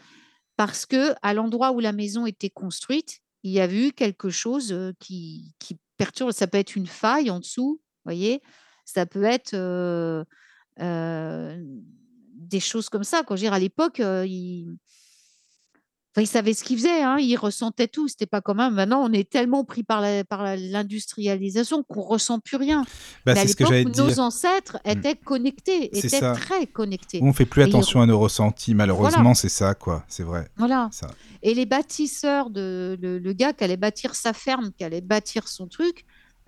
parce 0.56 0.86
qu'à 0.86 1.34
l'endroit 1.34 1.72
où 1.72 1.80
la 1.80 1.92
maison 1.92 2.26
était 2.26 2.50
construite, 2.50 3.20
il 3.44 3.52
y 3.52 3.60
avait 3.60 3.88
eu 3.88 3.92
quelque 3.92 4.30
chose, 4.30 4.74
qui 5.00 5.54
qui 5.58 5.78
perturbe. 5.98 6.32
Ça 6.32 6.46
peut 6.46 6.58
être 6.58 6.76
une 6.76 6.86
faille 6.86 7.30
en 7.30 7.40
dessous, 7.40 7.80
vous 7.82 8.02
voyez? 8.04 8.42
Ça 8.84 9.06
peut 9.06 9.24
être, 9.24 9.54
des 12.38 12.60
choses 12.60 12.88
comme 12.88 13.04
ça, 13.04 13.22
quoi. 13.24 13.36
Je 13.36 13.42
veux 13.42 13.46
dire 13.46 13.52
à 13.52 13.58
l'époque, 13.58 14.00
heu, 14.00 14.24
ils 14.26 14.66
enfin, 16.14 16.22
ils 16.22 16.26
savaient 16.26 16.54
ce 16.54 16.64
qu'ils 16.64 16.78
faisaient, 16.78 17.02
hein, 17.02 17.16
ils 17.18 17.36
ressentaient 17.36 17.88
tout. 17.88 18.08
C'était 18.08 18.26
pas 18.26 18.40
comme, 18.40 18.60
hein, 18.60 18.70
maintenant 18.70 19.02
on 19.04 19.12
est 19.12 19.28
tellement 19.28 19.64
pris 19.64 19.82
par 19.82 20.00
la 20.00 20.24
par 20.24 20.42
la 20.42 20.56
l'industrialisation 20.56 21.82
qu'on 21.82 22.00
ressent 22.02 22.38
plus 22.40 22.56
rien. 22.56 22.82
Bah, 23.26 23.34
Mais 23.34 23.40
à 23.40 23.44
l'époque 23.44 23.92
dire. 23.92 24.04
nos 24.06 24.20
ancêtres 24.20 24.78
Mmh. 24.86 24.90
étaient 24.90 25.16
connectés, 25.16 25.96
étaient 25.98 26.08
ça. 26.20 26.32
très 26.32 26.66
connectés 26.66 27.20
on 27.22 27.32
fait 27.32 27.44
plus 27.46 27.62
ils 27.62 27.68
attention 27.68 28.00
à 28.00 28.06
nos 28.06 28.18
ressentis, 28.18 28.72
Voilà. 28.74 28.94
malheureusement, 28.94 29.34
c'est 29.34 29.48
ça, 29.48 29.74
quoi, 29.74 30.04
c'est 30.08 30.22
vrai, 30.22 30.48
Voilà 30.56 30.88
ça. 30.92 31.08
et 31.42 31.54
les 31.54 31.66
bâtisseurs 31.66 32.50
de 32.50 32.96
le 33.00 33.18
le 33.18 33.32
gars 33.32 33.52
qui 33.52 33.64
allait 33.64 33.76
bâtir 33.76 34.14
sa 34.14 34.32
ferme, 34.32 34.70
qui 34.72 34.84
allait 34.84 35.00
bâtir 35.00 35.48
son 35.48 35.66
truc, 35.68 36.04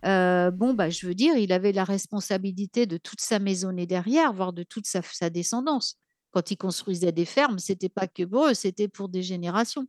heu, 0.06 0.50
bon, 0.52 0.74
bah, 0.74 0.90
je 0.90 1.06
veux 1.06 1.14
dire, 1.14 1.36
il 1.36 1.52
avait 1.52 1.72
la 1.72 1.84
responsabilité 1.84 2.86
de 2.86 2.96
toute 2.98 3.20
sa 3.20 3.38
maisonnée 3.38 3.86
derrière, 3.86 4.32
voire 4.32 4.52
de 4.52 4.62
toute 4.62 4.86
sa 4.86 5.30
descendance. 5.30 5.96
Quand 6.32 6.50
ils 6.50 6.56
construisaient 6.56 7.12
des 7.12 7.24
fermes, 7.24 7.58
c'était 7.58 7.88
pas 7.88 8.06
que 8.06 8.22
pour 8.24 8.46
eux, 8.48 8.54
c'était 8.54 8.88
pour 8.88 9.08
des 9.08 9.22
générations 9.22 9.86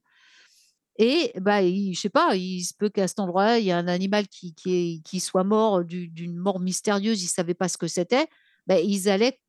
et 0.98 1.32
bah, 1.40 1.62
il 1.64 1.94
je 1.96 2.02
sais 2.02 2.10
pas, 2.10 2.36
il 2.36 2.64
se 2.64 2.74
peut 2.74 2.90
qu'à 2.90 3.08
cet 3.08 3.20
endroit-là, 3.20 3.60
il 3.60 3.66
y 3.66 3.72
a 3.72 3.78
un 3.78 3.88
animal 3.88 4.28
qui 4.28 4.54
qui 4.54 5.02
qui 5.06 5.20
soit 5.20 5.44
mort 5.44 5.84
d'u 5.84 6.08
d'une 6.10 6.36
mort 6.38 6.60
mystérieuse, 6.60 7.24
ils 7.24 7.28
savaient 7.28 7.54
pas 7.54 7.70
ce 7.70 7.78
que 7.78 7.88
c'était. 7.88 8.28
Bah, 8.68 8.80
ils 8.80 9.10
allaient, 9.10 9.40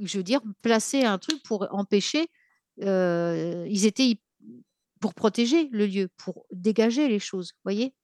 je 0.00 0.18
veux 0.18 0.24
dire, 0.24 0.40
placer 0.62 1.04
un 1.04 1.18
truc 1.18 1.42
pour 1.44 1.68
empêcher, 1.72 2.28
heu, 2.82 3.66
ils 3.68 3.86
étaient 3.86 4.20
pour 5.00 5.14
protéger 5.14 5.68
le 5.72 5.86
lieu, 5.86 6.08
pour 6.18 6.46
dégager 6.52 7.08
les 7.08 7.20
choses, 7.20 7.52
voyez? 7.64 7.94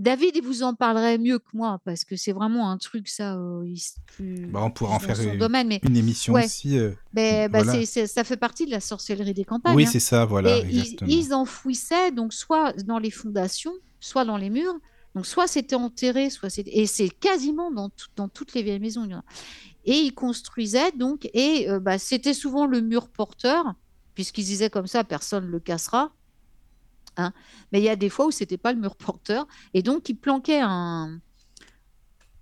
David, 0.00 0.32
il 0.34 0.42
vous 0.42 0.62
en 0.64 0.74
parlerait 0.74 1.18
mieux 1.18 1.38
que 1.38 1.48
moi 1.52 1.78
parce 1.84 2.04
que 2.04 2.16
c'est 2.16 2.32
vraiment 2.32 2.68
un 2.70 2.78
truc 2.78 3.06
ça, 3.08 3.38
s 3.76 3.94
Bah, 4.18 4.62
on 4.64 4.70
pourra 4.70 4.96
en 4.96 4.98
faire 4.98 5.16
son 5.16 5.34
u 5.34 5.38
domaine 5.38 5.68
mais 5.68 5.80
une 5.84 5.96
émission 5.96 6.32
ouais, 6.34 6.46
aussi, 6.46 6.76
heu, 6.78 6.96
beh 7.12 7.48
bah, 7.48 7.62
voilà. 7.62 7.86
ça 7.86 8.24
fait 8.24 8.36
partie 8.36 8.66
de 8.66 8.72
la 8.72 8.80
sorcellerie 8.80 9.34
des 9.34 9.44
campagnes, 9.44 9.76
Oui, 9.76 9.84
hein. 9.84 9.90
c'est 9.92 10.00
ça, 10.00 10.24
voilà, 10.24 10.58
et 10.58 10.66
ils 11.06 11.32
enfouissaient 11.32 12.10
donc 12.10 12.32
soit 12.32 12.72
dans 12.84 12.98
les 12.98 13.12
fondations, 13.12 13.72
soit 14.00 14.24
dans 14.24 14.36
les 14.36 14.50
murs, 14.50 14.74
donc 15.14 15.26
soit 15.26 15.46
c'était 15.46 15.76
enterré, 15.76 16.28
soit 16.28 16.50
c'était 16.50 16.76
et 16.76 16.86
c'est 16.88 17.08
quasiment 17.08 17.70
dans 17.70 17.88
toutes 17.90 18.10
dans 18.16 18.28
toutes 18.28 18.52
les 18.54 18.64
vieilles 18.64 18.80
maisons, 18.80 19.04
il 19.04 19.12
y 19.12 19.14
en 19.14 19.18
a. 19.18 19.24
Et 19.84 19.94
ils 19.98 20.14
construisaient 20.14 20.92
donc 20.92 21.28
et 21.34 21.68
heu, 21.70 21.78
bah, 21.78 21.98
c'était 21.98 22.34
souvent 22.34 22.66
le 22.66 22.80
mur 22.80 23.10
porteur 23.10 23.74
puisqu'ils 24.14 24.44
disaient 24.44 24.70
comme 24.70 24.86
ça: 24.88 25.04
«Personne 25.04 25.46
le 25.46 25.60
cassera» 25.60 26.12
hein, 27.16 27.32
mais 27.72 27.80
il 27.80 27.84
y 27.84 27.88
a 27.88 27.96
des 27.96 28.08
fois 28.10 28.26
où 28.26 28.30
c'était 28.30 28.58
pas 28.58 28.72
le 28.72 28.80
mur 28.80 28.96
porteur 28.96 29.46
et 29.74 29.82
donc 29.82 30.08
ils 30.08 30.16
planquaient 30.16 30.60
un 30.62 31.20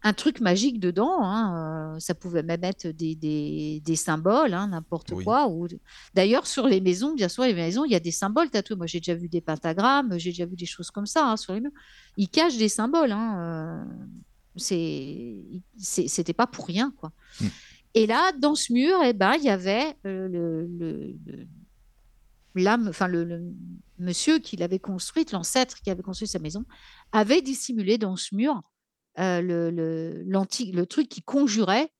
un 0.04 0.12
truc 0.14 0.40
magique 0.40 0.80
dedans, 0.80 1.22
hein, 1.22 1.94
heu, 1.96 2.00
ça 2.00 2.14
pouvait 2.14 2.42
même 2.42 2.64
être 2.64 2.88
des 2.88 3.14
des 3.14 3.80
des 3.84 3.94
symboles, 3.96 4.52
hein, 4.52 4.68
n'importe 4.68 5.12
Oui. 5.12 5.24
quoi 5.24 5.46
ou 5.48 5.68
d'ailleurs 6.14 6.46
sur 6.48 6.66
les 6.66 6.80
maisons, 6.80 7.14
bien 7.14 7.28
sûr, 7.28 7.44
les 7.44 7.54
maisons, 7.54 7.84
il 7.84 7.92
y 7.92 7.94
a 7.94 8.00
des 8.00 8.10
symboles 8.10 8.50
tatoués. 8.50 8.76
Moi, 8.76 8.86
j'ai 8.88 8.98
déjà 8.98 9.14
vu 9.14 9.28
des 9.28 9.40
pentagrammes, 9.40 10.18
j'ai 10.18 10.30
déjà 10.30 10.46
vu 10.46 10.56
des 10.56 10.66
choses 10.66 10.90
comme 10.90 11.06
ça, 11.06 11.24
hein, 11.30 11.36
sur 11.36 11.54
les 11.54 11.60
murs. 11.60 11.70
Ils 12.16 12.28
cachent 12.28 12.56
des 12.56 12.68
symboles, 12.68 13.12
c'est 14.56 15.36
c'était 15.78 16.34
pas 16.34 16.46
pour 16.46 16.66
rien, 16.66 16.92
quoi 16.96 17.12
Mmh. 17.40 17.48
et 17.94 18.06
là, 18.06 18.32
dans 18.38 18.54
ce 18.54 18.72
mur 18.72 19.02
et 19.04 19.12
bah, 19.14 19.36
il 19.38 19.44
y 19.44 19.50
avait, 19.50 19.96
le 20.04 20.28
le 20.28 20.66
le 21.26 21.46
l'âme, 22.54 22.88
enfin 22.88 23.08
le 23.08 23.42
monsieur 23.98 24.38
qui 24.38 24.56
l'avait 24.56 24.78
construite, 24.80 25.32
l'ancêtre 25.32 25.80
qui 25.82 25.90
avait 25.90 26.02
construit 26.02 26.28
sa 26.28 26.38
maison, 26.38 26.64
avait 27.12 27.42
dissimulé 27.42 27.98
dans 27.98 28.16
ce 28.16 28.34
mur, 28.34 28.62
heu, 29.18 29.40
le 29.42 30.84
truc 30.86 31.08
qui 31.08 31.22
conjurait, 31.22 31.92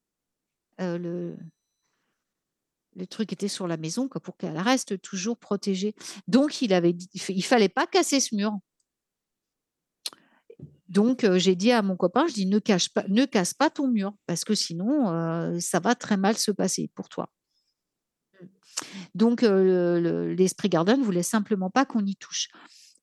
heu, 0.81 0.99
le 2.97 3.07
truc 3.07 3.33
était 3.33 3.49
sur 3.49 3.67
la 3.67 3.77
maison, 3.77 4.09
quoi, 4.09 4.21
pour 4.21 4.37
qu'elle 4.37 4.59
reste 4.59 5.01
toujours 5.01 5.39
protégée. 5.39 5.95
Donc 6.29 6.61
il 6.63 6.73
avait 6.75 6.95
fallait 7.43 7.69
pas 7.69 7.87
casser 7.87 8.21
ce 8.21 8.35
mur 8.35 8.53
donc 10.89 11.25
heu, 11.25 11.39
j'ai 11.39 11.55
dit 11.57 11.73
à 11.73 11.83
mon 11.83 11.97
copain, 11.97 12.27
je 12.29 12.35
dis: 12.35 12.47
«Ne 12.47 12.59
casse 12.59 13.55
pas 13.55 13.71
ton 13.71 13.89
mur 13.89 14.13
parce 14.27 14.45
que 14.45 14.55
sinon, 14.55 15.59
ça 15.61 15.81
va 15.81 15.95
très 15.95 16.17
mal 16.17 16.37
se 16.37 16.51
passer 16.51 16.91
pour 16.95 17.09
toi». 17.09 17.29
Donc 19.15 19.43
heu, 19.43 19.65
le 19.65 20.01
le 20.01 20.35
l'esprit 20.35 20.69
gardien 20.69 20.97
ne 20.97 21.03
voulait 21.05 21.23
simplement 21.23 21.71
pas 21.71 21.85
qu'on 21.85 22.05
y 22.05 22.17
touche 22.17 22.49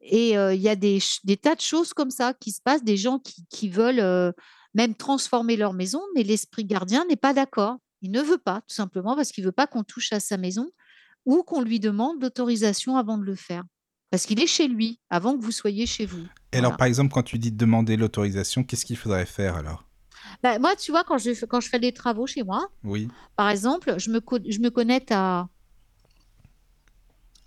et 0.01 0.31
il 0.31 0.61
y 0.61 0.69
a 0.69 0.75
des 0.75 0.99
tas 1.41 1.55
de 1.55 1.61
choses 1.61 1.93
comme 1.93 2.09
ça 2.11 2.33
qui 2.33 2.51
se 2.51 2.61
passent, 2.61 2.83
des 2.83 2.97
gens 2.97 3.19
qui 3.19 3.45
qui 3.49 3.67
veulent, 3.69 4.33
même 4.73 4.95
transformer 4.95 5.57
leur 5.57 5.73
maison, 5.73 6.01
mais 6.15 6.23
l'esprit 6.23 6.63
gardien 6.65 7.05
n'est 7.05 7.15
pas 7.17 7.33
d'accord. 7.33 7.77
Il 8.01 8.11
ne 8.11 8.21
veut 8.21 8.37
pas, 8.37 8.61
tout 8.61 8.73
simplement 8.75 9.15
parce 9.15 9.31
qu'il 9.31 9.43
veut 9.43 9.51
pas 9.51 9.67
qu'on 9.67 9.83
touche 9.83 10.13
à 10.13 10.19
sa 10.21 10.37
maison 10.37 10.69
ou 11.25 11.43
qu'on 11.43 11.61
lui 11.61 11.81
demande 11.81 12.21
l'autorisation 12.21 12.95
avant 12.95 13.17
de 13.17 13.25
le 13.25 13.35
faire. 13.35 13.63
Parce 14.09 14.25
qu'il 14.25 14.39
est 14.41 14.47
chez 14.47 14.69
lui, 14.69 15.01
avant 15.09 15.37
que 15.37 15.43
vous 15.43 15.51
soyez 15.51 15.85
chez 15.85 16.05
vous. 16.05 16.23
Et 16.53 16.57
alors, 16.59 16.77
par 16.77 16.87
exemple, 16.87 17.11
quand 17.13 17.23
tu 17.23 17.37
dis 17.37 17.51
de 17.51 17.57
demander 17.57 17.97
l'autorisation, 17.97 18.63
qu'est-ce 18.63 18.85
qu'il 18.85 18.95
faudrait 18.97 19.25
faire 19.25 19.55
alors? 19.57 19.83
Bah, 20.41 20.59
moi, 20.59 20.75
tu 20.77 20.91
vois, 20.91 21.03
quand 21.03 21.17
je, 21.17 21.33
fais- 21.33 21.45
quand 21.45 21.59
je 21.59 21.67
fais 21.67 21.79
des 21.79 21.91
travaux 21.91 22.25
chez 22.25 22.43
moi, 22.43 22.65
Oui. 22.85 23.09
par 23.35 23.49
exemple, 23.49 23.95
je 23.99 24.09
me, 24.11 24.21
je 24.47 24.59
me 24.59 24.69
connecte 24.69 25.11
à, 25.11 25.49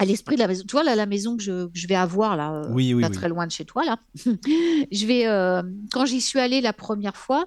à 0.02 0.04
l'esprit 0.04 0.34
de 0.34 0.40
la 0.40 0.48
maison. 0.48 0.64
Tu 0.66 0.72
vois, 0.72 0.82
là, 0.82 0.96
la 0.96 1.06
maison 1.06 1.36
que 1.36 1.42
je, 1.42 1.66
que 1.66 1.78
je 1.78 1.86
vais 1.86 1.94
avoir, 1.94 2.36
là, 2.36 2.52
euh, 2.52 2.68
Oui, 2.72 2.92
oui, 2.92 3.00
pas 3.02 3.08
oui. 3.08 3.14
très 3.14 3.28
loin 3.28 3.46
de 3.46 3.52
chez 3.52 3.64
toi, 3.64 3.84
là, 3.84 3.98
je 4.24 5.06
vais, 5.06 5.26
euh, 5.26 5.62
quand 5.92 6.06
j'y 6.06 6.20
suis 6.20 6.40
allée 6.40 6.60
la 6.60 6.72
première 6.72 7.16
fois, 7.16 7.46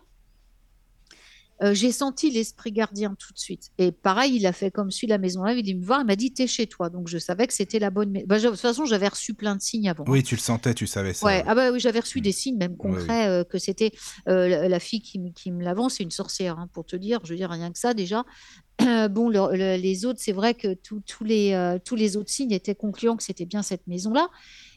euh, 1.63 1.73
j'ai 1.73 1.91
senti 1.91 2.29
l'esprit 2.31 2.71
gardien 2.71 3.15
tout 3.17 3.31
de 3.31 3.37
suite. 3.39 3.69
Et 3.77 3.91
pareil, 3.91 4.35
il 4.35 4.45
a 4.45 4.51
fait 4.51 4.71
comme 4.71 4.91
celui 4.91 5.07
de 5.07 5.13
la 5.13 5.17
maison 5.17 5.43
là, 5.43 5.53
il 5.53 5.69
est 5.69 5.73
me 5.73 5.85
voir, 5.85 6.01
il 6.01 6.05
m'a 6.05 6.15
dit, 6.17 6.33
t'es 6.33 6.47
chez 6.47 6.67
toi. 6.67 6.89
Donc, 6.89 7.07
je 7.07 7.17
savais 7.17 7.47
que 7.47 7.53
c'était 7.53 7.79
la 7.79 7.89
bonne 7.91 8.11
maison. 8.11 8.25
de 8.27 8.47
toute 8.49 8.59
façon, 8.59 8.85
j'avais 8.85 9.07
reçu 9.07 9.33
plein 9.33 9.55
de 9.55 9.61
signes 9.61 9.87
avant. 9.89 10.03
Oui, 10.07 10.21
tu 10.23 10.35
le 10.35 10.41
sentais, 10.41 10.73
tu 10.73 10.85
savais 10.87 11.13
ça. 11.13 11.25
Ouais, 11.25 11.37
oui. 11.37 11.43
ah 11.47 11.55
bah 11.55 11.71
oui, 11.71 11.79
j'avais 11.79 11.99
reçu 12.01 12.19
Mm. 12.19 12.23
des 12.23 12.31
signes 12.31 12.57
même 12.57 12.71
Oui, 12.71 12.77
concrets 12.77 13.27
euh, 13.27 13.43
que 13.43 13.57
c'était 13.57 13.91
euh, 14.27 14.67
la, 14.67 14.79
fille 14.79 15.01
qui, 15.01 15.19
me- 15.19 15.31
qui 15.31 15.51
me 15.51 15.63
l'avance, 15.63 15.95
c'est 15.95 16.03
une 16.03 16.11
sorcière, 16.11 16.59
hein, 16.59 16.67
pour 16.73 16.85
te 16.85 16.95
dire. 16.95 17.19
Je 17.23 17.29
veux 17.31 17.37
dire, 17.37 17.49
rien 17.49 17.71
que 17.71 17.79
ça 17.79 17.93
déjà. 17.93 18.25
bon, 19.09 19.29
le- 19.29 19.55
le- 19.55 19.77
les 19.81 20.05
autres, 20.05 20.19
c'est 20.21 20.33
vrai 20.33 20.53
que 20.55 20.75
les, 21.21 21.77
tous 21.85 21.95
les 21.95 22.17
autres 22.17 22.29
signes 22.31 22.51
étaient 22.51 22.75
concluants 22.75 23.15
que 23.15 23.23
c'était 23.23 23.45
bien 23.45 23.61
cette 23.61 23.87
maison-là. 23.87 24.29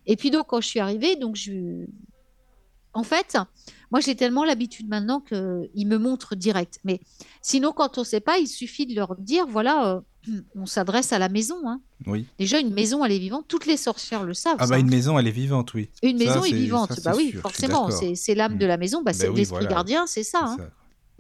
Et 0.07 0.17
puis 0.17 0.31
donc, 0.31 0.47
quand 0.47 0.61
je 0.61 0.69
suis 0.69 0.81
arrivée, 0.81 1.17
donc 1.17 1.35
je... 1.37 1.87
En 2.95 3.03
fait, 3.03 3.37
moi, 3.91 4.01
j'ai 4.01 4.17
tellement 4.17 4.45
l'habitude 4.45 4.89
maintenant 4.89 5.21
qu'ils 5.21 5.87
me 5.87 5.97
montrent 5.99 6.35
direct. 6.35 6.81
Mais 6.85 7.01
sinon, 7.43 7.73
quand 7.73 7.99
on 7.99 8.01
ne 8.03 8.07
sait 8.07 8.21
pas, 8.21 8.39
il 8.39 8.47
suffit 8.49 8.87
de 8.87 8.95
leur 8.95 9.15
dire, 9.17 9.47
voilà, 9.47 9.87
euh, 9.89 10.01
on 10.57 10.67
s'adresse 10.67 11.13
à 11.13 11.19
la 11.19 11.29
maison. 11.29 11.57
hein. 11.67 11.81
Oui. 12.07 12.27
Déjà, 12.39 12.59
une 12.61 12.73
maison, 12.73 13.05
elle 13.05 13.13
est 13.13 13.19
vivante. 13.19 13.45
Toutes 13.49 13.67
les 13.67 13.77
sorcières 13.77 14.25
le 14.25 14.35
savent. 14.35 14.57
Ah 14.59 14.67
bah 14.67 14.79
une 14.79 14.89
maison, 14.91 15.19
elle 15.19 15.27
est 15.29 15.33
vivante, 15.33 15.75
oui. 15.75 15.91
Une 16.03 16.19
Ça, 16.19 16.25
maison 16.25 16.45
est 16.45 16.53
vivante. 16.53 16.93
ça, 16.93 17.01
bah 17.11 17.17
oui, 17.17 17.31
sûr, 17.31 17.41
forcément. 17.41 17.89
C'est 18.15 18.35
l'âme 18.35 18.55
Mm. 18.55 18.59
de 18.59 18.67
la 18.67 18.77
maison. 18.77 18.99
Bah, 19.03 19.13
Ben 19.13 19.19
c'est 19.19 19.29
oui, 19.29 19.37
l'esprit 19.37 19.61
voilà. 19.61 19.69
gardien, 19.75 20.07
c'est 20.07 20.25
ça. 20.25 20.41
Hein. 20.45 20.57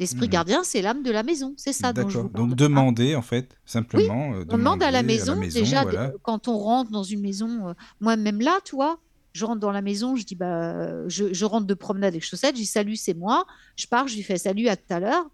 L'esprit 0.00 0.26
Mhm. 0.26 0.30
gardien, 0.32 0.62
c'est 0.62 0.80
l'âme 0.80 1.02
de 1.02 1.10
la 1.10 1.24
maison. 1.24 1.54
C'est 1.56 1.72
ça 1.72 1.92
D'accord. 1.92 2.30
Donc 2.30 2.52
hein. 2.52 2.54
demander, 2.56 3.16
en 3.16 3.22
fait, 3.22 3.56
simplement. 3.66 4.32
euh, 4.34 4.44
On 4.48 4.56
demande 4.56 4.80
à 4.82 4.92
la 4.92 5.02
maison, 5.02 5.40
déjà, 5.40 5.82
voilà. 5.82 6.12
quand 6.22 6.46
on 6.46 6.56
rentre 6.56 6.92
dans 6.92 7.02
une 7.02 7.20
maison, 7.20 7.68
euh, 7.68 7.72
moi 8.00 8.16
même 8.16 8.40
là, 8.40 8.58
tu 8.64 8.76
vois, 8.76 9.00
je 9.38 9.44
rentre 9.44 9.60
dans 9.60 9.70
la 9.70 9.82
maison, 9.82 10.16
je 10.16 10.24
dis, 10.24 10.34
bah, 10.34 11.08
je, 11.08 11.32
je 11.32 11.44
rentre 11.44 11.66
de 11.66 11.74
promenade 11.74 12.12
avec 12.12 12.24
chaussettes, 12.24 12.56
je 12.56 12.62
dis 12.62 12.66
salut, 12.66 12.96
c'est 12.96 13.14
moi. 13.14 13.46
Je 13.76 13.86
pars, 13.86 14.08
je 14.08 14.16
lui 14.16 14.22
fais 14.22 14.36
salut 14.36 14.68
à 14.68 14.76
tout 14.76 14.92
à 14.92 15.00
l'heure. 15.00 15.30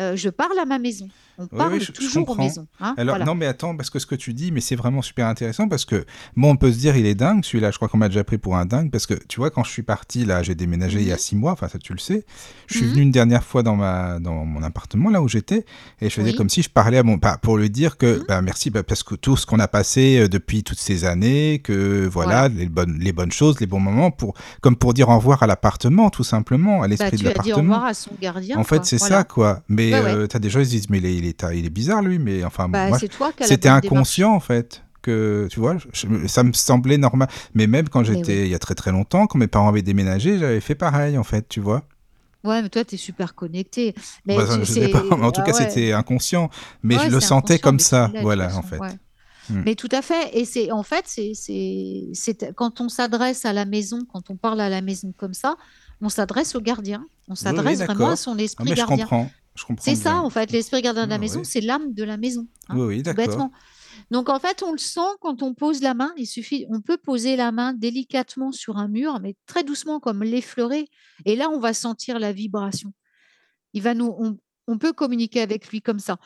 Euh, 0.00 0.16
je 0.16 0.28
parle 0.28 0.58
à 0.58 0.64
ma 0.64 0.78
maison. 0.78 1.08
On 1.40 1.42
Oui, 1.44 1.48
parle 1.56 1.72
oui, 1.74 1.80
je- 1.80 1.86
je 1.86 1.92
toujours 1.92 2.28
aux 2.28 2.34
maisons. 2.34 2.66
hein, 2.80 2.94
Alors, 2.96 3.12
voilà. 3.14 3.24
non, 3.24 3.36
mais 3.36 3.46
attends, 3.46 3.76
parce 3.76 3.90
que 3.90 4.00
ce 4.00 4.06
que 4.06 4.16
tu 4.16 4.34
dis, 4.34 4.50
mais 4.50 4.60
c'est 4.60 4.74
vraiment 4.74 5.02
super 5.02 5.28
intéressant 5.28 5.68
parce 5.68 5.84
que, 5.84 6.04
bon, 6.36 6.50
on 6.50 6.56
peut 6.56 6.72
se 6.72 6.78
dire, 6.78 6.96
il 6.96 7.06
est 7.06 7.14
dingue, 7.14 7.44
celui-là, 7.44 7.70
je 7.70 7.76
crois 7.76 7.88
qu'on 7.88 7.96
m'a 7.98 8.08
déjà 8.08 8.24
pris 8.24 8.38
pour 8.38 8.56
un 8.56 8.66
dingue 8.66 8.90
parce 8.90 9.06
que, 9.06 9.14
tu 9.28 9.38
vois, 9.38 9.50
quand 9.50 9.62
je 9.62 9.70
suis 9.70 9.84
parti, 9.84 10.24
là, 10.24 10.42
j'ai 10.42 10.56
déménagé 10.56 11.00
il 11.00 11.06
y 11.06 11.10
a 11.12 11.14
Mhm. 11.14 11.18
six 11.20 11.36
mois, 11.36 11.52
enfin, 11.52 11.68
ça, 11.68 11.78
tu 11.78 11.92
le 11.92 12.00
sais. 12.00 12.24
Je 12.66 12.76
suis 12.78 12.86
Mhm. 12.86 12.90
venu 12.92 13.02
une 13.02 13.10
dernière 13.12 13.44
fois 13.44 13.62
dans, 13.62 13.76
ma, 13.76 14.18
dans 14.18 14.44
mon 14.44 14.62
appartement, 14.64 15.10
là 15.10 15.22
où 15.22 15.28
j'étais, 15.28 15.64
et 16.00 16.08
je 16.10 16.14
faisais 16.14 16.30
Oui. 16.30 16.34
comme 16.34 16.48
si 16.48 16.62
je 16.62 16.70
parlais 16.70 16.98
à 16.98 17.02
mon. 17.04 17.16
Bah, 17.18 17.38
pour 17.40 17.56
lui 17.56 17.70
dire 17.70 17.96
que, 17.98 18.18
Mhm. 18.18 18.24
bah, 18.26 18.42
merci, 18.42 18.70
bah, 18.70 18.82
parce 18.82 19.04
que 19.04 19.14
tout 19.14 19.36
ce 19.36 19.46
qu'on 19.46 19.60
a 19.60 19.68
passé 19.68 20.18
euh, 20.18 20.28
depuis 20.28 20.64
toutes 20.64 20.80
ces 20.80 21.04
années, 21.04 21.60
que, 21.62 22.08
voilà, 22.12 22.48
les, 22.48 22.66
bonnes, 22.66 22.98
les 22.98 23.12
bonnes 23.12 23.30
choses, 23.32 23.60
les 23.60 23.66
bons 23.66 23.78
moments, 23.80 24.10
pour, 24.10 24.34
comme 24.60 24.74
pour 24.74 24.92
dire 24.92 25.08
au 25.08 25.16
revoir 25.16 25.42
à 25.44 25.46
l'appartement, 25.46 26.10
tout 26.10 26.24
simplement, 26.24 26.78
à 26.78 26.80
Bah, 26.82 26.88
l'esprit 26.88 27.10
de 27.12 27.16
tu 27.16 27.26
as 27.28 27.32
dit 27.34 27.34
au 27.52 27.56
l'appartement. 27.58 27.74
revoir 27.74 27.84
à 27.90 27.94
son 27.94 28.10
gardien. 28.20 28.58
En 28.58 28.64
fait, 28.64 28.84
c'est 28.84 28.96
Voilà. 28.98 29.18
ça, 29.18 29.24
quoi. 29.24 29.62
Mais 29.68 29.92
Ouais, 29.92 30.00
ouais. 30.02 30.10
euh, 30.14 30.26
t'as 30.26 30.40
des 30.40 30.50
gens, 30.50 30.58
ils 30.60 30.66
se 30.66 30.70
disent, 30.70 30.90
mais 30.90 30.98
il 30.98 31.26
est, 31.26 31.27
est, 31.28 31.44
il 31.54 31.64
est 31.66 31.70
bizarre, 31.70 32.02
lui, 32.02 32.18
mais 32.18 32.44
enfin, 32.44 32.68
Bah, 32.68 32.88
moi, 32.88 32.98
c'était 33.42 33.68
inconscient 33.68 34.32
en 34.34 34.40
fait 34.40 34.82
que 35.00 35.46
tu 35.50 35.60
vois 35.60 35.76
je- 35.92 36.26
ça 36.26 36.42
me 36.42 36.52
semblait 36.52 36.98
normal 36.98 37.28
mais 37.54 37.68
même 37.68 37.88
quand 37.88 38.02
j'étais 38.02 38.46
il 38.46 38.48
y 38.48 38.54
a 38.54 38.58
très 38.58 38.74
très 38.74 38.90
longtemps 38.90 39.28
quand 39.28 39.38
mes 39.38 39.46
parents 39.46 39.68
avaient 39.68 39.80
déménagé 39.80 40.40
j'avais 40.40 40.60
fait 40.60 40.74
pareil 40.74 41.16
en 41.16 41.22
fait 41.24 41.48
tu 41.48 41.60
vois 41.60 41.84
Ouais, 42.44 42.62
mais 42.62 42.68
toi, 42.68 42.84
tu 42.84 42.94
es 42.94 42.98
super 42.98 43.34
connecté. 43.34 43.94
Mais 44.26 44.36
Bah, 44.36 44.44
je 44.60 44.64
sais 44.64 44.88
pas 44.88 45.02
mais 45.04 45.24
en 45.24 45.30
tout 45.32 45.40
ah 45.42 45.46
cas 45.46 45.52
ouais. 45.58 45.70
c'était 45.70 45.92
inconscient 45.92 46.50
mais 46.82 46.96
Ouais, 46.96 47.04
je 47.10 47.14
le 47.14 47.20
sentais 47.20 47.58
comme 47.60 47.78
ça 47.78 48.10
voilà 48.22 48.56
en 48.56 48.62
fait 48.62 48.78
ouais. 48.78 48.88
Hmm. 49.50 49.62
Mais 49.64 49.76
tout 49.76 49.88
à 49.92 50.02
fait. 50.02 50.36
Et 50.38 50.44
c'est 50.44 50.70
en 50.72 50.82
fait, 50.82 51.04
c'est 51.06 51.32
quand 52.54 52.80
on 52.82 52.88
s'adresse 52.90 53.46
à 53.46 53.52
la 53.54 53.64
maison, 53.64 54.00
quand 54.12 54.28
on 54.30 54.36
parle 54.36 54.60
à 54.60 54.68
la 54.68 54.82
maison 54.82 55.14
comme 55.16 55.32
ça, 55.32 55.56
on 56.02 56.10
s'adresse 56.10 56.54
au 56.54 56.60
gardien. 56.60 57.06
On 57.28 57.32
oui, 57.32 57.38
s'adresse 57.38 57.78
vraiment 57.82 58.10
à 58.10 58.16
son 58.16 58.36
Ah, 58.38 58.42
esprit 58.42 58.64
mais 58.64 58.70
je 58.72 58.76
gardien. 58.76 58.98
comprends 59.06 59.30
je 59.58 59.64
comprends 59.64 59.84
C'est 59.84 59.96
ça, 59.96 60.22
en 60.22 60.30
fait, 60.30 60.50
l'esprit 60.52 60.80
gardien 60.82 61.04
de 61.04 61.10
la 61.10 61.16
Ah, 61.16 61.18
maison, 61.18 61.42
c'est 61.44 61.60
l'âme 61.60 61.92
de 61.92 62.04
la 62.04 62.16
maison. 62.16 62.46
hein, 62.68 62.76
oui 62.78 62.86
oui 62.86 63.02
d'accord. 63.02 63.50
Donc 64.10 64.28
en 64.28 64.38
fait, 64.38 64.62
on 64.62 64.72
le 64.72 64.78
sent 64.78 65.00
quand 65.20 65.42
on 65.42 65.54
pose 65.54 65.82
la 65.82 65.92
main. 65.92 66.12
Il 66.16 66.26
suffit, 66.26 66.66
on 66.70 66.80
peut 66.80 66.96
poser 66.96 67.36
la 67.36 67.50
main 67.52 67.72
délicatement 67.72 68.52
sur 68.52 68.76
un 68.78 68.88
mur, 68.88 69.18
mais 69.20 69.34
très 69.46 69.64
doucement, 69.64 69.98
comme 70.00 70.22
l'effleurer. 70.22 70.88
Et 71.24 71.36
là, 71.36 71.50
on 71.50 71.58
va 71.58 71.74
sentir 71.74 72.18
la 72.18 72.32
vibration. 72.32 72.92
Il 73.74 73.82
va 73.82 73.94
nous, 73.94 74.14
on, 74.18 74.38
on 74.66 74.78
peut 74.78 74.92
communiquer 74.92 75.40
avec 75.40 75.68
lui 75.68 75.82
comme 75.82 75.98
ça. 75.98 76.18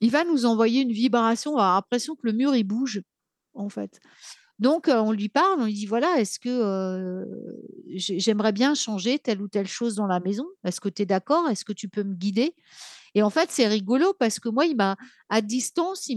Il 0.00 0.10
va 0.10 0.24
nous 0.24 0.44
envoyer 0.44 0.82
une 0.82 0.92
vibration. 0.92 1.54
On 1.54 1.58
a 1.58 1.74
l'impression 1.76 2.14
que 2.14 2.22
le 2.24 2.32
mur 2.32 2.54
il 2.54 2.64
bouge, 2.64 3.00
en 3.54 3.68
fait. 3.68 4.00
Donc 4.58 4.88
on 4.88 5.12
lui 5.12 5.28
parle, 5.28 5.60
on 5.60 5.66
lui 5.66 5.74
dit 5.74 5.86
voilà, 5.86 6.18
est-ce 6.18 6.40
que 6.40 7.24
j'ai- 7.94 8.18
j'aimerais 8.18 8.52
bien 8.52 8.74
changer 8.74 9.18
telle 9.18 9.40
ou 9.40 9.48
telle 9.48 9.68
chose 9.68 9.94
dans 9.94 10.06
la 10.06 10.20
maison? 10.20 10.46
Est-ce 10.64 10.80
que 10.80 10.88
tu 10.88 11.02
es 11.02 11.06
d'accord? 11.06 11.48
Est-ce 11.48 11.64
que 11.64 11.72
tu 11.72 11.88
peux 11.88 12.02
me 12.02 12.14
guider? 12.14 12.54
Et 13.14 13.22
en 13.22 13.30
fait, 13.30 13.50
c'est 13.50 13.68
rigolo 13.68 14.14
parce 14.18 14.40
que 14.40 14.48
moi, 14.48 14.66
il 14.66 14.76
m'a 14.76 14.96
à 15.28 15.40
distance, 15.42 16.08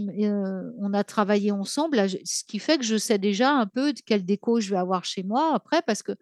on 0.78 0.94
a 0.94 1.04
travaillé 1.04 1.52
ensemble, 1.52 2.08
ce 2.24 2.44
qui 2.46 2.58
fait 2.58 2.78
que 2.78 2.84
je 2.84 2.96
sais 2.96 3.18
déjà 3.18 3.52
un 3.52 3.66
peu 3.66 3.92
de 3.92 4.00
quelle 4.04 4.24
déco 4.24 4.60
je 4.60 4.70
vais 4.70 4.78
avoir 4.78 5.04
chez 5.04 5.22
moi 5.22 5.54
après 5.54 5.82
parce 5.82 6.02
que 6.02 6.12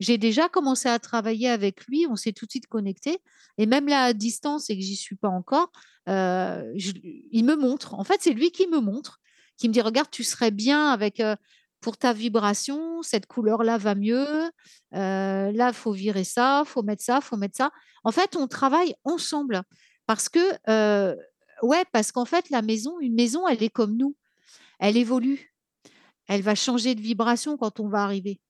j'ai 0.00 0.18
déjà 0.18 0.48
commencé 0.48 0.88
à 0.88 0.98
travailler 0.98 1.48
avec 1.48 1.86
lui, 1.86 2.06
on 2.10 2.16
s'est 2.16 2.32
tout 2.32 2.46
de 2.46 2.50
suite 2.50 2.66
connecté. 2.66 3.18
Et 3.58 3.66
même 3.66 3.88
là, 3.88 4.04
à 4.04 4.12
distance 4.12 4.68
et 4.70 4.76
que 4.76 4.82
j'y 4.82 4.96
suis 4.96 5.16
pas 5.16 5.28
encore, 5.30 5.70
il 6.06 7.44
me 7.44 7.56
montre. 7.56 7.94
En 7.94 8.04
fait, 8.04 8.18
c'est 8.20 8.32
lui 8.32 8.50
qui 8.50 8.66
me 8.68 8.80
montre, 8.80 9.20
qui 9.56 9.68
me 9.68 9.72
dit 9.72 9.80
regarde, 9.80 10.10
tu 10.10 10.24
serais 10.24 10.50
bien 10.50 10.88
avec. 10.90 11.22
Pour 11.80 11.96
ta 11.96 12.12
vibration, 12.12 13.02
cette 13.02 13.26
couleur-là 13.26 13.78
va 13.78 13.94
mieux. 13.94 14.26
euh, 14.94 15.52
là, 15.52 15.72
faut 15.72 15.92
virer 15.92 16.24
ça, 16.24 16.64
faut 16.66 16.82
mettre 16.82 17.02
ça, 17.04 17.20
faut 17.20 17.36
mettre 17.36 17.56
ça. 17.56 17.70
En 18.04 18.12
fait, 18.12 18.36
on 18.36 18.46
travaille 18.46 18.94
ensemble 19.04 19.62
parce 20.06 20.28
que, 20.28 20.38
euh, 20.68 21.14
ouais, 21.62 21.84
parce 21.92 22.12
qu'en 22.12 22.24
fait, 22.24 22.50
la 22.50 22.62
maison, 22.62 22.98
une 23.00 23.14
maison, 23.14 23.46
elle 23.48 23.62
est 23.62 23.70
comme 23.70 23.96
nous. 23.96 24.16
Elle 24.78 24.96
évolue. 24.96 25.52
Elle 26.26 26.42
va 26.42 26.54
changer 26.54 26.94
de 26.94 27.00
vibration 27.00 27.56
quand 27.56 27.80
on 27.80 27.88
va 27.88 28.02
arriver. 28.02 28.40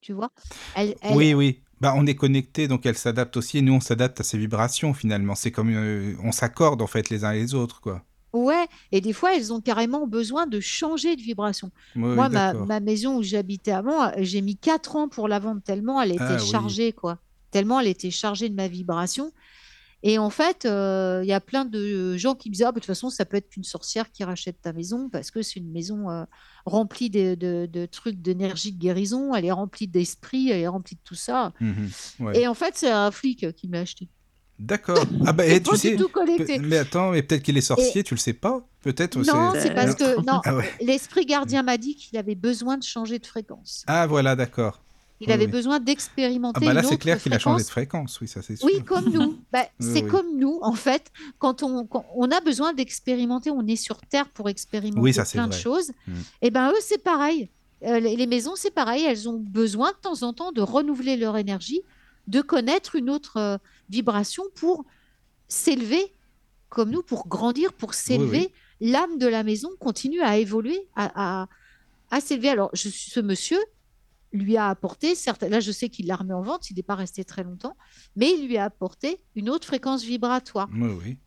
Tu 0.00 0.12
vois? 0.12 0.30
Oui 0.76 1.32
oui 1.34 1.64
bah 1.80 1.92
on 1.96 2.06
est 2.06 2.14
connecté 2.14 2.68
donc 2.68 2.86
elle 2.86 2.96
s'adapte 2.96 3.36
aussi 3.36 3.58
et 3.58 3.62
nous 3.62 3.74
on 3.74 3.80
s'adapte 3.80 4.20
à 4.20 4.22
ses 4.22 4.38
vibrations 4.38 4.94
finalement 4.94 5.34
c'est 5.34 5.50
comme 5.50 5.70
euh, 5.70 6.14
on 6.22 6.32
s'accorde 6.32 6.80
en 6.80 6.86
fait 6.86 7.10
les 7.10 7.24
uns 7.24 7.32
les 7.32 7.54
autres 7.54 7.80
quoi 7.80 8.02
Ouais, 8.34 8.66
et 8.92 9.00
des 9.00 9.12
fois, 9.12 9.36
elles 9.36 9.52
ont 9.52 9.60
carrément 9.60 10.06
besoin 10.06 10.46
de 10.46 10.58
changer 10.60 11.14
de 11.16 11.22
vibration. 11.22 11.70
oui, 11.94 12.02
Moi, 12.02 12.28
ma, 12.28 12.52
ma 12.66 12.80
maison 12.80 13.16
où 13.18 13.22
j'habitais 13.22 13.70
avant, 13.70 14.10
j'ai 14.18 14.40
mis 14.42 14.56
quatre 14.56 14.96
ans 14.96 15.08
pour 15.08 15.28
la 15.28 15.38
vendre 15.38 15.62
tellement 15.62 16.02
elle 16.02 16.10
était 16.12 16.22
ah 16.22 16.36
oui 16.40 16.46
chargée, 16.50 16.92
quoi. 16.92 17.18
Tellement 17.52 17.78
elle 17.78 17.86
était 17.86 18.10
chargée 18.10 18.48
de 18.48 18.54
ma 18.56 18.66
vibration. 18.66 19.30
Et 20.06 20.18
en 20.18 20.28
fait, 20.28 20.66
euh, 20.66 21.20
il 21.22 21.28
y 21.28 21.32
a 21.32 21.40
plein 21.40 21.64
de 21.64 22.14
gens 22.18 22.34
qui 22.34 22.50
me 22.50 22.52
disaient, 22.54 22.64
ah, 22.64 22.72
bah, 22.72 22.74
de 22.74 22.80
toute 22.80 22.88
façon, 22.88 23.08
ça 23.08 23.24
peut 23.24 23.38
être 23.38 23.48
qu'une 23.48 23.64
sorcière 23.64 24.10
qui 24.12 24.22
rachète 24.22 24.60
ta 24.60 24.74
maison 24.74 25.08
parce 25.08 25.30
que 25.30 25.40
c'est 25.40 25.60
une 25.60 25.70
maison 25.72 26.10
euh, 26.10 26.24
remplie 26.66 27.08
de, 27.08 27.34
de- 27.36 27.66
de 27.72 27.86
trucs 27.86 28.20
d'énergie 28.20 28.72
de 28.72 28.78
guérison, 28.78 29.34
elle 29.34 29.46
est 29.46 29.52
remplie 29.52 29.86
d'esprit, 29.88 30.50
elle 30.50 30.60
est 30.60 30.68
remplie 30.68 30.96
de 30.96 31.00
tout 31.04 31.14
ça. 31.14 31.52
Ouais. 32.20 32.38
Et 32.38 32.46
en 32.48 32.52
fait, 32.54 32.72
c'est 32.76 32.90
un 32.90 33.10
flic 33.10 33.50
qui 33.54 33.66
m'a 33.68 33.78
acheté. 33.78 34.08
D'accord. 34.58 35.04
Ah 35.26 35.32
bah, 35.32 35.44
et 35.46 35.60
tu 35.62 35.76
sais, 35.76 35.96
mais 36.60 36.76
attends, 36.78 37.10
mais 37.10 37.22
peut-être 37.22 37.42
qu'il 37.42 37.56
est 37.56 37.60
sorcier, 37.62 38.04
tu 38.04 38.14
le 38.14 38.20
sais 38.20 38.32
pas 38.34 38.64
Peut-être 38.82 39.16
Non, 39.16 39.52
c'est... 39.58 39.74
parce 39.74 39.94
que 39.94 40.20
non, 40.24 40.40
Ah 40.44 40.54
ouais. 40.54 40.70
l'esprit 40.80 41.26
gardien 41.26 41.62
m'a 41.62 41.76
dit 41.76 41.96
qu'il 41.96 42.16
avait 42.18 42.34
besoin 42.36 42.76
de 42.78 42.82
changer 42.84 43.18
de 43.18 43.26
fréquence. 43.26 43.82
Ah 43.86 44.06
voilà, 44.06 44.36
d'accord. 44.36 44.80
Il 45.20 45.28
Oui, 45.28 45.32
avait 45.32 45.46
oui. 45.46 45.50
besoin 45.50 45.76
Ah 45.76 45.80
d'expérimenter 45.80 46.66
bah 46.66 46.72
là, 46.72 46.82
c'est 46.82 46.98
clair 46.98 47.20
qu'il 47.22 47.32
a 47.32 47.38
changé 47.38 47.64
de 47.64 47.68
fréquence. 47.68 48.20
oui, 48.20 48.28
ça 48.28 48.42
c'est 48.42 48.56
sûr. 48.56 48.66
Oui, 48.66 48.82
comme 48.84 49.08
nous. 49.10 49.38
Bah, 49.52 49.64
c'est 49.80 50.02
oui. 50.02 50.06
comme 50.08 50.38
nous, 50.38 50.58
en 50.62 50.74
fait. 50.74 51.10
Quand 51.38 51.62
on, 51.62 51.84
quand 51.86 52.04
on 52.14 52.30
a 52.30 52.40
besoin 52.40 52.74
d'expérimenter, 52.74 53.50
on 53.50 53.66
est 53.66 53.76
sur 53.76 54.00
Terre 54.02 54.28
pour 54.28 54.48
expérimenter 54.48 55.00
Oui, 55.00 55.14
ça, 55.14 55.24
c'est 55.24 55.38
plein 55.38 55.46
de 55.48 55.52
choses. 55.54 55.92
Mm. 56.06 56.12
Et 56.42 56.50
ben 56.50 56.70
eux, 56.70 56.80
c'est 56.80 57.02
pareil. 57.02 57.48
Euh, 57.84 58.00
les 58.00 58.26
maisons, 58.26 58.54
c'est 58.56 58.72
pareil. 58.72 59.04
Elles 59.04 59.28
ont 59.28 59.38
besoin 59.38 59.90
de 59.92 59.96
temps 60.00 60.22
en 60.22 60.32
temps 60.32 60.52
de 60.52 60.60
renouveler 60.62 61.16
leur 61.16 61.36
énergie, 61.36 61.80
de 62.26 62.40
connaître 62.40 62.96
une 62.96 63.10
autre 63.10 63.36
euh, 63.36 63.58
vibration 63.90 64.42
pour 64.54 64.84
s'élever, 65.48 66.12
comme 66.68 66.90
nous, 66.90 67.02
pour 67.02 67.28
grandir, 67.28 67.72
pour 67.72 67.94
s'élever. 67.94 68.52
L'âme 68.80 69.18
de 69.18 69.26
la 69.26 69.42
maison 69.44 69.70
continue 69.78 70.20
à 70.20 70.36
évoluer, 70.38 70.88
à, 70.96 71.42
à- 71.42 71.48
à 72.10 72.20
s'élever. 72.20 72.48
Alors, 72.50 72.70
je, 72.74 72.88
ce 72.88 73.20
monsieur 73.20 73.58
lui 74.32 74.56
a 74.56 74.68
apporté, 74.68 75.14
certes, 75.14 75.42
là 75.44 75.60
je 75.60 75.70
sais 75.70 75.88
qu'il 75.88 76.06
l'a 76.08 76.16
remis 76.16 76.32
en 76.32 76.42
vente, 76.42 76.68
il 76.70 76.74
n'est 76.76 76.82
pas 76.82 76.96
resté 76.96 77.24
très 77.24 77.44
longtemps, 77.44 77.76
mais 78.16 78.30
il 78.36 78.48
lui 78.48 78.56
a 78.56 78.64
apporté 78.64 79.20
une 79.36 79.48
autre 79.48 79.64
fréquence 79.66 80.02
vibratoire. 80.02 80.68
Oui, 80.74 80.90
oui. 81.04 81.18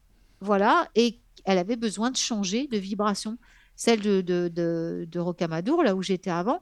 Voilà, 0.42 0.90
et 0.94 1.20
elle 1.46 1.58
avait 1.58 1.78
besoin 1.78 2.12
de 2.12 2.18
changer 2.18 2.68
de 2.68 2.78
vibration. 2.78 3.38
Celle 3.78 4.02
de, 4.02 4.22
de, 4.22 4.52
de, 4.54 5.08
de 5.10 5.20
Rocamadour, 5.20 5.84
là 5.84 5.96
où 5.96 6.02
j'étais 6.02 6.32
avant, 6.32 6.62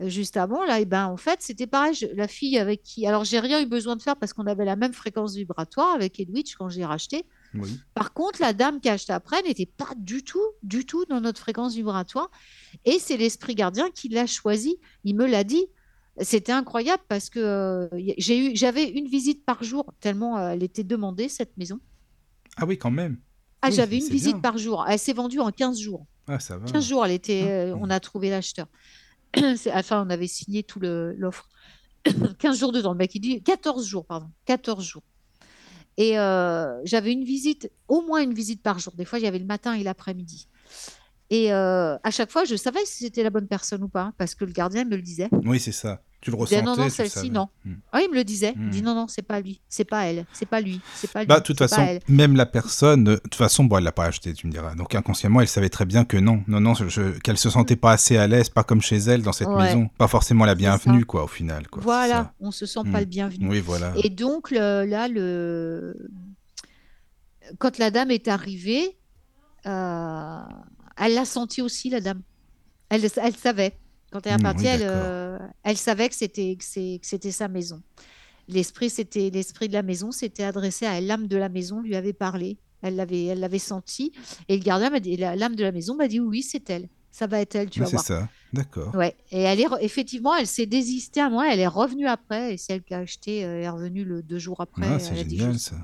juste 0.00 0.36
avant, 0.36 0.64
là, 0.64 0.80
et 0.80 0.84
ben 0.84 1.06
en 1.06 1.16
fait, 1.16 1.40
c'était 1.42 1.66
pareil. 1.66 1.94
je- 1.94 2.06
la 2.14 2.28
fille 2.28 2.56
avec 2.58 2.82
qui. 2.82 3.06
Alors, 3.06 3.24
j'ai 3.24 3.40
rien 3.40 3.60
eu 3.60 3.66
besoin 3.66 3.96
de 3.96 4.02
faire 4.02 4.16
parce 4.16 4.32
qu'on 4.32 4.46
avait 4.46 4.64
la 4.64 4.76
même 4.76 4.92
fréquence 4.92 5.34
vibratoire 5.34 5.94
avec 5.94 6.20
Edwidge 6.20 6.54
quand 6.56 6.68
j'ai 6.68 6.84
racheté. 6.84 7.24
Oui. 7.54 7.78
Par 7.94 8.12
contre, 8.12 8.40
la 8.40 8.52
dame 8.52 8.80
qui 8.80 8.88
a 8.88 8.92
acheté 8.92 9.12
après 9.12 9.42
n'était 9.42 9.66
pas 9.66 9.90
du 9.96 10.22
tout, 10.22 10.44
du 10.62 10.86
tout 10.86 11.04
dans 11.06 11.20
notre 11.20 11.40
fréquence 11.40 11.74
vibratoire. 11.74 12.30
Et 12.84 12.98
c'est 13.00 13.16
l'esprit 13.16 13.54
gardien 13.54 13.90
qui 13.90 14.08
l'a 14.08 14.26
choisi. 14.26 14.78
Il 15.04 15.16
me 15.16 15.26
l'a 15.26 15.44
dit. 15.44 15.66
C'était 16.20 16.50
incroyable 16.52 17.02
parce 17.08 17.30
que 17.30 17.38
euh, 17.38 17.88
j'ai 18.18 18.38
eu, 18.38 18.56
j'avais 18.56 18.88
une 18.88 19.06
visite 19.06 19.44
par 19.44 19.62
jour, 19.62 19.92
tellement 20.00 20.36
euh, 20.36 20.48
elle 20.50 20.64
était 20.64 20.82
demandée, 20.82 21.28
cette 21.28 21.56
maison. 21.56 21.78
Ah 22.56 22.66
oui, 22.66 22.76
quand 22.76 22.90
même. 22.90 23.18
Ah, 23.62 23.68
Oui, 23.68 23.74
j'avais 23.76 23.98
une 23.98 24.04
visite 24.08 24.32
bien. 24.32 24.40
par 24.40 24.58
jour. 24.58 24.84
Elle 24.88 24.98
s'est 24.98 25.12
vendue 25.12 25.38
en 25.38 25.52
15 25.52 25.78
jours. 25.78 26.06
Ah, 26.26 26.40
ça 26.40 26.58
va. 26.58 26.66
15 26.66 26.84
jours, 26.88 27.06
elle 27.06 27.12
était, 27.12 27.42
Ah, 27.44 27.48
euh, 27.50 27.74
on 27.80 27.88
a 27.88 28.00
trouvé 28.00 28.30
l'acheteur. 28.30 28.66
Enfin, 29.72 30.04
on 30.06 30.10
avait 30.10 30.26
signé 30.26 30.62
tout 30.62 30.80
l'offre. 30.80 31.48
15 32.38 32.58
jours 32.58 32.72
dedans. 32.72 32.92
Le 32.92 32.98
mec, 32.98 33.14
il 33.14 33.20
dit 33.20 33.42
14 33.42 33.86
jours, 33.86 34.06
pardon. 34.06 34.28
14 34.46 34.84
jours. 34.84 35.02
Et 35.96 36.18
euh, 36.18 36.80
j'avais 36.84 37.12
une 37.12 37.24
visite, 37.24 37.70
au 37.88 38.02
moins 38.02 38.22
une 38.22 38.32
visite 38.32 38.62
par 38.62 38.78
jour. 38.78 38.92
Des 38.96 39.04
fois, 39.04 39.18
il 39.18 39.24
y 39.24 39.26
avait 39.26 39.40
le 39.40 39.44
matin 39.44 39.74
et 39.74 39.82
l'après-midi. 39.82 40.48
Et 41.30 41.52
euh, 41.52 41.96
à 42.02 42.10
chaque 42.10 42.30
fois, 42.30 42.44
je 42.44 42.54
savais 42.54 42.84
si 42.84 43.04
c'était 43.04 43.24
la 43.24 43.30
bonne 43.30 43.48
personne 43.48 43.82
ou 43.82 43.88
pas, 43.88 44.12
parce 44.16 44.34
que 44.34 44.44
le 44.44 44.52
gardien 44.52 44.84
me 44.84 44.96
le 44.96 45.02
disait. 45.02 45.28
Oui, 45.44 45.58
c'est 45.58 45.72
ça. 45.72 46.00
Tu 46.20 46.30
le 46.32 46.36
Il 46.36 46.40
ressentais, 46.40 46.62
non, 46.62 46.74
non, 46.76 46.88
celle-ci, 46.88 47.30
non. 47.30 47.48
Hmm. 47.64 47.74
Ah, 47.92 48.00
il 48.02 48.10
me 48.10 48.16
le 48.16 48.24
disait. 48.24 48.52
Il 48.56 48.62
Hmm. 48.62 48.70
dit 48.70 48.82
non, 48.82 48.92
non, 48.94 49.06
c'est 49.06 49.22
pas 49.22 49.40
lui, 49.40 49.60
c'est 49.68 49.84
pas 49.84 50.04
elle, 50.06 50.26
c'est 50.32 50.46
pas 50.46 50.60
lui, 50.60 50.82
c'est 50.92 51.06
pas 51.12 51.20
lui. 51.20 51.28
Bah, 51.28 51.38
de 51.38 51.44
toute 51.44 51.58
façon, 51.58 51.98
même 52.08 52.34
la 52.34 52.44
personne, 52.44 53.04
de 53.04 53.16
toute 53.16 53.36
façon, 53.36 53.62
bon, 53.64 53.78
elle 53.78 53.84
l'a 53.84 53.92
pas 53.92 54.06
acheté, 54.06 54.32
tu 54.34 54.48
me 54.48 54.52
diras. 54.52 54.74
Donc 54.74 54.96
inconsciemment, 54.96 55.40
elle 55.40 55.46
savait 55.48 55.68
très 55.68 55.84
bien 55.84 56.04
que 56.04 56.16
non, 56.16 56.42
non, 56.48 56.60
non, 56.60 56.72
qu'elle 57.22 57.38
se 57.38 57.50
sentait 57.50 57.76
pas 57.76 57.92
assez 57.92 58.16
à 58.16 58.26
l'aise, 58.26 58.48
pas 58.48 58.64
comme 58.64 58.80
chez 58.82 58.96
elle 58.96 59.22
dans 59.22 59.32
cette 59.32 59.46
Ouais. 59.46 59.62
maison, 59.66 59.88
pas 59.96 60.08
forcément 60.08 60.44
la 60.44 60.56
bienvenue, 60.56 61.04
quoi, 61.04 61.22
au 61.22 61.28
final, 61.28 61.68
quoi. 61.68 61.82
Voilà, 61.84 62.34
on 62.40 62.50
se 62.50 62.66
sent 62.66 62.80
Hmm. 62.84 62.90
pas 62.92 62.98
le 63.00 63.06
bienvenu. 63.06 63.48
Oui, 63.48 63.60
voilà. 63.60 63.92
Et 64.02 64.10
donc, 64.10 64.50
le- 64.50 64.84
là, 64.86 65.06
le... 65.06 65.96
quand 67.58 67.78
la 67.78 67.92
dame 67.92 68.10
est 68.10 68.26
arrivée, 68.26 68.98
euh, 69.66 70.40
elle 70.96 71.14
l'a 71.14 71.24
senti 71.24 71.62
aussi, 71.62 71.90
la 71.90 72.00
dame. 72.00 72.22
Elle, 72.88 73.06
elle 73.22 73.36
savait. 73.36 73.78
Quand 74.10 74.26
elle 74.26 74.40
est 74.40 74.42
partie, 74.42 74.64
oui, 74.64 74.70
elle, 74.72 74.82
euh, 74.84 75.38
elle 75.64 75.76
savait 75.76 76.08
que 76.08 76.14
c'était 76.14 76.56
que 76.56 76.64
c'est- 76.64 76.98
c'était 77.02 77.30
sa 77.30 77.48
maison. 77.48 77.82
L'esprit, 78.48 78.88
c'était 78.88 79.28
l'esprit 79.30 79.68
de 79.68 79.74
la 79.74 79.82
maison, 79.82 80.10
s'était 80.10 80.44
adressé 80.44 80.86
à 80.86 80.94
elle. 80.98 81.06
L'âme 81.06 81.26
de 81.26 81.36
la 81.36 81.48
maison 81.50 81.80
lui 81.82 81.94
avait 81.94 82.14
parlé. 82.14 82.56
Elle 82.80 82.96
l'avait, 82.96 83.24
elle 83.24 83.40
l'avait 83.40 83.58
senti. 83.58 84.12
Et 84.48 84.56
le 84.56 84.62
gardien 84.62 84.88
m'a 84.90 85.00
dit, 85.00 85.16
l'âme 85.16 85.56
de 85.56 85.62
la 85.64 85.72
maison 85.72 85.94
m'a 85.96 86.08
dit 86.08 86.20
oui, 86.20 86.42
c'est 86.42 86.70
elle. 86.70 86.88
Ça 87.10 87.26
va 87.26 87.40
être 87.40 87.56
elle, 87.56 87.68
tu 87.68 87.80
vas 87.80 87.86
c'est 87.86 87.92
voir. 87.92 88.04
ça, 88.04 88.28
d'accord. 88.52 88.94
Ouais, 88.94 89.16
et 89.32 89.40
elle 89.40 89.60
est 89.60 89.66
effectivement, 89.80 90.34
elle 90.36 90.46
s'est 90.46 90.66
désistée 90.66 91.20
à 91.20 91.28
moi, 91.28 91.52
elle 91.52 91.58
est 91.58 91.66
revenue 91.66 92.06
après, 92.06 92.54
et 92.54 92.56
celle 92.56 92.82
qui 92.84 92.94
a 92.94 92.98
acheté 92.98 93.44
euh, 93.44 93.60
est 93.62 93.68
revenue 93.68 94.04
le 94.04 94.22
deux 94.22 94.38
jours 94.38 94.60
après. 94.60 94.86
Ah, 94.88 94.94
elle 94.94 95.18
c'est 95.18 95.24
dit 95.24 95.38
génial, 95.38 95.58
ça. 95.58 95.76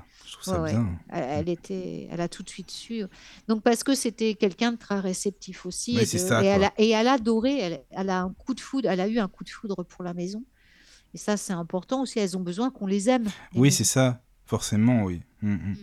Je 0.43 0.49
trouve 0.49 0.53
Ouais, 0.53 0.71
ça 0.71 0.77
ouais. 0.77 0.83
bien. 0.83 0.99
Elle, 1.09 1.23
elle 1.47 1.49
était, 1.49 2.07
elle 2.11 2.21
a 2.21 2.27
tout 2.27 2.43
de 2.43 2.49
suite 2.49 2.71
su. 2.71 3.03
Donc 3.47 3.63
parce 3.63 3.83
que 3.83 3.95
c'était 3.95 4.35
quelqu'un 4.35 4.73
de 4.73 4.77
très 4.77 4.99
réceptif 4.99 5.65
aussi, 5.65 5.97
et, 5.97 6.05
c'est 6.05 6.17
de- 6.17 6.27
ça, 6.27 6.43
et 6.43 6.47
elle 6.47 6.63
a, 6.65 6.73
et 6.77 6.89
elle 6.89 7.07
a 7.07 7.13
adoré, 7.13 7.57
elle, 7.57 7.83
elle 7.91 8.09
a 8.09 8.21
un 8.21 8.33
coup 8.33 8.53
de 8.53 8.59
foudre, 8.59 8.89
elle 8.89 8.99
a 8.99 9.07
eu 9.07 9.19
un 9.19 9.27
coup 9.27 9.43
de 9.43 9.49
foudre 9.49 9.83
pour 9.83 10.03
la 10.03 10.13
maison. 10.13 10.43
Et 11.13 11.17
ça, 11.17 11.37
c'est 11.37 11.53
important 11.53 12.01
aussi. 12.01 12.19
Elles 12.19 12.35
ont 12.35 12.41
besoin 12.41 12.69
qu'on 12.69 12.87
les 12.87 13.09
aime. 13.09 13.25
Oui, 13.55 13.71
c'est 13.71 13.85
ça, 13.85 14.21
forcément, 14.45 15.03
oui. 15.03 15.21
Hmm, 15.41 15.53
hmm. 15.53 15.75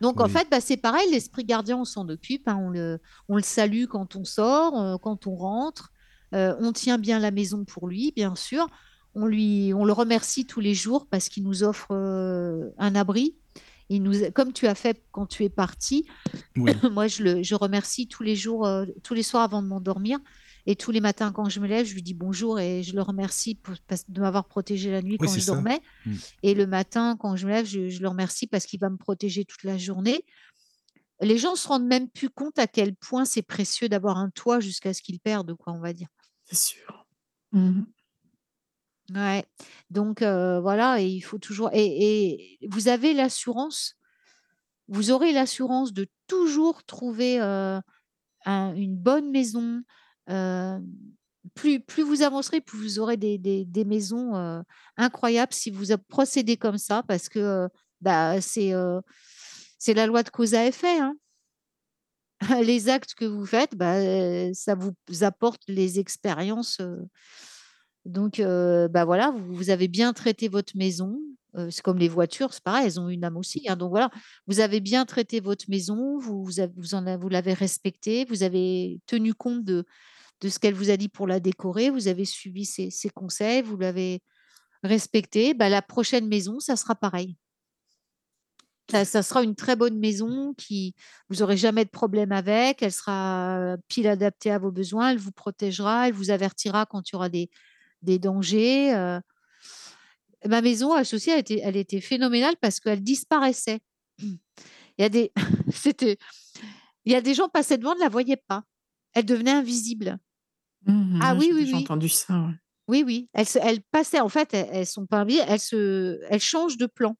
Donc 0.00 0.20
en 0.20 0.28
fait, 0.28 0.48
bah, 0.50 0.60
c'est 0.60 0.76
pareil, 0.76 1.10
l'esprit 1.10 1.44
gardien, 1.44 1.78
on 1.78 1.84
s'en 1.84 2.08
occupe, 2.08 2.48
hein, 2.48 2.58
on 2.60 2.68
le, 2.70 3.00
on 3.28 3.36
le 3.36 3.42
salue 3.42 3.84
quand 3.86 4.16
on 4.16 4.24
sort, 4.24 4.78
euh, 4.80 4.96
quand 4.98 5.26
on 5.26 5.36
rentre, 5.36 5.92
euh, 6.34 6.54
on 6.60 6.72
tient 6.72 6.98
bien 6.98 7.18
la 7.18 7.30
maison 7.30 7.64
pour 7.64 7.88
lui, 7.88 8.12
bien 8.14 8.34
sûr. 8.34 8.66
On, 9.14 9.26
lui, 9.26 9.72
on 9.74 9.84
le 9.84 9.92
remercie 9.92 10.46
tous 10.46 10.60
les 10.60 10.74
jours 10.74 11.06
parce 11.06 11.28
qu'il 11.28 11.42
nous 11.44 11.62
offre 11.62 11.88
euh, 11.90 12.70
un 12.78 12.94
abri. 12.94 13.36
Il 13.88 14.02
nous, 14.02 14.30
comme 14.32 14.52
tu 14.54 14.66
as 14.66 14.74
fait 14.74 15.02
quand 15.12 15.26
tu 15.26 15.44
es 15.44 15.50
parti, 15.50 16.06
Oui. 16.56 16.72
moi 16.92 17.08
je 17.08 17.22
le 17.22 17.42
je 17.42 17.54
remercie 17.54 18.06
tous 18.08 18.22
les 18.22 18.36
jours, 18.36 18.66
euh, 18.66 18.86
tous 19.02 19.12
les 19.14 19.22
soirs 19.22 19.42
avant 19.42 19.62
de 19.62 19.68
m'endormir. 19.68 20.18
Et 20.64 20.76
tous 20.76 20.92
les 20.92 21.00
matins 21.00 21.32
quand 21.32 21.48
je 21.48 21.58
me 21.60 21.66
lève, 21.66 21.84
je 21.84 21.92
lui 21.92 22.02
dis 22.02 22.14
bonjour 22.14 22.60
et 22.60 22.84
je 22.84 22.94
le 22.94 23.02
remercie 23.02 23.56
pour- 23.56 23.74
parce- 23.88 24.08
de 24.08 24.20
m'avoir 24.20 24.46
protégé 24.46 24.90
la 24.92 25.02
nuit 25.02 25.16
Oui, 25.20 25.26
quand 25.26 25.34
je 25.34 25.40
ça. 25.40 25.52
dormais. 25.54 25.80
Mm. 26.06 26.14
Et 26.44 26.54
le 26.54 26.66
matin, 26.68 27.16
quand 27.18 27.34
je 27.36 27.46
me 27.46 27.50
lève, 27.52 27.66
je, 27.66 27.88
je 27.88 28.00
le 28.00 28.08
remercie 28.08 28.46
parce 28.46 28.64
qu'il 28.64 28.78
va 28.78 28.88
me 28.88 28.96
protéger 28.96 29.44
toute 29.44 29.64
la 29.64 29.76
journée. 29.76 30.24
Les 31.20 31.36
gens 31.36 31.56
se 31.56 31.66
rendent 31.68 31.86
même 31.86 32.08
plus 32.08 32.30
compte 32.30 32.58
à 32.60 32.66
quel 32.68 32.94
point 32.94 33.24
c'est 33.24 33.42
précieux 33.42 33.88
d'avoir 33.88 34.18
un 34.18 34.30
toit 34.30 34.60
jusqu'à 34.60 34.94
ce 34.94 35.02
qu'ils 35.02 35.18
perdent, 35.20 35.54
quoi, 35.54 35.72
on 35.72 35.80
va 35.80 35.92
dire. 35.92 36.08
C'est 36.44 36.56
sûr. 36.56 37.06
Mhm. 37.52 37.84
Ouais. 39.10 39.44
Donc 39.90 40.22
voilà, 40.22 41.00
et 41.00 41.06
il 41.06 41.20
faut 41.20 41.38
toujours. 41.38 41.70
Et, 41.72 42.58
vous 42.68 42.88
avez 42.88 43.14
l'assurance, 43.14 43.94
vous 44.88 45.10
aurez 45.10 45.32
l'assurance 45.32 45.92
de 45.92 46.06
toujours 46.26 46.84
trouver 46.84 47.38
un- 47.40 47.82
une 48.46 48.96
bonne 48.96 49.30
maison. 49.30 49.82
plus, 51.54 51.80
plus 51.80 52.02
vous 52.02 52.22
avancerez, 52.22 52.60
plus 52.60 52.78
vous 52.78 52.98
aurez 52.98 53.16
des, 53.16 53.84
maisons 53.84 54.64
incroyables 54.96 55.52
si 55.52 55.70
vous 55.70 55.96
procédez 56.08 56.56
comme 56.56 56.78
ça, 56.78 57.02
parce 57.06 57.28
que 57.28 57.68
bah, 58.00 58.40
c'est 58.40 59.94
la 59.94 60.06
loi 60.06 60.22
de 60.22 60.30
cause 60.30 60.54
à 60.54 60.66
effet. 60.66 60.98
hein. 61.00 61.16
Les 62.64 62.88
actes 62.88 63.14
que 63.14 63.24
vous 63.24 63.46
faites, 63.46 63.76
bah, 63.76 64.52
ça 64.54 64.74
vous 64.74 64.94
apporte 65.22 65.62
les 65.68 66.00
expériences. 66.00 66.80
Donc, 68.04 68.40
bah 68.40 69.04
voilà, 69.04 69.30
vous, 69.30 69.70
avez 69.70 69.88
bien 69.88 70.12
traité 70.12 70.48
votre 70.48 70.76
maison. 70.76 71.18
c'est 71.70 71.82
comme 71.82 71.98
les 71.98 72.08
voitures, 72.08 72.52
c'est 72.52 72.62
pareil, 72.62 72.86
elles 72.86 73.00
ont 73.00 73.08
une 73.08 73.24
âme 73.24 73.36
aussi. 73.36 73.64
hein. 73.68 73.76
donc 73.76 73.90
voilà, 73.90 74.10
vous 74.46 74.60
avez 74.60 74.80
bien 74.80 75.04
traité 75.04 75.40
votre 75.40 75.66
maison, 75.68 76.18
vous, 76.18 76.44
vous, 76.44 77.28
l'avez 77.28 77.52
respectée, 77.52 78.24
vous 78.24 78.42
avez 78.42 79.00
tenu 79.06 79.34
compte 79.34 79.64
de, 79.64 79.84
ce 80.44 80.58
qu'elle 80.58 80.74
vous 80.74 80.90
a 80.90 80.96
dit 80.96 81.08
pour 81.08 81.26
la 81.26 81.38
décorer, 81.38 81.90
vous 81.90 82.08
avez 82.08 82.24
suivi 82.24 82.64
ses, 82.64 82.90
conseils, 83.14 83.62
vous 83.62 83.76
l'avez 83.76 84.20
respectée. 84.82 85.54
Bah, 85.54 85.68
la 85.68 85.82
prochaine 85.82 86.26
maison, 86.26 86.58
ça 86.58 86.76
sera 86.76 86.94
pareil. 86.94 87.36
Ça, 88.90 89.22
sera 89.22 89.42
une 89.42 89.54
très 89.54 89.74
bonne 89.74 89.98
maison 89.98 90.52
qui 90.54 90.94
vous 91.30 91.42
aurez 91.42 91.56
jamais 91.56 91.84
de 91.84 91.90
problème 91.90 92.30
avec. 92.30 92.82
Elle 92.82 92.92
sera 92.92 93.76
pile 93.88 94.06
adaptée 94.06 94.50
à 94.50 94.58
vos 94.58 94.70
besoins. 94.70 95.10
Elle 95.10 95.18
vous 95.18 95.32
protégera. 95.32 96.08
Elle 96.08 96.14
vous 96.14 96.30
avertira 96.30 96.84
quand 96.84 97.08
il 97.08 97.14
y 97.14 97.16
aura 97.16 97.30
des, 97.30 97.48
des 98.02 98.18
dangers. 98.18 98.94
euh. 98.94 99.20
Ma 100.46 100.60
maison 100.60 100.92
associée, 100.94 101.32
elle 101.34 101.40
était, 101.40 101.60
elle 101.62 101.76
était 101.76 102.00
phénoménale 102.00 102.56
parce 102.60 102.80
qu'elle 102.80 103.02
disparaissait. 103.02 103.80
Il 104.18 104.38
y 104.98 105.04
a 105.04 105.08
des, 105.08 105.32
c'était, 105.72 106.18
il 107.04 107.12
y 107.12 107.14
a 107.14 107.20
des 107.20 107.34
gens 107.34 107.48
passaient 107.48 107.78
devant, 107.78 107.94
ne 107.94 108.00
la 108.00 108.08
voyaient 108.08 108.42
pas. 108.48 108.64
Elle 109.14 109.24
devenait 109.24 109.52
invisible. 109.52 110.18
Mhm, 110.86 111.20
Ah 111.22 111.34
ouais, 111.34 111.38
oui, 111.40 111.46
j'ai 111.48 111.54
oui, 111.54 111.70
oui. 111.74 111.80
entendu 111.82 112.08
ça. 112.08 112.34
ouais. 112.40 112.54
Oui, 112.88 113.04
oui. 113.06 113.28
Elles, 113.32 113.46
elles 113.62 113.80
passaient, 113.82 114.20
en 114.20 114.28
fait, 114.28 114.52
elles, 114.52 114.68
elles 114.72 114.86
sont 114.86 115.06
pas 115.06 115.18
invisibles. 115.20 115.46
Elles 115.48 115.60
se, 115.60 116.20
elles 116.28 116.40
changent 116.40 116.76
de 116.76 116.86
plan. 116.86 117.16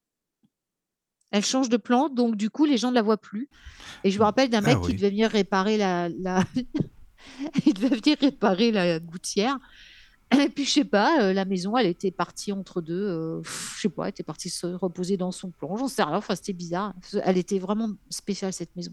Elle 1.30 1.44
change 1.44 1.68
de 1.70 1.76
plan, 1.78 2.08
donc 2.10 2.36
du 2.36 2.50
coup, 2.50 2.64
les 2.66 2.76
gens 2.76 2.90
ne 2.90 2.94
la 2.96 3.02
voient 3.02 3.16
plus. 3.20 3.48
Et 4.04 4.10
je 4.10 4.18
me 4.18 4.24
rappelle 4.24 4.50
d'un 4.50 4.62
Ah 4.64 4.74
mec 4.74 4.80
qui 4.82 4.94
devait 4.94 5.08
venir 5.10 5.30
réparer 5.30 5.78
la, 5.78 6.08
la... 6.10 6.44
il 7.66 7.72
devait 7.72 7.96
venir 7.96 8.18
réparer 8.20 8.70
la 8.72 8.98
gouttière. 8.98 9.56
Et 10.40 10.48
puis, 10.48 10.64
je 10.64 10.70
sais 10.70 10.84
pas, 10.84 11.22
euh, 11.22 11.32
la 11.32 11.44
maison, 11.44 11.76
elle 11.76 11.86
était 11.86 12.10
partie 12.10 12.52
entre 12.52 12.80
deux. 12.80 12.94
euh, 13.06 13.40
pff, 13.42 13.74
je 13.76 13.80
sais 13.82 13.88
pas, 13.88 14.04
elle 14.04 14.10
était 14.10 14.22
partie 14.22 14.48
se 14.50 14.66
reposer 14.66 15.16
dans 15.16 15.32
son 15.32 15.50
plan. 15.50 15.76
J'en 15.76 15.88
sais 15.88 16.02
rien. 16.02 16.16
Enfin, 16.16 16.34
c'était 16.34 16.52
bizarre. 16.52 16.94
Elle 17.24 17.38
était 17.38 17.58
vraiment 17.58 17.90
spéciale, 18.10 18.52
cette 18.52 18.74
maison. 18.76 18.92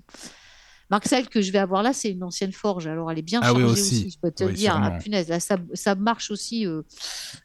Marc, 0.92 1.06
celle 1.08 1.30
que 1.30 1.40
je 1.40 1.52
vais 1.52 1.60
avoir 1.60 1.84
là, 1.84 1.94
c'est 1.94 2.10
une 2.10 2.24
ancienne 2.24 2.52
forge. 2.52 2.88
Alors, 2.88 3.12
elle 3.12 3.20
est 3.20 3.24
bien 3.24 3.42
Ah 3.44 3.54
oui, 3.54 3.62
aussi. 3.62 3.82
aussi. 3.82 4.10
je 4.10 4.18
peux 4.20 4.32
te 4.32 4.44
le 4.44 4.54
dire. 4.54 4.76
Ah, 4.76 4.92
punaise, 4.92 5.30
là, 5.30 5.40
ça, 5.40 5.58
ça 5.76 5.94
marche 5.94 6.32
aussi. 6.32 6.66
euh, 6.66 6.82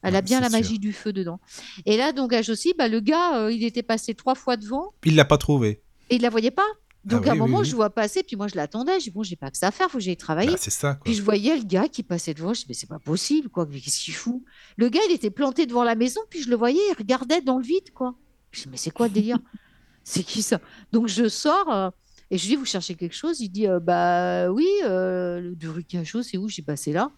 elle 0.02 0.16
a 0.16 0.22
bien 0.22 0.40
la 0.40 0.48
sûr. 0.48 0.58
magie 0.58 0.78
du 0.78 0.94
feu 0.94 1.12
dedans. 1.12 1.40
Et 1.84 1.98
là, 1.98 2.12
donc, 2.12 2.32
à 2.32 2.40
Josy, 2.40 2.72
bah, 2.78 2.88
le 2.88 3.00
gars, 3.00 3.38
euh, 3.42 3.52
il 3.52 3.62
était 3.64 3.82
passé 3.82 4.14
trois 4.14 4.34
fois 4.34 4.56
devant. 4.56 4.94
Il 5.04 5.14
l'a 5.14 5.26
pas 5.26 5.36
trouvé. 5.36 5.82
Et 6.08 6.16
il 6.16 6.22
la 6.22 6.30
voyait 6.30 6.50
pas. 6.50 6.62
Donc 7.05 7.22
Ah 7.26 7.31
à 7.31 7.31
un 7.31 7.35
oui, 7.35 7.39
moment, 7.40 7.59
oui. 7.59 7.64
je 7.66 7.70
le 7.72 7.76
vois 7.76 7.90
passer, 7.90 8.22
puis 8.22 8.36
moi 8.36 8.48
je 8.48 8.56
l'attendais. 8.56 8.98
Je 8.98 9.05
dis 9.05 9.10
bon, 9.10 9.22
j'ai 9.22 9.36
pas 9.36 9.51
que 9.51 9.59
ça 9.59 9.68
à 9.68 9.70
faire, 9.70 9.90
faut 9.90 9.98
que 9.98 10.05
j'aille 10.05 10.16
travailler. 10.16 10.52
Bah, 10.52 10.56
c'est 10.59 10.70
ça, 10.70 10.94
quoi. 10.94 11.05
puis 11.05 11.14
je 11.14 11.22
voyais 11.22 11.56
le 11.56 11.64
gars 11.64 11.89
qui 11.89 12.02
passait 12.02 12.32
devant. 12.35 12.55
Je 12.55 12.60
dis 12.60 12.66
mais 12.68 12.74
c'est 12.74 12.89
pas 12.89 12.98
possible, 12.98 13.48
quoi. 13.51 13.66
Mais 13.70 13.81
Qu'est-ce 13.81 14.01
qu'il 14.02 14.14
fout? 14.14 14.43
Le 14.76 14.89
gars, 14.89 15.01
il 15.09 15.12
était 15.14 15.31
planté 15.31 15.66
devant 15.66 15.85
la 15.85 15.94
maison, 15.94 16.20
puis 16.31 16.40
je 16.43 16.48
le 16.48 16.56
voyais, 16.56 16.81
il 16.90 16.94
regardait 16.97 17.40
dans 17.40 17.59
le 17.59 17.64
vide, 17.64 17.93
quoi. 17.93 18.14
Je 18.52 18.62
dis 18.62 18.68
mais 18.70 18.76
c'est 18.76 18.90
quoi 18.90 19.09
le 19.09 19.12
délire? 19.14 19.39
C'est 20.06 20.22
qui 20.22 20.43
ça? 20.43 20.60
Donc 20.93 21.09
je 21.09 21.28
sors 21.31 21.72
euh, 21.72 21.89
et 22.31 22.36
je 22.36 22.47
dis 22.47 22.56
vous 22.56 22.66
cherchez 22.66 22.94
quelque 22.94 23.14
chose? 23.14 23.40
Il 23.40 23.48
dit 23.48 23.66
euh, 23.66 23.81
bah 23.81 24.51
oui, 24.51 24.68
euh, 24.85 25.40
le 25.40 25.55
du 25.56 25.66
rue 25.68 25.82
Cachot, 25.82 26.22
c'est 26.22 26.36
où? 26.36 26.47
J'ai 26.47 26.60
passé 26.60 26.93
là. 26.93 27.10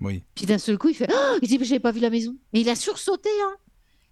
Oui. 0.00 0.22
Puis 0.34 0.46
d'un 0.46 0.56
seul 0.56 0.78
coup, 0.78 0.88
il 0.88 0.94
fait 0.94 1.06
Ah 1.12 1.34
il 1.42 1.48
dit 1.48 1.58
mais 1.58 1.66
j'avais 1.66 1.80
pas 1.80 1.92
vu 1.92 2.00
la 2.00 2.08
maison. 2.08 2.34
Mais 2.54 2.62
il 2.62 2.68
a 2.70 2.74
sursauté, 2.74 3.28
hein. 3.42 3.56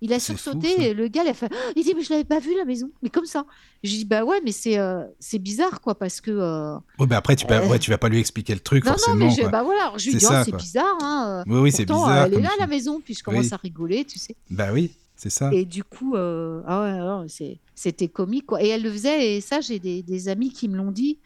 Il 0.00 0.12
a 0.12 0.20
fou, 0.20 0.26
sursauté 0.36 0.90
et 0.90 0.94
le 0.94 1.08
gars, 1.08 1.22
il 1.24 1.28
a 1.28 1.34
fait 1.34 1.48
«Ah!» 1.50 1.72
il 1.74 1.82
dit: 1.82 1.92
«Mais 1.94 2.02
je 2.02 2.10
l'avais 2.10 2.24
pas 2.24 2.38
vu 2.38 2.56
la 2.56 2.64
maison», 2.64 2.88
mais 3.02 3.08
comme 3.10 3.24
ça. 3.26 3.44
J'ai 3.82 3.96
dit: 3.98 4.04
«Bah 4.04 4.24
ouais, 4.24 4.40
mais 4.44 4.52
c'est, 4.52 4.76
c'est 5.18 5.38
bizarre 5.40 5.80
quoi 5.80 5.96
parce 5.96 6.20
que, 6.20 6.30
heu» 6.30 6.78
Ouais, 7.00 7.06
bah 7.08 7.16
après, 7.16 7.34
tu, 7.34 7.46
peux, 7.46 7.54
Euh. 7.54 7.66
ouais, 7.68 7.78
tu 7.80 7.90
vas 7.90 7.98
pas 7.98 8.08
lui 8.08 8.18
expliquer 8.20 8.54
le 8.54 8.60
truc, 8.60 8.84
non, 8.84 8.92
non, 8.92 8.96
forcément. 8.98 9.24
mais 9.26 9.30
je 9.30 9.40
quoi. 9.40 9.48
bah 9.50 9.62
voilà, 9.64 9.82
alors 9.82 9.98
je 9.98 10.10
lui 10.10 10.16
dis: 10.16 10.24
«Oh, 10.28 10.34
c'est 10.44 10.54
bizarre, 10.56 10.96
hein, 11.02 11.42
heu, 11.46 11.52
Oui, 11.52 11.60
oui, 11.62 11.72
c'est 11.72 11.84
bizarre. 11.84 12.26
elle 12.26 12.34
est 12.34 12.40
là 12.40 12.50
tu- 12.54 12.60
la 12.60 12.66
maison», 12.68 13.00
puis 13.04 13.14
je 13.14 13.24
commence 13.24 13.46
Oui. 13.46 13.52
à 13.52 13.56
rigoler, 13.56 14.04
tu 14.04 14.18
sais? 14.20 14.36
Bah 14.50 14.68
oui, 14.72 14.92
c'est 15.16 15.30
ça. 15.30 15.50
Et 15.52 15.64
du 15.64 15.82
coup, 15.82 16.14
heu, 16.14 16.62
ah 16.66 16.82
ouais, 16.82 16.92
non, 16.98 17.26
c'est 17.28 17.58
c'était 17.74 18.08
comique, 18.08 18.46
quoi. 18.46 18.62
Et 18.62 18.68
elle 18.68 18.82
le 18.82 18.90
faisait, 18.92 19.36
et 19.36 19.40
ça, 19.40 19.60
j'ai 19.60 19.78
des, 19.80 20.02
des 20.02 20.28
amis 20.28 20.50
qui 20.52 20.68
me 20.68 20.76
l'ont 20.76 20.92
dit, 20.92 21.18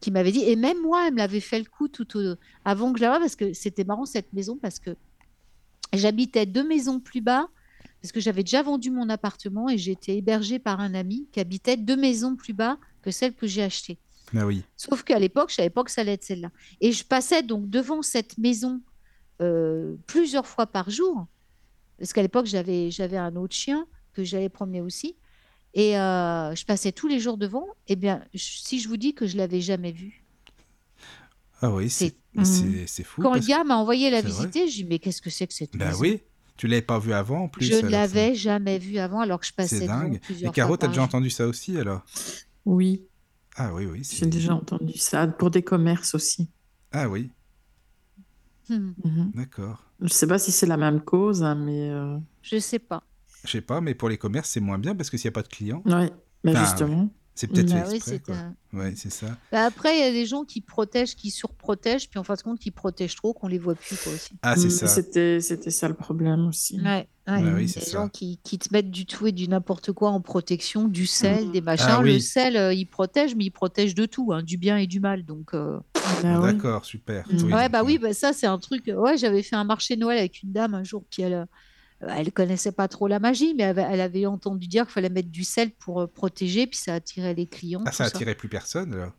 qui 0.00 0.10
m'avaient 0.10 0.32
dit, 0.32 0.42
et 0.44 0.56
même 0.56 0.80
moi, 0.82 1.06
elle 1.06 1.12
me 1.14 1.18
l'avait 1.18 1.40
fait 1.40 1.58
le 1.58 1.64
coup 1.66 1.88
tout 1.88 2.18
au- 2.18 2.34
avant 2.66 2.92
que 2.92 2.98
je 2.98 3.04
la 3.04 3.10
voie, 3.10 3.18
parce 3.20 3.36
que 3.36 3.52
c'était 3.54 3.84
marrant 3.84 4.04
cette 4.06 4.30
maison, 4.34 4.58
parce 4.60 4.78
que 4.78 4.90
j'habitais 5.92 6.46
deux 6.46 6.66
maisons 6.66 7.00
plus 7.00 7.20
bas, 7.20 7.48
parce 8.00 8.12
que 8.12 8.20
j'avais 8.20 8.42
déjà 8.42 8.62
vendu 8.62 8.90
mon 8.90 9.08
appartement 9.08 9.68
et 9.68 9.78
j'étais 9.78 10.16
hébergée 10.16 10.58
par 10.58 10.80
un 10.80 10.94
ami 10.94 11.28
qui 11.32 11.40
habitait 11.40 11.76
deux 11.76 11.96
maisons 11.96 12.36
plus 12.36 12.52
bas 12.54 12.78
que 13.02 13.10
celle 13.10 13.34
que 13.34 13.46
j'ai 13.46 13.62
achetée. 13.62 13.98
Ah 14.36 14.46
oui. 14.46 14.62
Sauf 14.76 15.02
qu'à 15.02 15.18
l'époque, 15.18 15.50
je 15.50 15.56
savais 15.56 15.70
pas 15.70 15.82
que 15.84 15.90
ça 15.90 16.00
allait 16.02 16.12
être 16.14 16.24
celle-là. 16.24 16.50
Et 16.80 16.92
je 16.92 17.04
passais 17.04 17.42
donc 17.42 17.68
devant 17.68 18.02
cette 18.02 18.38
maison 18.38 18.80
euh, 19.42 19.96
plusieurs 20.06 20.46
fois 20.46 20.66
par 20.66 20.88
jour, 20.90 21.26
parce 21.98 22.12
qu'à 22.12 22.22
l'époque, 22.22 22.46
j'avais 22.46 22.90
j'avais 22.90 23.16
un 23.16 23.36
autre 23.36 23.54
chien 23.54 23.86
que 24.12 24.24
j'allais 24.24 24.48
promener 24.48 24.80
aussi. 24.80 25.16
Et 25.74 25.98
euh, 25.98 26.54
je 26.54 26.64
passais 26.64 26.92
tous 26.92 27.08
les 27.08 27.20
jours 27.20 27.36
devant. 27.38 27.66
Eh 27.88 27.96
bien, 27.96 28.24
je- 28.34 28.40
si 28.42 28.80
je 28.80 28.88
vous 28.88 28.96
dis 28.96 29.14
que 29.14 29.26
je 29.26 29.36
l'avais 29.36 29.60
jamais 29.60 29.92
vu. 29.92 30.24
Ah 31.62 31.70
oui, 31.70 31.90
c'est 31.90 32.14
C'est- 32.44 32.86
c'est 32.86 33.04
fou. 33.04 33.22
Quand 33.22 33.34
le 33.34 33.40
gars 33.40 33.64
m'a 33.64 33.76
envoyé 33.76 34.08
la 34.10 34.20
visiter, 34.22 34.68
je 34.68 34.76
dis 34.76 34.84
mais 34.84 34.98
qu'est-ce 34.98 35.20
que 35.20 35.30
c'est 35.30 35.46
que 35.46 35.52
cette 35.54 35.76
Bah 35.76 35.86
maison? 35.86 36.00
oui, 36.00 36.22
tu 36.60 36.66
l'avais 36.66 36.82
pas 36.82 36.98
vu 36.98 37.14
avant 37.14 37.44
en 37.44 37.48
plus. 37.48 37.64
Je 37.64 37.74
ne 37.74 37.90
l'avais 37.90 38.34
jamais 38.34 38.78
vu 38.78 38.98
avant, 38.98 39.20
alors 39.20 39.40
que 39.40 39.46
je 39.46 39.52
passais 39.54 39.80
c'est 39.80 39.86
dingue. 39.86 40.20
Et 40.44 40.50
Caro, 40.50 40.76
t'as 40.76 40.88
déjà 40.88 41.02
entendu 41.02 41.30
ça 41.30 41.46
aussi 41.46 41.78
alors? 41.78 42.02
Oui, 42.66 43.08
Ah 43.56 43.72
oui, 43.72 43.86
oui. 43.86 44.04
c'est- 44.04 44.16
j'ai 44.18 44.26
déjà 44.26 44.54
entendu 44.54 44.98
ça 44.98 45.26
pour 45.26 45.50
des 45.50 45.62
commerces 45.62 46.14
aussi. 46.14 46.50
Ah 46.92 47.08
oui, 47.08 47.30
Hmm, 48.68 48.92
Mhm. 49.04 49.32
d'accord. 49.34 49.82
Je 50.02 50.08
sais 50.08 50.26
pas 50.26 50.38
si 50.38 50.52
c'est 50.52 50.66
la 50.66 50.76
même 50.76 51.00
cause, 51.02 51.42
hein, 51.42 51.54
mais 51.54 51.90
euh, 51.90 52.18
je 52.42 52.58
sais 52.58 52.78
pas. 52.78 53.02
Je 53.44 53.50
sais 53.50 53.60
pas, 53.62 53.80
mais 53.80 53.94
pour 53.94 54.08
les 54.08 54.18
commerces, 54.18 54.50
c'est 54.50 54.60
moins 54.60 54.78
bien 54.78 54.94
parce 54.94 55.10
que 55.10 55.16
s'il 55.16 55.28
n'y 55.28 55.32
a 55.32 55.38
pas 55.38 55.42
de 55.42 55.48
clients, 55.48 55.82
ouais. 55.86 56.10
Mais 56.44 56.52
Enfin, 56.52 56.60
justement, 56.60 57.10
c'est 57.40 57.46
peut-être 57.46 57.72
Bah 57.72 57.84
fait 57.84 57.92
oui, 57.92 58.00
c'est 58.04 58.22
quoi. 58.22 58.34
un- 58.36 58.54
Ouais, 58.72 58.92
c'est 58.96 59.10
ça. 59.10 59.26
Bah 59.50 59.64
après, 59.64 59.96
il 59.96 60.00
y 60.00 60.04
a 60.08 60.12
des 60.12 60.26
gens 60.26 60.44
qui 60.44 60.60
protègent, 60.60 61.16
qui 61.16 61.30
surprotègent, 61.30 62.08
puis 62.08 62.18
en 62.20 62.24
fin 62.24 62.34
de 62.34 62.42
compte, 62.42 62.58
qui 62.58 62.70
protègent 62.70 63.16
trop, 63.16 63.32
qu'on 63.32 63.48
les 63.48 63.58
voit 63.58 63.74
plus 63.74 63.96
quoi 63.96 64.12
aussi. 64.12 64.30
Ah, 64.42 64.54
c'est 64.56 64.64
mais 64.64 64.70
ça. 64.70 64.86
c'était 64.88 65.40
c'était 65.40 65.70
ça 65.70 65.88
le 65.88 65.94
problème 65.94 66.46
aussi. 66.46 66.78
Ouais, 66.80 67.08
ouais. 67.26 67.42
Ouais, 67.42 67.52
oui, 67.56 67.68
c'est 67.68 67.80
des 67.80 67.86
ça. 67.86 67.92
gens 67.92 68.08
qui, 68.08 68.38
qui 68.44 68.58
te 68.58 68.68
mettent 68.72 68.90
du 68.90 69.06
tout 69.06 69.26
et 69.26 69.32
du 69.32 69.48
n'importe 69.48 69.90
quoi 69.92 70.10
en 70.10 70.20
protection, 70.20 70.86
du 70.86 71.06
sel, 71.06 71.50
des 71.50 71.60
machins. 71.62 71.86
Ah 71.88 72.00
oui. 72.02 72.14
Le 72.14 72.18
sel, 72.20 72.56
euh, 72.56 72.72
il 72.74 72.86
protège, 72.86 73.34
mais 73.34 73.44
il 73.46 73.50
protège 73.50 73.94
de 73.94 74.04
tout, 74.06 74.32
hein, 74.32 74.42
du 74.42 74.56
bien 74.58 74.76
et 74.76 74.86
du 74.86 75.00
mal. 75.00 75.24
Donc, 75.24 75.54
euh, 75.54 75.78
Ah 76.22 76.40
oui. 76.40 76.52
D'accord, 76.52 76.84
super. 76.84 77.26
Mm. 77.28 77.44
Oui, 77.44 77.52
ouais, 77.54 77.68
bah 77.68 77.80
euh, 77.80 77.84
oui, 77.84 77.98
bah 77.98 78.12
ça, 78.12 78.32
c'est 78.32 78.46
un 78.46 78.58
truc. 78.58 78.84
Ouais, 78.94 79.16
j'avais 79.16 79.42
fait 79.42 79.56
un 79.56 79.64
marché 79.64 79.96
de 79.96 80.00
Noël 80.00 80.18
avec 80.18 80.42
une 80.42 80.52
dame 80.52 80.74
un 80.74 80.84
jour, 80.84 81.04
puis 81.10 81.22
elle, 81.22 81.32
euh, 81.34 81.44
elle 82.00 82.32
connaissait 82.32 82.72
pas 82.72 82.88
trop 82.88 83.06
la 83.08 83.18
magie, 83.18 83.54
mais 83.56 83.64
elle 83.64 83.78
avait, 83.78 83.86
elle 83.94 84.00
avait 84.00 84.26
entendu 84.26 84.66
dire 84.68 84.84
qu'il 84.84 84.92
fallait 84.92 85.10
mettre 85.10 85.28
du 85.30 85.44
sel 85.44 85.70
pour 85.72 86.00
euh, 86.00 86.06
protéger, 86.06 86.66
puis 86.66 86.78
ça 86.78 86.94
attirait 86.94 87.34
les 87.34 87.46
clients. 87.46 87.82
Ah, 87.86 87.92
ça 87.92 88.04
ça. 88.04 88.16
attirait 88.16 88.34
plus 88.34 88.48
personne 88.48 88.92
alors 88.94 89.12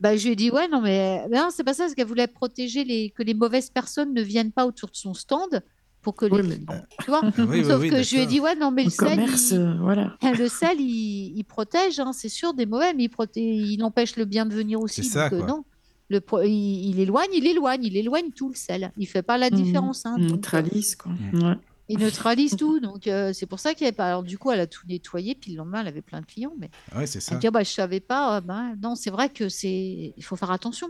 Bah, 0.00 0.16
je 0.16 0.24
lui 0.26 0.32
ai 0.32 0.36
dit, 0.36 0.50
ouais, 0.50 0.68
non, 0.68 0.80
mais 0.80 1.26
mais 1.30 1.38
non, 1.38 1.48
c'est 1.50 1.64
pas 1.64 1.74
ça, 1.74 1.88
c'est 1.88 1.94
qu'elle 1.94 2.06
voulait 2.06 2.26
protéger 2.26 2.84
les, 2.84 3.10
que 3.10 3.22
les 3.22 3.34
mauvaises 3.34 3.70
personnes 3.70 4.12
ne 4.14 4.22
viennent 4.22 4.52
pas 4.52 4.66
autour 4.66 4.90
de 4.90 4.96
son 4.96 5.14
stand 5.14 5.62
pour 6.02 6.14
que 6.14 6.26
les. 6.26 6.42
Oui, 6.42 6.42
mais 6.68 6.82
Tu 7.04 7.10
vois? 7.10 7.22
Oui, 7.38 7.64
Sauf 7.64 7.80
oui, 7.80 7.88
que 7.90 8.02
je 8.02 8.14
lui 8.14 8.22
ai 8.22 8.26
dit, 8.26 8.38
ouais, 8.40 8.54
non, 8.56 8.70
mais 8.70 8.82
le 8.82 8.88
le 8.88 8.90
sel, 8.90 9.08
commerce, 9.08 9.50
il- 9.50 9.58
euh, 9.58 9.74
voilà. 9.80 10.16
le 10.38 10.48
sel, 10.48 10.78
il, 10.80 11.32
il 11.36 11.44
protège, 11.44 11.98
hein, 11.98 12.12
c'est 12.12 12.28
sûr, 12.28 12.54
des 12.54 12.66
mauvais, 12.66 12.92
mais 12.94 13.04
il, 13.04 13.08
proté- 13.10 13.40
il 13.40 13.82
empêche 13.82 14.16
le 14.16 14.24
bien 14.24 14.44
de 14.46 14.54
venir 14.54 14.80
aussi. 14.80 15.02
C'est 15.02 15.10
ça, 15.10 15.30
donc, 15.30 15.42
euh, 15.42 15.46
non. 15.46 15.64
Le 16.10 16.20
pro- 16.20 16.42
il, 16.42 16.50
il 16.90 17.00
éloigne, 17.00 17.30
il 17.32 17.46
éloigne, 17.46 17.82
il 17.84 17.96
éloigne 17.96 18.30
tout 18.30 18.50
le 18.50 18.54
sel. 18.54 18.92
Il 18.98 19.06
fait 19.06 19.22
pas 19.22 19.38
la 19.38 19.48
Mhm. 19.50 19.56
différence. 19.56 20.04
hein, 20.04 20.18
donc, 20.18 20.28
euh, 20.30 20.32
Neutralise, 20.34 20.96
quoi. 20.96 21.10
Mm. 21.32 21.42
Ouais. 21.42 21.54
Il 21.88 21.98
neutralise 21.98 22.56
tout. 22.56 22.80
Donc, 22.80 23.06
euh, 23.06 23.32
c'est 23.32 23.46
pour 23.46 23.60
ça 23.60 23.74
qu'il 23.74 23.84
n'y 23.84 23.88
avait 23.88 23.96
pas. 23.96 24.06
Alors, 24.08 24.22
du 24.22 24.38
coup, 24.38 24.50
elle 24.50 24.60
a 24.60 24.66
tout 24.66 24.86
nettoyé, 24.86 25.34
puis 25.34 25.52
le 25.52 25.58
lendemain, 25.58 25.80
elle 25.82 25.88
avait 25.88 26.02
plein 26.02 26.20
de 26.20 26.26
clients. 26.26 26.54
Mais 26.58 26.70
Ah 26.92 26.98
Ouais, 26.98 27.06
c'est 27.06 27.20
ça. 27.20 27.34
elle 27.34 27.40
dit, 27.40 27.46
ah, 27.46 27.50
bah, 27.50 27.62
je 27.62 27.70
savais 27.70 28.00
pas. 28.00 28.36
euh, 28.36 28.40
ben, 28.40 28.76
non, 28.82 28.94
c'est 28.94 29.10
vrai 29.10 29.28
que 29.28 29.48
c'est. 29.48 30.14
Il 30.16 30.22
faut 30.24 30.36
faire 30.36 30.50
attention. 30.50 30.88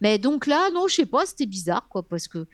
Mais 0.00 0.18
donc 0.18 0.46
là, 0.46 0.70
non, 0.72 0.88
je 0.88 0.94
sais 0.96 1.06
pas, 1.06 1.24
c'était 1.26 1.46
bizarre, 1.46 1.88
quoi, 1.88 2.02
parce 2.02 2.28
que 2.28 2.46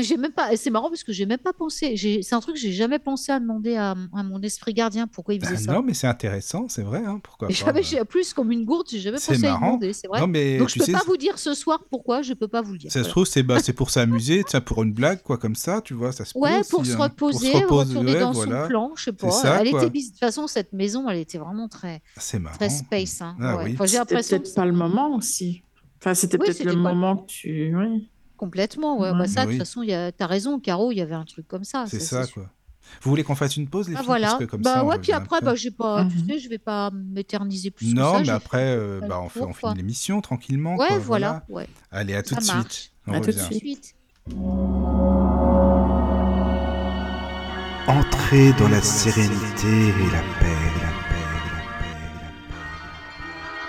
j'ai 0.00 0.16
même 0.16 0.32
pas. 0.32 0.56
C'est 0.56 0.70
marrant 0.70 0.88
parce 0.88 1.04
que 1.04 1.12
j'ai 1.12 1.26
même 1.26 1.38
pas 1.38 1.52
pensé. 1.52 1.96
C'est 2.22 2.34
un 2.34 2.40
truc 2.40 2.54
que 2.54 2.60
j'ai 2.60 2.72
jamais 2.72 2.98
pensé 2.98 3.32
à 3.32 3.38
demander 3.40 3.76
à, 3.76 3.90
à 4.14 4.22
mon 4.22 4.40
esprit 4.42 4.72
gardien 4.72 5.06
pourquoi 5.06 5.34
il 5.34 5.40
faisait 5.44 5.54
Ah, 5.56 5.58
ça. 5.58 5.72
non, 5.72 5.82
mais 5.82 5.94
c'est 5.94 6.06
intéressant, 6.06 6.66
c'est 6.68 6.82
vrai. 6.82 7.02
Hein, 7.04 7.20
pourquoi 7.22 7.48
jamais, 7.50 7.72
bah. 7.72 7.80
j'ai 7.82 8.04
plus 8.04 8.32
comme 8.32 8.52
une 8.52 8.64
gourde, 8.64 8.86
j'ai 8.90 9.00
jamais 9.00 9.18
C'est 9.18 9.34
pensé 9.34 9.46
à 9.46 9.50
marrant. 9.52 9.66
demander, 9.66 9.92
c'est 9.92 10.08
vrai. 10.08 10.20
Non, 10.20 10.26
mais 10.26 10.58
Donc 10.58 10.68
je 10.70 10.78
peux 10.78 10.84
sais, 10.84 10.92
pas 10.92 11.02
vous 11.06 11.16
dire 11.16 11.38
ce 11.38 11.54
soir 11.54 11.84
pourquoi, 11.90 12.22
je 12.22 12.32
peux 12.34 12.48
pas 12.48 12.62
vous 12.62 12.72
le 12.72 12.78
dire. 12.78 12.90
ça 12.92 13.04
se 13.04 13.08
trouve, 13.08 13.26
c'est 13.26 13.42
bah, 13.42 13.58
c'est 13.62 13.72
pour 13.72 13.90
s'amuser, 13.90 14.42
tiens, 14.46 14.60
pour 14.60 14.82
une 14.82 14.92
blague, 14.92 15.22
quoi, 15.22 15.36
comme 15.38 15.54
ça, 15.56 15.80
tu 15.82 15.94
vois, 15.94 16.12
ça 16.12 16.24
se 16.24 16.36
Ouais, 16.38 16.62
pour 16.70 16.86
se 16.86 16.92
hein. 16.92 16.96
reposer, 16.98 17.52
reposer, 17.52 17.90
retourner 17.90 18.14
ouais, 18.14 18.20
dans 18.20 18.32
voilà. 18.32 18.62
son 18.62 18.68
plan, 18.68 18.92
je 18.96 19.04
sais 19.04 19.12
pas. 19.12 19.30
ça, 19.30 19.60
elle 19.60 19.70
quoi. 19.70 19.84
était 19.84 19.98
de 20.00 20.04
toute 20.06 20.18
façon 20.18 20.46
cette 20.46 20.72
maison, 20.72 21.08
elle 21.08 21.18
était 21.18 21.38
vraiment 21.38 21.68
très 21.68 22.02
marrant. 22.38 22.56
très 22.56 22.68
space. 22.70 23.20
hein. 23.20 23.36
Ah 23.40 23.56
Ouais. 23.58 23.64
oui. 23.64 23.70
Enfin, 23.74 23.84
j'ai 23.84 23.98
C'était 23.98 23.98
l'impression 24.14 24.36
que 24.38 24.42
peut-être 24.42 24.54
pas 24.54 24.64
le 24.66 24.72
moment 24.72 25.16
aussi. 25.16 25.62
Enfin, 26.00 26.14
c'était 26.14 26.36
Oui, 26.38 26.46
peut-être 26.46 26.64
le 26.64 26.70
pas 26.72 26.76
le- 26.76 26.82
moment 26.82 27.16
que 27.18 27.26
tu. 27.26 27.76
Oui. 27.76 28.08
Complètement. 28.42 28.98
Ouais, 28.98 29.12
bah 29.12 29.28
ça, 29.28 29.44
de 29.44 29.50
Oui. 29.50 29.58
toute 29.58 29.66
façon, 29.66 29.82
il 29.82 29.90
y 29.90 29.94
a... 29.94 30.10
t'as 30.10 30.26
raison, 30.26 30.58
Caro, 30.58 30.90
il 30.90 30.96
y 30.96 31.00
avait 31.00 31.14
un 31.14 31.24
truc 31.24 31.46
comme 31.46 31.62
ça. 31.62 31.84
C'est 31.86 32.00
ça, 32.00 32.26
quoi. 32.26 32.50
Vous 33.02 33.10
voulez 33.10 33.22
qu'on 33.22 33.36
fasse 33.36 33.56
une 33.56 33.68
pause, 33.68 33.88
les 33.88 33.94
Ah, 33.94 33.98
filles? 33.98 34.06
voilà. 34.06 34.26
Parce 34.26 34.38
que 34.40 34.44
comme 34.46 34.62
bah 34.62 34.74
ça, 34.74 34.84
ouais, 34.84 34.98
puis 34.98 35.12
après, 35.12 35.40
bah, 35.40 35.54
j'ai 35.54 35.70
pas, 35.70 36.04
tu 36.10 36.18
Mhm. 36.18 36.26
sais, 36.28 36.38
je 36.40 36.48
vais 36.48 36.58
pas 36.58 36.90
m'éterniser 36.92 37.70
plus 37.70 37.94
Non, 37.94 38.12
que 38.12 38.18
ça. 38.18 38.22
mais 38.24 38.28
après, 38.30 38.76
euh, 38.76 39.00
bah, 39.08 39.20
on, 39.22 39.28
fait, 39.28 39.40
on 39.42 39.52
finit 39.52 39.74
l'émission 39.76 40.20
tranquillement. 40.20 40.74
Ouais, 40.76 40.88
quoi, 40.88 40.98
voilà. 40.98 41.44
Ouais. 41.48 41.68
Allez, 41.92 42.14
à 42.14 42.22
tout 42.24 42.34
Ça 42.34 42.40
de 42.40 42.46
marche. 42.46 42.72
suite. 42.72 42.92
On 43.06 43.12
À 43.12 43.20
tout 43.20 43.30
de 43.30 43.36
revient. 43.36 43.48
Tout 43.48 43.54
de 43.54 43.58
suite. 43.58 43.94
Entrez 47.88 48.52
dans 48.58 48.68
la 48.68 48.80
sérénité 48.82 49.68
et 49.68 50.10
la 50.12 50.22
paix, 50.40 50.41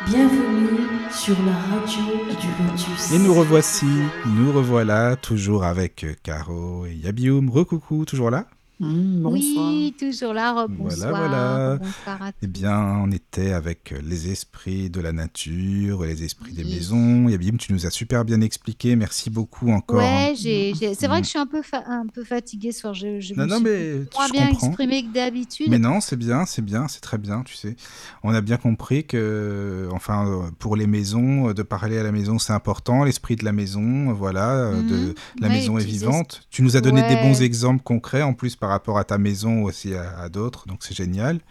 Bienvenue 0.05 1.09
sur 1.11 1.35
la 1.45 1.53
radio 1.53 2.25
du 2.29 2.47
Lotus. 2.63 3.11
Et 3.13 3.19
nous 3.19 3.33
revoici, 3.33 3.85
nous 4.25 4.51
revoilà, 4.51 5.15
toujours 5.15 5.63
avec 5.63 6.05
Caro 6.23 6.85
et 6.85 6.93
Yabioum. 6.93 7.49
Recoucou, 7.49 8.03
toujours 8.03 8.29
là? 8.29 8.45
Mmh, 8.79 9.21
bonsoir. 9.21 9.69
Oui, 9.71 9.95
toujours 9.97 10.33
là. 10.33 10.65
Bonsoir. 10.67 11.09
voilà. 11.11 11.77
Bonsoir 11.77 12.21
à 12.21 12.31
Eh 12.41 12.47
bien, 12.47 12.77
on 12.79 13.11
était 13.11 13.53
avec 13.53 13.93
euh, 13.93 13.99
les 14.03 14.31
esprits 14.31 14.89
de 14.89 14.99
la 14.99 15.13
nature, 15.13 16.03
les 16.03 16.23
esprits 16.23 16.53
des 16.53 16.63
maisons. 16.63 17.29
Yabioum, 17.29 17.57
tu 17.57 17.71
nous 17.71 17.85
as 17.85 17.91
super 17.91 18.25
bien 18.25 18.41
expliqué. 18.41 18.95
Merci 18.95 19.29
beaucoup 19.29 19.69
encore. 19.71 19.99
Ouais, 19.99 20.33
j'ai- 20.35 20.73
c'est 20.95 21.07
vrai 21.07 21.19
que 21.21 21.25
je 21.25 21.29
suis 21.29 21.39
un 21.39 21.45
peu, 21.45 21.61
fa- 21.61 21.83
un 21.87 22.07
peu 22.07 22.23
fatiguée 22.23 22.71
ce 22.71 22.81
soir. 22.81 22.93
Je, 22.95 23.19
je 23.19 23.35
Non, 23.35 23.43
me 23.43 23.49
non, 23.49 23.55
suis 23.57 23.63
mais 23.63 23.93
moins 24.15 24.29
bien 24.29 24.49
exprimée 24.49 25.03
que 25.03 25.13
d'habitude. 25.13 25.67
Mais 25.69 25.79
non, 25.79 26.01
c'est 26.01 26.17
bien, 26.17 26.45
c'est 26.45 26.63
bien, 26.63 26.87
c'est 26.87 26.99
très 27.01 27.19
bien, 27.19 27.43
tu 27.43 27.55
sais. 27.55 27.75
On 28.23 28.33
a 28.33 28.41
bien 28.41 28.57
compris 28.57 29.05
que, 29.05 29.87
enfin, 29.91 30.27
euh, 30.27 30.49
pour 30.59 30.75
les 30.75 30.87
maisons, 30.87 31.49
euh, 31.49 31.53
de 31.53 31.61
parler 31.63 31.99
à 31.99 32.03
la 32.03 32.11
maison, 32.11 32.39
c'est 32.39 32.53
important. 32.53 33.03
L'esprit 33.03 33.35
de 33.35 33.45
la 33.45 33.51
maison, 33.53 34.11
voilà, 34.13 34.71
de 34.71 34.75
Mhm. 34.81 35.13
la 35.39 35.47
Ouais, 35.47 35.53
maison 35.53 35.77
est 35.77 35.85
vivante. 35.85 36.41
Tu 36.49 36.63
nous 36.63 36.75
as 36.75 36.81
donné 36.81 37.01
des 37.07 37.15
bons 37.17 37.41
exemples 37.41 37.83
concrets 37.83 38.23
en 38.23 38.33
plus 38.33 38.55
par 38.63 38.69
rapport 38.69 38.97
à 38.97 39.03
ta 39.03 39.17
maison 39.17 39.63
aussi 39.63 39.93
à, 39.93 40.17
à 40.17 40.29
d'autres, 40.29 40.67
donc 40.69 40.83
c'est 40.85 40.95
génial. 40.95 41.41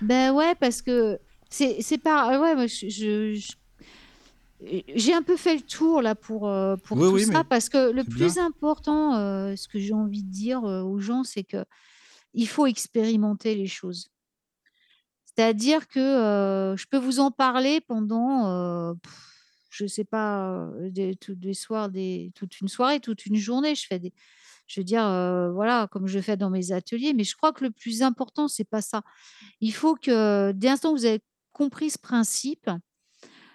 Ben 0.00 0.32
ouais, 0.32 0.54
parce 0.54 0.80
que 0.80 1.18
c'est, 1.50 1.98
pas. 1.98 2.30
ah 2.32 2.40
Ouais, 2.40 2.54
moi, 2.54 2.66
je, 2.66 2.88
je- 2.88 3.34
je- 3.34 3.52
j'ai 4.96 5.12
un 5.12 5.22
peu 5.22 5.36
fait 5.36 5.54
le 5.56 5.60
tour 5.60 6.00
là 6.00 6.14
pour, 6.14 6.48
euh, 6.48 6.76
pour 6.78 6.96
Oui, 6.96 7.08
tout 7.08 7.14
oui, 7.16 7.24
ça, 7.26 7.44
parce 7.44 7.68
que 7.68 7.90
le 7.92 8.04
plus 8.04 8.36
bien. 8.36 8.46
important, 8.46 9.16
euh, 9.16 9.54
ce 9.54 9.68
que 9.68 9.78
j'ai 9.78 9.92
envie 9.92 10.22
de 10.22 10.30
dire 10.30 10.64
euh, 10.64 10.80
aux 10.80 10.98
gens, 10.98 11.24
c'est 11.24 11.44
que 11.44 11.62
il 12.32 12.48
faut 12.48 12.64
expérimenter 12.66 13.54
les 13.54 13.66
choses. 13.66 14.08
C'est-à-dire 15.26 15.88
que 15.88 16.00
euh, 16.00 16.74
je 16.78 16.86
peux 16.90 16.96
vous 16.98 17.20
en 17.20 17.30
parler 17.30 17.82
pendant, 17.82 18.46
euh, 18.48 18.94
je 19.68 19.86
sais 19.86 20.04
pas, 20.04 20.54
euh, 20.54 20.90
des, 20.90 21.16
tous 21.16 21.34
des 21.34 21.54
soirs, 21.54 21.90
des, 21.90 22.32
toute 22.34 22.60
une 22.62 22.68
soirée, 22.68 22.98
toute 23.00 23.26
une 23.26 23.36
journée. 23.36 23.74
Je 23.74 23.86
fais 23.86 23.98
des, 23.98 24.12
je 24.70 24.80
veux 24.80 24.84
dire, 24.84 25.02
voilà, 25.52 25.88
comme 25.90 26.06
je 26.06 26.20
fais 26.20 26.36
dans 26.36 26.48
mes 26.48 26.70
ateliers. 26.70 27.12
Mais 27.12 27.24
je 27.24 27.34
crois 27.34 27.52
que 27.52 27.64
le 27.64 27.72
plus 27.72 28.02
important, 28.02 28.46
c'est 28.46 28.64
pas 28.64 28.80
ça. 28.80 29.02
Il 29.60 29.72
faut 29.74 29.96
que 29.96 30.52
dès 30.52 30.68
l'instant 30.68 30.92
où 30.92 30.96
vous 30.96 31.06
avez 31.06 31.20
compris 31.52 31.90
ce 31.90 31.98
principe, 31.98 32.70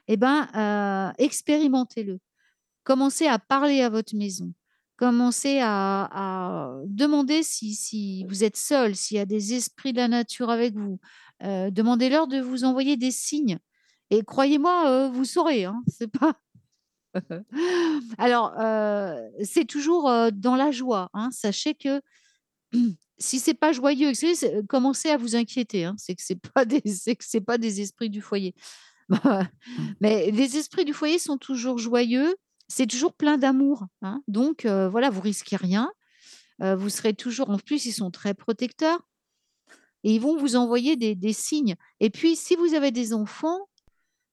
eh 0.09 0.17
ben, 0.17 1.13
expérimentez-le. 1.17 2.19
Commencez 2.83 3.27
à 3.27 3.39
parler 3.39 3.81
à 3.81 3.89
votre 3.89 4.13
maison. 4.13 4.53
Commencez 4.97 5.59
à, 5.61 6.73
demander 6.85 7.43
si, 7.43 7.75
si 7.75 8.25
vous 8.25 8.43
êtes 8.43 8.57
seul, 8.57 8.93
s'il 8.95 9.15
y 9.15 9.19
a 9.21 9.25
des 9.25 9.53
esprits 9.53 9.93
de 9.93 9.97
la 9.97 10.09
nature 10.09 10.49
avec 10.49 10.75
vous. 10.75 10.99
Demandez-leur 11.41 12.27
de 12.27 12.41
vous 12.41 12.65
envoyer 12.65 12.97
des 12.97 13.11
signes. 13.11 13.57
Et 14.09 14.21
croyez-moi, 14.21 15.07
vous 15.13 15.25
saurez. 15.25 15.63
Hein, 15.63 15.81
c'est 15.87 16.11
pas. 16.11 16.33
Alors, 18.17 18.53
euh, 18.59 19.21
c'est 19.43 19.65
toujours 19.65 20.09
euh, 20.09 20.29
dans 20.31 20.55
la 20.55 20.71
joie. 20.71 21.09
hein. 21.13 21.29
Sachez 21.31 21.75
que 21.75 22.01
si 23.19 23.39
c'est 23.39 23.53
pas 23.53 23.73
joyeux, 23.73 24.13
c'est 24.13 24.35
c'est 24.35 24.65
commencez 24.67 25.09
à 25.09 25.17
vous 25.17 25.35
inquiéter, 25.35 25.85
hein. 25.85 25.95
C'est 25.97 26.15
que 26.15 26.23
c'est 26.23 26.39
pas 26.41 26.65
des 26.65 26.81
c'est 26.85 27.15
que 27.15 27.25
c'est 27.25 27.41
pas 27.41 27.57
des 27.57 27.81
esprits 27.81 28.09
du 28.09 28.21
foyer. 28.21 28.55
Mais 30.01 30.31
les 30.31 30.57
esprits 30.57 30.85
du 30.85 30.93
foyer 30.93 31.19
sont 31.19 31.37
toujours 31.37 31.77
joyeux, 31.79 32.35
c'est 32.67 32.87
toujours 32.87 33.13
plein 33.13 33.37
d'amour, 33.37 33.85
hein. 34.01 34.21
Donc 34.27 34.65
heu, 34.65 34.87
voilà, 34.87 35.09
vous 35.09 35.21
risquez 35.21 35.55
rien, 35.57 35.91
vous 36.59 36.89
serez 36.89 37.13
toujours 37.13 37.49
en 37.49 37.59
plus, 37.59 37.85
ils 37.85 37.93
sont 37.93 38.11
très 38.11 38.33
protecteurs 38.33 39.01
et 40.03 40.13
ils 40.15 40.21
vont 40.21 40.37
vous 40.37 40.55
envoyer 40.55 40.95
des 40.95 41.15
des 41.15 41.33
signes 41.33 41.75
et 41.99 42.09
puis 42.09 42.35
si 42.35 42.55
vous 42.55 42.73
avez 42.75 42.91
des 42.91 43.13
enfants, 43.13 43.59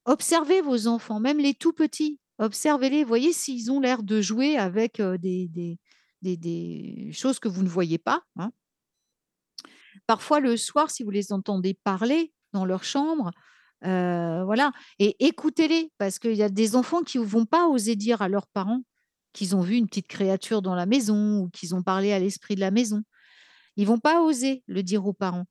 observez 0.07 0.61
vos 0.63 0.87
enfants, 0.89 1.21
même 1.21 1.39
les 1.39 1.55
tout 1.55 1.73
petits, 1.75 2.19
observez-les, 2.43 3.05
voyez 3.05 3.33
s'ils 3.33 3.71
ont 3.71 3.81
l'air 3.81 4.03
de 4.03 4.21
jouer 4.21 4.57
avec, 4.59 5.01
des 6.23 7.11
choses 7.13 7.39
que 7.39 7.49
vous 7.49 7.63
ne 7.63 7.69
voyez 7.69 7.99
pas, 7.99 8.23
hein. 8.37 8.53
Parfois 10.07 10.41
le 10.41 10.57
soir, 10.57 10.91
si 10.91 11.03
vous 11.05 11.11
les 11.11 11.33
entendez 11.33 11.75
parler 11.85 12.33
dans 12.53 12.65
leur 12.65 12.83
chambre, 12.83 13.31
voilà 13.83 14.73
et 14.99 15.17
écoutez-les 15.25 15.93
parce 15.99 16.19
qu'il 16.19 16.35
y 16.35 16.43
a 16.43 16.49
des 16.49 16.77
enfants 16.77 17.03
qui 17.03 17.19
vont 17.19 17.47
pas 17.47 17.67
oser 17.69 17.97
dire 17.97 18.23
à 18.23 18.29
leurs 18.29 18.47
parents 18.47 18.83
qu'ils 19.33 19.57
ont 19.57 19.61
vu 19.61 19.77
une 19.77 19.87
petite 19.87 20.09
créature 20.09 20.61
dans 20.63 20.75
la 20.75 20.87
maison 20.87 21.39
ou 21.41 21.49
qu'ils 21.51 21.75
ont 21.75 21.83
parlé 21.83 22.13
à 22.13 22.19
l'esprit 22.19 22.55
de 22.55 22.61
la 22.61 22.71
maison. 22.71 23.03
Ils 23.77 23.87
vont 23.87 23.99
pas 23.99 24.23
oser 24.23 24.63
le 24.67 24.83
dire 24.83 25.07
aux 25.07 25.15
parents 25.15 25.47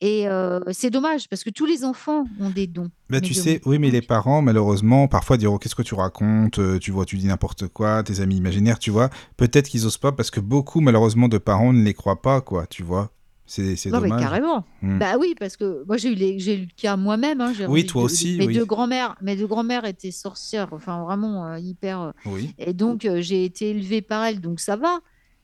et 0.00 0.26
heu, 0.28 0.60
c'est 0.72 0.90
dommage 0.90 1.28
parce 1.28 1.44
que 1.44 1.50
tous 1.50 1.66
les 1.66 1.84
enfants 1.84 2.24
ont 2.38 2.50
des 2.50 2.66
dons, 2.66 2.90
Bah, 3.10 3.20
tu 3.20 3.34
sais, 3.34 3.60
oui, 3.66 3.78
mais 3.78 3.90
les 3.90 4.02
parents, 4.02 4.40
malheureusement, 4.42 5.08
parfois 5.08 5.36
diront 5.36 5.58
qu'est-ce 5.58 5.74
que 5.74 5.82
tu 5.82 5.94
racontes, 5.94 6.58
euh, 6.58 6.78
tu 6.78 6.90
vois, 6.90 7.04
tu 7.04 7.16
dis 7.16 7.26
n'importe 7.26 7.68
quoi, 7.68 8.02
tes 8.02 8.20
amis 8.20 8.36
imaginaires, 8.36 8.78
tu 8.78 8.90
vois. 8.90 9.10
Peut-être 9.36 9.68
qu'ils 9.68 9.86
osent 9.86 9.98
pas 9.98 10.12
parce 10.12 10.30
que 10.30 10.40
beaucoup, 10.40 10.80
malheureusement, 10.80 11.28
de 11.28 11.38
parents 11.38 11.72
ne 11.72 11.82
les 11.82 11.94
croient 11.94 12.22
pas, 12.22 12.40
quoi, 12.40 12.66
tu 12.66 12.82
vois. 12.82 13.10
C'est 13.46 13.62
Non, 13.86 14.00
mais 14.00 14.08
dommage. 14.10 14.20
carrément. 14.20 14.64
Hmm. 14.80 14.98
Bah 15.00 15.14
oui, 15.18 15.34
parce 15.36 15.56
que 15.56 15.82
moi 15.84 15.96
j'ai 15.96 16.12
eu 16.12 16.14
les 16.14 16.48
eu 16.54 16.56
le 16.60 16.66
cas 16.76 16.96
moi-même, 16.96 17.40
hein, 17.40 17.52
Oui, 17.68 17.84
toi 17.84 18.02
de 18.02 18.06
aussi, 18.06 18.36
mes 18.38 18.46
oui. 18.46 18.54
2 18.54 18.64
grands-mères 18.64 19.16
mes 19.22 19.34
2 19.34 19.48
grands-mères 19.48 19.84
étaient 19.86 20.12
sorcières, 20.12 20.68
enfin 20.70 21.02
vraiment, 21.02 21.48
heu, 21.52 21.58
hyper, 21.58 22.12
Oui. 22.26 22.54
et 22.58 22.72
donc 22.74 23.08
j'ai 23.18 23.44
été 23.44 23.70
élevée 23.70 24.02
par 24.02 24.24
elles, 24.24 24.40
donc 24.40 24.60
ça 24.60 24.76
va. 24.76 25.00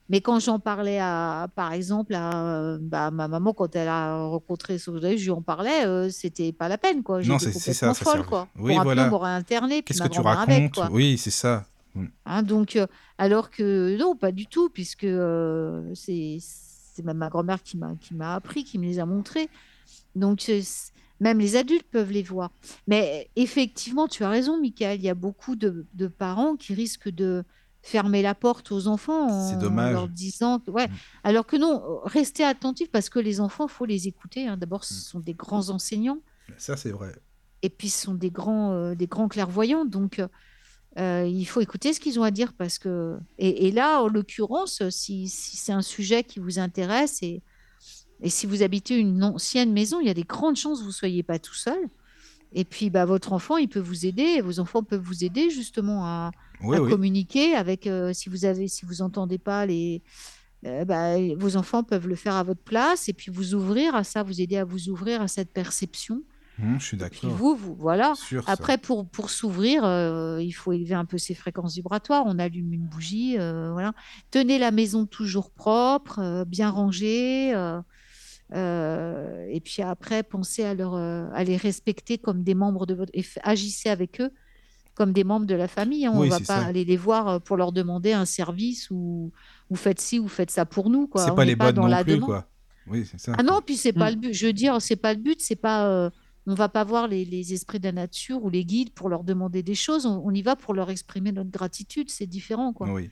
Mais 0.09 0.21
quand 0.21 0.39
j'en 0.41 0.61
parlais 0.61 0.99
à 1.01 1.49
par 1.57 1.73
exemple 1.73 2.15
à, 2.15 2.61
heu, 2.75 2.79
bah, 2.81 3.11
ma 3.11 3.27
maman 3.29 3.53
quand 3.55 3.75
elle 3.75 3.89
a 3.89 4.19
rencontré 4.29 4.79
son 4.79 4.97
je 5.01 5.25
lui 5.25 5.31
en 5.31 5.43
parlais, 5.43 5.85
heu, 5.87 6.11
c'était 6.11 6.53
pas 6.53 6.69
la 6.69 6.79
peine 6.79 7.03
quoi, 7.03 7.23
Non, 7.23 7.39
c'est 7.39 7.53
ça, 7.53 7.95
ça 7.95 8.05
folle 8.05 8.23
servait. 8.23 8.29
quoi. 8.31 8.49
Oui, 8.59 8.75
Pour 8.75 8.83
voilà. 8.85 9.09
m'aurait 9.11 9.31
puis 9.83 9.83
Qu'est-ce 9.85 10.01
que 10.01 10.09
tu 10.09 10.21
avec 10.21 10.27
racontes? 10.39 10.75
quoi. 10.75 10.91
Oui, 10.91 11.19
c'est 11.19 11.31
ça. 11.31 11.67
Hmm. 11.95 12.07
Hein, 12.27 12.43
donc 12.43 12.77
heu, 12.77 12.87
alors 13.19 13.51
que 13.51 13.97
non, 13.99 14.17
pas 14.17 14.33
du 14.33 14.49
tout 14.49 14.69
puisque, 14.71 15.05
heu, 15.05 15.93
c'est 15.95 16.39
même 17.05 17.19
ma 17.19 17.29
grand-mère 17.29 17.63
qui 17.63 17.77
m'a 17.79 17.95
qui 18.01 18.15
m'a 18.15 18.35
appris, 18.35 18.65
qui 18.65 18.79
me 18.79 18.85
les 18.87 18.99
a 18.99 19.07
montrés. 19.07 19.49
Donc 20.15 20.41
heu, 20.49 20.61
c 20.63 20.91
même 21.21 21.39
les 21.41 21.57
adultes 21.57 21.91
peuvent 21.91 22.13
les 22.13 22.23
voir. 22.23 22.51
Mais 22.89 23.31
effectivement, 23.37 24.09
tu 24.09 24.25
as 24.25 24.31
raison 24.31 24.61
Michael, 24.61 25.01
il 25.01 25.05
y 25.05 25.09
a 25.11 25.15
beaucoup 25.15 25.57
de 25.57 25.87
de 25.95 26.09
parents 26.09 26.57
qui 26.57 26.75
risquent 26.75 27.11
de 27.11 27.45
fermer 27.87 28.23
la 28.23 28.35
porte 28.35 28.73
aux 28.73 28.89
enfants 28.89 29.29
en 29.63 29.87
leur 29.89 30.09
disant 30.09 30.61
ouais, 30.69 30.89
Hmm. 30.89 30.99
alors 31.25 31.47
que 31.47 31.57
non, 31.57 32.01
restez 32.05 32.45
attentifs 32.45 32.91
parce 32.91 33.09
que 33.11 33.19
les 33.21 33.41
enfants, 33.41 33.69
faut 33.69 33.87
les 33.87 34.09
écouter, 34.09 34.49
hein. 34.49 34.57
D'abord, 34.57 34.85
ce 34.85 35.01
sont 35.01 35.21
des 35.21 35.35
grands 35.35 35.71
enseignants 35.71 36.21
Ça, 36.59 36.77
c'est 36.77 36.91
vrai. 36.93 37.15
et 37.63 37.71
puis 37.71 37.89
ce 37.91 38.03
sont 38.07 38.15
des 38.15 38.31
grands, 38.31 38.73
heu, 38.75 38.97
des 38.97 39.07
grands 39.07 39.29
clairvoyants 39.29 39.85
donc 39.85 40.21
Heu, 40.99 41.29
il 41.29 41.45
faut 41.47 41.61
écouter 41.63 41.93
ce 41.95 42.01
qu'ils 42.01 42.21
ont 42.21 42.25
à 42.25 42.31
dire 42.33 42.55
parce 42.55 42.79
que 42.79 43.19
et 43.39 43.69
et 43.69 43.73
là, 43.73 44.03
en 44.03 44.09
l'occurrence, 44.09 44.83
si 44.91 45.29
si 45.29 45.57
c'est 45.57 45.73
un 45.73 45.83
sujet 45.83 46.25
qui 46.25 46.41
vous 46.41 46.59
intéresse 46.61 47.23
et 47.23 47.45
et 48.23 48.31
si 48.31 48.47
vous 48.47 48.63
habitez 48.63 48.99
une 48.99 49.25
ancienne 49.25 49.73
maison, 49.73 50.01
il 50.01 50.07
y 50.09 50.11
a 50.11 50.15
des 50.15 50.25
grandes 50.25 50.57
chances 50.57 50.81
que 50.81 50.85
vous 50.87 50.93
soyez 50.93 51.23
pas 51.25 51.39
tout 51.41 51.55
seul 51.55 51.79
et 52.53 52.65
puis, 52.65 52.91
bah, 52.91 53.05
votre 53.05 53.33
enfant, 53.33 53.57
il 53.59 53.69
peut 53.69 53.81
vous 53.81 54.07
aider, 54.07 54.41
vos 54.41 54.61
enfants 54.61 54.83
peuvent 54.85 55.01
vous 55.03 55.25
aider 55.25 55.51
justement 55.51 56.05
à 56.07 56.33
Oui, 56.61 56.77
à 56.77 56.81
oui. 56.81 56.97
communiquer 56.97 57.55
avec, 57.55 57.87
heu, 57.87 58.13
si 58.13 58.29
vous 58.29 58.45
avez 58.45 58.67
si 58.69 58.85
vous 58.85 59.01
entendez 59.03 59.39
pas 59.39 59.67
les 59.67 60.03
heu, 60.67 60.85
bah, 60.85 61.17
vos 61.39 61.57
enfants 61.57 61.85
peuvent 61.85 62.09
le 62.09 62.17
faire 62.17 62.35
à 62.37 62.43
votre 62.45 62.63
place 62.65 63.09
et 63.09 63.15
puis 63.15 63.31
vous 63.33 63.55
ouvrir 63.55 63.95
à 63.97 64.05
ça, 64.05 64.23
vous 64.25 64.41
aider 64.41 64.57
à 64.59 64.65
vous 64.65 64.89
ouvrir 64.91 65.23
à 65.23 65.29
cette 65.29 65.53
perception 65.53 66.23
Hmm, 66.59 66.79
je 66.79 66.85
suis 66.87 66.97
d'accord. 66.99 67.41
vous 67.41 67.55
vous 67.57 67.75
voilà. 67.77 68.17
Ça. 68.47 68.47
Après 68.47 68.79
pour 68.79 69.09
pour 69.11 69.31
s'ouvrir, 69.31 69.85
heu, 69.85 70.39
il 70.43 70.53
faut 70.53 70.73
élever 70.73 70.95
un 70.95 71.05
peu 71.05 71.19
ses 71.19 71.35
fréquences 71.35 71.75
vibratoires. 71.77 72.25
On 72.27 72.39
allume 72.39 72.73
une 72.73 72.87
bougie, 72.87 73.37
voilà. 73.39 73.93
Tenez 74.31 74.59
la 74.59 74.71
maison 74.71 75.07
toujours 75.07 75.53
propre, 75.53 76.45
bien 76.47 76.71
rangée, 76.71 77.53
et 78.55 79.61
puis 79.65 79.83
après 79.83 80.23
pensez 80.23 80.65
à 80.65 80.75
leur, 80.75 80.95
heu, 80.97 81.29
à 81.35 81.45
les 81.45 81.57
respecter 81.57 82.19
comme 82.19 82.43
des 82.45 82.55
membres 82.55 82.87
de 82.87 82.95
votre 82.95 83.11
et 83.15 83.25
agissez 83.43 83.89
avec 83.91 84.21
eux 84.21 84.31
comme 84.95 85.13
des 85.13 85.25
membres 85.25 85.47
de 85.47 85.55
la 85.57 85.69
famille, 85.69 86.07
hein. 86.07 86.13
On 86.15 86.25
Oui, 86.25 86.27
va 86.27 86.41
pas 86.41 86.61
ça. 86.61 86.65
aller 86.65 86.85
les 86.85 86.97
voir, 86.99 87.29
heu, 87.37 87.41
pour 87.41 87.57
leur 87.59 87.73
demander 87.73 88.13
un 88.13 88.27
service 88.27 88.89
ou 88.91 89.33
ou 89.71 89.77
faites 89.77 90.01
ci 90.01 90.19
ou 90.21 90.29
faites 90.29 90.51
ça 90.53 90.67
pour 90.67 90.91
nous, 90.91 91.07
quoi. 91.09 91.35
On 91.35 91.41
pas 91.41 91.45
n'est 91.45 91.53
les 91.53 91.57
pas 91.57 91.73
bonnes 91.73 91.73
dans 91.73 91.87
non 91.87 91.89
la 91.89 92.05
plus, 92.05 92.21
demande. 92.21 92.23
quoi. 92.23 92.51
Oui, 92.87 93.05
c'est 93.07 93.19
ça, 93.21 93.39
Ah 93.39 93.43
non, 93.43 93.61
puis 93.67 93.77
c'est 93.77 93.93
pas 93.93 94.11
Mmh. 94.11 94.13
le 94.13 94.17
but. 94.17 94.33
Je 94.35 94.47
veux 94.47 94.53
dire, 94.55 94.81
c'est 94.83 94.97
pas 94.97 95.15
le 95.15 95.21
but, 95.21 95.41
c'est 95.43 95.57
pas, 95.57 96.11
on 96.47 96.55
va 96.55 96.69
pas 96.69 96.85
voir 96.85 97.09
les 97.09 97.25
les 97.25 97.53
esprits 97.55 97.79
de 97.81 97.85
la 97.87 97.93
nature 97.93 98.45
ou 98.45 98.51
les 98.51 98.65
guides 98.65 98.93
pour 98.95 99.09
leur 99.09 99.25
demander 99.25 99.63
des 99.63 99.75
choses. 99.75 100.07
On 100.07 100.23
on 100.25 100.31
y 100.33 100.43
va 100.43 100.57
pour 100.57 100.75
leur 100.75 100.91
exprimer 100.91 101.33
notre 101.33 101.51
gratitude, 101.51 102.11
c'est 102.11 102.27
différent, 102.27 102.73
quoi. 102.73 102.93
Oui. 102.93 103.11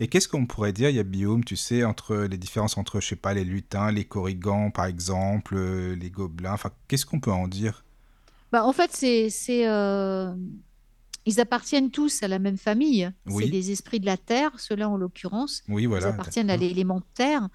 Et 0.00 0.08
qu'est-ce 0.08 0.28
qu'on 0.28 0.46
pourrait 0.46 0.72
dire, 0.72 0.90
Guillaume, 1.04 1.44
tu 1.44 1.56
sais, 1.56 1.84
entre 1.84 2.16
les 2.16 2.38
différences 2.38 2.78
entre, 2.78 3.00
je 3.00 3.08
sais 3.08 3.16
pas, 3.16 3.34
les 3.34 3.44
lutins, 3.44 3.92
les 3.92 4.04
korrigans, 4.06 4.70
par 4.70 4.86
exemple, 4.86 5.56
euh, 5.56 5.94
les 5.96 6.10
gobelins, 6.10 6.54
enfin, 6.54 6.72
qu'est-ce 6.88 7.06
qu'on 7.06 7.20
peut 7.20 7.32
en 7.32 7.48
dire? 7.48 7.84
Bah, 8.52 8.64
en 8.64 8.72
fait, 8.72 8.90
c'est 8.92 9.30
c'est, 9.30 9.66
heu, 9.68 10.34
ils 11.26 11.40
appartiennent 11.40 11.90
tous 11.90 12.22
à 12.22 12.28
la 12.28 12.38
même 12.38 12.58
famille. 12.58 13.10
C'est 13.28 13.48
Oui, 13.48 13.48
des 13.48 13.70
esprits 13.72 14.00
de 14.00 14.06
la 14.06 14.16
terre, 14.16 14.58
ceux-là 14.60 14.88
en 14.88 14.96
l'occurrence. 14.96 15.62
oui, 15.68 15.86
Ils 15.86 15.86
voilà, 15.86 16.08
appartiennent 16.08 16.50
à 16.50 16.56
d'accord. 16.56 17.50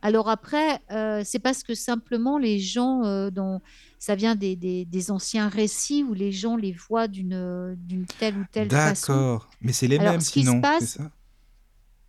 Alors 0.00 0.28
après, 0.28 0.80
heu, 0.92 1.22
c'est 1.24 1.38
parce 1.40 1.62
que 1.62 1.74
simplement 1.74 2.38
les 2.38 2.58
gens, 2.60 3.04
heu, 3.04 3.30
dont 3.30 3.60
ça 3.98 4.14
vient 4.14 4.36
des 4.36 4.54
des 4.54 4.84
des 4.84 5.10
anciens 5.10 5.48
récits 5.48 6.04
où 6.04 6.14
les 6.14 6.30
gens 6.30 6.56
les 6.56 6.72
voient 6.72 7.08
d'une, 7.08 7.76
telle 8.18 8.38
ou 8.38 8.44
telle 8.52 8.70
façon. 8.70 9.12
D'accord. 9.14 9.50
Mais 9.60 9.72
c'est 9.72 9.88
les 9.88 9.98
Alors 9.98 10.12
mêmes 10.12 10.20
ce 10.20 10.30
qui 10.30 10.44
se 10.44 10.50
sinon, 10.50 10.62
c'est 10.62 10.62
passe 10.62 10.84
ça? 10.98 11.10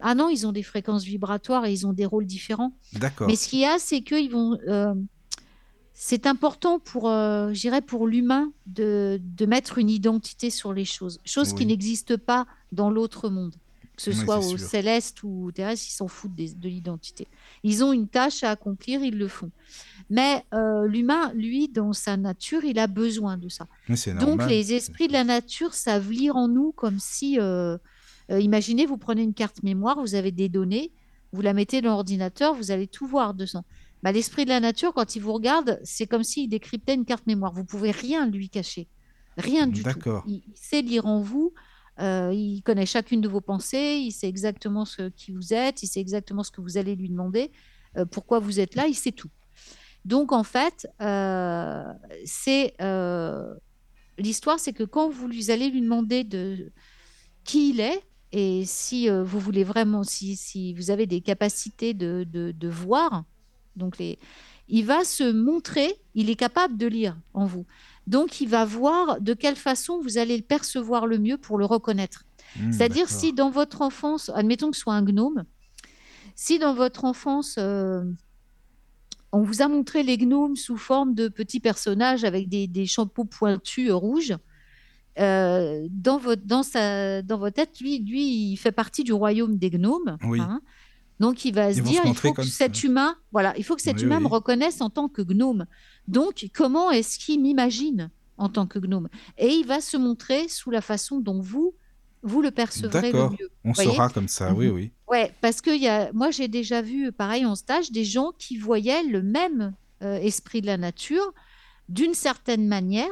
ah 0.01 0.15
non, 0.15 0.29
ils 0.29 0.47
ont 0.47 0.51
des 0.51 0.63
fréquences 0.63 1.03
vibratoires 1.03 1.65
et 1.65 1.73
ils 1.73 1.85
ont 1.85 1.93
des 1.93 2.05
rôles 2.05 2.25
différents. 2.25 2.73
Mais 2.93 2.99
D'accord. 2.99 3.29
ce 3.35 3.49
qu'il 3.49 3.59
y 3.59 3.65
a, 3.65 3.79
c'est 3.79 4.01
qu'ils 4.01 4.31
vont, 4.31 4.57
heu, 4.67 4.93
c'est 5.93 6.27
important 6.27 6.79
pour, 6.79 7.11
pour 7.87 8.07
l'humain 8.07 8.53
de 8.65 9.19
de 9.21 9.45
mettre 9.45 9.77
une 9.77 9.89
identité 9.89 10.49
sur 10.49 10.71
les 10.73 10.85
choses, 10.85 11.19
chose 11.25 11.51
qui 11.53 11.65
n'existe 11.65 12.15
pas 12.17 12.45
dans 12.71 12.89
l'autre 12.89 13.29
monde. 13.29 13.55
Que 13.99 14.03
ce 14.03 14.11
oui, 14.11 14.15
soit 14.15 14.39
au 14.39 14.57
sûr. 14.57 14.67
céleste 14.69 15.23
ou 15.23 15.47
au 15.47 15.51
terrestre, 15.51 15.85
ils 15.89 15.93
s'en 15.93 16.07
foutent 16.07 16.33
des 16.33 16.53
de 16.53 16.69
l'identité. 16.69 17.27
Ils 17.63 17.83
ont 17.83 17.91
une 17.91 18.07
tâche 18.07 18.43
à 18.43 18.51
accomplir, 18.51 19.03
ils 19.03 19.17
le 19.17 19.27
font. 19.27 19.51
Mais, 20.09 20.45
heu, 20.53 20.85
l'humain, 20.87 21.33
lui, 21.33 21.67
dans 21.69 21.93
sa 21.93 22.17
nature, 22.17 22.63
il 22.63 22.79
a 22.79 22.87
besoin 22.87 23.37
de 23.37 23.49
ça. 23.49 23.67
Donc 24.19 24.45
les 24.45 24.73
esprits 24.73 25.07
de 25.07 25.13
la 25.13 25.23
nature 25.23 25.73
savent 25.73 26.11
lire 26.11 26.35
en 26.37 26.47
nous 26.47 26.71
comme 26.71 26.99
si, 26.99 27.37
heu 27.39 27.77
heu, 28.31 28.41
imaginez, 28.41 28.85
vous 28.85 28.97
prenez 28.97 29.23
une 29.23 29.33
carte 29.33 29.63
mémoire, 29.63 29.99
vous 29.99 30.15
avez 30.15 30.31
des 30.31 30.49
données, 30.49 30.93
vous 31.31 31.41
la 31.41 31.53
mettez 31.53 31.81
dans 31.81 31.91
l'ordinateur, 31.91 32.53
vous 32.53 32.71
allez 32.71 32.87
tout 32.87 33.07
voir 33.07 33.33
dedans. 33.33 33.65
Bah, 34.03 34.11
l'esprit 34.11 34.45
de 34.45 34.49
la 34.49 34.59
nature, 34.59 34.93
quand 34.93 35.15
il 35.15 35.21
vous 35.21 35.33
regarde, 35.33 35.79
c'est 35.83 36.07
comme 36.07 36.23
s'il 36.23 36.49
décryptait 36.49 36.95
une 36.95 37.05
carte 37.05 37.27
mémoire. 37.27 37.53
Vous 37.53 37.65
pouvez 37.65 37.91
rien 37.91 38.27
lui 38.27 38.49
cacher, 38.49 38.87
rien 39.37 39.67
du 39.67 39.83
tout. 39.83 39.99
Il 40.25 40.43
sait 40.55 40.81
lire 40.81 41.05
en 41.05 41.21
vous, 41.21 41.53
heu, 41.99 42.33
il 42.33 42.61
connaît 42.63 42.85
chacune 42.85 43.21
de 43.21 43.27
vos 43.27 43.41
pensées, 43.41 44.01
il 44.01 44.11
sait 44.11 44.27
exactement 44.27 44.85
ce 44.85 45.09
qui 45.09 45.31
vous 45.31 45.53
êtes, 45.53 45.83
il 45.83 45.87
sait 45.87 45.99
exactement 45.99 46.43
ce 46.43 46.51
que 46.51 46.61
vous 46.61 46.77
allez 46.77 46.95
lui 46.95 47.09
demander, 47.09 47.51
heu, 47.97 48.05
pourquoi 48.05 48.39
vous 48.39 48.59
êtes 48.59 48.75
là, 48.75 48.87
il 48.87 48.95
sait 48.95 49.11
tout. 49.11 49.29
Donc 50.05 50.31
en 50.31 50.43
fait, 50.43 50.87
heu, 51.01 51.83
c'est, 52.25 52.73
l'histoire, 54.17 54.59
c'est 54.59 54.73
que 54.73 54.83
quand 54.83 55.09
vous 55.09 55.51
allez 55.51 55.69
lui 55.69 55.81
demander 55.81 56.23
de 56.23 56.71
qui 57.43 57.71
il 57.71 57.79
est 57.79 58.01
et 58.31 58.63
si, 58.65 59.09
vous 59.09 59.39
voulez 59.39 59.63
vraiment 59.63 60.03
si 60.03 60.73
vous 60.75 60.91
avez 60.91 61.07
des 61.07 61.21
capacités 61.21 61.93
de 61.93 62.69
voir, 62.69 63.25
donc 63.75 63.97
il 64.69 64.85
va 64.85 65.03
se 65.03 65.31
montrer, 65.31 65.95
il 66.13 66.29
est 66.29 66.35
capable 66.35 66.77
de 66.77 66.87
lire 66.87 67.17
en 67.33 67.45
vous. 67.45 67.65
Donc 68.09 68.41
il 68.41 68.49
va 68.49 68.65
voir 68.65 69.21
de 69.21 69.33
quelle 69.35 69.55
façon 69.57 70.01
vous 70.01 70.17
allez 70.19 70.37
le 70.37 70.43
percevoir 70.43 71.07
le 71.07 71.19
mieux 71.19 71.37
pour 71.39 71.57
le 71.59 71.65
reconnaître. 71.65 72.23
Hmm, 72.55 72.71
C'est-à-dire 72.71 73.09
si 73.09 73.33
dans 73.33 73.51
votre 73.51 73.81
enfance, 73.83 74.31
admettons 74.35 74.71
que 74.71 74.77
ce 74.77 74.83
soit 74.83 74.95
un 74.95 75.03
gnome, 75.03 75.45
si 76.35 76.59
dans 76.59 76.73
votre 76.75 77.05
enfance, 77.05 77.57
heu, 77.59 78.03
on 79.31 79.41
vous 79.43 79.61
a 79.61 79.67
montré 79.67 80.03
les 80.03 80.17
gnomes 80.17 80.55
sous 80.55 80.77
forme 80.77 81.13
de 81.13 81.27
petits 81.27 81.59
personnages 81.59 82.23
avec 82.23 82.49
des 82.49 82.67
des 82.67 82.85
chapeaux 82.85 83.25
pointus, 83.25 83.89
heu, 83.89 83.93
rouges, 83.95 84.35
heu, 85.19 85.87
dans 85.91 86.19
votre 86.19 86.43
dans 86.45 86.63
sa 86.63 87.21
dans 87.23 87.37
votre 87.39 87.55
tête, 87.55 87.79
lui 87.81 87.99
lui, 87.99 88.51
il 88.53 88.57
fait 88.57 88.71
partie 88.73 89.03
du 89.03 89.13
royaume 89.13 89.57
des 89.57 89.71
gnomes, 89.71 90.19
Oui. 90.23 90.39
hein 90.41 90.61
Donc, 91.19 91.45
il 91.45 91.53
va 91.55 91.73
se 91.73 91.77
Ils 91.77 91.83
vont 91.83 91.93
se 91.93 92.01
dire, 92.01 92.05
il 92.07 92.15
faut 92.15 92.35
que 92.35 92.45
cet 92.45 92.83
humain, 92.83 93.15
voilà, 93.31 93.53
il 93.57 93.63
faut 93.65 93.75
que 93.77 93.81
cet 93.83 93.97
Oui, 93.97 94.03
humain 94.03 94.19
me 94.21 94.27
reconnaisse 94.27 94.81
en 94.81 94.89
tant 94.91 95.09
que 95.09 95.21
gnome. 95.23 95.67
Donc, 96.09 96.49
comment 96.53 96.89
est-ce 96.89 97.19
qu'il 97.19 97.39
m'imagine 97.39 98.09
en 98.37 98.49
tant 98.49 98.65
que 98.65 98.79
gnome? 98.79 99.09
Et 99.37 99.49
il 99.49 99.65
va 99.65 99.79
se 99.79 99.95
montrer 99.95 100.47
sous 100.47 100.71
la 100.71 100.81
façon 100.81 101.19
dont 101.19 101.39
vous, 101.39 101.75
vous 102.23 102.41
le 102.41 102.49
percevrez 102.49 103.11
le 103.11 103.29
mieux. 103.29 103.51
On 103.63 103.75
saura 103.75 104.09
comme 104.09 104.27
ça, 104.27 104.53
oui, 104.53 104.69
oui. 104.69 104.91
Ouais, 105.07 105.33
parce 105.41 105.61
que 105.61 105.75
y 105.75 105.87
a, 105.87 106.11
moi, 106.13 106.31
j'ai 106.31 106.47
déjà 106.47 106.81
vu, 106.81 107.11
pareil, 107.11 107.45
en 107.45 107.55
stage, 107.55 107.91
des 107.91 108.05
gens 108.05 108.31
qui 108.37 108.57
voyaient 108.57 109.03
le 109.03 109.21
même 109.21 109.73
euh, 110.01 110.17
esprit 110.17 110.61
de 110.61 110.67
la 110.67 110.77
nature 110.77 111.33
d'une 111.89 112.13
certaine 112.13 112.67
manière, 112.67 113.11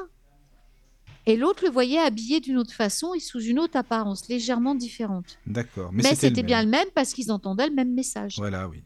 et 1.28 1.36
l'autre 1.36 1.66
le 1.66 1.70
voyait 1.70 2.00
habillé 2.00 2.40
d'une 2.40 2.58
autre 2.58 2.74
façon 2.74 3.14
et 3.14 3.20
sous 3.20 3.42
une 3.42 3.60
autre 3.60 3.78
apparence, 3.78 4.30
légèrement 4.30 4.76
différente. 4.76 5.38
D'accord. 5.46 5.92
Mais, 5.92 6.04
Mais 6.04 6.16
c'était 6.16 6.44
bien 6.44 6.64
le 6.64 6.70
même 6.70 6.88
parce 6.96 7.14
qu'ils 7.14 7.32
entendaient 7.32 7.68
le 7.68 7.76
même 7.76 7.94
message. 7.94 8.36
Voilà, 8.38 8.68
oui. 8.68 8.84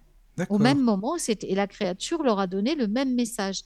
Au 0.49 0.57
même 0.57 0.81
moment, 0.81 1.17
c'était, 1.17 1.51
et 1.51 1.55
la 1.55 1.67
créature 1.67 2.23
leur 2.23 2.39
a 2.39 2.47
donné 2.47 2.75
le 2.75 2.87
même 2.87 3.13
message. 3.13 3.61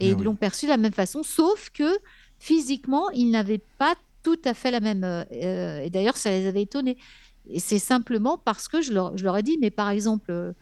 Et 0.00 0.10
ils 0.10 0.14
oui. 0.16 0.24
l'ont 0.24 0.36
perçu 0.36 0.66
de 0.66 0.70
la 0.70 0.76
même 0.78 0.92
façon, 0.94 1.22
sauf 1.22 1.70
que 1.70 1.98
physiquement, 2.38 3.10
ils 3.10 3.30
n'avaient 3.30 3.62
pas 3.78 3.94
tout 4.22 4.40
à 4.44 4.54
fait 4.54 4.70
la 4.70 4.80
même. 4.80 5.04
euh, 5.04 5.24
euh, 5.32 5.80
et 5.82 5.90
d'ailleurs, 5.90 6.16
ça 6.16 6.30
les 6.30 6.46
avait 6.46 6.62
étonnés. 6.62 6.96
Et 7.46 7.60
c'est 7.60 7.78
simplement 7.78 8.38
parce 8.38 8.68
que 8.68 8.80
je 8.82 8.92
leur, 8.92 9.16
je 9.16 9.24
leur 9.24 9.36
ai 9.36 9.42
dit, 9.42 9.58
mais 9.60 9.70
par 9.70 9.90
exemple, 9.90 10.30
euh, 10.30 10.52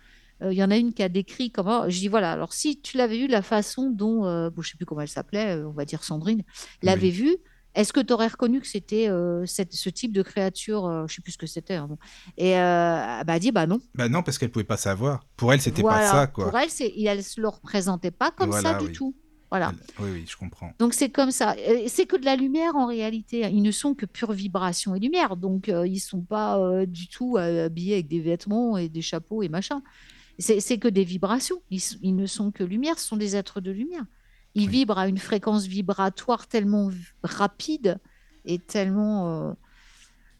euh, 0.43 0.52
il 0.52 0.59
y 0.59 0.62
en 0.65 0.70
a 0.70 0.77
une 0.77 0.93
qui 0.94 1.02
a 1.02 1.09
décrit 1.09 1.51
comment. 1.51 1.89
Je 1.89 1.98
dis, 1.98 2.09
voilà, 2.09 2.32
alors 2.32 2.52
si 2.52 2.81
tu 2.81 2.97
l'avais 2.97 3.19
vu 3.19 3.27
la 3.27 3.43
façon 3.43 3.90
dont, 3.90 4.24
euh, 4.27 4.51
bon, 4.51 4.62
je 4.62 4.69
ne 4.69 4.73
sais 4.73 4.77
plus 4.77 4.86
comment 4.86 5.01
elle 5.02 5.09
s'appelait, 5.09 5.55
on 5.65 5.73
va 5.73 5.85
dire 5.85 6.05
Sandrine, 6.05 6.43
l'avait 6.82 7.09
Oui. 7.09 7.10
vu, 7.10 7.36
est-ce 7.74 7.93
que 7.93 8.01
tu 8.01 8.12
aurais 8.12 8.28
reconnu 8.28 8.60
que 8.60 8.66
c'était 8.66 9.09
euh, 9.09 9.44
ce 9.47 9.90
type 9.90 10.12
de 10.12 10.23
créature 10.23 10.86
euh, 10.86 10.98
Je 11.06 11.12
ne 11.12 11.16
sais 11.16 11.23
plus 11.23 11.32
ce 11.32 11.39
que 11.39 11.47
c'était. 11.47 11.74
hein, 11.74 11.86
bon. 11.89 11.98
Et 12.36 12.56
euh, 12.59 13.19
elle 13.20 13.27
m'a 13.27 13.39
dit, 13.39 13.52
bah 13.52 13.66
non. 13.66 13.78
Bah 13.94 14.09
non, 14.09 14.23
parce 14.23 14.39
qu'elle 14.39 14.51
pouvait 14.51 14.65
pas 14.65 14.77
savoir. 14.77 15.20
Pour 15.36 15.52
elle, 15.52 15.60
c'était 15.60 15.82
Voilà. 15.82 15.98
pas 15.98 16.10
ça, 16.12 16.27
quoi. 16.28 16.48
Pour 16.51 16.59
elle, 16.59 16.70
c'est, 16.70 16.93
elle 17.01 17.19
ne 17.19 17.23
se 17.23 17.40
le 17.40 17.48
représentait 17.48 18.10
pas 18.12 18.31
comme 18.31 18.52
ça 18.52 18.74
du 18.74 18.86
oui. 18.86 18.93
tout. 18.93 19.15
Voilà. 19.51 19.73
Oui, 19.99 20.11
oui, 20.12 20.25
je 20.29 20.37
comprends. 20.37 20.73
Donc 20.79 20.93
c'est 20.93 21.09
comme 21.09 21.31
ça. 21.31 21.57
C'est 21.87 22.07
que 22.07 22.16
de 22.16 22.25
la 22.25 22.37
lumière 22.37 22.77
en 22.77 22.87
réalité. 22.87 23.49
Ils 23.51 23.62
ne 23.62 23.70
sont 23.70 23.95
que 23.95 24.05
pure 24.05 24.33
vibration 24.33 24.95
et 24.95 25.01
lumière. 25.01 25.37
Donc 25.37 25.69
euh, 25.69 25.87
ils 25.87 26.01
sont 26.01 26.20
pas 26.20 26.59
euh, 26.59 26.85
du 26.85 27.09
tout 27.09 27.37
euh, 27.37 27.66
habillés 27.66 27.95
avec 27.95 28.09
des 28.09 28.20
vêtements 28.20 28.77
et 28.77 28.89
des 28.89 29.03
chapeaux 29.03 29.43
et 29.43 29.49
machin. 29.49 29.83
C'est 30.39 30.79
que 30.79 30.87
des 30.89 31.03
vibrations. 31.05 31.61
Ils, 31.70 32.15
ne 32.15 32.27
sont 32.27 32.53
que 32.53 32.62
lumière. 32.62 32.99
Ce 32.99 33.09
sont 33.09 33.16
des 33.16 33.35
êtres 33.35 33.61
de 33.61 33.70
lumière. 33.73 34.05
Ils 34.55 34.66
Oui. 34.66 34.69
vibrent 34.69 34.99
à 34.99 35.09
une 35.09 35.19
fréquence 35.19 35.66
vibratoire 35.66 36.47
tellement 36.47 36.91
rapide 37.23 37.99
et 38.45 38.59
tellement. 38.59 39.55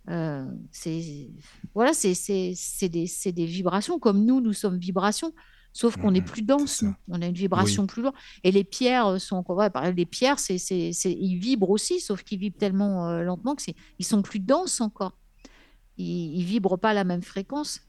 euh, 0.09 0.45
c'est 0.71 1.31
voilà, 1.75 1.93
des, 1.93 2.15
c'est 2.15 3.33
des 3.33 3.47
vibrations 3.47 3.99
comme 3.99 4.25
nous, 4.25 4.41
nous 4.41 4.53
sommes 4.53 4.79
vibrations. 4.79 5.33
Sauf 5.79 5.97
qu'on 5.97 6.13
est 6.13 6.19
Mhm, 6.19 6.25
plus 6.25 6.43
dense. 6.43 6.83
On 7.07 7.23
a 7.23 7.27
une 7.27 7.35
vibration 7.35 7.87
plus 7.87 8.03
lourde. 8.03 8.17
Et 8.43 8.51
les 8.51 8.65
pierres 8.65 9.21
sont 9.21 9.37
encore. 9.37 9.59
Ouais, 9.59 9.71
les 9.93 10.07
pierres, 10.07 10.41
c'est, 10.41 10.57
ils 10.57 11.39
vibrent 11.39 11.71
aussi, 11.71 12.01
sauf 12.01 12.25
qu'ils 12.25 12.41
vibrent 12.41 12.59
tellement 12.59 13.09
euh, 13.09 13.23
lentement 13.23 13.55
que 13.55 13.63
ils 14.01 14.05
sont 14.05 14.21
plus 14.21 14.41
denses 14.41 14.81
encore. 14.81 15.17
Ils, 15.97 16.41
ils 16.41 16.43
vibrent 16.45 16.81
pas 16.81 16.91
à 16.91 16.95
la 16.95 17.05
même 17.05 17.23
fréquence. 17.23 17.81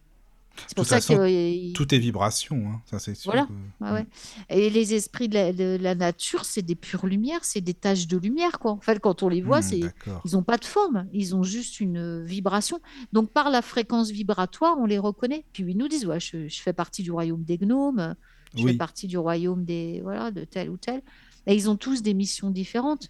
C'est 0.68 0.76
pour 0.76 0.86
ça 0.86 0.96
façon, 0.96 1.16
que. 1.16 1.70
euh, 1.70 1.74
Tout 1.74 1.94
est 1.94 2.00
vibration, 2.00 2.70
hein, 2.72 2.82
ça 2.86 3.00
c'est 3.00 3.16
sûr. 3.16 3.32
Voilà. 3.32 3.48
que- 3.48 3.84
ouais, 3.86 3.92
ouais. 3.92 4.08
Et 4.50 4.70
les 4.70 4.94
esprits 4.94 5.28
de 5.30 5.34
la, 5.36 5.54
de 5.54 5.78
la 5.82 5.96
nature, 5.96 6.46
c'est 6.46 6.62
des 6.62 6.76
pures 6.76 7.06
lumières, 7.08 7.44
c'est 7.44 7.62
des 7.62 7.74
taches 7.74 8.08
de 8.08 8.18
lumière, 8.18 8.60
quoi. 8.60 8.72
En 8.72 8.80
fait, 8.80 9.00
quand 9.00 9.24
on 9.24 9.30
les 9.30 9.42
voit, 9.42 9.60
Hmm, 9.60 9.64
c'est, 9.64 9.80
ils 10.26 10.32
n'ont 10.34 10.44
pas 10.44 10.58
de 10.58 10.66
forme, 10.66 11.08
ils 11.14 11.36
ont 11.36 11.44
juste 11.44 11.80
une 11.80 12.24
vibration. 12.24 12.80
Donc, 13.14 13.32
par 13.32 13.50
la 13.50 13.62
fréquence 13.62 14.10
vibratoire, 14.12 14.76
on 14.80 14.86
les 14.86 14.98
reconnaît. 15.00 15.46
Puis 15.54 15.64
ils 15.68 15.78
nous 15.78 15.88
disent, 15.88 16.06
ouais, 16.06 16.20
je, 16.20 16.48
je 16.48 16.62
fais 16.62 16.74
partie 16.74 17.04
du 17.04 17.12
royaume 17.12 17.44
des 17.44 17.58
gnomes, 17.58 18.16
je 18.56 18.64
fais 18.72 18.78
partie 18.78 19.08
du 19.08 19.18
royaume 19.18 19.64
des 19.66 20.02
voilà 20.02 20.32
de 20.32 20.44
tel 20.44 20.70
ou 20.70 20.78
tel. 20.78 21.02
Et 21.48 21.56
ils 21.56 21.70
ont 21.70 21.76
tous 21.78 22.02
des 22.02 22.14
missions 22.14 22.50
différentes. 22.52 23.10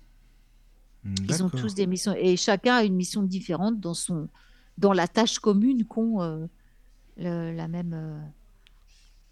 Hmm, 1.03 1.13
Ils 1.29 1.43
ont 1.43 1.49
tous 1.49 1.73
des 1.75 1.87
missions 1.87 2.13
et 2.17 2.35
chacun 2.35 2.75
a 2.75 2.83
une 2.83 2.95
mission 2.95 3.23
différente 3.23 3.79
dans 3.79 3.93
son 3.93 4.27
dans 4.77 4.91
la 4.93 5.07
tâche 5.07 5.39
commune 5.39 5.85
qu'ont 5.85 6.21
euh, 6.21 6.45
le- 7.19 7.53
la 7.55 7.67
même 7.67 7.93
euh, 7.93 8.19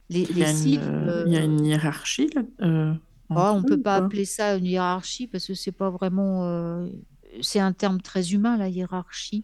les, 0.10 0.22
Il 0.22 0.32
y 0.32 0.34
les 0.40 0.44
a 0.46 0.52
une, 0.52 0.58
sylphes. 0.58 0.84
euh, 0.86 1.24
il 1.28 1.34
y 1.34 1.38
a 1.38 1.42
euh, 1.42 1.46
une 1.46 1.66
hiérarchie 1.66 2.30
là. 2.36 2.42
euh, 2.62 2.94
oh, 3.30 3.34
entre 3.34 3.56
on 3.56 3.64
peut 3.64 3.74
eux, 3.76 3.82
pas 3.82 3.96
appeler 3.96 4.26
ça 4.26 4.56
une 4.56 4.66
hiérarchie 4.66 5.28
parce 5.28 5.46
que 5.48 5.54
c'est 5.54 5.72
pas 5.72 5.90
vraiment 5.90 6.46
euh, 6.46 6.88
c'est 7.42 7.60
un 7.60 7.74
terme 7.74 8.02
très 8.02 8.32
humain 8.34 8.58
la 8.58 8.70
hiérarchie. 8.70 9.44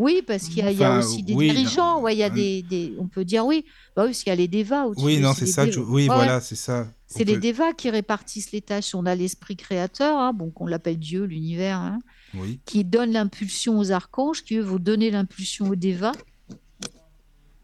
Oui, 0.00 0.20
parce 0.26 0.48
qu'il 0.48 0.56
y 0.56 0.62
a, 0.62 0.72
y 0.72 0.98
aussi 0.98 1.22
des 1.22 1.32
oui, 1.34 1.46
non, 1.46 1.54
dirigeants. 1.54 2.00
Ouais, 2.02 2.16
il 2.16 2.18
y 2.18 2.24
a 2.24 2.30
des, 2.30 2.62
des- 2.62 2.92
on 2.98 3.06
peut 3.06 3.24
dire 3.24 3.46
oui. 3.46 3.64
Bah 3.94 4.02
oui, 4.02 4.08
parce 4.08 4.18
qu'il 4.24 4.30
y 4.30 4.32
a 4.32 4.36
les 4.36 4.48
devas 4.48 4.86
au-dessus. 4.86 5.04
Oui, 5.06 5.20
non, 5.20 5.32
c'est 5.32 5.46
ça. 5.46 5.64
Oui, 5.64 5.76
Ouais, 5.86 6.06
voilà, 6.06 6.40
c'est 6.40 6.56
ça. 6.56 6.88
C'est 7.06 7.22
les 7.22 7.34
peut- 7.34 7.40
devas 7.52 7.72
qui 7.74 7.88
répartissent 7.88 8.50
les 8.50 8.62
tâches. 8.62 8.96
On 8.96 9.06
a 9.06 9.14
l'esprit 9.14 9.54
créateur, 9.56 10.18
hein, 10.18 10.32
bon, 10.32 10.50
qu'on 10.50 10.66
l'appelle 10.66 10.98
Dieu, 10.98 11.22
l'univers, 11.24 11.78
hein, 11.78 12.00
Oui. 12.34 12.58
qui 12.64 12.84
donne 12.84 13.12
l'impulsion 13.12 13.78
aux 13.78 13.92
archanges, 13.92 14.42
qui 14.42 14.56
eux 14.56 14.62
vont 14.62 14.80
donner 14.80 15.12
l'impulsion 15.12 15.68
aux 15.68 15.76
devas. 15.76 16.12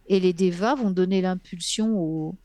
Et 0.09 0.20
les 0.20 0.33
devas 0.33 0.74
vont 0.74 0.91
donner 0.91 1.20
l'impulsion 1.20 1.99
aux, 1.99 2.37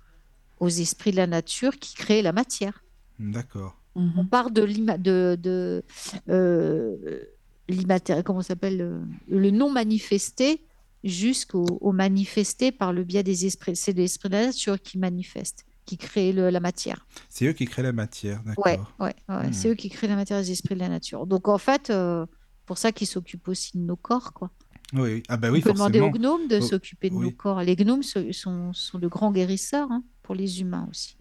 aux 0.59 0.69
esprits 0.69 1.11
de 1.11 1.17
la 1.17 1.27
nature 1.27 1.77
qui 1.77 1.93
créent 1.95 2.21
la 2.21 2.31
matière. 2.33 2.83
D'accord. 3.19 3.77
On 3.95 4.01
Mhm. 4.03 4.27
part 4.29 4.51
de, 4.51 4.65
de 5.35 5.83
euh, 6.29 6.95
comment 8.25 8.41
ça 8.41 8.49
s'appelle 8.49 8.81
euh, 8.81 8.99
le 9.27 9.51
non 9.51 9.69
manifesté 9.69 10.63
jusqu'au 11.03 11.65
au 11.81 11.91
manifesté 11.91 12.71
par 12.71 12.93
le 12.93 13.03
biais 13.03 13.23
des 13.23 13.45
esprits. 13.45 13.75
C'est 13.75 13.93
l'esprit 13.93 14.29
de 14.29 14.35
la 14.35 14.45
nature 14.47 14.81
qui 14.81 14.97
manifeste, 14.97 15.65
qui 15.85 15.97
crée 15.97 16.31
le- 16.31 16.49
la 16.49 16.59
matière. 16.59 17.05
C'est 17.29 17.45
eux 17.47 17.53
qui 17.53 17.65
créent 17.65 17.83
la 17.83 17.91
matière, 17.91 18.41
Ouais, 18.57 18.77
d'accord. 18.77 18.93
ouais, 18.99 19.15
ouais. 19.29 19.47
Hmm. 19.49 19.53
C'est 19.53 19.69
eux 19.69 19.75
qui 19.75 19.89
créent 19.89 20.07
la 20.07 20.15
matière 20.15 20.39
des 20.39 20.51
esprits 20.51 20.75
de 20.75 20.79
la 20.79 20.89
nature. 20.89 21.25
Donc 21.27 21.47
en 21.47 21.57
fait, 21.57 21.89
euh, 21.89 22.25
pour 22.65 22.77
ça 22.77 22.91
qu'ils 22.91 23.07
s'occupent 23.07 23.47
aussi 23.49 23.71
de 23.77 23.83
nos 23.83 23.95
corps, 23.97 24.31
quoi. 24.33 24.51
Oui, 24.93 25.01
oui. 25.01 25.23
Ah 25.29 25.37
bah 25.37 25.49
On 25.53 25.59
peut 25.61 25.73
demander 25.73 25.99
aux 26.01 26.09
gnomes 26.11 26.47
de 26.47 26.57
Oh, 26.57 26.61
s'occuper 26.61 27.09
de 27.09 27.15
nos 27.15 27.31
corps. 27.31 27.61
Les 27.61 27.75
gnomes 27.75 28.03
sont, 28.03 28.73
sont, 28.73 28.99
de 28.99 29.07
grands 29.07 29.31
guérisseurs 29.31 29.91
hein, 29.91 30.03
pour 30.23 30.35
les 30.35 30.61
humains 30.61 30.87
aussi. 30.89 31.15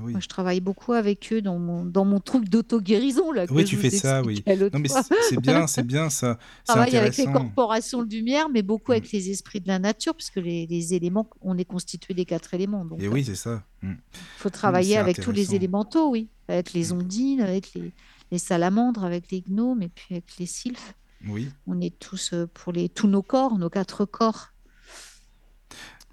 Oui. 0.00 0.12
Moi, 0.12 0.20
je 0.20 0.28
travaille 0.28 0.60
beaucoup 0.60 0.92
avec 0.92 1.32
eux 1.32 1.42
dans 1.42 1.58
mon, 1.58 1.84
dans 1.84 2.04
mon 2.04 2.20
truc 2.20 2.48
d'auto-guérison. 2.48 3.32
Là, 3.32 3.48
que 3.48 3.52
Oui, 3.52 3.64
tu 3.64 3.76
fais 3.76 3.90
ça, 3.90 4.22
oui. 4.22 4.44
Non, 4.46 4.78
mais 4.78 4.88
c'est 5.28 5.40
bien, 5.40 5.66
c'est 5.66 5.82
bien 5.82 6.08
ça. 6.08 6.38
Je 6.68 6.72
travaille 6.72 6.96
avec 6.96 7.16
les 7.16 7.24
corporations 7.24 8.04
de 8.04 8.14
lumière, 8.14 8.48
mais 8.48 8.62
beaucoup 8.62 8.92
Mm. 8.92 8.94
avec 8.94 9.10
les 9.10 9.30
esprits 9.30 9.60
de 9.60 9.66
la 9.66 9.80
nature, 9.80 10.14
parce 10.14 10.30
que 10.30 10.38
les, 10.38 10.66
les 10.68 10.94
éléments, 10.94 11.28
on 11.40 11.58
est 11.58 11.64
constitué 11.64 12.14
des 12.14 12.24
quatre 12.26 12.54
éléments. 12.54 12.84
Donc, 12.84 13.00
Et 13.00 13.04
il 13.04 13.08
oui, 13.08 13.24
c'est 13.24 13.34
ça. 13.34 13.64
Hmm. 13.82 13.94
faut 14.36 14.50
travailler 14.50 14.96
avec 14.98 15.20
tous 15.20 15.32
les 15.32 15.56
élémentaux, 15.56 16.10
oui. 16.10 16.28
Avec 16.46 16.72
les 16.74 16.92
Mm. 16.92 16.96
ondines, 16.98 17.40
avec 17.40 17.74
les, 17.74 17.90
les 18.30 18.38
salamandres, 18.38 19.04
avec 19.04 19.32
les 19.32 19.40
gnomes, 19.42 19.82
et 19.82 19.88
puis 19.88 20.06
avec 20.12 20.26
les 20.38 20.46
sylphes. 20.46 20.94
Oui. 21.26 21.50
On 21.66 21.80
est 21.80 21.98
tous 21.98 22.32
euh, 22.32 22.46
pour 22.46 22.72
les, 22.72 22.88
tous 22.88 23.08
nos 23.08 23.22
corps, 23.22 23.58
nos 23.58 23.70
quatre 23.70 24.04
corps. 24.04 24.52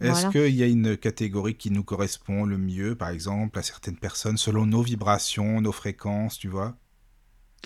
Est-ce 0.02 0.28
Voilà. 0.28 0.30
qu'il 0.32 0.56
y 0.56 0.64
a 0.64 0.68
une 0.68 0.98
catégorie 0.98 1.56
qui 1.56 1.72
nous 1.72 1.84
correspond 1.84 2.46
le 2.46 2.58
mieux, 2.58 2.96
par 2.96 3.10
exemple, 3.10 3.58
à 3.60 3.64
certaines 3.64 3.98
personnes, 3.98 4.38
selon 4.38 4.66
nos 4.66 4.82
vibrations, 4.82 5.62
nos 5.62 5.72
fréquences, 5.72 6.38
tu 6.38 6.50
vois? 6.50 6.76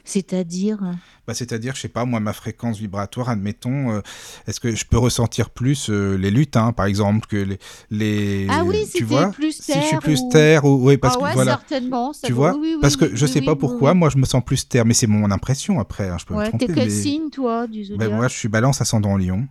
C'est-à-dire, 0.04 0.80
bah, 1.28 1.34
C'est-à-dire, 1.34 1.76
je 1.76 1.82
sais 1.82 1.90
pas, 1.90 2.06
moi, 2.06 2.20
ma 2.20 2.34
fréquence 2.34 2.80
vibratoire, 2.80 3.30
admettons, 3.30 3.92
euh, 3.92 4.02
est-ce 4.48 4.60
que 4.60 4.76
je 4.76 4.86
peux 4.86 4.98
ressentir 4.98 5.50
plus 5.50 5.90
euh, 5.90 6.16
les 6.18 6.32
lutins, 6.32 6.72
par 6.72 6.86
exemple, 6.88 7.28
que 7.28 7.38
les... 7.38 7.60
les 7.92 8.48
Ah 8.50 8.64
oui, 8.66 8.78
tu 8.94 9.04
vois? 9.04 9.30
plus 9.30 9.52
Si 9.52 9.74
je 9.74 9.80
suis 9.80 9.90
terre 9.92 10.00
plus 10.00 10.22
ou- 10.22 10.30
terre, 10.30 10.66
ou... 10.66 10.88
oui, 10.88 10.98
parce 10.98 11.16
ah 11.18 11.24
ouais, 11.24 11.30
que 11.30 11.36
voilà... 11.36 11.52
certainement. 11.52 12.14
ça 12.14 12.28
Tu 12.28 12.34
vois? 12.34 12.54
oui, 12.54 12.72
oui, 12.74 12.78
Parce 12.82 12.96
que 12.96 13.16
je 13.16 13.26
sais 13.26 13.42
pas 13.42 13.56
pourquoi, 13.56 13.94
moi, 13.94 14.10
je 14.10 14.18
me 14.18 14.26
sens 14.26 14.44
plus 14.44 14.68
terre, 14.68 14.86
mais 14.86 14.94
c'est 14.94 15.08
mon 15.08 15.30
impression 15.32 15.80
après, 15.80 16.10
hein, 16.10 16.18
je 16.20 16.26
peux 16.26 16.34
me 16.34 16.44
tromper. 16.48 16.68
t'es 16.68 16.74
quel 16.74 16.90
mais... 16.90 17.02
signe, 17.02 17.30
toi, 17.30 17.68
du 17.68 17.82
Ben, 17.82 17.88
zodiaque 17.90 18.12
moi, 18.14 18.28
je 18.28 18.36
suis 18.38 18.48
balance 18.48 18.82
ascendant 18.82 19.18
lion. 19.18 19.48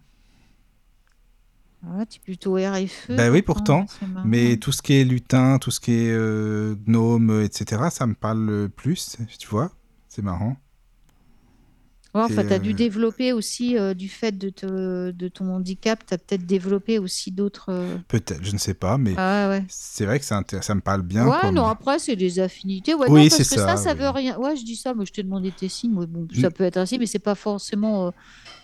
Ouais, 1.87 2.05
t'es 2.07 2.19
plutôt 2.19 2.59
air 2.59 2.75
et 2.75 2.89
feu. 2.89 3.15
Ben 3.15 3.31
oui, 3.31 3.41
pourtant, 3.41 3.87
c'est 4.01 4.07
marrant. 4.07 4.27
Mais 4.27 4.57
tout 4.57 4.73
ce 4.73 4.83
qui 4.83 4.95
est 4.95 5.05
lutin, 5.05 5.59
tout 5.59 5.71
ce 5.71 5.79
qui 5.79 5.93
est 5.93 6.11
euh, 6.11 6.75
gnome, 6.87 7.43
etc., 7.43 7.83
ça 7.91 8.07
me 8.07 8.15
parle 8.15 8.69
plus, 8.75 9.17
tu 9.39 9.47
vois? 9.47 9.71
C'est 10.19 10.25
marrant. 10.25 10.57
Ouais, 12.13 12.23
enfin, 12.23 12.45
tu 12.45 12.53
as 12.53 12.59
dû 12.59 12.71
euh, 12.71 12.73
développer 12.73 13.33
aussi, 13.33 13.79
euh, 13.79 13.95
du 13.95 14.09
fait 14.09 14.33
de, 14.37 14.49
te- 14.49 15.13
de 15.13 15.29
ton 15.29 15.55
handicap, 15.55 16.05
tu 16.05 16.13
as 16.13 16.19
peut-être 16.19 16.45
développé 16.45 16.99
aussi 16.99 17.31
d'autres. 17.31 17.69
euh, 17.69 17.99
Peut-être, 18.09 18.43
je 18.43 18.51
ne 18.51 18.59
sais 18.59 18.75
pas, 18.75 18.99
mais 18.99 19.15
Ah 19.17 19.49
ouais. 19.49 19.63
c'est 19.69 20.07
vrai 20.07 20.19
que 20.19 20.25
ça, 20.25 20.41
me 20.41 20.81
parle 20.81 21.03
bien. 21.03 21.29
ouais, 21.29 21.37
comme- 21.41 21.55
non, 21.55 21.67
après, 21.67 22.01
c'est 22.01 22.17
des 22.17 22.41
affinités. 22.41 22.95
Ouais, 22.95 23.07
Oui, 23.09 23.25
non, 23.25 23.29
parce 23.29 23.45
c'est 23.45 23.55
que 23.55 23.61
ça, 23.61 23.77
ça, 23.77 23.77
ça 23.77 23.93
oui. 23.93 24.01
veut 24.01 24.09
rien. 24.09 24.37
Ouais, 24.39 24.57
je 24.57 24.65
dis 24.65 24.75
ça, 24.75 24.93
moi, 24.93 25.05
je 25.05 25.13
t'ai 25.13 25.23
demandé 25.23 25.53
tes 25.53 25.69
signes. 25.69 25.95
ouais, 25.95 26.09
bon, 26.09 26.27
ça 26.41 26.51
peut 26.51 26.65
être 26.65 26.79
ainsi, 26.79 26.99
mais 26.99 27.07
c'est 27.07 27.21
pas 27.21 27.37
forcément 27.37 28.13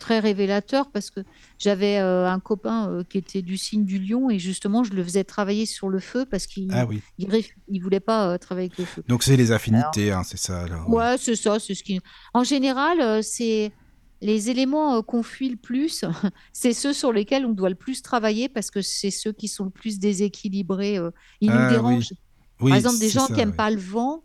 très 0.01 0.19
révélateur 0.19 0.91
parce 0.91 1.11
que 1.11 1.21
j'avais 1.65 1.99
euh, 1.99 2.29
un 2.31 2.41
copain 2.41 2.91
euh, 2.91 3.03
qui 3.05 3.17
était 3.19 3.41
du 3.41 3.57
signe 3.57 3.85
du 3.87 3.99
lion 3.99 4.29
et 4.29 4.39
justement, 4.39 4.85
je 4.85 4.93
le 4.93 5.03
faisais 5.03 5.25
travailler 5.25 5.65
sur 5.65 5.89
le 5.89 5.99
feu 5.99 6.27
parce 6.31 6.47
qu'il 6.47 6.69
Ah 6.73 6.85
oui. 6.87 7.01
il, 7.19 7.81
voulait 7.83 8.01
pas 8.01 8.29
euh, 8.29 8.37
travailler 8.39 8.67
avec 8.69 8.79
le 8.79 8.85
feu. 8.85 9.03
Donc 9.09 9.23
c'est 9.23 9.37
les 9.37 9.51
affinités, 9.51 10.13
hein, 10.13 10.23
c'est 10.25 10.37
ça. 10.39 10.61
Alors, 10.63 10.85
oui. 10.89 10.97
Ouais, 10.97 11.17
c'est 11.19 11.37
ça, 11.37 11.59
c'est 11.59 11.75
ce 11.75 11.83
qui. 11.83 11.99
En 12.35 12.45
général, 12.45 13.01
euh, 13.01 13.23
c'est 13.23 13.73
les 14.21 14.51
éléments 14.51 14.97
euh, 14.97 15.03
qu'on 15.03 15.23
fuit 15.23 15.49
le 15.49 15.57
plus, 15.57 16.05
c'est 16.53 16.73
ceux 16.75 16.93
sur 16.93 17.13
lesquels 17.13 17.47
on 17.47 17.53
doit 17.53 17.71
le 17.71 17.75
plus 17.75 18.03
travailler 18.03 18.49
parce 18.51 18.71
que 18.71 18.83
c'est 18.83 19.11
ceux 19.11 19.33
qui 19.33 19.49
sont 19.49 19.65
le 19.65 19.71
plus 19.71 19.99
déséquilibrés. 19.99 20.99
euh, 20.99 21.11
Ils 21.41 21.51
nous 21.51 21.57
Ah 21.57 21.67
oui, 21.69 21.73
dérangent. 21.73 22.13
Par 22.59 22.75
exemple, 22.77 22.99
des 22.99 23.09
gens 23.09 23.27
ça, 23.27 23.35
qui 23.35 23.41
n'aiment 23.41 23.51
oui. 23.51 23.57
pas 23.57 23.71
le 23.71 23.81
vent, 23.81 24.23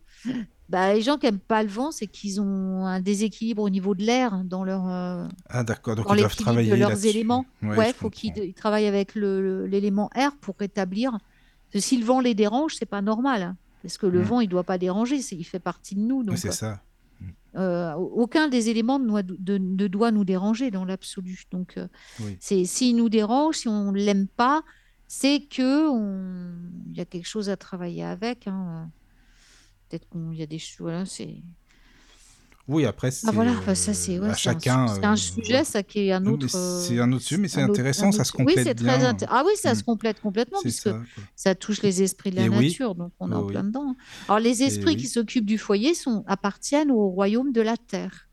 bah, 0.69 0.93
les 0.93 1.01
gens 1.01 1.17
qui 1.17 1.25
n'aiment 1.25 1.39
pas 1.39 1.63
le 1.63 1.69
vent, 1.69 1.91
c'est 1.91 2.07
qu'ils 2.07 2.39
ont 2.39 2.85
un 2.85 2.99
déséquilibre 3.01 3.61
au 3.63 3.69
niveau 3.69 3.95
de 3.95 4.03
l'air 4.03 4.33
hein, 4.33 4.43
dans 4.45 4.63
leur, 4.63 4.87
euh, 4.87 5.27
Ah 5.49 5.63
d'accord, 5.63 5.95
donc 5.95 6.07
dans 6.07 6.13
ils 6.13 6.19
doivent 6.19 6.29
l'équilibre 6.29 6.37
de 6.39 6.43
travailler 6.67 6.77
leurs 6.77 7.05
éléments. 7.05 7.45
Ouais, 7.63 7.91
faut 7.93 8.09
qu'ils 8.09 8.53
travaillent 8.53 8.85
avec 8.87 9.15
l'élément 9.15 10.09
air 10.15 10.31
pour 10.39 10.55
rétablir. 10.59 11.11
Parce 11.11 11.21
que 11.73 11.79
si 11.79 11.97
le 11.97 12.05
vent 12.05 12.19
les 12.19 12.33
dérange, 12.35 12.75
c'est 12.77 12.85
pas 12.85 13.01
normal. 13.01 13.41
hein, 13.43 13.57
parce 13.81 13.97
que 13.97 14.05
le 14.07 14.19
Mm. 14.19 14.23
vent, 14.23 14.39
il 14.41 14.49
doit 14.49 14.63
pas 14.63 14.77
déranger, 14.77 15.17
il 15.31 15.43
fait 15.43 15.59
partie 15.59 15.95
de 15.95 16.01
nous. 16.01 16.23
C'est 16.35 16.51
ça. 16.51 16.81
euh, 17.55 17.93
aucun 17.95 18.47
des 18.47 18.69
éléments 18.69 18.99
ne 18.99 19.07
doit, 19.07 19.23
de- 19.23 19.57
ne 19.57 19.87
doit 19.87 20.11
nous 20.11 20.23
déranger 20.23 20.69
dans 20.69 20.85
l'absolu. 20.85 21.45
Donc, 21.51 21.77
euh, 21.77 21.87
Oui. 22.19 22.37
c'est 22.39 22.63
s'il 22.65 22.95
nous 22.95 23.09
dérange, 23.09 23.55
si 23.55 23.67
on 23.67 23.91
l'aime 23.91 24.27
pas, 24.27 24.61
c'est 25.07 25.39
que 25.49 25.89
on- 25.89 26.53
il 26.91 26.97
y 26.97 27.01
a 27.01 27.05
quelque 27.05 27.27
chose 27.27 27.49
à 27.49 27.57
travailler 27.57 28.03
avec. 28.03 28.47
hein. 28.47 28.89
Peut-être 29.90 30.07
qu'il 30.10 30.36
y 30.36 30.44
a 30.44 30.45
des 30.45 30.60
choses. 30.60 30.78
Voilà, 30.82 31.06
c'est. 31.06 31.36
Oui, 32.68 32.86
après, 32.86 33.07
Ah 33.07 33.11
c'est 33.11 33.32
voilà, 33.32 33.52
enfin, 33.53 33.74
ça 33.74 33.95
c'est 33.95 34.18
euh, 34.20 34.22
ouais, 34.22 34.28
c'est 34.28 34.49
un, 34.49 34.53
chacun. 34.53 34.88
c'est 34.88 35.03
un 35.03 35.14
euh, 35.14 35.16
sujet, 35.16 35.64
ça 35.64 35.82
qui 35.82 36.02
est 36.02 36.11
un 36.11 36.24
oui, 36.24 36.34
autre. 36.34 36.48
c'est 36.49 36.99
un 36.99 37.11
autre 37.11 37.24
sujet, 37.24 37.41
mais 37.41 37.48
c'est 37.48 37.64
autre- 37.64 37.72
intéressant, 37.72 38.11
ça 38.11 38.24
se 38.24 38.32
Oui, 38.34 38.45
complète 38.45 38.64
c'est 38.68 38.76
très 38.76 38.98
bien. 38.99 39.11
inté- 39.11 39.26
Ah 39.28 39.41
oui, 39.44 39.53
ça 39.56 39.72
Mm. 39.72 39.76
se 39.76 39.84
complète 39.84 40.20
complètement 40.20 40.60
puisque 40.61 40.84
ça. 40.90 41.02
ça 41.36 41.56
touche 41.56 41.82
les 41.82 42.03
esprits 42.03 42.30
de 42.30 42.36
la 42.36 42.44
Et 42.44 42.49
oui, 42.49 42.68
nature, 42.68 42.94
donc 42.94 43.11
on 43.20 43.32
est 43.32 43.34
oui, 43.34 43.40
en 43.41 43.44
oui. 43.45 43.52
plein 43.53 43.64
dedans. 43.64 43.95
Alors 44.28 44.40
les 44.40 44.61
Et 44.61 44.68
esprits 44.68 44.95
qui 44.98 45.06
oui, 45.06 45.10
s'occupent 45.10 45.48
du 45.48 45.57
foyer 45.57 45.95
sont 45.95 46.24
appartiennent 46.28 46.91
au 46.91 47.07
royaume 47.10 47.52
de 47.52 47.61
la 47.61 47.76
terre, 47.76 48.30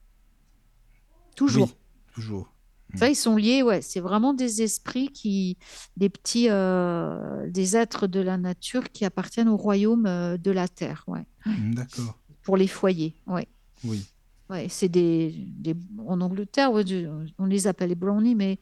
toujours. 1.35 1.69
oui, 1.69 1.75
toujours. 2.15 2.53
Ça, 2.95 3.09
ils 3.11 3.17
sont 3.17 3.37
liés, 3.37 3.63
ouais. 3.63 3.83
C'est 3.83 4.01
vraiment 4.01 4.33
des 4.33 4.63
esprits 4.63 5.09
qui, 5.09 5.59
des 5.97 6.09
petits, 6.09 6.49
euh, 6.49 7.49
des 7.51 7.77
êtres 7.77 8.07
de 8.07 8.21
la 8.21 8.39
nature 8.39 8.91
qui 8.91 9.05
appartiennent 9.05 9.49
au 9.49 9.57
royaume 9.57 10.07
euh, 10.07 10.37
de 10.37 10.51
la 10.51 10.69
terre, 10.69 11.05
ouais. 11.09 11.25
Mm, 11.45 11.75
D'accord. 11.75 12.19
Pour 12.43 12.57
les 12.57 12.69
foyers, 12.69 13.15
ouais. 13.27 13.49
Oui. 13.85 14.07
Ouais, 14.49 14.69
c'est 14.71 14.89
des, 14.89 15.35
des- 15.37 15.75
en 16.07 16.21
Angleterre, 16.21 16.73
ouais, 16.73 16.85
on 17.39 17.47
les 17.47 17.67
appelle 17.67 17.89
les 17.89 17.97
brownies, 17.97 18.37
mais 18.37 18.59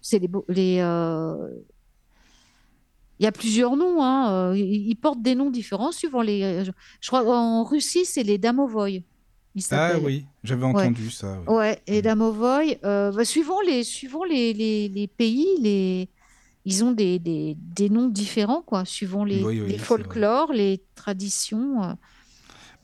c'est 0.00 0.20
les, 0.20 0.30
les 0.48 0.78
euh, 0.78 1.50
il 3.18 3.24
y 3.24 3.26
a 3.26 3.32
plusieurs 3.32 3.76
noms, 3.76 4.02
hein, 4.02 4.54
ils, 4.54 4.94
portent 4.94 5.22
des 5.22 5.34
noms 5.34 5.50
différents 5.50 5.90
suivant 5.90 6.22
les. 6.22 6.64
Je, 6.64 6.70
je 7.00 7.08
crois 7.08 7.24
en 7.26 7.64
Russie, 7.64 8.04
c'est 8.04 8.22
les 8.22 8.38
damovoy, 8.38 9.04
Ah 9.70 9.98
oui, 9.98 10.26
j'avais 10.44 10.64
Ouais. 10.64 10.70
entendu 10.70 11.10
ça. 11.10 11.38
oui. 11.40 11.54
Ouais, 11.54 11.82
et 11.86 11.98
Mm. 11.98 12.02
Damovoy, 12.02 12.78
euh, 12.84 13.12
bah, 13.12 13.24
suivant 13.24 13.60
les, 13.60 13.84
suivant 13.84 14.24
les, 14.24 14.52
les, 14.52 14.88
les 14.88 15.06
pays, 15.08 15.46
les, 15.60 16.10
ils 16.64 16.84
ont 16.84 16.92
des, 16.92 17.18
des, 17.18 17.54
des 17.56 17.88
noms 17.88 18.08
différents, 18.08 18.62
quoi, 18.62 18.84
suivant 18.84 19.24
les, 19.24 19.44
Oui, 19.44 19.60
oui, 19.60 19.70
les 19.72 19.78
folklores, 19.78 20.52
les 20.52 20.84
traditions. 20.96 21.82
euh, 21.84 21.92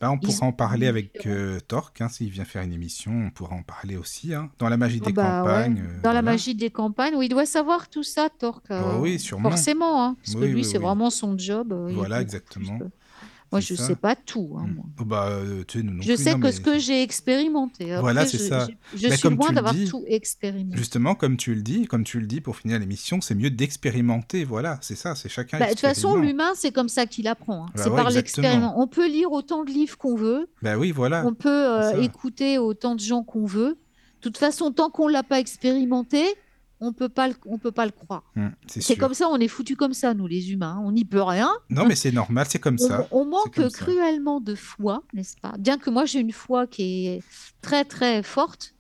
Bah, 0.00 0.10
on 0.10 0.18
ils 0.20 0.26
pourra 0.26 0.46
en 0.46 0.52
parler 0.52 0.86
avec 0.86 1.26
euh, 1.26 1.60
Torque, 1.60 2.00
hein, 2.00 2.08
s'il 2.08 2.30
vient 2.30 2.44
faire 2.44 2.62
une 2.62 2.72
émission, 2.72 3.12
on 3.12 3.30
pourra 3.30 3.54
en 3.54 3.62
parler 3.62 3.96
aussi. 3.96 4.34
hein. 4.34 4.50
Dans 4.58 4.68
la 4.68 4.76
magie 4.76 5.00
Ah 5.00 5.04
des 5.06 5.12
bah 5.12 5.42
campagnes, 5.42 5.80
euh, 5.80 6.00
Dans 6.02 6.12
la 6.12 6.22
magie 6.22 6.54
des 6.54 6.70
campagnes, 6.70 7.14
oui, 7.16 7.26
il 7.26 7.28
doit 7.28 7.46
savoir 7.46 7.88
tout 7.88 8.02
ça, 8.02 8.28
Torque. 8.30 8.70
Euh, 8.70 8.98
oui, 8.98 9.18
sûrement. 9.18 9.50
forcément, 9.50 10.04
hein, 10.04 10.16
parce 10.22 10.34
que 10.34 10.44
lui, 10.44 10.54
oui, 10.56 10.64
c'est 10.64 10.78
vraiment 10.78 11.10
son 11.10 11.36
job. 11.38 11.72
euh, 11.72 11.92
Voilà, 11.94 12.16
plus 12.16 12.22
exactement. 12.24 12.78
Moi, 13.52 13.60
je 13.60 13.74
ça. 13.74 13.86
sais 13.86 13.96
pas 13.96 14.16
tout, 14.16 14.56
hein, 14.58 14.66
Mm. 14.66 14.74
moi. 14.74 14.84
Oh, 15.00 15.04
Bah, 15.04 15.28
euh, 15.30 15.62
tu 15.68 15.78
sais, 15.78 15.84
nous 15.84 15.92
non 15.92 16.02
Je 16.02 16.14
plus, 16.14 16.22
sais 16.24 16.32
non, 16.32 16.38
que 16.38 16.42
mais 16.44 16.52
ce 16.52 16.60
que 16.60 16.78
j'ai 16.78 17.02
expérimenté. 17.02 17.96
Voilà, 18.00 18.26
c'est 18.26 18.38
ça. 18.38 18.66
je- 18.94 19.08
Bah, 19.08 19.16
suis 19.16 19.28
loin 19.28 19.52
d'avoir 19.52 19.74
dis, 19.74 19.88
tout 19.88 20.04
expérimenté. 20.06 20.76
Justement, 20.78 21.14
comme 21.14 21.36
tu 21.36 21.54
le 21.54 21.62
dis, 21.62 21.86
comme 21.86 22.04
tu 22.04 22.18
le 22.18 22.26
dis, 22.26 22.40
pour 22.40 22.56
finir 22.56 22.78
l'émission, 22.78 23.20
c'est 23.20 23.34
mieux 23.34 23.50
d'expérimenter. 23.50 24.44
Voilà, 24.44 24.78
c'est 24.82 24.96
ça, 24.96 25.14
c'est 25.14 25.28
chacun 25.28 25.58
Bah, 25.58 25.66
de 25.66 25.70
toute 25.70 25.80
façon, 25.80 26.16
l'humain, 26.16 26.50
c'est 26.54 26.72
comme 26.72 26.88
ça 26.88 27.06
qu'il 27.06 27.28
apprend. 27.28 27.64
hein. 27.64 27.70
Bah 27.74 27.82
c'est 27.84 27.90
ouais, 27.90 27.96
par 27.96 28.10
l'expériment. 28.10 28.80
On 28.80 28.86
peut 28.86 29.06
lire 29.08 29.32
autant 29.32 29.64
de 29.64 29.70
livres 29.70 29.96
qu'on 29.98 30.16
veut, 30.16 30.48
Bah 30.62 30.76
oui, 30.76 30.90
voilà, 30.90 31.24
on 31.26 31.34
peut 31.34 31.48
euh, 31.50 32.00
écouter 32.02 32.58
autant 32.58 32.94
de 32.94 33.00
gens 33.00 33.22
qu'on 33.22 33.44
veut. 33.46 33.76
De 33.76 34.28
toute 34.28 34.38
façon, 34.38 34.70
tant 34.70 34.88
qu'on 34.88 35.08
l'a 35.08 35.22
pas 35.24 35.40
expérimenté, 35.40 36.22
on 36.82 36.92
peut 36.92 37.08
pas 37.08 37.28
le, 37.28 37.34
on 37.46 37.58
peut 37.58 37.70
pas 37.70 37.86
le 37.86 37.92
croire. 37.92 38.24
Mm, 38.34 38.48
c'est 38.66 38.96
comme 38.96 39.14
ça, 39.14 39.28
on 39.28 39.38
est 39.38 39.48
foutu 39.48 39.76
comme 39.76 39.94
ça, 39.94 40.14
nous 40.14 40.26
les 40.26 40.52
humains. 40.52 40.82
On 40.84 40.92
n'y 40.92 41.04
peut 41.04 41.22
rien. 41.22 41.50
Non, 41.70 41.86
mais 41.86 41.94
c'est 41.94 42.10
normal, 42.12 42.46
c'est 42.48 42.58
comme 42.58 42.78
ça. 42.78 43.06
on 43.12 43.24
manque 43.24 43.56
ça. 43.56 43.68
cruellement 43.70 44.40
de 44.40 44.54
foi, 44.54 45.04
n'est-ce 45.14 45.36
pas? 45.40 45.54
Bien 45.58 45.78
que 45.78 45.90
moi 45.90 46.04
j'ai 46.04 46.18
une 46.18 46.32
foi 46.32 46.66
qui 46.66 47.06
est 47.06 47.22
très 47.62 47.84
très 47.84 48.22
forte, 48.24 48.74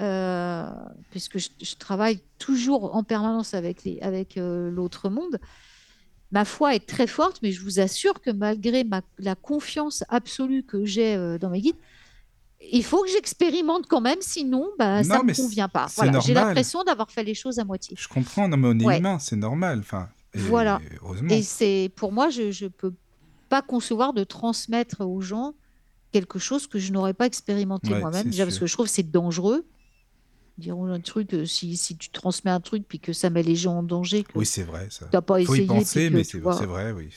euh, 0.00 0.70
puisque 1.10 1.38
je, 1.38 1.50
je 1.62 1.74
travaille 1.76 2.20
toujours 2.38 2.96
en 2.96 3.02
permanence 3.04 3.52
avec, 3.52 3.84
les, 3.84 4.00
avec 4.00 4.38
euh, 4.38 4.70
l'autre 4.70 5.10
monde. 5.10 5.38
Ma 6.32 6.44
foi 6.44 6.74
est 6.74 6.86
très 6.86 7.06
forte, 7.06 7.40
mais 7.42 7.52
je 7.52 7.62
vous 7.62 7.78
assure 7.78 8.20
que 8.20 8.30
malgré 8.30 8.82
ma, 8.84 9.02
la 9.18 9.34
confiance 9.34 10.02
absolue 10.08 10.64
que 10.64 10.84
j'ai 10.84 11.14
euh, 11.14 11.38
dans 11.38 11.50
mes 11.50 11.60
guides, 11.60 11.76
il 12.72 12.84
faut 12.84 13.02
que 13.02 13.10
j'expérimente 13.10 13.86
quand 13.88 14.00
même, 14.00 14.18
sinon 14.20 14.70
bah, 14.78 15.02
ça 15.04 15.18
ne 15.18 15.24
me 15.24 15.34
convient 15.34 15.68
pas. 15.68 15.86
Voilà, 15.96 16.18
j'ai 16.20 16.34
l'impression 16.34 16.82
d'avoir 16.84 17.10
fait 17.10 17.24
les 17.24 17.34
choses 17.34 17.58
à 17.58 17.64
moitié. 17.64 17.96
Je 17.98 18.08
comprends, 18.08 18.48
non, 18.48 18.56
mais 18.56 18.68
on 18.68 18.78
est 18.78 18.84
Ouais. 18.84 18.98
humain, 18.98 19.18
c'est 19.18 19.36
normal. 19.36 19.80
Enfin, 19.80 20.08
et 20.34 20.38
Voilà. 20.38 20.80
Et 21.30 21.42
c'est 21.42 21.90
pour 21.96 22.12
moi, 22.12 22.28
je 22.30 22.64
ne 22.64 22.68
peux 22.68 22.94
pas 23.48 23.62
concevoir 23.62 24.12
de 24.12 24.24
transmettre 24.24 25.04
aux 25.06 25.20
gens 25.20 25.54
quelque 26.12 26.38
chose 26.38 26.66
que 26.66 26.78
je 26.78 26.92
n'aurais 26.92 27.14
pas 27.14 27.26
expérimenté 27.26 27.92
Ouais, 27.92 28.00
moi-même. 28.00 28.24
Déjà 28.30 28.44
parce 28.44 28.58
que 28.58 28.66
je 28.66 28.72
trouve 28.72 28.86
que 28.86 28.92
c'est 28.92 29.10
dangereux. 29.10 29.66
Dirons 30.56 30.86
un 30.86 31.00
truc, 31.00 31.34
euh, 31.34 31.44
si, 31.46 31.76
si 31.76 31.96
tu 31.96 32.10
transmets 32.10 32.52
un 32.52 32.60
truc 32.60 32.84
puis 32.86 33.00
que 33.00 33.12
ça 33.12 33.28
met 33.28 33.42
les 33.42 33.56
gens 33.56 33.78
en 33.78 33.82
danger, 33.82 34.22
que 34.22 34.38
Oui, 34.38 34.46
c'est 34.46 34.62
vrai, 34.62 34.86
ça. 34.88 35.06
pas 35.06 35.20
Faut 35.20 35.36
essayé. 35.38 35.64
y 35.64 35.66
penser, 35.66 36.08
que, 36.10 36.14
mais 36.14 36.22
c'est 36.22 36.38
vois. 36.38 36.56
c'est 36.56 36.66
vrai, 36.66 36.92
oui. 36.92 37.08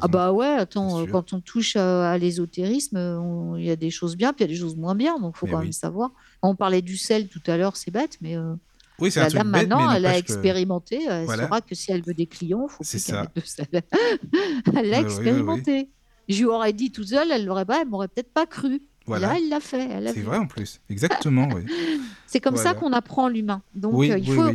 Ah 0.00 0.06
bah 0.06 0.30
ouais, 0.32 0.46
attends, 0.46 1.00
euh, 1.00 1.06
quand 1.06 1.32
on 1.32 1.40
touche 1.40 1.74
à, 1.74 2.12
à 2.12 2.18
l'ésotérisme, 2.18 3.54
il 3.58 3.64
y 3.64 3.70
a 3.70 3.74
des 3.76 3.90
choses 3.90 4.16
bien, 4.16 4.32
puis 4.32 4.44
il 4.44 4.48
y 4.48 4.50
a 4.52 4.54
des 4.54 4.60
choses 4.60 4.76
moins 4.76 4.94
bien, 4.94 5.18
donc 5.18 5.34
il 5.34 5.38
faut 5.40 5.46
Mais 5.46 5.52
quand 5.52 5.58
oui. 5.58 5.64
même 5.64 5.72
savoir. 5.72 6.12
On 6.42 6.54
parlait 6.54 6.82
du 6.82 6.96
sel 6.96 7.26
tout 7.28 7.42
à 7.48 7.56
l'heure, 7.56 7.76
c'est 7.76 7.90
bête, 7.90 8.16
mais 8.20 8.36
euh, 8.36 8.54
Oui, 9.00 9.10
c'est 9.10 9.18
un 9.18 9.24
la 9.24 9.28
truc 9.30 9.38
dame 9.42 9.50
bête, 9.50 9.68
maintenant, 9.68 9.90
elle 9.90 10.06
a 10.06 10.12
que- 10.12 10.18
expérimenté, 10.18 11.02
elle 11.08 11.24
Voilà. 11.24 11.44
saura 11.44 11.60
que 11.62 11.74
si 11.74 11.90
elle 11.90 12.02
veut 12.02 12.14
des 12.14 12.26
clients, 12.26 12.66
il 12.68 12.72
faut 12.72 12.84
C'est 12.84 12.98
plus 12.98 13.06
qu'elle 13.06 13.14
ça. 13.16 13.22
mette 13.22 13.34
de 13.34 13.40
sel. 13.40 13.82
elle 14.78 14.88
l'a 14.90 15.00
expérimenté. 15.00 15.90
Je 16.28 16.38
lui 16.38 16.44
aurais 16.46 16.72
dit 16.72 16.92
toute 16.92 17.08
seule, 17.08 17.30
elle 17.32 17.44
l'aurait 17.44 17.66
pas, 17.66 17.82
elle 17.82 17.88
m'aurait 17.88 18.08
peut-être 18.08 18.32
pas 18.32 18.46
cru. 18.46 18.80
Voilà. 19.06 19.28
Là, 19.28 19.34
elle 19.38 19.48
l'a 19.48 19.60
fait. 19.60 20.12
C'est 20.14 20.20
vrai 20.22 20.38
en 20.38 20.46
plus. 20.46 20.80
Exactement, 20.88 21.48
oui. 21.54 21.66
C'est 22.26 22.40
comme 22.40 22.56
ça 22.56 22.74
qu'on 22.74 22.92
apprend 22.92 23.28
l'humain. 23.28 23.62
Donc, 23.74 23.94
oui, 23.94 24.10
euh, 24.10 24.18
il 24.18 24.30
oui, 24.30 24.36
faut, 24.36 24.50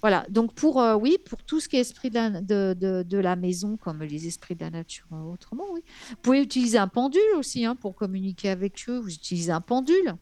voilà. 0.00 0.24
Donc 0.30 0.54
pour 0.54 0.80
euh, 0.80 0.94
oui, 0.94 1.18
pour 1.28 1.42
tout 1.42 1.58
ce 1.60 1.68
qui 1.68 1.76
est 1.76 1.80
esprit 1.80 2.08
de 2.08 2.14
la, 2.14 2.30
de, 2.40 2.74
de- 2.78 3.02
de 3.02 3.18
la 3.18 3.34
maison, 3.36 3.76
comme 3.76 4.02
les 4.02 4.26
esprits 4.28 4.54
de 4.54 4.60
la 4.60 4.70
nature, 4.70 5.06
euh, 5.12 5.32
autrement, 5.32 5.64
oui. 5.72 5.80
Vous 6.10 6.16
pouvez 6.22 6.40
utiliser 6.42 6.78
un 6.78 6.86
pendule 6.88 7.20
aussi 7.36 7.64
hein, 7.64 7.74
pour 7.74 7.94
communiquer 7.96 8.50
avec 8.50 8.84
eux. 8.88 8.98
Vous 8.98 9.12
utilisez 9.12 9.50
un 9.50 9.60
pendule. 9.60 10.14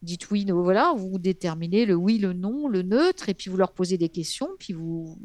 Dites 0.00 0.30
oui, 0.30 0.44
non, 0.44 0.62
voilà, 0.62 0.94
vous 0.96 1.18
déterminez 1.18 1.84
le 1.84 1.96
oui, 1.96 2.18
le 2.18 2.32
non, 2.32 2.68
le 2.68 2.82
neutre, 2.82 3.28
et 3.28 3.34
puis 3.34 3.50
vous 3.50 3.56
leur 3.56 3.72
posez 3.72 3.98
des 3.98 4.08
questions, 4.08 4.48
puis 4.56 4.72
vous, 4.72 5.18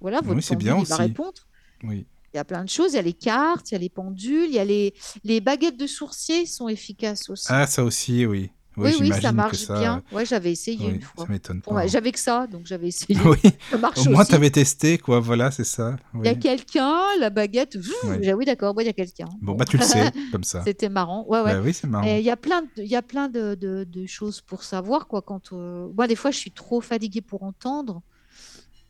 voilà, 0.00 0.20
votre 0.20 0.36
Oui, 0.36 0.42
c'est 0.42 0.54
pendule 0.54 0.68
bien 0.72 0.78
il 0.78 0.86
va 0.86 0.96
répondre. 0.96 1.48
Oui. 1.82 2.06
Il 2.32 2.36
y 2.36 2.40
a 2.40 2.44
plein 2.44 2.62
de 2.64 2.68
choses. 2.68 2.92
Il 2.92 2.96
y 2.96 2.98
a 2.98 3.02
les 3.02 3.12
cartes, 3.12 3.70
il 3.70 3.74
y 3.74 3.76
a 3.76 3.80
les 3.80 3.88
pendules, 3.88 4.46
il 4.48 4.54
y 4.54 4.58
a 4.58 4.64
les, 4.64 4.94
les 5.24 5.40
baguettes 5.40 5.76
de 5.78 5.86
sourcier 5.86 6.46
sont 6.46 6.68
efficaces 6.68 7.28
aussi. 7.28 7.46
Ah, 7.48 7.66
ça 7.66 7.82
aussi, 7.84 8.24
oui. 8.26 8.50
Oui, 8.76 8.92
oui, 9.00 9.10
oui, 9.12 9.20
ça 9.20 9.32
marche 9.32 9.58
ça, 9.64 9.78
bien. 9.78 10.02
Ouais, 10.12 10.24
j'avais 10.24 10.52
essayé 10.52 10.78
oui, 10.86 10.94
une 10.94 11.00
fois. 11.02 11.26
ça 11.26 11.32
m'étonne 11.32 11.60
Bon, 11.66 11.72
pas. 11.74 11.80
bah, 11.82 11.86
j'avais 11.88 12.12
que 12.12 12.18
ça, 12.20 12.46
donc 12.46 12.66
j'avais 12.66 12.86
essayé. 12.88 13.18
oui, 13.24 13.38
Ça 13.68 13.76
marche 13.76 13.98
au 14.06 14.10
moins 14.10 14.24
tu 14.24 14.32
avais 14.34 14.48
testé, 14.48 14.96
quoi. 14.96 15.18
Voilà, 15.18 15.50
c'est 15.50 15.64
ça. 15.64 15.96
Il 16.14 16.24
y 16.24 16.28
a 16.28 16.32
Oui. 16.32 16.38
quelqu'un, 16.38 16.96
la 17.18 17.30
baguette. 17.30 17.76
Ouais. 18.04 18.20
j'ai- 18.22 18.32
Oui, 18.32 18.44
d'accord, 18.46 18.72
il 18.78 18.86
y 18.86 18.88
a 18.88 18.92
quelqu'un. 18.92 19.28
Bon, 19.42 19.54
bah 19.54 19.64
tu 19.64 19.76
le 19.76 19.82
sais, 19.82 20.12
comme 20.32 20.44
ça. 20.44 20.62
C'était 20.64 20.88
marrant. 20.88 21.26
Ouais, 21.28 21.40
ouais. 21.40 21.52
Bah 21.54 21.60
oui, 21.62 21.74
c'est 21.74 21.88
marrant. 21.88 22.06
Il 22.06 22.22
y 22.22 22.30
a 22.30 22.36
plein, 22.36 22.62
de, 22.76 22.82
y 22.84 22.94
a 22.96 23.02
plein 23.02 23.28
de, 23.28 23.56
de- 23.56 23.84
de 23.84 24.06
choses 24.06 24.40
pour 24.40 24.62
savoir. 24.62 25.08
Quoi, 25.08 25.20
quand, 25.20 25.52
euh, 25.52 25.88
Moi, 25.94 26.06
des 26.06 26.16
fois, 26.16 26.30
je 26.30 26.38
suis 26.38 26.52
trop 26.52 26.80
fatiguée 26.80 27.22
pour 27.22 27.42
entendre, 27.42 28.02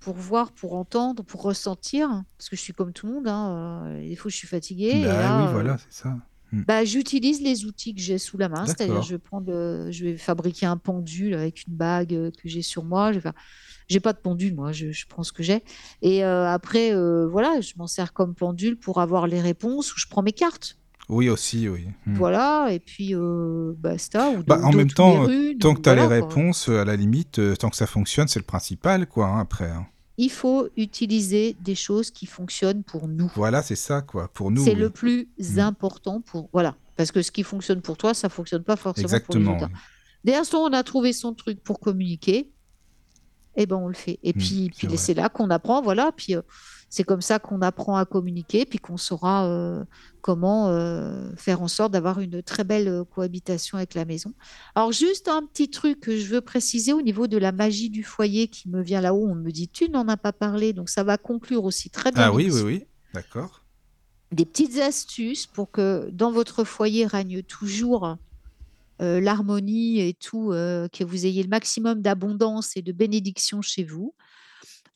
pour 0.00 0.14
voir, 0.16 0.52
pour 0.52 0.74
entendre, 0.74 1.22
pour 1.22 1.42
ressentir. 1.42 2.08
Parce 2.38 2.48
que 2.48 2.56
je 2.56 2.60
suis 2.60 2.72
comme 2.72 2.92
tout 2.92 3.06
le 3.06 3.12
monde. 3.14 3.28
Hein. 3.28 3.84
euh, 3.86 4.00
Des 4.08 4.16
fois, 4.16 4.30
je 4.30 4.36
suis 4.36 4.48
fatiguée. 4.48 5.00
et 5.00 5.04
Bah 5.04 5.12
là, 5.22 5.38
oui, 5.42 5.48
euh, 5.48 5.52
voilà, 5.52 5.76
c'est 5.78 6.02
ça. 6.02 6.16
bah, 6.52 6.84
j'utilise 6.84 7.40
les 7.42 7.64
outils 7.66 7.94
que 7.94 8.00
j'ai 8.00 8.18
sous 8.18 8.36
la 8.38 8.48
main. 8.48 8.64
C'est-à-dire, 8.66 9.02
je 9.02 9.10
vais 9.14 9.18
prendre, 9.18 9.50
le- 9.50 9.90
je 9.92 10.04
vais 10.06 10.16
fabriquer 10.16 10.66
un 10.66 10.76
pendule 10.78 11.34
avec 11.34 11.64
une 11.66 11.74
bague 11.74 12.14
euh, 12.14 12.30
que 12.30 12.48
j'ai 12.48 12.62
sur 12.62 12.84
moi. 12.84 13.12
Je 13.12 13.18
vais 13.18 13.22
faire- 13.22 13.34
J'ai 13.88 14.00
pas 14.00 14.12
de 14.12 14.18
pendule, 14.18 14.54
moi. 14.54 14.72
Je, 14.72 14.90
je 14.92 15.06
prends 15.06 15.22
ce 15.22 15.32
que 15.32 15.42
j'ai. 15.42 15.62
Et 16.00 16.24
euh, 16.24 16.48
après, 16.48 16.94
euh, 16.94 17.26
voilà, 17.28 17.60
je 17.60 17.74
m'en 17.76 17.86
sers 17.86 18.12
comme 18.12 18.34
pendule 18.34 18.76
pour 18.78 19.00
avoir 19.00 19.26
les 19.26 19.40
réponses 19.40 19.94
ou 19.94 19.98
je 19.98 20.06
prends 20.08 20.22
mes 20.22 20.32
cartes. 20.32 20.76
Oui, 21.10 21.28
aussi, 21.28 21.68
oui. 21.68 21.88
Hmm. 22.06 22.14
Voilà. 22.14 22.68
Et 22.70 22.78
puis, 22.78 23.14
euh, 23.14 23.72
basta. 23.76 24.30
Ou 24.30 24.42
Bah, 24.44 24.60
en 24.62 24.72
même 24.72 24.90
temps, 24.90 25.26
Tant 25.60 25.74
que 25.74 25.80
tu 25.80 25.88
as 25.88 25.94
les 25.96 26.02
voilà, 26.06 26.24
réponses, 26.26 26.68
euh, 26.68 26.80
à 26.80 26.84
la 26.84 26.96
limite, 26.96 27.38
euh, 27.38 27.56
tant 27.56 27.68
que 27.68 27.76
ça 27.76 27.86
fonctionne, 27.86 28.28
c'est 28.28 28.38
le 28.38 28.44
principal, 28.44 29.06
quoi, 29.06 29.26
hein, 29.26 29.40
après. 29.40 29.70
hein. 29.70 29.86
Il 30.18 30.30
faut 30.30 30.68
utiliser 30.76 31.56
des 31.62 31.74
choses 31.74 32.10
qui 32.10 32.26
fonctionnent 32.26 32.82
pour 32.84 33.08
nous. 33.08 33.30
Voilà, 33.34 33.62
c'est 33.62 33.74
ça, 33.76 34.02
quoi. 34.02 34.28
Pour 34.28 34.50
nous, 34.50 34.62
C'est 34.64 34.74
oui. 34.74 34.80
le 34.80 34.90
plus 34.90 35.28
Mm. 35.38 35.58
important 35.60 36.20
pour. 36.20 36.48
Voilà. 36.52 36.76
Parce 36.96 37.10
que 37.12 37.22
ce 37.22 37.30
qui 37.30 37.42
fonctionne 37.42 37.80
pour 37.80 37.96
toi, 37.96 38.12
ça 38.14 38.28
fonctionne 38.28 38.62
pas 38.62 38.76
forcément 38.76 39.06
Exactement. 39.06 39.52
pour 39.52 39.60
les 39.60 39.64
autres. 39.64 39.72
oui. 39.74 39.80
Dès 40.24 40.32
l'instant 40.32 40.58
on 40.64 40.72
a 40.74 40.82
trouvé 40.82 41.14
son 41.14 41.32
truc 41.32 41.62
pour 41.62 41.80
communiquer, 41.80 42.50
eh 43.56 43.64
ben 43.64 43.76
on 43.76 43.88
le 43.88 43.94
fait. 43.94 44.18
Et 44.22 44.32
Hmm, 44.34 44.38
puis, 44.38 44.70
c'est 44.74 44.86
puis 44.86 44.98
c'est 44.98 45.14
là 45.14 45.30
qu'on 45.30 45.48
apprend, 45.48 45.80
voilà. 45.80 46.12
Puis 46.14 46.36
euh, 46.36 46.42
c'est 46.90 47.04
comme 47.04 47.22
ça 47.22 47.38
qu'on 47.38 47.62
apprend 47.62 47.96
à 47.96 48.04
communiquer, 48.04 48.66
puis 48.66 48.78
qu'on 48.78 48.96
saura 48.96 49.46
euh, 49.46 49.82
comment 50.20 50.68
euh, 50.68 51.30
faire 51.36 51.62
en 51.62 51.68
sorte 51.68 51.92
d'avoir 51.92 52.20
une 52.20 52.42
très 52.42 52.64
belle 52.64 52.88
euh, 52.88 53.04
cohabitation 53.04 53.78
avec 53.78 53.94
la 53.94 54.04
maison. 54.04 54.34
Alors 54.74 54.92
juste 54.92 55.28
un 55.28 55.42
petit 55.46 55.70
truc 55.70 56.00
que 56.00 56.18
je 56.18 56.26
veux 56.26 56.40
préciser 56.40 56.92
au 56.92 57.00
niveau 57.00 57.26
de 57.26 57.38
la 57.38 57.52
magie 57.52 57.90
du 57.90 58.02
foyer 58.02 58.48
qui 58.48 58.68
me 58.68 58.82
vient 58.82 59.00
là-haut. 59.00 59.26
On 59.26 59.34
me 59.34 59.50
dit 59.50 59.68
tu 59.68 59.88
n'en 59.88 60.08
as 60.08 60.16
pas 60.16 60.32
parlé, 60.32 60.72
donc 60.72 60.88
ça 60.88 61.04
va 61.04 61.16
conclure 61.16 61.64
aussi 61.64 61.88
très 61.88 62.12
bien 62.12 62.24
Ah 62.24 62.32
oui, 62.32 62.50
oui, 62.50 62.60
oui. 62.60 62.84
D'accord. 63.14 63.64
Des 64.32 64.44
petites 64.44 64.78
astuces 64.78 65.46
pour 65.46 65.70
que 65.70 66.10
dans 66.12 66.30
votre 66.30 66.64
foyer 66.64 67.06
règne 67.06 67.42
toujours 67.42 68.16
euh, 69.00 69.18
l'harmonie 69.18 70.00
et 70.00 70.12
tout, 70.12 70.52
euh, 70.52 70.86
que 70.88 71.04
vous 71.04 71.24
ayez 71.24 71.42
le 71.42 71.48
maximum 71.48 72.02
d'abondance 72.02 72.76
et 72.76 72.82
de 72.82 72.92
bénédiction 72.92 73.62
chez 73.62 73.82
vous. 73.82 74.14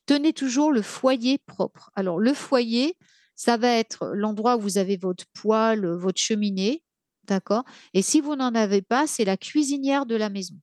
Tenez 0.07 0.33
toujours 0.33 0.73
le 0.73 0.83
foyer 0.83 1.39
propre. 1.39 1.91
Alors, 1.95 2.19
le 2.19 2.35
foyer, 2.35 2.97
ça 3.35 3.57
va 3.57 3.69
être 3.69 4.13
l'endroit 4.15 4.57
où 4.57 4.61
vous 4.61 4.79
avez 4.79 4.97
votre 4.97 5.25
poêle, 5.33 5.87
votre 5.87 6.21
cheminée, 6.21 6.83
d'accord? 7.25 7.65
Et 7.95 8.03
si 8.03 8.21
vous 8.21 8.37
n'en 8.37 8.55
avez 8.55 8.83
pas, 8.83 9.07
c'est 9.07 9.25
la 9.25 9.37
cuisinière 9.37 10.07
de 10.07 10.15
la 10.15 10.29
maison. 10.29 10.55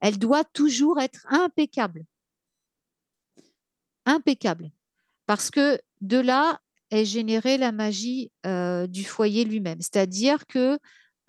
Elle 0.00 0.18
doit 0.18 0.44
toujours 0.44 1.00
être 1.00 1.26
impeccable. 1.30 2.04
Impeccable. 4.04 4.70
Parce 5.26 5.50
que 5.50 5.80
de 6.00 6.18
là 6.18 6.60
est 6.90 7.04
générée 7.04 7.58
la 7.58 7.72
magie 7.72 8.30
euh, 8.44 8.86
du 8.86 9.04
foyer 9.04 9.44
lui-même. 9.44 9.80
C'est-à-dire 9.80 10.46
que 10.46 10.78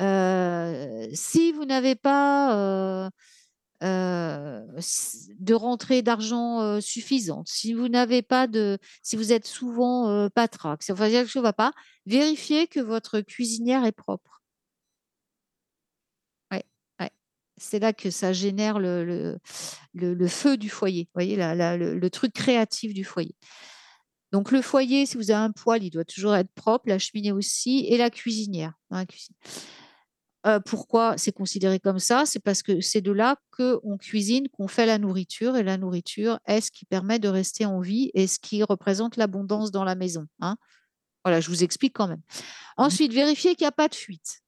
euh, 0.02 1.08
si 1.14 1.52
vous 1.54 1.66
n'avez 1.66 1.96
pas 1.96 2.56
euh, 2.56 3.10
euh, 3.84 4.66
de 5.40 5.54
rentrée 5.54 6.02
d'argent 6.02 6.62
euh, 6.62 6.80
suffisante, 6.82 7.48
si 7.48 7.74
vous 7.74 7.90
n'avez 7.90 8.24
pas 8.24 8.48
de, 8.48 8.80
si 9.04 9.16
vous 9.16 9.32
êtes 9.32 9.46
souvent 9.46 10.10
euh, 10.10 10.30
patraque, 10.30 10.82
si 10.82 10.92
quelque 10.94 11.28
chose 11.28 11.42
ne 11.42 11.48
va 11.48 11.54
pas, 11.54 11.74
vérifiez 12.08 12.66
que 12.68 12.80
votre 12.80 13.22
cuisinière 13.22 13.86
est 13.86 13.92
propre. 13.92 14.42
Ouais. 16.52 16.64
C'est 17.58 17.80
là 17.80 17.94
que 17.94 18.10
ça 18.10 18.34
génère 18.34 18.80
le, 18.80 19.38
le, 19.94 20.28
feu 20.28 20.58
du 20.58 20.70
foyer, 20.70 21.04
vous 21.04 21.12
voyez, 21.14 21.36
le 21.36 22.08
truc 22.10 22.34
créatif 22.34 22.94
du 22.96 23.04
foyer. 23.04 23.36
Donc 24.32 24.52
le 24.52 24.62
foyer, 24.62 25.06
si 25.06 25.18
vous 25.18 25.32
avez 25.32 25.44
un 25.44 25.52
poêle, 25.52 25.84
il 25.84 25.92
doit 25.92 26.04
toujours 26.04 26.36
être 26.36 26.52
propre, 26.54 26.90
la 26.90 27.00
cheminée 27.00 27.32
aussi, 27.32 27.86
et 27.88 27.98
la 27.98 28.10
cuisinière 28.10 28.74
dans 28.90 28.98
la 28.98 29.06
cuisine. 29.06 29.36
Euh, 30.46 30.60
pourquoi 30.60 31.18
c'est 31.18 31.32
considéré 31.32 31.80
comme 31.80 32.00
ça? 32.00 32.26
C'est 32.26 32.40
parce 32.40 32.64
que 32.64 32.80
c'est 32.80 33.02
de 33.02 33.12
là 33.12 33.38
qu'on 33.52 33.98
cuisine, 33.98 34.48
qu'on 34.50 34.68
fait 34.68 34.86
la 34.86 34.98
nourriture, 34.98 35.58
et 35.58 35.64
la 35.64 35.78
nourriture 35.78 36.40
est 36.46 36.62
ce 36.62 36.72
qui 36.72 36.86
permet 36.86 37.20
de 37.20 37.28
rester 37.28 37.66
en 37.66 37.80
vie 37.80 38.12
et 38.14 38.28
ce 38.28 38.40
qui 38.40 38.64
représente 38.64 39.18
l'abondance 39.18 39.72
dans 39.72 39.84
la 39.84 39.96
maison. 39.96 40.28
hein. 40.42 40.58
Voilà, 41.26 41.42
je 41.42 41.50
vous 41.50 41.64
explique 41.64 41.94
quand 41.94 42.08
même. 42.08 42.22
Ensuite, 42.78 43.12
vérifiez 43.12 43.56
qu'il 43.56 43.66
n'y 43.66 43.70
a 43.70 43.74
pas 43.74 43.90
de 43.90 43.96
fuite. 43.96 44.42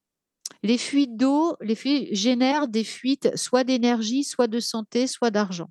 Les 0.62 0.78
fuites 0.78 1.16
d'eau, 1.16 1.56
les 1.60 1.74
fuites 1.74 2.14
génèrent 2.14 2.68
des 2.68 2.84
fuites 2.84 3.36
soit 3.36 3.64
d'énergie, 3.64 4.24
soit 4.24 4.46
de 4.46 4.60
santé, 4.60 5.06
soit 5.06 5.30
d'argent. 5.30 5.70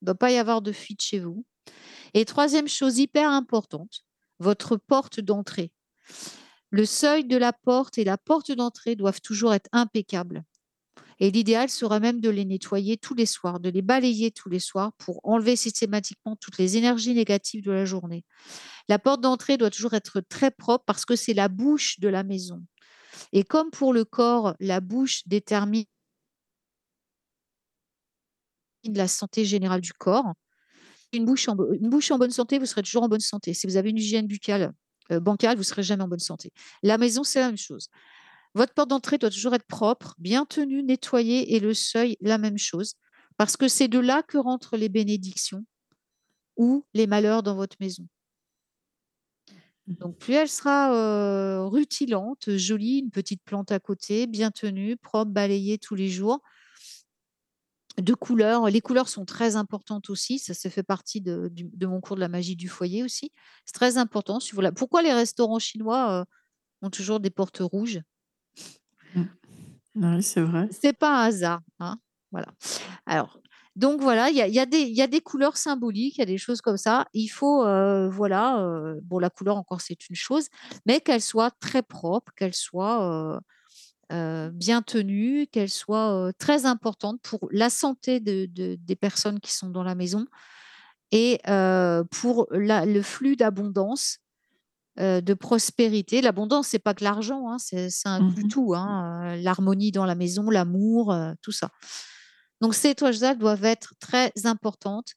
Il 0.00 0.04
ne 0.04 0.06
doit 0.06 0.18
pas 0.18 0.30
y 0.30 0.36
avoir 0.36 0.62
de 0.62 0.70
fuite 0.70 1.02
chez 1.02 1.18
vous. 1.18 1.44
Et 2.14 2.24
troisième 2.24 2.68
chose 2.68 2.98
hyper 2.98 3.30
importante, 3.30 4.04
votre 4.38 4.76
porte 4.76 5.20
d'entrée. 5.20 5.72
Le 6.70 6.84
seuil 6.84 7.24
de 7.24 7.36
la 7.36 7.52
porte 7.52 7.98
et 7.98 8.04
la 8.04 8.18
porte 8.18 8.52
d'entrée 8.52 8.96
doivent 8.96 9.20
toujours 9.20 9.54
être 9.54 9.68
impeccables. 9.72 10.44
Et 11.20 11.30
l'idéal 11.30 11.68
serait 11.68 11.98
même 11.98 12.20
de 12.20 12.28
les 12.28 12.44
nettoyer 12.44 12.96
tous 12.96 13.14
les 13.14 13.26
soirs, 13.26 13.58
de 13.58 13.70
les 13.70 13.82
balayer 13.82 14.30
tous 14.30 14.48
les 14.48 14.60
soirs 14.60 14.92
pour 14.98 15.20
enlever 15.24 15.56
systématiquement 15.56 16.36
toutes 16.36 16.58
les 16.58 16.76
énergies 16.76 17.14
négatives 17.14 17.64
de 17.64 17.72
la 17.72 17.84
journée. 17.84 18.24
La 18.88 18.98
porte 18.98 19.20
d'entrée 19.20 19.56
doit 19.56 19.70
toujours 19.70 19.94
être 19.94 20.20
très 20.20 20.50
propre 20.50 20.84
parce 20.86 21.04
que 21.04 21.16
c'est 21.16 21.34
la 21.34 21.48
bouche 21.48 21.98
de 21.98 22.08
la 22.08 22.22
maison. 22.22 22.64
Et 23.32 23.42
comme 23.42 23.70
pour 23.70 23.92
le 23.92 24.04
corps, 24.04 24.54
la 24.60 24.80
bouche 24.80 25.22
détermine 25.26 25.84
la 28.84 29.08
santé 29.08 29.44
générale 29.44 29.80
du 29.80 29.92
corps, 29.92 30.32
une 31.12 31.24
bouche, 31.24 31.48
en, 31.48 31.56
bonne 31.56 32.30
santé, 32.30 32.58
vous 32.58 32.66
serez 32.66 32.82
toujours 32.82 33.02
en 33.02 33.08
bonne 33.08 33.20
santé. 33.20 33.54
Si 33.54 33.66
vous 33.66 33.76
avez 33.76 33.90
une 33.90 33.96
hygiène 33.96 34.26
buccale, 34.26 34.72
bancale, 35.10 35.56
vous 35.56 35.62
serez 35.62 35.82
jamais 35.82 36.02
en 36.02 36.08
bonne 36.08 36.18
santé. 36.18 36.52
La 36.82 36.98
maison, 36.98 37.24
c'est 37.24 37.40
la 37.40 37.46
même 37.46 37.56
chose. 37.56 37.88
Votre 38.54 38.74
porte 38.74 38.88
d'entrée 38.88 39.18
doit 39.18 39.30
toujours 39.30 39.54
être 39.54 39.66
propre, 39.66 40.14
bien 40.18 40.44
tenue, 40.44 40.82
nettoyée 40.82 41.54
et 41.54 41.60
le 41.60 41.74
seuil, 41.74 42.16
la 42.20 42.38
même 42.38 42.58
chose. 42.58 42.94
Parce 43.36 43.56
que 43.56 43.68
c'est 43.68 43.88
de 43.88 43.98
là 43.98 44.22
que 44.22 44.38
rentrent 44.38 44.76
les 44.76 44.88
bénédictions 44.88 45.64
ou 46.56 46.84
les 46.92 47.06
malheurs 47.06 47.42
dans 47.42 47.54
votre 47.54 47.76
maison. 47.80 48.06
Donc, 49.86 50.18
plus 50.18 50.34
elle 50.34 50.48
sera 50.48 50.92
euh, 50.92 51.64
rutilante, 51.64 52.56
jolie, 52.56 52.98
une 52.98 53.10
petite 53.10 53.42
plante 53.42 53.72
à 53.72 53.78
côté, 53.78 54.26
bien 54.26 54.50
tenue, 54.50 54.96
propre, 54.96 55.30
balayée 55.30 55.78
tous 55.78 55.94
les 55.94 56.08
jours, 56.08 56.42
de 57.98 58.14
couleurs. 58.14 58.66
Les 58.68 58.80
couleurs 58.80 59.08
sont 59.08 59.24
très 59.24 59.56
importantes 59.56 60.10
aussi. 60.10 60.38
Ça, 60.38 60.54
ça 60.54 60.70
fait 60.70 60.82
partie 60.82 61.20
de, 61.20 61.50
mon 61.86 62.00
cours 62.00 62.16
de 62.16 62.20
la 62.20 62.28
magie 62.28 62.56
du 62.56 62.68
foyer 62.68 63.02
aussi. 63.02 63.32
C'est 63.64 63.74
très 63.74 63.98
important. 63.98 64.40
Si 64.40 64.54
vous 64.54 64.60
la- 64.60 64.72
Pourquoi 64.72 65.02
les 65.02 65.12
restaurants 65.12 65.58
chinois 65.58 66.20
euh, 66.20 66.24
ont 66.82 66.90
toujours 66.90 67.20
des 67.20 67.30
portes 67.30 67.58
rouges? 67.60 68.00
Oui, 69.94 70.22
c'est 70.22 70.40
vrai. 70.42 70.68
C'est 70.70 70.92
pas 70.92 71.22
un 71.22 71.26
hasard. 71.26 71.60
hein. 71.80 71.98
Voilà. 72.30 72.48
Alors, 73.06 73.40
donc 73.74 74.00
voilà, 74.00 74.28
il 74.30 74.36
y 74.36 74.40
y 74.40 75.02
a 75.02 75.06
des 75.06 75.20
couleurs 75.20 75.56
symboliques, 75.56 76.16
il 76.18 76.20
y 76.20 76.22
a 76.22 76.26
des 76.26 76.38
choses 76.38 76.60
comme 76.60 76.76
ça. 76.76 77.06
Il 77.14 77.28
faut, 77.28 77.64
euh, 77.64 78.08
voilà, 78.10 78.60
euh, 78.60 79.00
bon, 79.02 79.18
la 79.18 79.30
couleur 79.30 79.56
encore, 79.56 79.80
c'est 79.80 80.08
une 80.08 80.16
chose, 80.16 80.48
mais 80.86 81.00
qu'elle 81.00 81.22
soit 81.22 81.50
très 81.60 81.82
propre, 81.82 82.32
qu'elle 82.36 82.54
soit 82.54 83.40
euh, 84.12 84.50
bien 84.50 84.82
tenue, 84.82 85.46
qu'elle 85.46 85.70
soit 85.70 86.12
euh, 86.14 86.32
très 86.38 86.66
importante 86.66 87.20
pour 87.22 87.48
la 87.52 87.70
santé 87.70 88.20
de, 88.20 88.46
de- 88.46 88.76
des 88.80 88.96
personnes 88.96 89.40
qui 89.40 89.52
sont 89.52 89.68
dans 89.70 89.82
la 89.82 89.94
maison 89.94 90.26
et 91.12 91.40
euh, 91.48 92.04
pour 92.10 92.46
la- 92.50 92.84
le 92.86 93.02
flux 93.02 93.36
d'abondance, 93.36 94.18
de 94.98 95.34
prospérité. 95.34 96.20
L'abondance, 96.20 96.66
c'est 96.68 96.80
pas 96.80 96.92
que 96.92 97.04
l'argent, 97.04 97.48
hein, 97.50 97.58
c'est- 97.58 97.88
inclut 98.04 98.42
Mhm. 98.44 98.50
tout, 98.50 98.74
hein, 98.74 99.36
l'harmonie 99.36 99.92
dans 99.92 100.04
la 100.06 100.16
maison, 100.16 100.50
l'amour, 100.50 101.14
tout 101.40 101.52
ça. 101.52 101.70
Donc 102.60 102.74
ces 102.74 102.88
étoiles-là 102.90 103.36
doivent 103.36 103.64
être 103.64 103.94
très 104.00 104.32
importantes. 104.44 105.12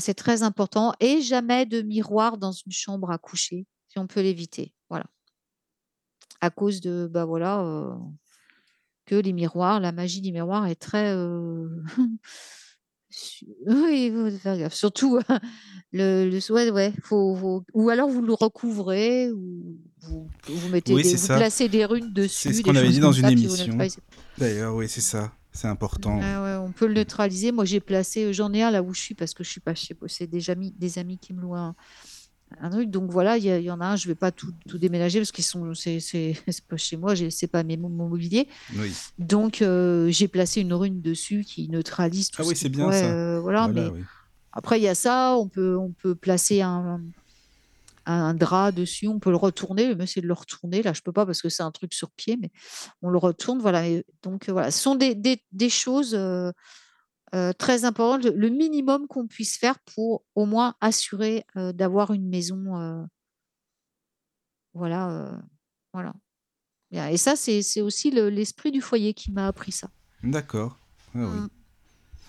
c'est 0.00 0.14
très 0.14 0.42
important. 0.42 0.94
Et 1.00 1.20
jamais 1.20 1.66
de 1.66 1.82
miroir 1.82 2.38
dans 2.38 2.52
une 2.52 2.72
chambre 2.72 3.10
à 3.10 3.18
coucher, 3.18 3.66
si 3.88 3.98
on 3.98 4.06
peut 4.06 4.20
l'éviter. 4.22 4.72
Voilà. 4.88 5.04
À 6.42 6.50
cause 6.50 6.80
de, 6.82 7.08
bah 7.10 7.24
voilà, 7.24 7.60
euh, 7.62 7.94
que 9.06 9.14
les 9.14 9.32
miroirs, 9.32 9.80
la 9.80 9.92
magie 9.92 10.20
des 10.20 10.32
miroirs 10.32 10.66
est 10.66 10.74
très. 10.74 11.14
euh, 11.14 11.68
Oui, 13.66 14.06
il 14.10 14.12
faut 14.12 14.38
faire 14.38 14.56
gaffe. 14.58 14.74
Surtout 14.74 15.18
le, 15.92 16.28
le 16.30 16.52
ouais, 16.52 16.70
ouais, 16.70 16.92
faut, 17.02 17.36
faut- 17.36 17.64
ou 17.74 17.90
alors 17.90 18.08
vous 18.08 18.22
le 18.22 18.32
recouvrez, 18.32 19.30
ou 19.30 19.76
vous, 20.00 20.28
vous 20.48 20.68
mettez 20.68 20.94
Oui, 20.94 21.02
des, 21.02 21.16
c'est 21.16 21.32
vous 21.32 21.38
placez 21.38 21.68
des 21.68 21.84
runes 21.84 22.06
C'est 22.06 22.22
dessus, 22.22 22.52
ce 22.54 22.56
des 22.58 22.62
qu'on 22.62 22.74
avait 22.76 22.88
dit 22.88 23.00
dans 23.00 23.12
une 23.12 23.24
ça, 23.24 23.30
émission. 23.30 23.78
D'ailleurs, 24.38 24.74
oui, 24.74 24.88
c'est 24.88 25.00
ça. 25.02 25.32
C'est 25.52 25.68
important. 25.68 26.18
Ouais, 26.18 26.56
on 26.56 26.72
peut 26.72 26.86
le 26.86 26.94
neutraliser. 26.94 27.52
Moi, 27.52 27.66
j'ai 27.66 27.80
placé, 27.80 28.32
j'en 28.32 28.52
ai 28.54 28.62
un 28.62 28.70
là 28.70 28.82
où 28.82 28.94
je 28.94 29.00
suis 29.02 29.14
parce 29.14 29.34
que 29.34 29.44
je 29.44 29.50
suis 29.50 29.60
pas 29.60 29.74
chez 29.74 29.94
C'est 30.06 30.26
des 30.26 30.48
amis, 30.48 30.72
des 30.78 30.98
amis 30.98 31.18
qui 31.18 31.34
me 31.34 31.42
louent 31.42 31.54
un, 31.56 31.74
un 32.60 32.70
truc. 32.70 32.90
Donc 32.90 33.10
voilà, 33.10 33.36
il 33.38 33.44
y, 33.44 33.70
en 33.70 33.80
a 33.80 33.86
un. 33.86 33.96
Je 33.96 34.08
vais 34.08 34.14
pas 34.14 34.30
tout, 34.32 34.52
tout 34.68 34.78
déménager 34.78 35.18
parce 35.20 35.32
qu'ils 35.32 35.44
sont, 35.44 35.74
c'est, 35.74 36.00
c'est, 36.00 36.34
c'est 36.48 36.64
pas 36.66 36.76
chez 36.76 36.96
moi. 36.96 37.14
C'est 37.30 37.46
pas 37.46 37.62
mes, 37.62 37.76
mon 37.76 37.88
mobilier. 37.88 38.48
Oui. 38.76 38.92
Donc 39.18 39.62
euh, 39.62 40.08
j'ai 40.10 40.28
placé 40.28 40.60
une 40.60 40.72
rune 40.74 41.00
dessus 41.00 41.44
qui 41.44 41.68
neutralise 41.68 42.30
tout 42.30 42.40
Ah 42.40 42.44
ce 42.44 42.48
oui, 42.48 42.56
c'est 42.56 42.68
bien 42.68 42.84
pourrait, 42.84 43.00
ça. 43.00 43.10
euh, 43.12 43.40
voilà, 43.40 43.66
Voilà, 43.68 43.88
mais 43.90 43.96
oui. 43.96 44.04
après 44.52 44.78
il 44.78 44.82
y 44.82 44.88
a 44.88 44.94
ça. 44.94 45.36
On 45.36 45.48
peut, 45.48 45.76
on 45.76 45.90
peut 45.92 46.14
placer 46.14 46.60
un, 46.62 47.00
un 48.06 48.34
drap 48.34 48.72
dessus. 48.72 49.06
On 49.08 49.18
peut 49.20 49.30
le 49.30 49.36
retourner. 49.36 49.94
Mais 49.94 50.06
c'est 50.06 50.20
de 50.20 50.26
le 50.26 50.32
retourner. 50.34 50.82
Là, 50.82 50.92
je 50.92 51.02
peux 51.02 51.12
pas 51.12 51.24
parce 51.26 51.40
que 51.42 51.48
c'est 51.48 51.62
un 51.62 51.70
truc 51.70 51.92
sur 51.94 52.10
pied, 52.10 52.36
mais 52.40 52.50
on 53.02 53.10
le 53.10 53.18
retourne. 53.18 53.60
Voilà. 53.60 53.86
Et 53.88 54.04
donc 54.22 54.48
euh, 54.48 54.52
voilà, 54.52 54.70
ce 54.70 54.78
sont 54.80 54.94
des, 54.96 55.14
des, 55.14 55.42
des 55.52 55.68
choses. 55.70 56.14
euh, 56.14 56.50
euh, 57.34 57.52
très 57.52 57.84
importante, 57.84 58.24
le, 58.24 58.48
minimum 58.50 59.06
qu'on 59.06 59.26
puisse 59.26 59.56
faire 59.56 59.78
pour 59.80 60.24
au 60.34 60.44
moins 60.44 60.74
assurer 60.80 61.44
euh, 61.56 61.72
d'avoir 61.72 62.12
une 62.12 62.28
maison. 62.28 62.76
euh, 62.78 63.02
voilà, 64.74 65.40
voilà. 65.92 66.12
Et 67.10 67.16
ça, 67.16 67.36
c'est 67.36 67.80
aussi 67.80 68.10
le- 68.10 68.28
l'esprit 68.28 68.70
du 68.70 68.80
foyer 68.80 69.14
qui 69.14 69.32
m'a 69.32 69.46
appris 69.46 69.72
ça. 69.72 69.88
D'accord. 70.22 70.78
Ah 71.14 71.18
oui. 71.18 71.38
Mm. 71.40 71.48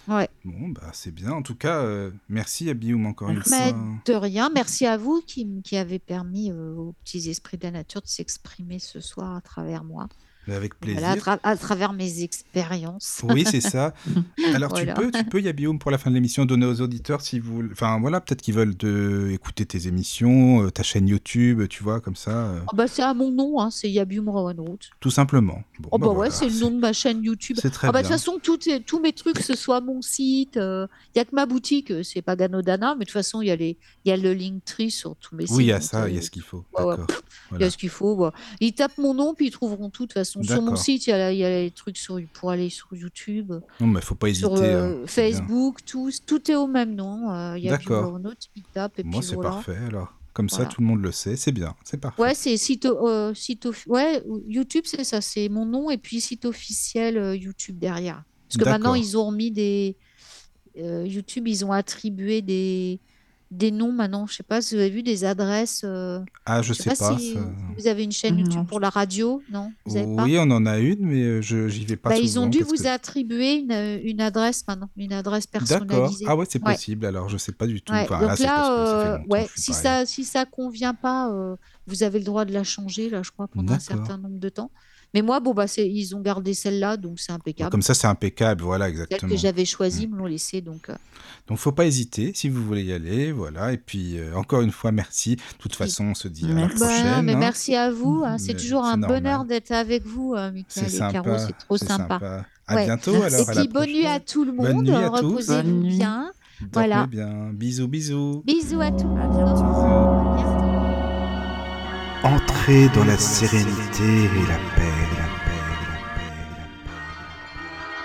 Ouais. 0.05 0.29
Bon, 0.43 0.67
bah 0.69 0.89
c'est 0.91 1.11
bien. 1.11 1.31
En 1.31 1.41
tout 1.41 1.55
cas, 1.55 1.85
merci 2.27 2.69
Abioum 2.69 3.05
encore 3.05 3.29
une 3.29 3.41
fois. 3.41 3.71
de 4.05 4.13
rien, 4.13 4.49
merci 4.49 4.85
à 4.85 4.97
vous 4.97 5.21
qui, 5.21 5.61
qui 5.63 5.77
avez 5.77 5.99
permis 5.99 6.51
aux 6.51 6.93
petits 7.03 7.29
esprits 7.29 7.57
de 7.57 7.63
la 7.63 7.71
nature 7.71 8.01
de 8.01 8.07
s'exprimer 8.07 8.79
ce 8.79 8.99
soir 8.99 9.33
à 9.33 9.39
travers 9.39 9.85
moi. 9.85 10.09
Avec 10.47 10.77
plaisir. 10.79 10.99
Voilà, 11.01 11.13
à, 11.13 11.15
tra- 11.37 11.39
à 11.43 11.55
travers 11.57 11.93
mes 11.93 12.21
expériences. 12.23 13.21
Oui, 13.23 13.45
c'est 13.49 13.61
ça. 13.61 13.93
Alors 14.53 14.69
Voilà. 14.71 14.93
tu 14.93 15.01
peux, 15.01 15.11
tu 15.11 15.23
peux, 15.25 15.41
Yabium, 15.41 15.79
pour 15.79 15.89
la 15.91 15.97
fin 15.97 16.09
de 16.09 16.15
l'émission, 16.15 16.45
donner 16.45 16.65
aux 16.65 16.81
auditeurs 16.81 17.21
si 17.21 17.39
vous, 17.39 17.63
enfin 17.71 17.99
voilà, 17.99 18.19
peut-être 18.21 18.41
qu'ils 18.41 18.53
veulent 18.53 18.75
te 18.75 19.29
écouter 19.31 19.65
tes 19.65 19.87
émissions, 19.87 20.63
euh, 20.65 20.69
ta 20.71 20.83
chaîne 20.83 21.07
YouTube, 21.07 21.67
tu 21.69 21.83
vois, 21.83 22.01
comme 22.01 22.15
ça, 22.15 22.31
euh, 22.31 22.59
Ah 22.67 22.75
bah, 22.75 22.87
c'est 22.87 23.01
à 23.03 23.13
mon 23.13 23.31
nom, 23.31 23.59
hein, 23.59 23.69
c'est 23.71 23.89
Yabium 23.89 24.29
Rowanroot. 24.29 24.79
tout 24.99 25.11
simplement. 25.11 25.63
Bon, 25.79 25.89
Oh 25.91 25.97
bah, 25.97 26.07
ouais, 26.07 26.13
voilà, 26.15 26.31
c'est 26.31 26.49
le 26.49 26.59
nom 26.59 26.71
de 26.71 26.79
ma 26.79 26.93
chaîne 26.93 27.23
YouTube. 27.23 27.57
C'est 27.61 27.69
très 27.69 27.87
Ah 27.87 27.91
bah, 27.91 28.01
de 28.01 28.07
toute 28.07 28.13
façon, 28.13 28.39
est- 28.67 28.79
tous 28.85 28.99
mes 28.99 29.13
trucs, 29.13 29.35
que 29.37 29.43
ce 29.43 29.55
soit 29.55 29.81
mon 29.81 30.01
site, 30.01 30.55
il 30.57 30.87
n'y 31.15 31.21
a 31.21 31.25
que 31.25 31.33
ma 31.35 31.45
boutique, 31.45 31.91
euh, 31.91 32.03
c'est 32.03 32.21
pas 32.21 32.35
Ganodana, 32.35 32.95
mais 32.95 33.05
de 33.05 33.09
toute 33.09 33.13
façon, 33.13 33.41
il 33.41 33.47
y, 33.47 33.51
a 33.51 33.55
les- 33.55 33.77
il 34.05 34.09
y 34.09 34.11
a 34.11 34.17
le 34.17 34.33
Linktree 34.33 34.91
sur 34.91 35.15
tous 35.15 35.35
mes 35.35 35.47
sites. 35.47 35.55
Oui, 35.55 35.65
il 35.65 35.67
y 35.67 35.71
a 35.71 35.81
ça, 35.81 36.07
il 36.09 36.13
y 36.15 36.17
a 36.17 36.19
euh, 36.19 36.23
ce 36.23 36.29
qu'il 36.31 36.41
faut. 36.41 36.63
ouais, 36.77 36.83
ouais. 36.85 36.95
Il 37.53 37.61
y 37.61 37.63
a 37.63 37.69
ce 37.69 37.77
qu'il 37.77 37.89
faut. 37.89 38.29
Ils 38.59 38.73
tapent 38.73 38.97
mon 38.97 39.13
nom, 39.13 39.33
puis 39.33 39.47
ils 39.47 39.51
trouveront 39.51 39.89
tout. 39.89 40.03
De 40.03 40.07
toute 40.07 40.13
façon, 40.13 40.32
sur 40.41 40.61
mon 40.61 40.75
site, 40.75 41.07
il 41.07 41.09
y, 41.11 41.13
a, 41.13 41.31
il 41.31 41.37
y 41.37 41.43
a 41.43 41.49
les 41.49 41.71
trucs 41.71 41.97
sur, 41.97 42.19
pour 42.33 42.49
aller 42.49 42.69
sur 42.69 42.87
YouTube, 42.95 43.53
Non, 43.79 43.87
mais 43.87 44.01
faut 44.01 44.15
pas 44.15 44.29
hésiter. 44.29 44.47
sur 44.47 44.55
euh, 44.55 45.03
hein. 45.03 45.07
Facebook, 45.07 45.85
tout, 45.85 46.09
tout 46.25 46.49
est 46.49 46.55
au 46.55 46.67
même 46.67 46.95
nom. 46.95 47.31
euh, 47.31 47.57
Il 47.57 47.63
y 47.65 47.69
a 47.69 47.79
et 47.79 49.03
Moi, 49.03 49.21
c'est 49.21 49.35
voilà. 49.35 49.49
parfait. 49.51 49.77
Alors, 49.87 50.13
comme 50.33 50.49
ça, 50.49 50.65
tout 50.65 50.81
le 50.81 50.87
monde 50.87 51.01
le 51.01 51.11
sait. 51.11 51.35
C'est 51.35 51.51
bien, 51.51 51.75
c'est 51.83 51.99
parfait. 51.99 52.21
Ouais, 52.21 52.33
c'est 52.33 52.57
site, 52.57 52.85
euh, 52.85 53.33
site 53.33 53.67
ouais, 53.87 54.23
YouTube, 54.47 54.85
c'est 54.87 55.03
ça, 55.03 55.21
c'est 55.21 55.49
mon 55.49 55.65
nom 55.65 55.89
et 55.91 55.97
puis 55.97 56.21
site 56.21 56.45
officiel 56.45 57.17
euh, 57.17 57.35
YouTube 57.35 57.77
derrière. 57.77 58.23
Parce 58.47 58.63
que 58.63 58.69
maintenant, 58.69 58.95
ils 58.95 59.17
ont 59.17 59.31
mis 59.31 59.51
des. 59.51 59.97
YouTube, 60.75 61.47
ils 61.47 61.63
ont 61.65 61.71
attribué 61.71 62.41
des, 62.41 62.99
des 63.53 63.71
noms 63.71 63.91
maintenant. 63.91 64.25
Je 64.27 64.35
sais 64.35 64.43
pas 64.43 64.61
si 64.61 64.75
vous 64.75 64.81
avez 64.81 64.89
vu 64.89 65.03
des 65.03 65.23
adresses. 65.25 65.81
euh, 65.83 66.19
Ah, 66.45 66.61
je 66.61 66.69
je 66.69 66.73
sais 66.73 66.83
sais 66.83 66.89
pas 66.89 67.11
pas. 67.11 67.17
si 67.19 67.37
vous 67.77 67.87
avez 67.87 68.03
une 68.03 68.11
chaîne 68.11 68.35
Non. 68.35 68.43
YouTube 68.43 68.65
pour 68.67 68.79
la 68.79 68.89
radio, 68.89 69.41
non? 69.51 69.71
Vous 69.85 69.95
avez 69.97 70.15
pas? 70.15 70.23
Oui, 70.23 70.37
on 70.39 70.49
en 70.51 70.65
a 70.65 70.79
une, 70.79 70.99
mais 71.05 71.21
euh, 71.23 71.41
je 71.41 71.67
j'y 71.67 71.85
vais 71.85 71.95
pas 71.95 72.09
Bah, 72.09 72.15
souvent. 72.15 72.27
ils 72.27 72.39
ont 72.39 72.47
dû 72.47 72.59
vous 72.59 72.75
que- 72.75 72.87
attribuer 72.87 73.53
une, 73.59 73.71
euh, 73.71 73.99
une 74.03 74.21
adresse 74.21 74.63
maintenant, 74.67 74.89
une 74.97 75.13
adresse 75.13 75.45
D'accord. 75.51 75.67
personnalisée. 75.85 76.25
Ah 76.27 76.35
ouais, 76.35 76.45
c'est 76.49 76.63
Ouais. 76.65 76.73
possible. 76.73 77.05
Alors, 77.05 77.29
je 77.29 77.37
sais 77.37 77.51
pas 77.51 77.67
du 77.67 77.81
tout. 77.81 77.93
Ouais, 77.93 78.01
Enfin, 78.03 78.19
donc 78.19 78.29
là, 78.29 78.35
ça 78.37 79.21
ouais, 79.29 79.47
si 79.55 79.73
ça, 79.73 80.05
si 80.05 80.23
ça 80.23 80.45
convient 80.45 80.93
pas, 80.93 81.31
euh, 81.31 81.55
vous 81.87 82.03
avez 82.03 82.19
le 82.19 82.25
droit 82.25 82.45
de 82.45 82.53
la 82.53 82.63
changer, 82.63 83.09
là, 83.09 83.21
je 83.23 83.31
crois, 83.31 83.47
pendant 83.47 83.73
un 83.73 83.77
D'accord. 83.77 83.97
certain 84.05 84.17
nombre 84.17 84.39
de 84.39 84.49
temps. 84.49 84.71
Mais 85.13 85.21
moi, 85.21 85.39
bon, 85.39 85.53
bah, 85.53 85.65
ils 85.77 86.15
ont 86.15 86.21
gardé 86.21 86.53
celle-là, 86.55 86.97
donc 86.97 87.19
c'est 87.19 87.31
impeccable. 87.31 87.69
Comme 87.69 87.81
ça, 87.83 87.93
c'est 87.93 88.07
impeccable. 88.07 88.63
Voilà, 88.63 88.85
Celle 88.85 88.93
exactement. 88.93 89.31
que 89.31 89.37
j'avais 89.37 89.65
choisie, 89.65 90.03
ils 90.03 90.09
me 90.09 90.17
l'ont 90.17 90.25
laissée, 90.25 90.61
donc 90.61 90.89
euh, 90.89 90.95
Donc, 91.47 91.59
faut 91.59 91.71
pas 91.71 91.85
hésiter 91.85 92.31
si 92.33 92.49
vous 92.49 92.63
voulez 92.65 92.83
y 92.83 92.93
aller. 92.93 93.31
Voilà. 93.31 93.73
Et 93.73 93.77
puis, 93.77 94.17
euh, 94.17 94.35
encore 94.35 94.61
une 94.61 94.71
fois, 94.71 94.91
merci. 94.91 95.35
De 95.35 95.41
toute 95.59 95.75
façon, 95.75 96.05
on 96.05 96.13
se 96.15 96.27
dit 96.27 96.45
à 96.45 96.47
la 96.47 96.53
Merci. 96.55 96.79
bah, 96.79 96.85
prochaine. 96.87 97.25
mais 97.25 97.33
hein. 97.35 97.37
merci 97.37 97.75
à 97.75 97.91
vous. 97.91 98.23
hein, 98.25 98.37
C'est 98.39 98.53
Mais 98.53 98.59
toujours 98.59 98.83
un 98.85 98.97
normal. 98.97 99.21
bonheur 99.21 99.45
d'être 99.45 99.71
avec 99.71 100.03
vous, 100.05 100.33
euh, 100.35 100.51
C'est 100.67 100.81
Michael 100.83 100.95
et 100.95 101.13
Caro, 101.13 101.25
sympa. 101.37 101.39
c'est 101.39 101.57
trop 101.59 101.77
sympa. 101.77 102.45
À 102.65 102.75
Ouais. 102.75 102.85
bientôt 102.85 103.11
Merci. 103.11 103.35
alors. 103.35 103.49
Et 103.51 103.57
à 103.59 103.63
bonne 103.65 103.85
nuit 103.89 103.93
prochaine. 104.01 104.05
à 104.15 104.19
tout 104.19 104.45
le 104.45 104.51
Bonne 104.53 104.75
monde. 104.77 104.85
nuit 104.85 104.95
à 104.95 105.09
tous. 105.09 105.15
Reposez-vous 105.27 105.53
Bonne 105.63 105.79
nuit. 105.81 105.97
bien. 105.97 106.31
Dormez 106.61 106.69
Voilà. 106.71 107.05
bien. 107.07 107.49
Bisous, 107.53 107.87
bisous. 107.87 108.41
Bisous 108.45 108.79
à 108.81 108.89
tous. 108.91 108.97
À 109.17 109.27
bientôt. 109.27 109.39
À 109.41 110.35
bientôt. 110.37 110.59
Entrez 112.23 112.87
dans 112.95 113.03
la 113.03 113.17
sérénité 113.17 114.03
et 114.05 114.47
la 114.47 114.55
paix, 114.75 114.92